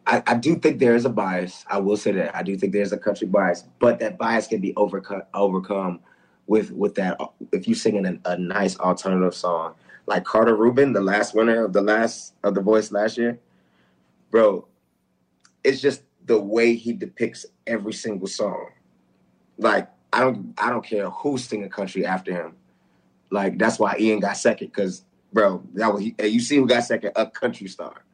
I, 0.07 0.23
I 0.27 0.35
do 0.35 0.57
think 0.57 0.79
there 0.79 0.95
is 0.95 1.05
a 1.05 1.11
bias. 1.11 1.65
I 1.69 1.79
will 1.79 1.97
say 1.97 2.13
that 2.13 2.37
I 2.37 2.43
do 2.43 2.57
think 2.57 2.73
there's 2.73 2.93
a 2.93 2.99
country 2.99 3.27
bias, 3.27 3.65
but 3.79 3.99
that 4.01 4.19
bias 4.19 4.47
can 4.47 4.61
be 4.61 4.75
overcome 4.77 5.23
overcome 5.33 6.01
with 6.47 6.73
with 6.73 6.95
that 6.97 7.19
if 7.53 7.67
you 7.67 7.75
sing 7.75 8.05
a, 8.05 8.31
a 8.31 8.37
nice 8.37 8.79
alternative 8.79 9.35
song 9.35 9.75
like 10.07 10.25
Carter 10.25 10.55
Rubin, 10.55 10.93
the 10.93 11.01
last 11.01 11.35
winner 11.35 11.65
of 11.65 11.73
the 11.73 11.81
last 11.81 12.35
of 12.43 12.55
the 12.55 12.61
Voice 12.61 12.93
last 12.93 13.17
year, 13.17 13.39
bro. 14.31 14.67
It's 15.63 15.81
just 15.81 16.03
the 16.27 16.39
way 16.39 16.75
he 16.75 16.93
depicts 16.93 17.47
every 17.67 17.95
single 17.95 18.27
song. 18.27 18.69
Like 19.57 19.89
I 20.13 20.21
don't 20.21 20.55
I 20.59 20.71
don't 20.71 20.85
care 20.85 21.09
who's 21.11 21.45
singing 21.45 21.71
country 21.71 22.05
after 22.05 22.33
him. 22.33 22.55
Like 23.31 23.59
that's 23.59 23.79
why 23.79 23.97
Ian 23.99 24.21
got 24.21 24.37
second 24.37 24.69
because 24.69 25.05
bro, 25.33 25.63
that 25.75 25.93
was 25.93 26.05
you 26.05 26.41
see 26.41 26.57
who 26.57 26.67
got 26.67 26.85
second? 26.85 27.13
A 27.17 27.27
country 27.27 27.67
star. 27.69 28.05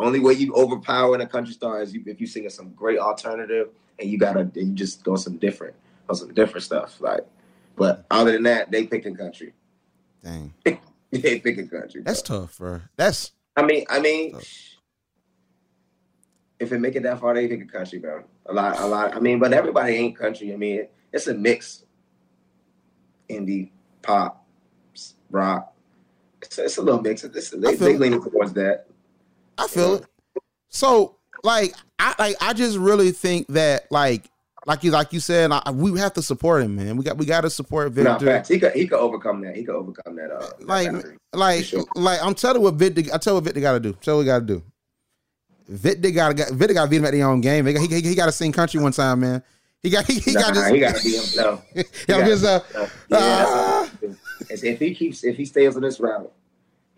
Only 0.00 0.18
way 0.18 0.32
you 0.32 0.54
overpower 0.54 1.14
in 1.14 1.20
a 1.20 1.26
country 1.26 1.52
star 1.52 1.82
is 1.82 1.92
you, 1.92 2.02
if 2.06 2.20
you 2.20 2.26
sing 2.26 2.48
some 2.48 2.72
great 2.72 2.98
alternative 2.98 3.68
and 3.98 4.08
you 4.08 4.18
gotta 4.18 4.40
and 4.40 4.56
you 4.56 4.72
just 4.72 5.04
go 5.04 5.16
some 5.16 5.36
different 5.36 5.74
on 6.08 6.16
some 6.16 6.32
different 6.32 6.64
stuff. 6.64 7.00
Like, 7.00 7.26
but 7.76 8.06
other 8.10 8.32
than 8.32 8.44
that, 8.44 8.70
they 8.70 8.86
picking 8.86 9.14
country. 9.14 9.52
Dang, 10.24 10.54
they 11.10 11.38
picking 11.38 11.68
country. 11.68 12.02
that's 12.02 12.22
tough, 12.22 12.58
bro. 12.58 12.80
That's 12.96 13.32
I 13.56 13.62
mean, 13.62 13.84
I 13.90 14.00
mean, 14.00 14.38
if 16.58 16.72
it 16.72 16.78
make 16.78 16.96
it 16.96 17.02
that 17.02 17.20
far, 17.20 17.34
they 17.34 17.46
picking 17.46 17.68
country, 17.68 17.98
bro. 17.98 18.24
A 18.46 18.52
lot, 18.54 18.80
a 18.80 18.86
lot. 18.86 19.14
I 19.14 19.20
mean, 19.20 19.38
but 19.38 19.52
everybody 19.52 19.94
ain't 19.94 20.16
country. 20.16 20.52
I 20.52 20.56
mean, 20.56 20.88
it's 21.12 21.26
a 21.26 21.34
mix. 21.34 21.84
Indie, 23.28 23.70
pop, 24.02 24.46
rock. 25.30 25.74
It's, 26.42 26.58
it's 26.58 26.78
a 26.78 26.82
little 26.82 27.02
mix. 27.02 27.22
It's, 27.22 27.50
they, 27.50 27.76
feel 27.76 27.88
they 27.88 27.96
leaning 27.98 28.22
towards 28.22 28.54
that. 28.54 28.86
I 29.60 29.66
feel 29.68 29.94
it. 29.96 30.04
So 30.68 31.16
like 31.42 31.74
I 31.98 32.14
like 32.18 32.36
I 32.40 32.52
just 32.52 32.78
really 32.78 33.12
think 33.12 33.46
that 33.48 33.90
like 33.90 34.30
like 34.66 34.84
you 34.84 34.90
like 34.90 35.12
you 35.12 35.20
said, 35.20 35.50
I, 35.52 35.70
we 35.70 35.98
have 35.98 36.12
to 36.14 36.22
support 36.22 36.62
him, 36.62 36.76
man. 36.76 36.96
We 36.96 37.04
got 37.04 37.16
we 37.16 37.24
got 37.26 37.42
to 37.42 37.50
support 37.50 37.92
Victor. 37.92 38.18
facts. 38.24 38.48
He 38.48 38.58
could 38.58 38.72
he 38.72 38.86
could 38.86 38.98
overcome 38.98 39.40
that. 39.42 39.56
He 39.56 39.64
could 39.64 39.74
overcome 39.74 40.16
that. 40.16 40.30
Uh, 40.30 40.50
like 40.60 40.90
like 41.32 41.64
sure. 41.64 41.84
like 41.94 42.22
I'm 42.22 42.34
telling 42.34 42.62
what 42.62 42.74
Victor 42.74 43.02
I 43.12 43.18
tell 43.18 43.34
what 43.34 43.44
Victor 43.44 43.60
got 43.60 43.72
to 43.72 43.80
do. 43.80 43.92
Tell 43.94 44.16
what 44.16 44.22
he 44.22 44.26
got 44.26 44.40
to 44.40 44.46
do. 44.46 44.62
Victor 45.68 46.10
got 46.10 46.36
to 46.36 46.54
Victor 46.54 46.74
got 46.74 46.84
to 46.84 46.90
beat 46.90 46.96
him 46.96 47.04
at 47.06 47.12
their 47.12 47.26
own 47.26 47.40
game. 47.40 47.66
He, 47.66 47.74
he, 47.86 48.00
he 48.00 48.14
got 48.14 48.26
to 48.26 48.32
sing 48.32 48.52
country 48.52 48.80
one 48.80 48.92
time, 48.92 49.20
man. 49.20 49.42
He 49.82 49.88
got 49.88 50.04
he, 50.06 50.18
he 50.20 50.34
got 50.34 50.54
Nah, 50.54 50.68
he 50.68 50.78
gotta 50.78 51.02
be 51.02 51.12
himself. 51.16 51.64
He 51.74 51.80
Yeah, 51.80 52.18
gotta 52.18 52.24
his, 52.24 52.42
be 52.42 52.46
uh, 52.48 52.60
himself. 52.60 53.06
Yeah, 53.08 53.18
ah. 53.48 53.90
that's- 54.02 54.62
if 54.62 54.78
he 54.78 54.94
keeps 54.94 55.24
if 55.24 55.36
he 55.36 55.44
stays 55.46 55.74
on 55.76 55.82
this 55.82 55.98
route, 56.00 56.30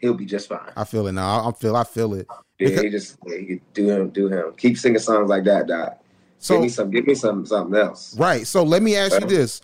he'll 0.02 0.12
be 0.14 0.26
just 0.26 0.48
fine. 0.48 0.70
I 0.76 0.84
feel 0.84 1.06
it 1.06 1.12
now. 1.12 1.48
I 1.48 1.52
feel 1.52 1.74
I 1.76 1.84
feel 1.84 2.12
it. 2.14 2.26
Yeah, 2.58 2.68
Because- 2.68 2.82
he 2.82 2.90
just 2.90 3.16
yeah, 3.26 3.36
he 3.38 3.60
do 3.72 3.88
him, 3.88 4.10
do 4.10 4.28
him. 4.28 4.52
Keep 4.58 4.76
singing 4.76 4.98
songs 4.98 5.30
like 5.30 5.44
that, 5.44 5.68
Doc. 5.68 5.98
So- 6.38 6.54
give 6.56 6.62
me 6.62 6.68
some, 6.68 6.90
give 6.90 7.06
me 7.06 7.14
some 7.14 7.46
something 7.46 7.80
else. 7.80 8.14
Right. 8.18 8.46
So 8.46 8.62
let 8.62 8.82
me 8.82 8.96
ask 8.96 9.18
you 9.18 9.26
this. 9.26 9.62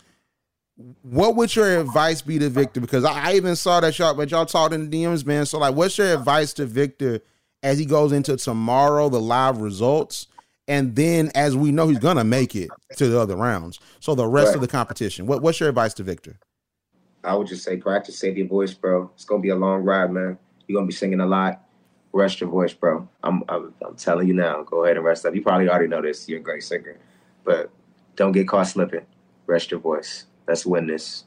What 1.02 1.34
would 1.34 1.54
your 1.56 1.80
advice 1.80 2.22
be 2.22 2.38
to 2.38 2.48
Victor? 2.48 2.80
Because 2.80 3.04
I, 3.04 3.30
I 3.30 3.34
even 3.34 3.56
saw 3.56 3.80
that 3.80 3.98
y'all, 3.98 4.14
but 4.14 4.30
y'all 4.30 4.46
talked 4.46 4.72
in 4.72 4.88
the 4.88 5.02
DMs, 5.04 5.26
man. 5.26 5.44
So 5.44 5.58
like, 5.58 5.74
what's 5.74 5.98
your 5.98 6.14
advice 6.14 6.52
to 6.54 6.66
Victor 6.66 7.20
as 7.64 7.80
he 7.80 7.84
goes 7.84 8.12
into 8.12 8.36
tomorrow, 8.36 9.08
the 9.08 9.20
live 9.20 9.58
results, 9.58 10.28
and 10.68 10.94
then 10.94 11.32
as 11.34 11.56
we 11.56 11.72
know 11.72 11.88
he's 11.88 11.98
gonna 11.98 12.22
make 12.22 12.54
it 12.54 12.70
to 12.96 13.08
the 13.08 13.18
other 13.18 13.34
rounds. 13.34 13.80
So 13.98 14.14
the 14.14 14.26
rest 14.28 14.48
Right. 14.48 14.54
of 14.56 14.60
the 14.60 14.68
competition. 14.68 15.26
What 15.26 15.42
what's 15.42 15.58
your 15.58 15.68
advice 15.68 15.94
to 15.94 16.04
Victor? 16.04 16.38
I 17.24 17.34
would 17.34 17.46
just 17.46 17.64
say 17.64 17.76
practice, 17.76 18.18
save 18.18 18.38
your 18.38 18.46
voice, 18.46 18.74
bro. 18.74 19.10
It's 19.14 19.24
gonna 19.24 19.42
be 19.42 19.48
a 19.48 19.56
long 19.56 19.82
ride, 19.82 20.10
man. 20.10 20.38
You're 20.66 20.76
gonna 20.76 20.86
be 20.86 20.92
singing 20.92 21.20
a 21.20 21.26
lot. 21.26 21.64
Rest 22.12 22.40
your 22.40 22.50
voice, 22.50 22.72
bro. 22.72 23.08
I'm, 23.22 23.42
I'm 23.48 23.74
I'm 23.84 23.96
telling 23.96 24.28
you 24.28 24.34
now. 24.34 24.62
Go 24.62 24.84
ahead 24.84 24.96
and 24.96 25.04
rest 25.04 25.26
up. 25.26 25.34
You 25.34 25.42
probably 25.42 25.68
already 25.68 25.88
know 25.88 26.02
this. 26.02 26.28
You're 26.28 26.38
a 26.38 26.42
great 26.42 26.62
singer, 26.62 26.98
but 27.44 27.70
don't 28.16 28.32
get 28.32 28.48
caught 28.48 28.68
slipping. 28.68 29.06
Rest 29.46 29.70
your 29.70 29.80
voice. 29.80 30.26
Let's 30.46 30.64
win 30.64 30.86
this. 30.86 31.24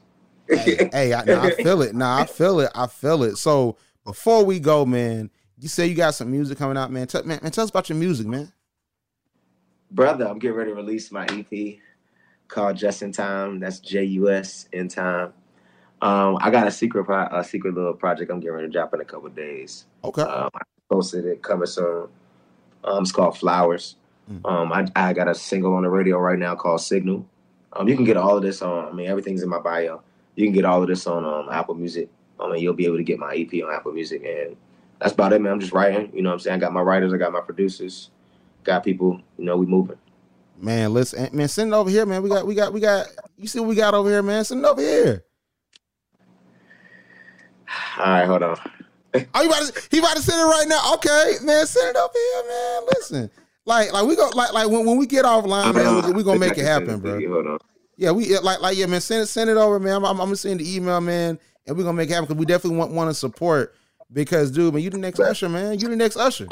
hey, 0.48 0.90
hey 0.92 1.14
I, 1.14 1.24
nah, 1.24 1.42
I 1.44 1.50
feel 1.52 1.82
it. 1.82 1.94
Nah, 1.94 2.18
I 2.18 2.26
feel 2.26 2.60
it. 2.60 2.70
I 2.74 2.86
feel 2.86 3.22
it. 3.22 3.36
So 3.36 3.76
before 4.04 4.44
we 4.44 4.58
go, 4.60 4.84
man, 4.84 5.30
you 5.58 5.68
say 5.68 5.86
you 5.86 5.94
got 5.94 6.14
some 6.14 6.30
music 6.30 6.58
coming 6.58 6.76
out, 6.76 6.90
man. 6.90 7.06
Tell, 7.06 7.22
man, 7.22 7.38
man, 7.42 7.52
tell 7.52 7.64
us 7.64 7.70
about 7.70 7.88
your 7.88 7.98
music, 7.98 8.26
man. 8.26 8.52
brother, 9.90 10.26
I'm 10.26 10.38
getting 10.38 10.56
ready 10.56 10.70
to 10.70 10.74
release 10.74 11.12
my 11.12 11.26
EP 11.26 11.78
called 12.48 12.76
Just 12.76 13.02
in 13.02 13.12
Time. 13.12 13.60
That's 13.60 13.78
J 13.78 14.04
U 14.04 14.30
S 14.30 14.68
in 14.72 14.88
time. 14.88 15.32
Um, 16.02 16.36
I 16.40 16.50
got 16.50 16.66
a 16.66 16.70
secret, 16.70 17.04
pro- 17.04 17.28
a 17.30 17.44
secret 17.44 17.74
little 17.74 17.94
project 17.94 18.30
I'm 18.30 18.40
getting 18.40 18.54
ready 18.54 18.66
to 18.66 18.72
drop 18.72 18.92
in 18.92 19.00
a 19.00 19.04
couple 19.04 19.28
of 19.28 19.36
days. 19.36 19.86
Okay. 20.04 20.22
Um, 20.22 20.50
I 20.54 20.60
posted 20.90 21.24
it 21.24 21.42
coming 21.42 21.66
soon. 21.66 22.08
Um, 22.84 23.02
it's 23.02 23.12
called 23.12 23.38
Flowers. 23.38 23.96
Um, 24.44 24.72
I, 24.72 24.86
I 24.96 25.12
got 25.12 25.28
a 25.28 25.34
single 25.34 25.74
on 25.74 25.82
the 25.82 25.90
radio 25.90 26.18
right 26.18 26.38
now 26.38 26.54
called 26.54 26.80
Signal. 26.80 27.26
Um, 27.72 27.88
you 27.88 27.96
can 27.96 28.04
get 28.04 28.16
all 28.16 28.36
of 28.36 28.42
this 28.42 28.62
on. 28.62 28.88
I 28.88 28.92
mean, 28.92 29.06
everything's 29.06 29.42
in 29.42 29.48
my 29.48 29.58
bio. 29.58 30.02
You 30.36 30.46
can 30.46 30.52
get 30.52 30.64
all 30.64 30.82
of 30.82 30.88
this 30.88 31.06
on 31.06 31.24
um, 31.24 31.48
Apple 31.50 31.74
Music. 31.74 32.08
I 32.40 32.50
mean, 32.50 32.62
you'll 32.62 32.74
be 32.74 32.86
able 32.86 32.96
to 32.96 33.02
get 33.02 33.18
my 33.18 33.34
EP 33.34 33.62
on 33.62 33.72
Apple 33.72 33.92
Music, 33.92 34.22
and 34.24 34.56
that's 34.98 35.12
about 35.12 35.32
it, 35.32 35.40
man. 35.40 35.52
I'm 35.52 35.60
just 35.60 35.72
writing. 35.72 36.10
You 36.14 36.22
know 36.22 36.30
what 36.30 36.34
I'm 36.34 36.40
saying? 36.40 36.56
I 36.56 36.60
got 36.60 36.72
my 36.72 36.80
writers, 36.80 37.12
I 37.12 37.18
got 37.18 37.32
my 37.32 37.40
producers, 37.40 38.10
got 38.64 38.84
people. 38.84 39.20
You 39.38 39.44
know, 39.44 39.56
we 39.56 39.66
moving. 39.66 39.98
Man, 40.58 40.92
listen, 40.92 41.28
man, 41.32 41.48
send 41.48 41.72
it 41.72 41.76
over 41.76 41.90
here, 41.90 42.06
man. 42.06 42.22
We 42.22 42.28
got, 42.28 42.46
we 42.46 42.54
got, 42.54 42.72
we 42.72 42.80
got. 42.80 43.06
You 43.36 43.48
see 43.48 43.60
what 43.60 43.68
we 43.68 43.74
got 43.74 43.94
over 43.94 44.08
here, 44.08 44.22
man? 44.22 44.44
Send 44.44 44.64
it 44.64 44.66
over 44.66 44.80
here. 44.80 45.24
All 47.98 48.04
right, 48.04 48.26
hold 48.26 48.42
on. 48.42 48.56
Oh, 49.34 49.42
you 49.42 49.48
about 49.48 49.66
to, 49.66 49.88
he 49.90 49.98
about 49.98 50.16
to 50.16 50.22
send 50.22 50.40
it 50.40 50.44
right 50.44 50.66
now? 50.68 50.94
Okay, 50.94 51.34
man, 51.42 51.66
send 51.66 51.90
it 51.90 51.96
over 51.96 52.12
here, 52.14 52.48
man. 52.48 52.82
Listen, 52.94 53.30
like, 53.66 53.92
like 53.92 54.06
we 54.06 54.16
go, 54.16 54.30
like, 54.34 54.52
like 54.52 54.68
when, 54.68 54.86
when 54.86 54.96
we 54.96 55.06
get 55.06 55.24
offline, 55.24 55.74
man, 55.74 56.06
we, 56.06 56.12
we 56.12 56.22
gonna 56.22 56.38
make 56.38 56.56
it 56.56 56.64
happen, 56.64 57.00
bro. 57.00 57.20
Hold 57.28 57.46
on. 57.46 57.58
Yeah, 57.96 58.12
we 58.12 58.38
like, 58.38 58.60
like, 58.60 58.76
yeah, 58.76 58.86
man, 58.86 59.00
send 59.00 59.22
it, 59.22 59.26
send 59.26 59.50
it 59.50 59.56
over, 59.56 59.78
man. 59.78 59.96
I'm, 59.96 60.04
I'm, 60.04 60.20
I'm 60.20 60.26
gonna 60.26 60.36
send 60.36 60.60
the 60.60 60.76
email, 60.76 61.00
man, 61.00 61.38
and 61.66 61.76
we're 61.76 61.84
gonna 61.84 61.96
make 61.96 62.08
it 62.08 62.14
happen 62.14 62.26
because 62.26 62.38
we 62.38 62.46
definitely 62.46 62.78
want 62.78 62.92
want 62.92 63.10
to 63.10 63.14
support. 63.14 63.74
Because, 64.12 64.50
dude, 64.50 64.74
man, 64.74 64.82
you 64.82 64.90
the 64.90 64.98
next 64.98 65.20
Usher, 65.20 65.48
man. 65.48 65.78
You 65.78 65.88
the 65.88 65.96
next 65.96 66.16
Usher, 66.16 66.48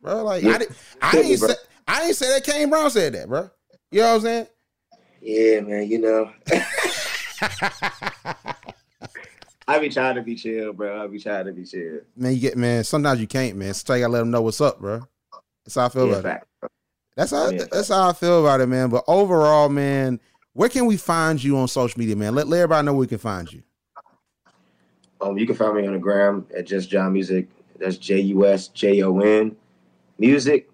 bro. 0.00 0.24
Like, 0.24 0.44
I 0.44 0.58
did, 0.58 0.74
I 1.02 1.18
ain't 1.18 1.40
bro. 1.40 1.48
say, 1.48 1.54
I 1.86 2.06
ain't 2.06 2.16
say 2.16 2.28
that. 2.28 2.44
Kane 2.44 2.70
Brown 2.70 2.90
said 2.90 3.14
that, 3.14 3.28
bro. 3.28 3.50
You 3.90 4.00
know 4.00 4.08
what 4.08 4.14
I'm 4.14 4.20
saying? 4.22 4.46
Yeah, 5.20 5.60
man. 5.60 5.88
You 5.88 5.98
know, 5.98 6.32
I 9.66 9.78
be 9.78 9.88
trying 9.88 10.16
to 10.16 10.22
be 10.22 10.34
chill, 10.34 10.72
bro. 10.72 11.02
I 11.02 11.06
be 11.06 11.18
trying 11.18 11.46
to 11.46 11.52
be 11.52 11.64
chill. 11.64 12.00
Man, 12.16 12.34
you 12.34 12.40
get 12.40 12.56
man. 12.56 12.84
Sometimes 12.84 13.20
you 13.20 13.26
can't, 13.26 13.56
man. 13.56 13.72
Sometimes 13.74 13.98
you 13.98 14.04
gotta 14.04 14.12
let 14.12 14.18
them 14.20 14.30
know 14.30 14.42
what's 14.42 14.60
up, 14.60 14.80
bro. 14.80 15.00
That's 15.64 15.74
how 15.76 15.86
I 15.86 15.88
feel 15.88 16.06
Yeah, 16.06 16.12
about 16.12 16.18
it. 16.18 16.22
fact. 16.28 16.46
That's 17.16 17.30
how 17.30 17.48
Yeah. 17.50 17.64
that's 17.70 17.88
how 17.88 18.08
I 18.08 18.12
feel 18.12 18.40
about 18.40 18.60
it, 18.60 18.66
man. 18.66 18.90
But 18.90 19.04
overall, 19.06 19.68
man, 19.68 20.20
where 20.52 20.68
can 20.68 20.86
we 20.86 20.96
find 20.96 21.42
you 21.42 21.56
on 21.56 21.68
social 21.68 21.98
media, 21.98 22.16
man? 22.16 22.34
Let, 22.34 22.48
let 22.48 22.58
everybody 22.58 22.84
know 22.84 22.92
where 22.92 23.00
we 23.00 23.06
can 23.06 23.18
find 23.18 23.50
you. 23.50 23.62
Um, 25.20 25.38
you 25.38 25.46
can 25.46 25.56
find 25.56 25.76
me 25.76 25.86
on 25.86 25.94
the 25.94 25.98
gram 25.98 26.46
at 26.56 26.66
Just 26.66 26.90
John 26.90 27.12
Music. 27.12 27.48
That's 27.78 27.96
J 27.96 28.20
U 28.20 28.46
S 28.46 28.68
J 28.68 29.02
O 29.02 29.18
N 29.20 29.56
Music. 30.18 30.68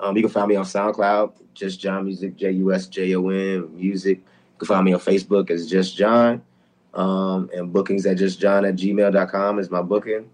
Um, 0.00 0.16
you 0.16 0.22
can 0.22 0.30
find 0.30 0.48
me 0.48 0.56
on 0.56 0.64
SoundCloud, 0.64 1.32
Just 1.54 1.80
John 1.80 2.04
Music, 2.04 2.36
J 2.36 2.50
U 2.52 2.72
S 2.72 2.86
J 2.86 3.14
O 3.14 3.28
N 3.28 3.74
Music. 3.76 4.18
You 4.18 4.58
can 4.58 4.66
find 4.66 4.84
me 4.84 4.92
on 4.94 5.00
Facebook 5.00 5.50
as 5.50 5.66
Just 5.68 5.96
John. 5.96 6.42
Um, 6.96 7.50
and 7.54 7.72
bookings 7.72 8.06
at 8.06 8.16
justjohn 8.16 8.68
at 8.68 8.74
gmail.com 8.76 9.58
is 9.58 9.70
my 9.70 9.82
booking. 9.82 10.28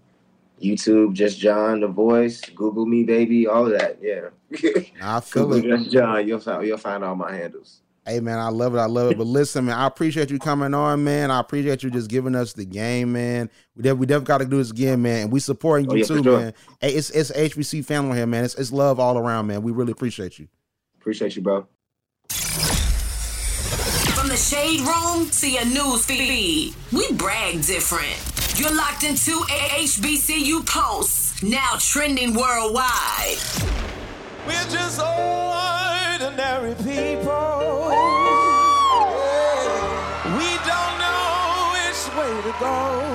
YouTube, 0.61 1.13
Just 1.13 1.37
John, 1.39 1.81
The 1.81 1.87
Voice. 1.87 2.39
Google 2.55 2.85
me, 2.85 3.03
baby, 3.03 3.47
all 3.47 3.65
of 3.71 3.77
that. 3.77 3.99
Yeah. 4.01 4.29
I 5.01 5.19
feel 5.19 5.47
Google 5.47 5.73
it. 5.73 5.77
Just 5.77 5.91
John. 5.91 6.25
You'll 6.27 6.39
find, 6.39 6.65
you'll 6.65 6.77
find 6.77 7.03
all 7.03 7.15
my 7.15 7.33
handles. 7.35 7.81
Hey 8.05 8.19
man, 8.19 8.37
I 8.37 8.49
love 8.49 8.75
it. 8.75 8.79
I 8.79 8.85
love 8.85 9.11
it. 9.11 9.17
But 9.17 9.27
listen, 9.27 9.65
man, 9.65 9.77
I 9.77 9.87
appreciate 9.87 10.29
you 10.29 10.37
coming 10.37 10.73
on, 10.73 11.03
man. 11.05 11.31
I 11.31 11.39
appreciate 11.39 11.83
you 11.83 11.89
just 11.89 12.09
giving 12.09 12.35
us 12.35 12.51
the 12.51 12.65
game, 12.65 13.13
man. 13.13 13.49
We 13.77 13.83
def- 13.83 13.97
we 13.97 14.05
definitely 14.05 14.25
got 14.27 14.37
to 14.39 14.45
do 14.45 14.57
this 14.57 14.71
again, 14.71 15.01
man. 15.01 15.21
And 15.23 15.31
we 15.31 15.39
supporting 15.39 15.85
you 15.89 15.91
Oh, 15.93 15.95
yeah, 15.95 16.03
too, 16.05 16.23
sure. 16.23 16.39
man. 16.39 16.53
Hey, 16.81 16.91
it's 16.95 17.09
it's 17.11 17.31
HBC 17.31 17.85
family 17.85 18.17
here, 18.17 18.27
man. 18.27 18.43
It's 18.43 18.55
it's 18.55 18.73
love 18.73 18.99
all 18.99 19.17
around, 19.17 19.47
man. 19.47 19.63
We 19.63 19.71
really 19.71 19.93
appreciate 19.93 20.37
you. 20.37 20.49
Appreciate 20.99 21.35
you, 21.37 21.41
bro. 21.43 21.65
The 24.33 24.39
shade 24.39 24.79
room 24.79 25.29
to 25.29 25.47
your 25.47 25.65
news 25.65 26.05
feed, 26.05 26.73
we 26.91 27.11
brag 27.11 27.61
different. 27.61 28.17
You're 28.59 28.75
locked 28.75 29.03
into 29.03 29.29
HBCU 29.29 30.65
Pulse, 30.65 31.43
now 31.43 31.75
trending 31.77 32.33
worldwide. 32.33 33.37
We're 34.47 34.69
just 34.71 34.99
ordinary 34.99 36.73
people. 36.73 37.91
We 40.33 40.49
don't 40.65 40.97
know 40.97 41.69
which 41.75 42.01
way 42.17 42.41
to 42.41 42.55
go. 42.59 43.12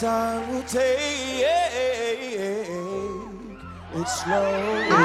Time 0.00 0.48
we'll 0.50 0.62
take 0.62 0.96
it 0.98 2.60
slow. 4.08 4.96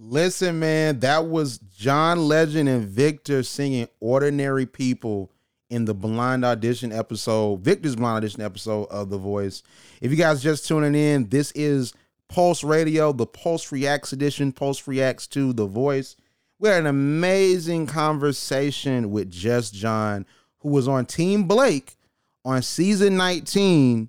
Listen, 0.00 0.58
man, 0.58 0.98
that 0.98 1.26
was 1.26 1.58
John 1.58 2.26
Legend 2.26 2.68
and 2.68 2.82
Victor 2.82 3.44
singing 3.44 3.86
Ordinary 4.00 4.66
People 4.66 5.30
in 5.70 5.84
the 5.84 5.94
blind 5.94 6.44
audition 6.44 6.90
episode, 6.90 7.60
Victor's 7.60 7.94
blind 7.94 8.16
audition 8.16 8.42
episode 8.42 8.88
of 8.90 9.10
The 9.10 9.18
Voice. 9.18 9.62
If 10.00 10.10
you 10.10 10.16
guys 10.16 10.42
just 10.42 10.66
tuning 10.66 10.96
in, 10.96 11.28
this 11.28 11.52
is 11.52 11.94
Pulse 12.28 12.64
Radio, 12.64 13.12
the 13.12 13.26
Pulse 13.26 13.70
Reacts 13.70 14.12
edition, 14.12 14.50
Pulse 14.50 14.88
Reacts 14.88 15.28
to 15.28 15.52
The 15.52 15.66
Voice. 15.66 16.16
We 16.58 16.68
had 16.68 16.80
an 16.80 16.88
amazing 16.88 17.86
conversation 17.86 19.12
with 19.12 19.30
Just 19.30 19.72
John, 19.72 20.26
who 20.58 20.70
was 20.70 20.88
on 20.88 21.06
Team 21.06 21.44
Blake 21.44 21.96
on 22.44 22.62
season 22.62 23.16
19 23.16 24.08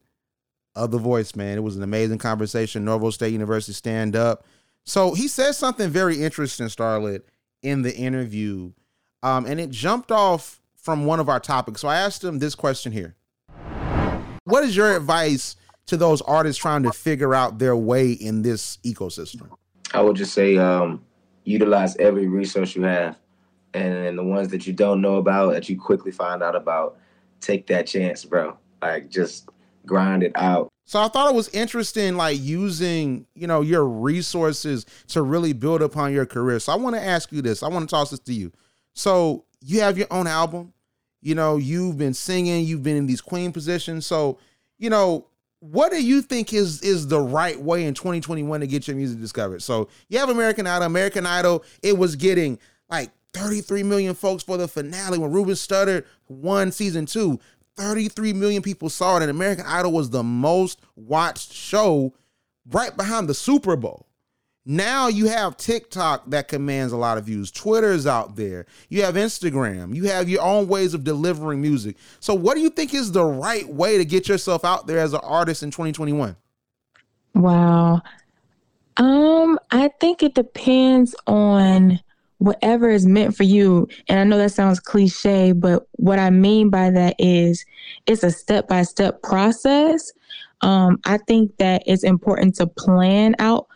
of 0.75 0.91
The 0.91 0.97
Voice, 0.97 1.35
man. 1.35 1.57
It 1.57 1.63
was 1.63 1.75
an 1.75 1.83
amazing 1.83 2.17
conversation. 2.17 2.85
Norfolk 2.85 3.13
State 3.13 3.33
University 3.33 3.73
stand 3.73 4.15
up. 4.15 4.45
So 4.85 5.13
he 5.13 5.27
said 5.27 5.53
something 5.53 5.89
very 5.89 6.21
interesting, 6.21 6.67
Starlet, 6.67 7.21
in 7.61 7.81
the 7.83 7.95
interview. 7.95 8.71
Um, 9.21 9.45
and 9.45 9.59
it 9.59 9.69
jumped 9.69 10.11
off 10.11 10.61
from 10.75 11.05
one 11.05 11.19
of 11.19 11.29
our 11.29 11.39
topics. 11.39 11.81
So 11.81 11.87
I 11.87 11.97
asked 11.97 12.23
him 12.23 12.39
this 12.39 12.55
question 12.55 12.91
here. 12.91 13.15
What 14.43 14.65
is 14.65 14.75
your 14.75 14.95
advice 14.95 15.55
to 15.85 15.95
those 15.95 16.21
artists 16.21 16.61
trying 16.61 16.83
to 16.83 16.91
figure 16.91 17.33
out 17.33 17.59
their 17.59 17.75
way 17.75 18.11
in 18.11 18.41
this 18.41 18.77
ecosystem? 18.83 19.49
I 19.93 20.01
would 20.01 20.17
just 20.17 20.33
say 20.33 20.57
um, 20.57 21.03
utilize 21.45 21.95
every 21.97 22.27
resource 22.27 22.75
you 22.75 22.83
have, 22.83 23.17
and, 23.73 23.93
and 23.93 24.17
the 24.17 24.23
ones 24.23 24.49
that 24.49 24.67
you 24.67 24.73
don't 24.73 25.01
know 25.01 25.15
about 25.15 25.53
that 25.53 25.69
you 25.69 25.79
quickly 25.79 26.11
find 26.11 26.43
out 26.43 26.55
about, 26.55 26.97
take 27.43 27.67
that 27.67 27.87
chance, 27.87 28.25
bro. 28.25 28.57
Like 28.81 29.09
just 29.09 29.49
grind 29.85 30.23
it 30.23 30.31
out. 30.35 30.69
So 30.85 31.01
I 31.01 31.07
thought 31.07 31.29
it 31.29 31.35
was 31.35 31.49
interesting, 31.49 32.17
like 32.17 32.37
using, 32.39 33.25
you 33.35 33.47
know, 33.47 33.61
your 33.61 33.85
resources 33.85 34.85
to 35.07 35.21
really 35.21 35.53
build 35.53 35.81
upon 35.81 36.13
your 36.13 36.25
career. 36.25 36.59
So 36.59 36.73
I 36.73 36.75
want 36.75 36.95
to 36.95 37.01
ask 37.01 37.31
you 37.31 37.41
this. 37.41 37.63
I 37.63 37.69
want 37.69 37.87
to 37.87 37.93
toss 37.93 38.11
this 38.11 38.19
to 38.21 38.33
you. 38.33 38.51
So 38.93 39.45
you 39.61 39.79
have 39.81 39.97
your 39.97 40.07
own 40.11 40.27
album. 40.27 40.73
You 41.21 41.35
know, 41.35 41.55
you've 41.55 41.97
been 41.97 42.13
singing, 42.13 42.65
you've 42.65 42.83
been 42.83 42.97
in 42.97 43.05
these 43.05 43.21
queen 43.21 43.53
positions. 43.53 44.05
So, 44.05 44.39
you 44.77 44.89
know, 44.89 45.27
what 45.59 45.93
do 45.93 46.03
you 46.03 46.21
think 46.21 46.53
is 46.53 46.81
is 46.81 47.07
the 47.07 47.21
right 47.21 47.57
way 47.57 47.85
in 47.85 47.93
2021 47.93 48.59
to 48.59 48.67
get 48.67 48.85
your 48.85 48.97
music 48.97 49.21
discovered? 49.21 49.61
So 49.61 49.87
you 50.09 50.19
have 50.19 50.27
American 50.27 50.67
Idol. 50.67 50.85
American 50.85 51.25
Idol, 51.25 51.63
it 51.81 51.97
was 51.97 52.17
getting 52.17 52.59
like 52.89 53.09
33 53.33 53.83
million 53.83 54.13
folks 54.13 54.43
for 54.43 54.57
the 54.57 54.67
finale 54.67 55.17
when 55.17 55.31
Ruben 55.31 55.55
Studdard 55.55 56.05
won 56.27 56.71
season 56.71 57.05
two. 57.05 57.39
33 57.77 58.33
million 58.33 58.61
people 58.61 58.89
saw 58.89 59.17
it, 59.17 59.23
and 59.23 59.31
American 59.31 59.65
Idol 59.65 59.91
was 59.91 60.09
the 60.09 60.23
most 60.23 60.79
watched 60.95 61.51
show 61.51 62.13
right 62.69 62.95
behind 62.95 63.27
the 63.27 63.33
Super 63.33 63.75
Bowl. 63.75 64.05
Now 64.65 65.09
you 65.09 65.27
have 65.27 65.57
TikTok 65.57 66.29
that 66.29 66.47
commands 66.47 66.93
a 66.93 66.97
lot 66.97 67.17
of 67.17 67.25
views. 67.25 67.51
Twitter's 67.51 68.07
out 68.07 68.37
there. 68.37 68.65
You 68.87 69.03
have 69.03 69.15
Instagram. 69.15 69.93
You 69.93 70.05
have 70.05 70.29
your 70.29 70.41
own 70.41 70.69
ways 70.69 70.93
of 70.93 71.03
delivering 71.03 71.61
music. 71.61 71.97
So, 72.21 72.33
what 72.33 72.55
do 72.55 72.61
you 72.61 72.69
think 72.69 72.93
is 72.93 73.11
the 73.11 73.25
right 73.25 73.67
way 73.67 73.97
to 73.97 74.05
get 74.05 74.29
yourself 74.29 74.63
out 74.63 74.87
there 74.87 74.99
as 74.99 75.13
an 75.13 75.19
artist 75.21 75.63
in 75.63 75.71
2021? 75.71 76.37
Wow. 77.35 78.01
Um, 78.95 79.59
I 79.71 79.89
think 79.99 80.23
it 80.23 80.33
depends 80.33 81.13
on 81.27 81.99
whatever 82.43 82.89
is 82.89 83.05
meant 83.05 83.35
for 83.37 83.43
you. 83.43 83.87
And 84.09 84.19
I 84.19 84.25
know 84.25 84.37
that 84.37 84.51
sounds 84.51 84.81
cliche, 84.81 85.53
but 85.53 85.87
what 85.93 86.19
I 86.19 86.29
mean 86.29 86.69
by 86.69 86.91
that 86.91 87.15
is 87.17 87.65
it's 88.05 88.21
a 88.21 88.31
step 88.31 88.67
by 88.67 88.83
step 88.83 89.21
process. 89.21 90.11
Um, 90.59 90.99
I 91.05 91.19
think 91.19 91.55
that 91.57 91.83
it's 91.85 92.03
important 92.03 92.55
to 92.55 92.67
plan 92.67 93.35
out 93.39 93.67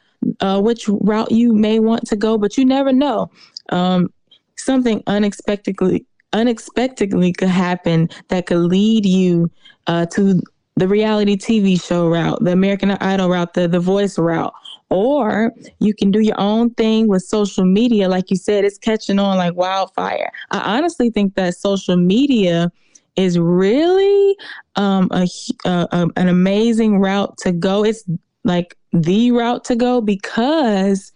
uh, 0.41 0.59
which 0.59 0.89
route 0.89 1.31
you 1.31 1.53
may 1.53 1.79
want 1.79 2.05
to 2.07 2.17
go, 2.17 2.37
but 2.37 2.57
you 2.57 2.65
never 2.65 2.91
know. 2.91 3.31
Um, 3.69 4.11
something 4.57 5.01
unexpectedly 5.07 6.05
unexpectedly 6.33 7.31
could 7.31 7.47
happen 7.47 8.09
that 8.27 8.47
could 8.47 8.57
lead 8.57 9.05
you 9.05 9.49
uh, 9.87 10.05
to 10.07 10.41
the 10.75 10.89
reality 10.89 11.37
TV 11.37 11.81
show 11.81 12.09
route, 12.09 12.43
the 12.43 12.51
American 12.51 12.91
Idol 12.91 13.29
route, 13.29 13.53
the 13.53 13.69
the 13.69 13.79
Voice 13.79 14.17
route, 14.17 14.53
or 14.89 15.53
you 15.79 15.93
can 15.93 16.11
do 16.11 16.19
your 16.19 16.39
own 16.39 16.73
thing 16.75 17.07
with 17.07 17.23
social 17.23 17.65
media. 17.65 18.07
Like 18.07 18.29
you 18.29 18.37
said, 18.37 18.63
it's 18.63 18.77
catching 18.77 19.19
on 19.19 19.37
like 19.37 19.55
wildfire. 19.55 20.31
I 20.51 20.77
honestly 20.77 21.09
think 21.09 21.35
that 21.35 21.55
social 21.55 21.97
media 21.97 22.71
is 23.15 23.37
really 23.37 24.37
um, 24.75 25.09
a, 25.11 25.27
a, 25.65 25.87
a 25.91 26.07
an 26.15 26.27
amazing 26.27 26.99
route 26.99 27.37
to 27.39 27.51
go. 27.51 27.83
It's 27.83 28.03
like 28.43 28.77
the 28.93 29.31
route 29.31 29.65
to 29.65 29.75
go 29.75 30.01
because 30.01 31.11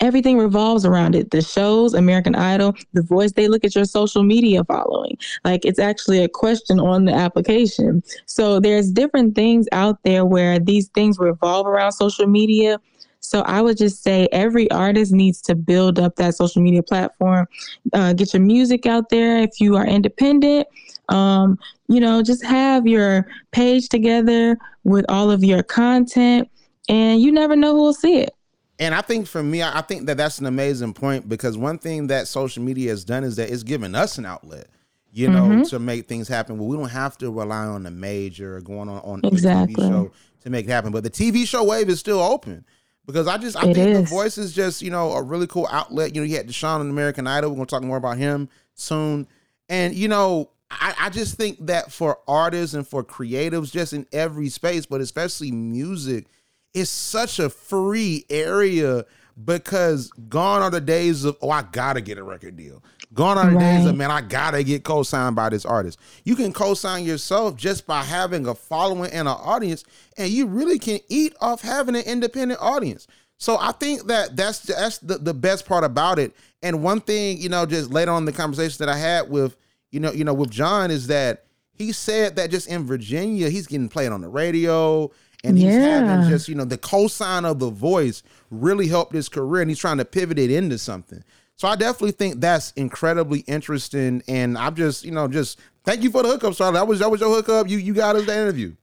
everything 0.00 0.36
revolves 0.36 0.84
around 0.84 1.14
it. 1.14 1.30
The 1.30 1.40
shows, 1.40 1.94
American 1.94 2.34
Idol, 2.34 2.74
The 2.92 3.02
Voice, 3.02 3.32
they 3.32 3.46
look 3.46 3.64
at 3.64 3.74
your 3.74 3.84
social 3.84 4.24
media 4.24 4.64
following. 4.64 5.16
Like 5.44 5.64
it's 5.64 5.78
actually 5.78 6.24
a 6.24 6.28
question 6.28 6.80
on 6.80 7.04
the 7.04 7.12
application. 7.12 8.02
So 8.26 8.58
there's 8.58 8.90
different 8.90 9.36
things 9.36 9.68
out 9.70 10.02
there 10.02 10.24
where 10.24 10.58
these 10.58 10.88
things 10.88 11.18
revolve 11.18 11.66
around 11.66 11.92
social 11.92 12.26
media. 12.26 12.80
So 13.22 13.40
I 13.42 13.62
would 13.62 13.78
just 13.78 14.02
say 14.02 14.28
every 14.32 14.70
artist 14.70 15.12
needs 15.12 15.40
to 15.42 15.54
build 15.54 15.98
up 15.98 16.16
that 16.16 16.34
social 16.34 16.60
media 16.60 16.82
platform, 16.82 17.46
uh, 17.92 18.12
get 18.12 18.34
your 18.34 18.42
music 18.42 18.84
out 18.84 19.08
there. 19.08 19.38
If 19.38 19.60
you 19.60 19.76
are 19.76 19.86
independent, 19.86 20.66
um, 21.08 21.58
you 21.88 22.00
know, 22.00 22.22
just 22.22 22.44
have 22.44 22.86
your 22.86 23.26
page 23.52 23.88
together 23.88 24.58
with 24.84 25.04
all 25.08 25.30
of 25.30 25.44
your 25.44 25.62
content, 25.62 26.48
and 26.88 27.20
you 27.22 27.30
never 27.30 27.54
know 27.54 27.74
who 27.74 27.82
will 27.82 27.94
see 27.94 28.18
it. 28.18 28.34
And 28.80 28.94
I 28.94 29.00
think 29.02 29.28
for 29.28 29.42
me, 29.42 29.62
I 29.62 29.82
think 29.82 30.06
that 30.06 30.16
that's 30.16 30.40
an 30.40 30.46
amazing 30.46 30.92
point 30.92 31.28
because 31.28 31.56
one 31.56 31.78
thing 31.78 32.08
that 32.08 32.26
social 32.26 32.62
media 32.62 32.90
has 32.90 33.04
done 33.04 33.22
is 33.22 33.36
that 33.36 33.50
it's 33.50 33.62
given 33.62 33.94
us 33.94 34.18
an 34.18 34.26
outlet, 34.26 34.66
you 35.12 35.30
know, 35.30 35.48
Mhm. 35.48 35.68
to 35.70 35.78
make 35.78 36.08
things 36.08 36.26
happen. 36.26 36.58
Well, 36.58 36.66
we 36.66 36.76
don't 36.76 36.88
have 36.88 37.16
to 37.18 37.30
rely 37.30 37.66
on 37.66 37.84
the 37.84 37.92
major 37.92 38.56
or 38.56 38.60
going 38.60 38.88
on 38.88 39.00
on 39.04 39.20
Exactly. 39.22 39.74
a 39.74 39.76
TV 39.76 39.88
show 39.88 40.10
to 40.42 40.50
make 40.50 40.66
it 40.66 40.70
happen. 40.70 40.90
But 40.90 41.04
the 41.04 41.10
TV 41.10 41.46
show 41.46 41.62
wave 41.62 41.88
is 41.88 42.00
still 42.00 42.18
open 42.18 42.64
because 43.06 43.26
I 43.26 43.38
just 43.38 43.56
I 43.56 43.68
It 43.68 43.74
think 43.74 43.94
the 43.94 44.02
voice 44.02 44.38
is 44.38 44.52
just 44.52 44.82
you 44.82 44.90
know 44.90 45.12
a 45.12 45.22
really 45.22 45.46
cool 45.46 45.68
outlet. 45.70 46.14
You 46.14 46.20
know, 46.20 46.26
you 46.26 46.36
had 46.36 46.48
Deshaun 46.48 46.80
on 46.80 46.90
American 46.90 47.26
Idol. 47.26 47.50
We're 47.50 47.56
gonna 47.56 47.66
talk 47.66 47.82
more 47.82 47.96
about 47.96 48.18
him 48.18 48.48
soon. 48.74 49.26
And 49.68 49.94
you 49.94 50.08
know, 50.08 50.50
I, 50.70 50.94
I 50.98 51.10
just 51.10 51.36
think 51.36 51.66
that 51.66 51.92
for 51.92 52.18
artists 52.28 52.74
and 52.74 52.86
for 52.86 53.02
creatives, 53.02 53.72
just 53.72 53.92
in 53.92 54.06
every 54.12 54.48
space, 54.48 54.86
but 54.86 55.00
especially 55.00 55.50
music, 55.50 56.26
it's 56.74 56.90
such 56.90 57.38
a 57.38 57.50
free 57.50 58.24
area 58.30 59.04
because 59.44 60.10
gone 60.28 60.62
are 60.62 60.70
the 60.70 60.80
days 60.80 61.24
of 61.24 61.36
oh 61.42 61.50
I 61.50 61.62
gotta 61.62 62.00
get 62.00 62.18
a 62.18 62.22
record 62.22 62.56
deal. 62.56 62.82
Gone 63.14 63.36
are 63.36 63.50
the 63.50 63.58
days 63.58 63.86
of 63.86 63.96
man 63.96 64.10
I 64.10 64.22
gotta 64.22 64.62
get 64.62 64.84
co-signed 64.84 65.36
by 65.36 65.50
this 65.50 65.66
artist. 65.66 65.98
You 66.24 66.34
can 66.34 66.52
co-sign 66.52 67.04
yourself 67.04 67.56
just 67.56 67.86
by 67.86 68.02
having 68.02 68.46
a 68.46 68.54
following 68.54 69.10
and 69.10 69.28
an 69.28 69.36
audience, 69.38 69.84
and 70.16 70.30
you 70.30 70.46
really 70.46 70.78
can 70.78 70.98
eat 71.08 71.34
off 71.40 71.60
having 71.60 71.94
an 71.94 72.02
independent 72.02 72.60
audience. 72.62 73.06
So 73.36 73.58
I 73.58 73.72
think 73.72 74.06
that 74.06 74.36
that's 74.36 74.60
that's 74.60 74.98
the, 74.98 75.18
the 75.18 75.34
best 75.34 75.66
part 75.66 75.84
about 75.84 76.18
it. 76.18 76.34
And 76.62 76.82
one 76.82 77.00
thing 77.00 77.38
you 77.38 77.48
know, 77.48 77.66
just 77.66 77.90
later 77.90 78.12
on 78.12 78.22
in 78.22 78.24
the 78.24 78.32
conversation 78.32 78.76
that 78.78 78.88
I 78.88 78.96
had 78.96 79.28
with 79.28 79.56
you 79.90 80.00
know 80.00 80.12
you 80.12 80.24
know 80.24 80.34
with 80.34 80.50
John 80.50 80.90
is 80.90 81.08
that 81.08 81.44
he 81.74 81.92
said 81.92 82.36
that 82.36 82.50
just 82.50 82.68
in 82.68 82.84
Virginia 82.84 83.48
he's 83.50 83.66
getting 83.66 83.88
played 83.88 84.12
on 84.12 84.20
the 84.20 84.28
radio 84.28 85.10
and 85.44 85.58
he's 85.58 85.74
having 85.74 86.28
just 86.30 86.48
you 86.48 86.54
know 86.54 86.64
the 86.64 86.78
cosign 86.78 87.44
of 87.44 87.58
the 87.58 87.70
voice 87.70 88.22
really 88.50 88.88
helped 88.88 89.12
his 89.12 89.28
career 89.28 89.62
and 89.62 89.70
he's 89.70 89.78
trying 89.78 89.98
to 89.98 90.04
pivot 90.04 90.38
it 90.38 90.50
into 90.50 90.78
something 90.78 91.22
So 91.56 91.68
I 91.68 91.76
definitely 91.76 92.12
think 92.12 92.40
that's 92.40 92.72
incredibly 92.72 93.40
interesting. 93.40 94.22
And 94.26 94.58
I'm 94.58 94.74
just, 94.74 95.04
you 95.04 95.12
know, 95.12 95.28
just 95.28 95.60
thank 95.84 96.02
you 96.02 96.10
for 96.10 96.22
the 96.22 96.28
hookup, 96.28 96.54
Starlet. 96.54 96.74
That 96.74 96.88
was 96.88 96.98
that 96.98 97.10
was 97.10 97.20
your 97.20 97.30
hookup. 97.30 97.68
You 97.68 97.78
you 97.78 97.94
got 97.94 98.16
us 98.16 98.26
the 98.26 98.32
interview. 98.32 98.74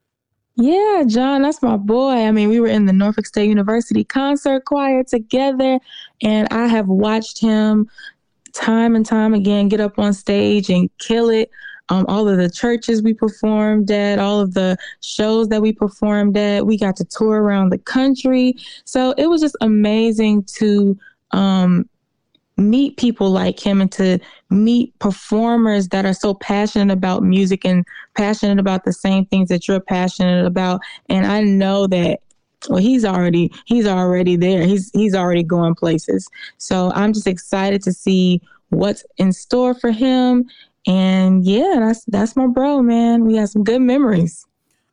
Yeah, 0.56 1.04
John, 1.08 1.42
that's 1.44 1.62
my 1.62 1.78
boy. 1.78 2.26
I 2.26 2.32
mean, 2.32 2.50
we 2.50 2.60
were 2.60 2.68
in 2.68 2.86
the 2.86 2.92
Norfolk 2.92 3.26
State 3.26 3.48
University 3.48 4.04
concert 4.04 4.66
choir 4.66 5.04
together, 5.06 5.80
and 6.22 6.50
I 6.52 6.68
have 6.68 6.88
watched 6.88 7.40
him 7.40 7.90
time 8.54 8.96
and 8.96 9.06
time 9.06 9.34
again 9.34 9.70
get 9.70 9.80
up 9.80 9.98
on 9.98 10.14
stage 10.14 10.70
and 10.70 10.90
kill 10.98 11.30
it. 11.30 11.50
Um, 11.88 12.06
all 12.08 12.28
of 12.28 12.38
the 12.38 12.50
churches 12.50 13.02
we 13.02 13.14
performed 13.14 13.90
at, 13.90 14.20
all 14.20 14.42
of 14.42 14.54
the 14.54 14.78
shows 15.02 15.48
that 15.48 15.62
we 15.62 15.72
performed 15.72 16.38
at, 16.38 16.66
we 16.66 16.78
got 16.78 16.96
to 16.98 17.06
tour 17.06 17.42
around 17.42 17.70
the 17.70 17.80
country. 17.80 18.56
So 18.86 19.14
it 19.18 19.28
was 19.28 19.42
just 19.42 19.56
amazing 19.62 20.44
to 20.58 20.98
um, 21.32 21.90
meet 22.60 22.98
people 22.98 23.30
like 23.30 23.60
him 23.60 23.82
and 23.82 23.92
to 23.92 24.20
meet 24.50 24.98
performers 25.00 25.88
that 25.90 26.06
are 26.06 26.14
so 26.14 26.34
passionate 26.34 26.92
about 26.94 27.24
music 27.24 27.66
and 27.66 27.86
passionate 28.16 28.60
about 28.60 28.84
the 28.84 28.94
same 28.94 29.26
things 29.26 29.50
that 29.50 29.68
you're 29.68 29.80
passionate 29.80 30.46
about 30.46 30.82
and 31.08 31.26
i 31.26 31.42
know 31.42 31.88
that 31.88 32.20
well 32.70 32.80
he's 32.80 33.06
already 33.06 33.52
he's 33.66 33.88
already 33.88 34.36
there 34.36 34.66
he's 34.66 34.92
he's 34.94 35.16
already 35.16 35.44
going 35.44 35.76
places 35.76 36.28
so 36.58 36.92
i'm 36.96 37.14
just 37.14 37.28
excited 37.28 37.82
to 37.82 37.94
see 37.94 38.42
what's 38.70 39.06
in 39.18 39.32
store 39.32 39.74
for 39.74 39.92
him 39.92 40.46
and 40.86 41.46
yeah 41.46 41.76
that's 41.80 42.04
that's 42.06 42.36
my 42.36 42.48
bro 42.48 42.82
man 42.82 43.26
we 43.26 43.36
have 43.36 43.50
some 43.50 43.64
good 43.64 43.82
memories 43.82 44.46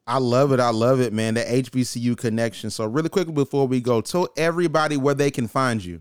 I 0.09 0.19
love 0.19 0.53
it. 0.53 0.61
I 0.61 0.71
love 0.71 1.01
it, 1.01 1.13
man. 1.13 1.35
The 1.35 1.41
HBCU 1.41 2.17
connection. 2.17 2.71
So, 2.71 2.85
really 2.85 3.09
quickly 3.09 3.33
before 3.33 3.67
we 3.67 3.81
go, 3.81 4.01
tell 4.01 4.29
everybody 4.37 4.97
where 4.97 5.15
they 5.15 5.33
can 5.33 5.49
find 5.49 5.85
you. 5.85 6.01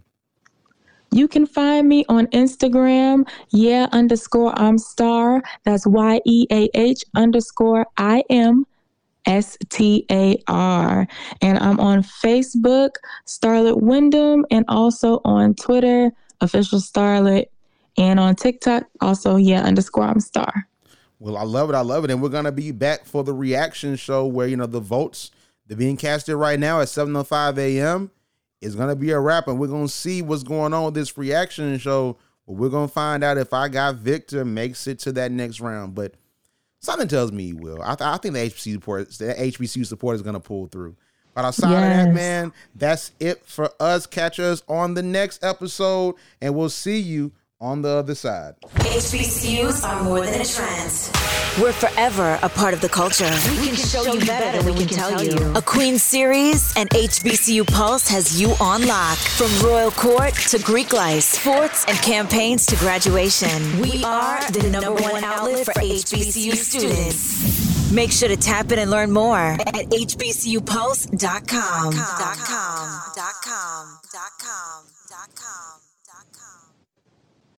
You 1.15 1.29
can 1.29 1.45
find 1.45 1.87
me 1.87 2.03
on 2.09 2.27
Instagram, 2.27 3.25
yeah 3.49 3.87
underscore 3.93 4.51
I'm 4.59 4.77
star. 4.77 5.41
That's 5.63 5.87
Y 5.87 6.19
E 6.25 6.45
A 6.51 6.69
H 6.73 7.05
underscore 7.15 7.85
I 7.95 8.21
M 8.29 8.65
S 9.25 9.57
T 9.69 10.05
A 10.11 10.37
R. 10.49 11.07
And 11.41 11.57
I'm 11.59 11.79
on 11.79 12.03
Facebook, 12.03 12.95
Starlet 13.25 13.81
Wyndham, 13.81 14.45
and 14.51 14.65
also 14.67 15.21
on 15.23 15.55
Twitter, 15.55 16.11
official 16.41 16.79
Starlet, 16.79 17.45
and 17.97 18.19
on 18.19 18.35
TikTok, 18.35 18.83
also 18.99 19.37
yeah 19.37 19.61
underscore 19.61 20.03
I'm 20.03 20.19
star. 20.19 20.67
Well, 21.19 21.37
I 21.37 21.43
love 21.43 21.69
it. 21.69 21.75
I 21.75 21.81
love 21.81 22.03
it. 22.03 22.11
And 22.11 22.21
we're 22.21 22.27
gonna 22.27 22.51
be 22.51 22.71
back 22.71 23.05
for 23.05 23.23
the 23.23 23.33
reaction 23.33 23.95
show 23.95 24.25
where 24.25 24.47
you 24.47 24.57
know 24.57 24.65
the 24.65 24.81
votes 24.81 25.31
they're 25.65 25.77
being 25.77 25.95
casted 25.95 26.35
right 26.35 26.59
now 26.59 26.81
at 26.81 26.89
7:05 26.89 27.57
a.m. 27.57 28.11
It's 28.65 28.75
gonna 28.75 28.95
be 28.95 29.11
a 29.11 29.19
wrap, 29.19 29.47
and 29.47 29.59
we're 29.59 29.67
gonna 29.67 29.87
see 29.87 30.21
what's 30.21 30.43
going 30.43 30.73
on 30.73 30.85
with 30.85 30.93
this 30.93 31.17
reaction 31.17 31.77
show. 31.77 32.17
But 32.47 32.53
we're 32.53 32.69
gonna 32.69 32.87
find 32.87 33.23
out 33.23 33.37
if 33.37 33.53
I 33.53 33.69
got 33.69 33.95
Victor 33.95 34.43
makes 34.43 34.87
it 34.87 34.99
to 34.99 35.11
that 35.13 35.31
next 35.31 35.59
round. 35.59 35.95
But 35.95 36.15
something 36.79 37.07
tells 37.07 37.31
me 37.31 37.45
he 37.47 37.53
will. 37.53 37.81
I, 37.81 37.95
th- 37.95 38.01
I 38.07 38.17
think 38.17 38.33
the 38.33 38.41
HBCU 38.41 38.73
support, 38.73 39.09
the 39.11 39.33
HBCU 39.33 39.85
support 39.85 40.15
is 40.15 40.21
gonna 40.21 40.39
pull 40.39 40.67
through. 40.67 40.95
But 41.33 41.45
outside 41.45 41.73
of 41.73 41.81
that, 41.81 42.13
man, 42.13 42.53
that's 42.75 43.11
it 43.19 43.45
for 43.45 43.69
us. 43.79 44.05
Catch 44.07 44.39
us 44.39 44.63
on 44.69 44.93
the 44.93 45.03
next 45.03 45.43
episode, 45.43 46.15
and 46.41 46.55
we'll 46.55 46.69
see 46.69 46.97
you 46.97 47.33
on 47.61 47.81
the 47.81 47.89
other 47.89 48.15
side. 48.15 48.55
HBCUs 48.75 49.83
are 49.83 50.03
more 50.03 50.21
than 50.21 50.41
a 50.41 50.45
trend. 50.45 50.91
We're 51.61 51.71
forever 51.71 52.37
a 52.41 52.49
part 52.49 52.73
of 52.73 52.81
the 52.81 52.89
culture. 52.89 53.29
We 53.59 53.67
can 53.67 53.75
show 53.75 54.03
you 54.13 54.19
better 54.25 54.61
than 54.61 54.75
we 54.75 54.85
can 54.85 54.87
tell 54.97 55.23
you. 55.23 55.53
A 55.55 55.61
Queen 55.61 55.97
series 55.97 56.75
and 56.75 56.89
HBCU 56.89 57.65
Pulse 57.67 58.07
has 58.09 58.39
you 58.39 58.53
on 58.59 58.85
lock. 58.87 59.17
From 59.17 59.49
royal 59.65 59.91
court 59.91 60.33
to 60.49 60.59
Greek 60.59 60.91
life, 60.93 61.23
sports 61.23 61.85
and 61.87 61.97
campaigns 61.99 62.65
to 62.67 62.75
graduation. 62.75 63.79
We 63.81 64.03
are 64.03 64.39
the 64.51 64.69
number 64.69 64.93
one 64.93 65.23
outlet 65.23 65.65
for 65.65 65.73
HBCU 65.73 66.55
students. 66.55 67.91
Make 67.91 68.11
sure 68.11 68.27
to 68.27 68.35
tap 68.35 68.71
in 68.71 68.79
and 68.79 68.91
learn 68.91 69.11
more 69.11 69.37
at 69.37 69.85
hbcupulse.com. 69.89 71.17
Dot 71.17 71.47
com. 71.47 71.93
Com. 71.93 73.25
Com. 73.43 73.99
Com. 74.41 74.85
Com. 75.35 75.84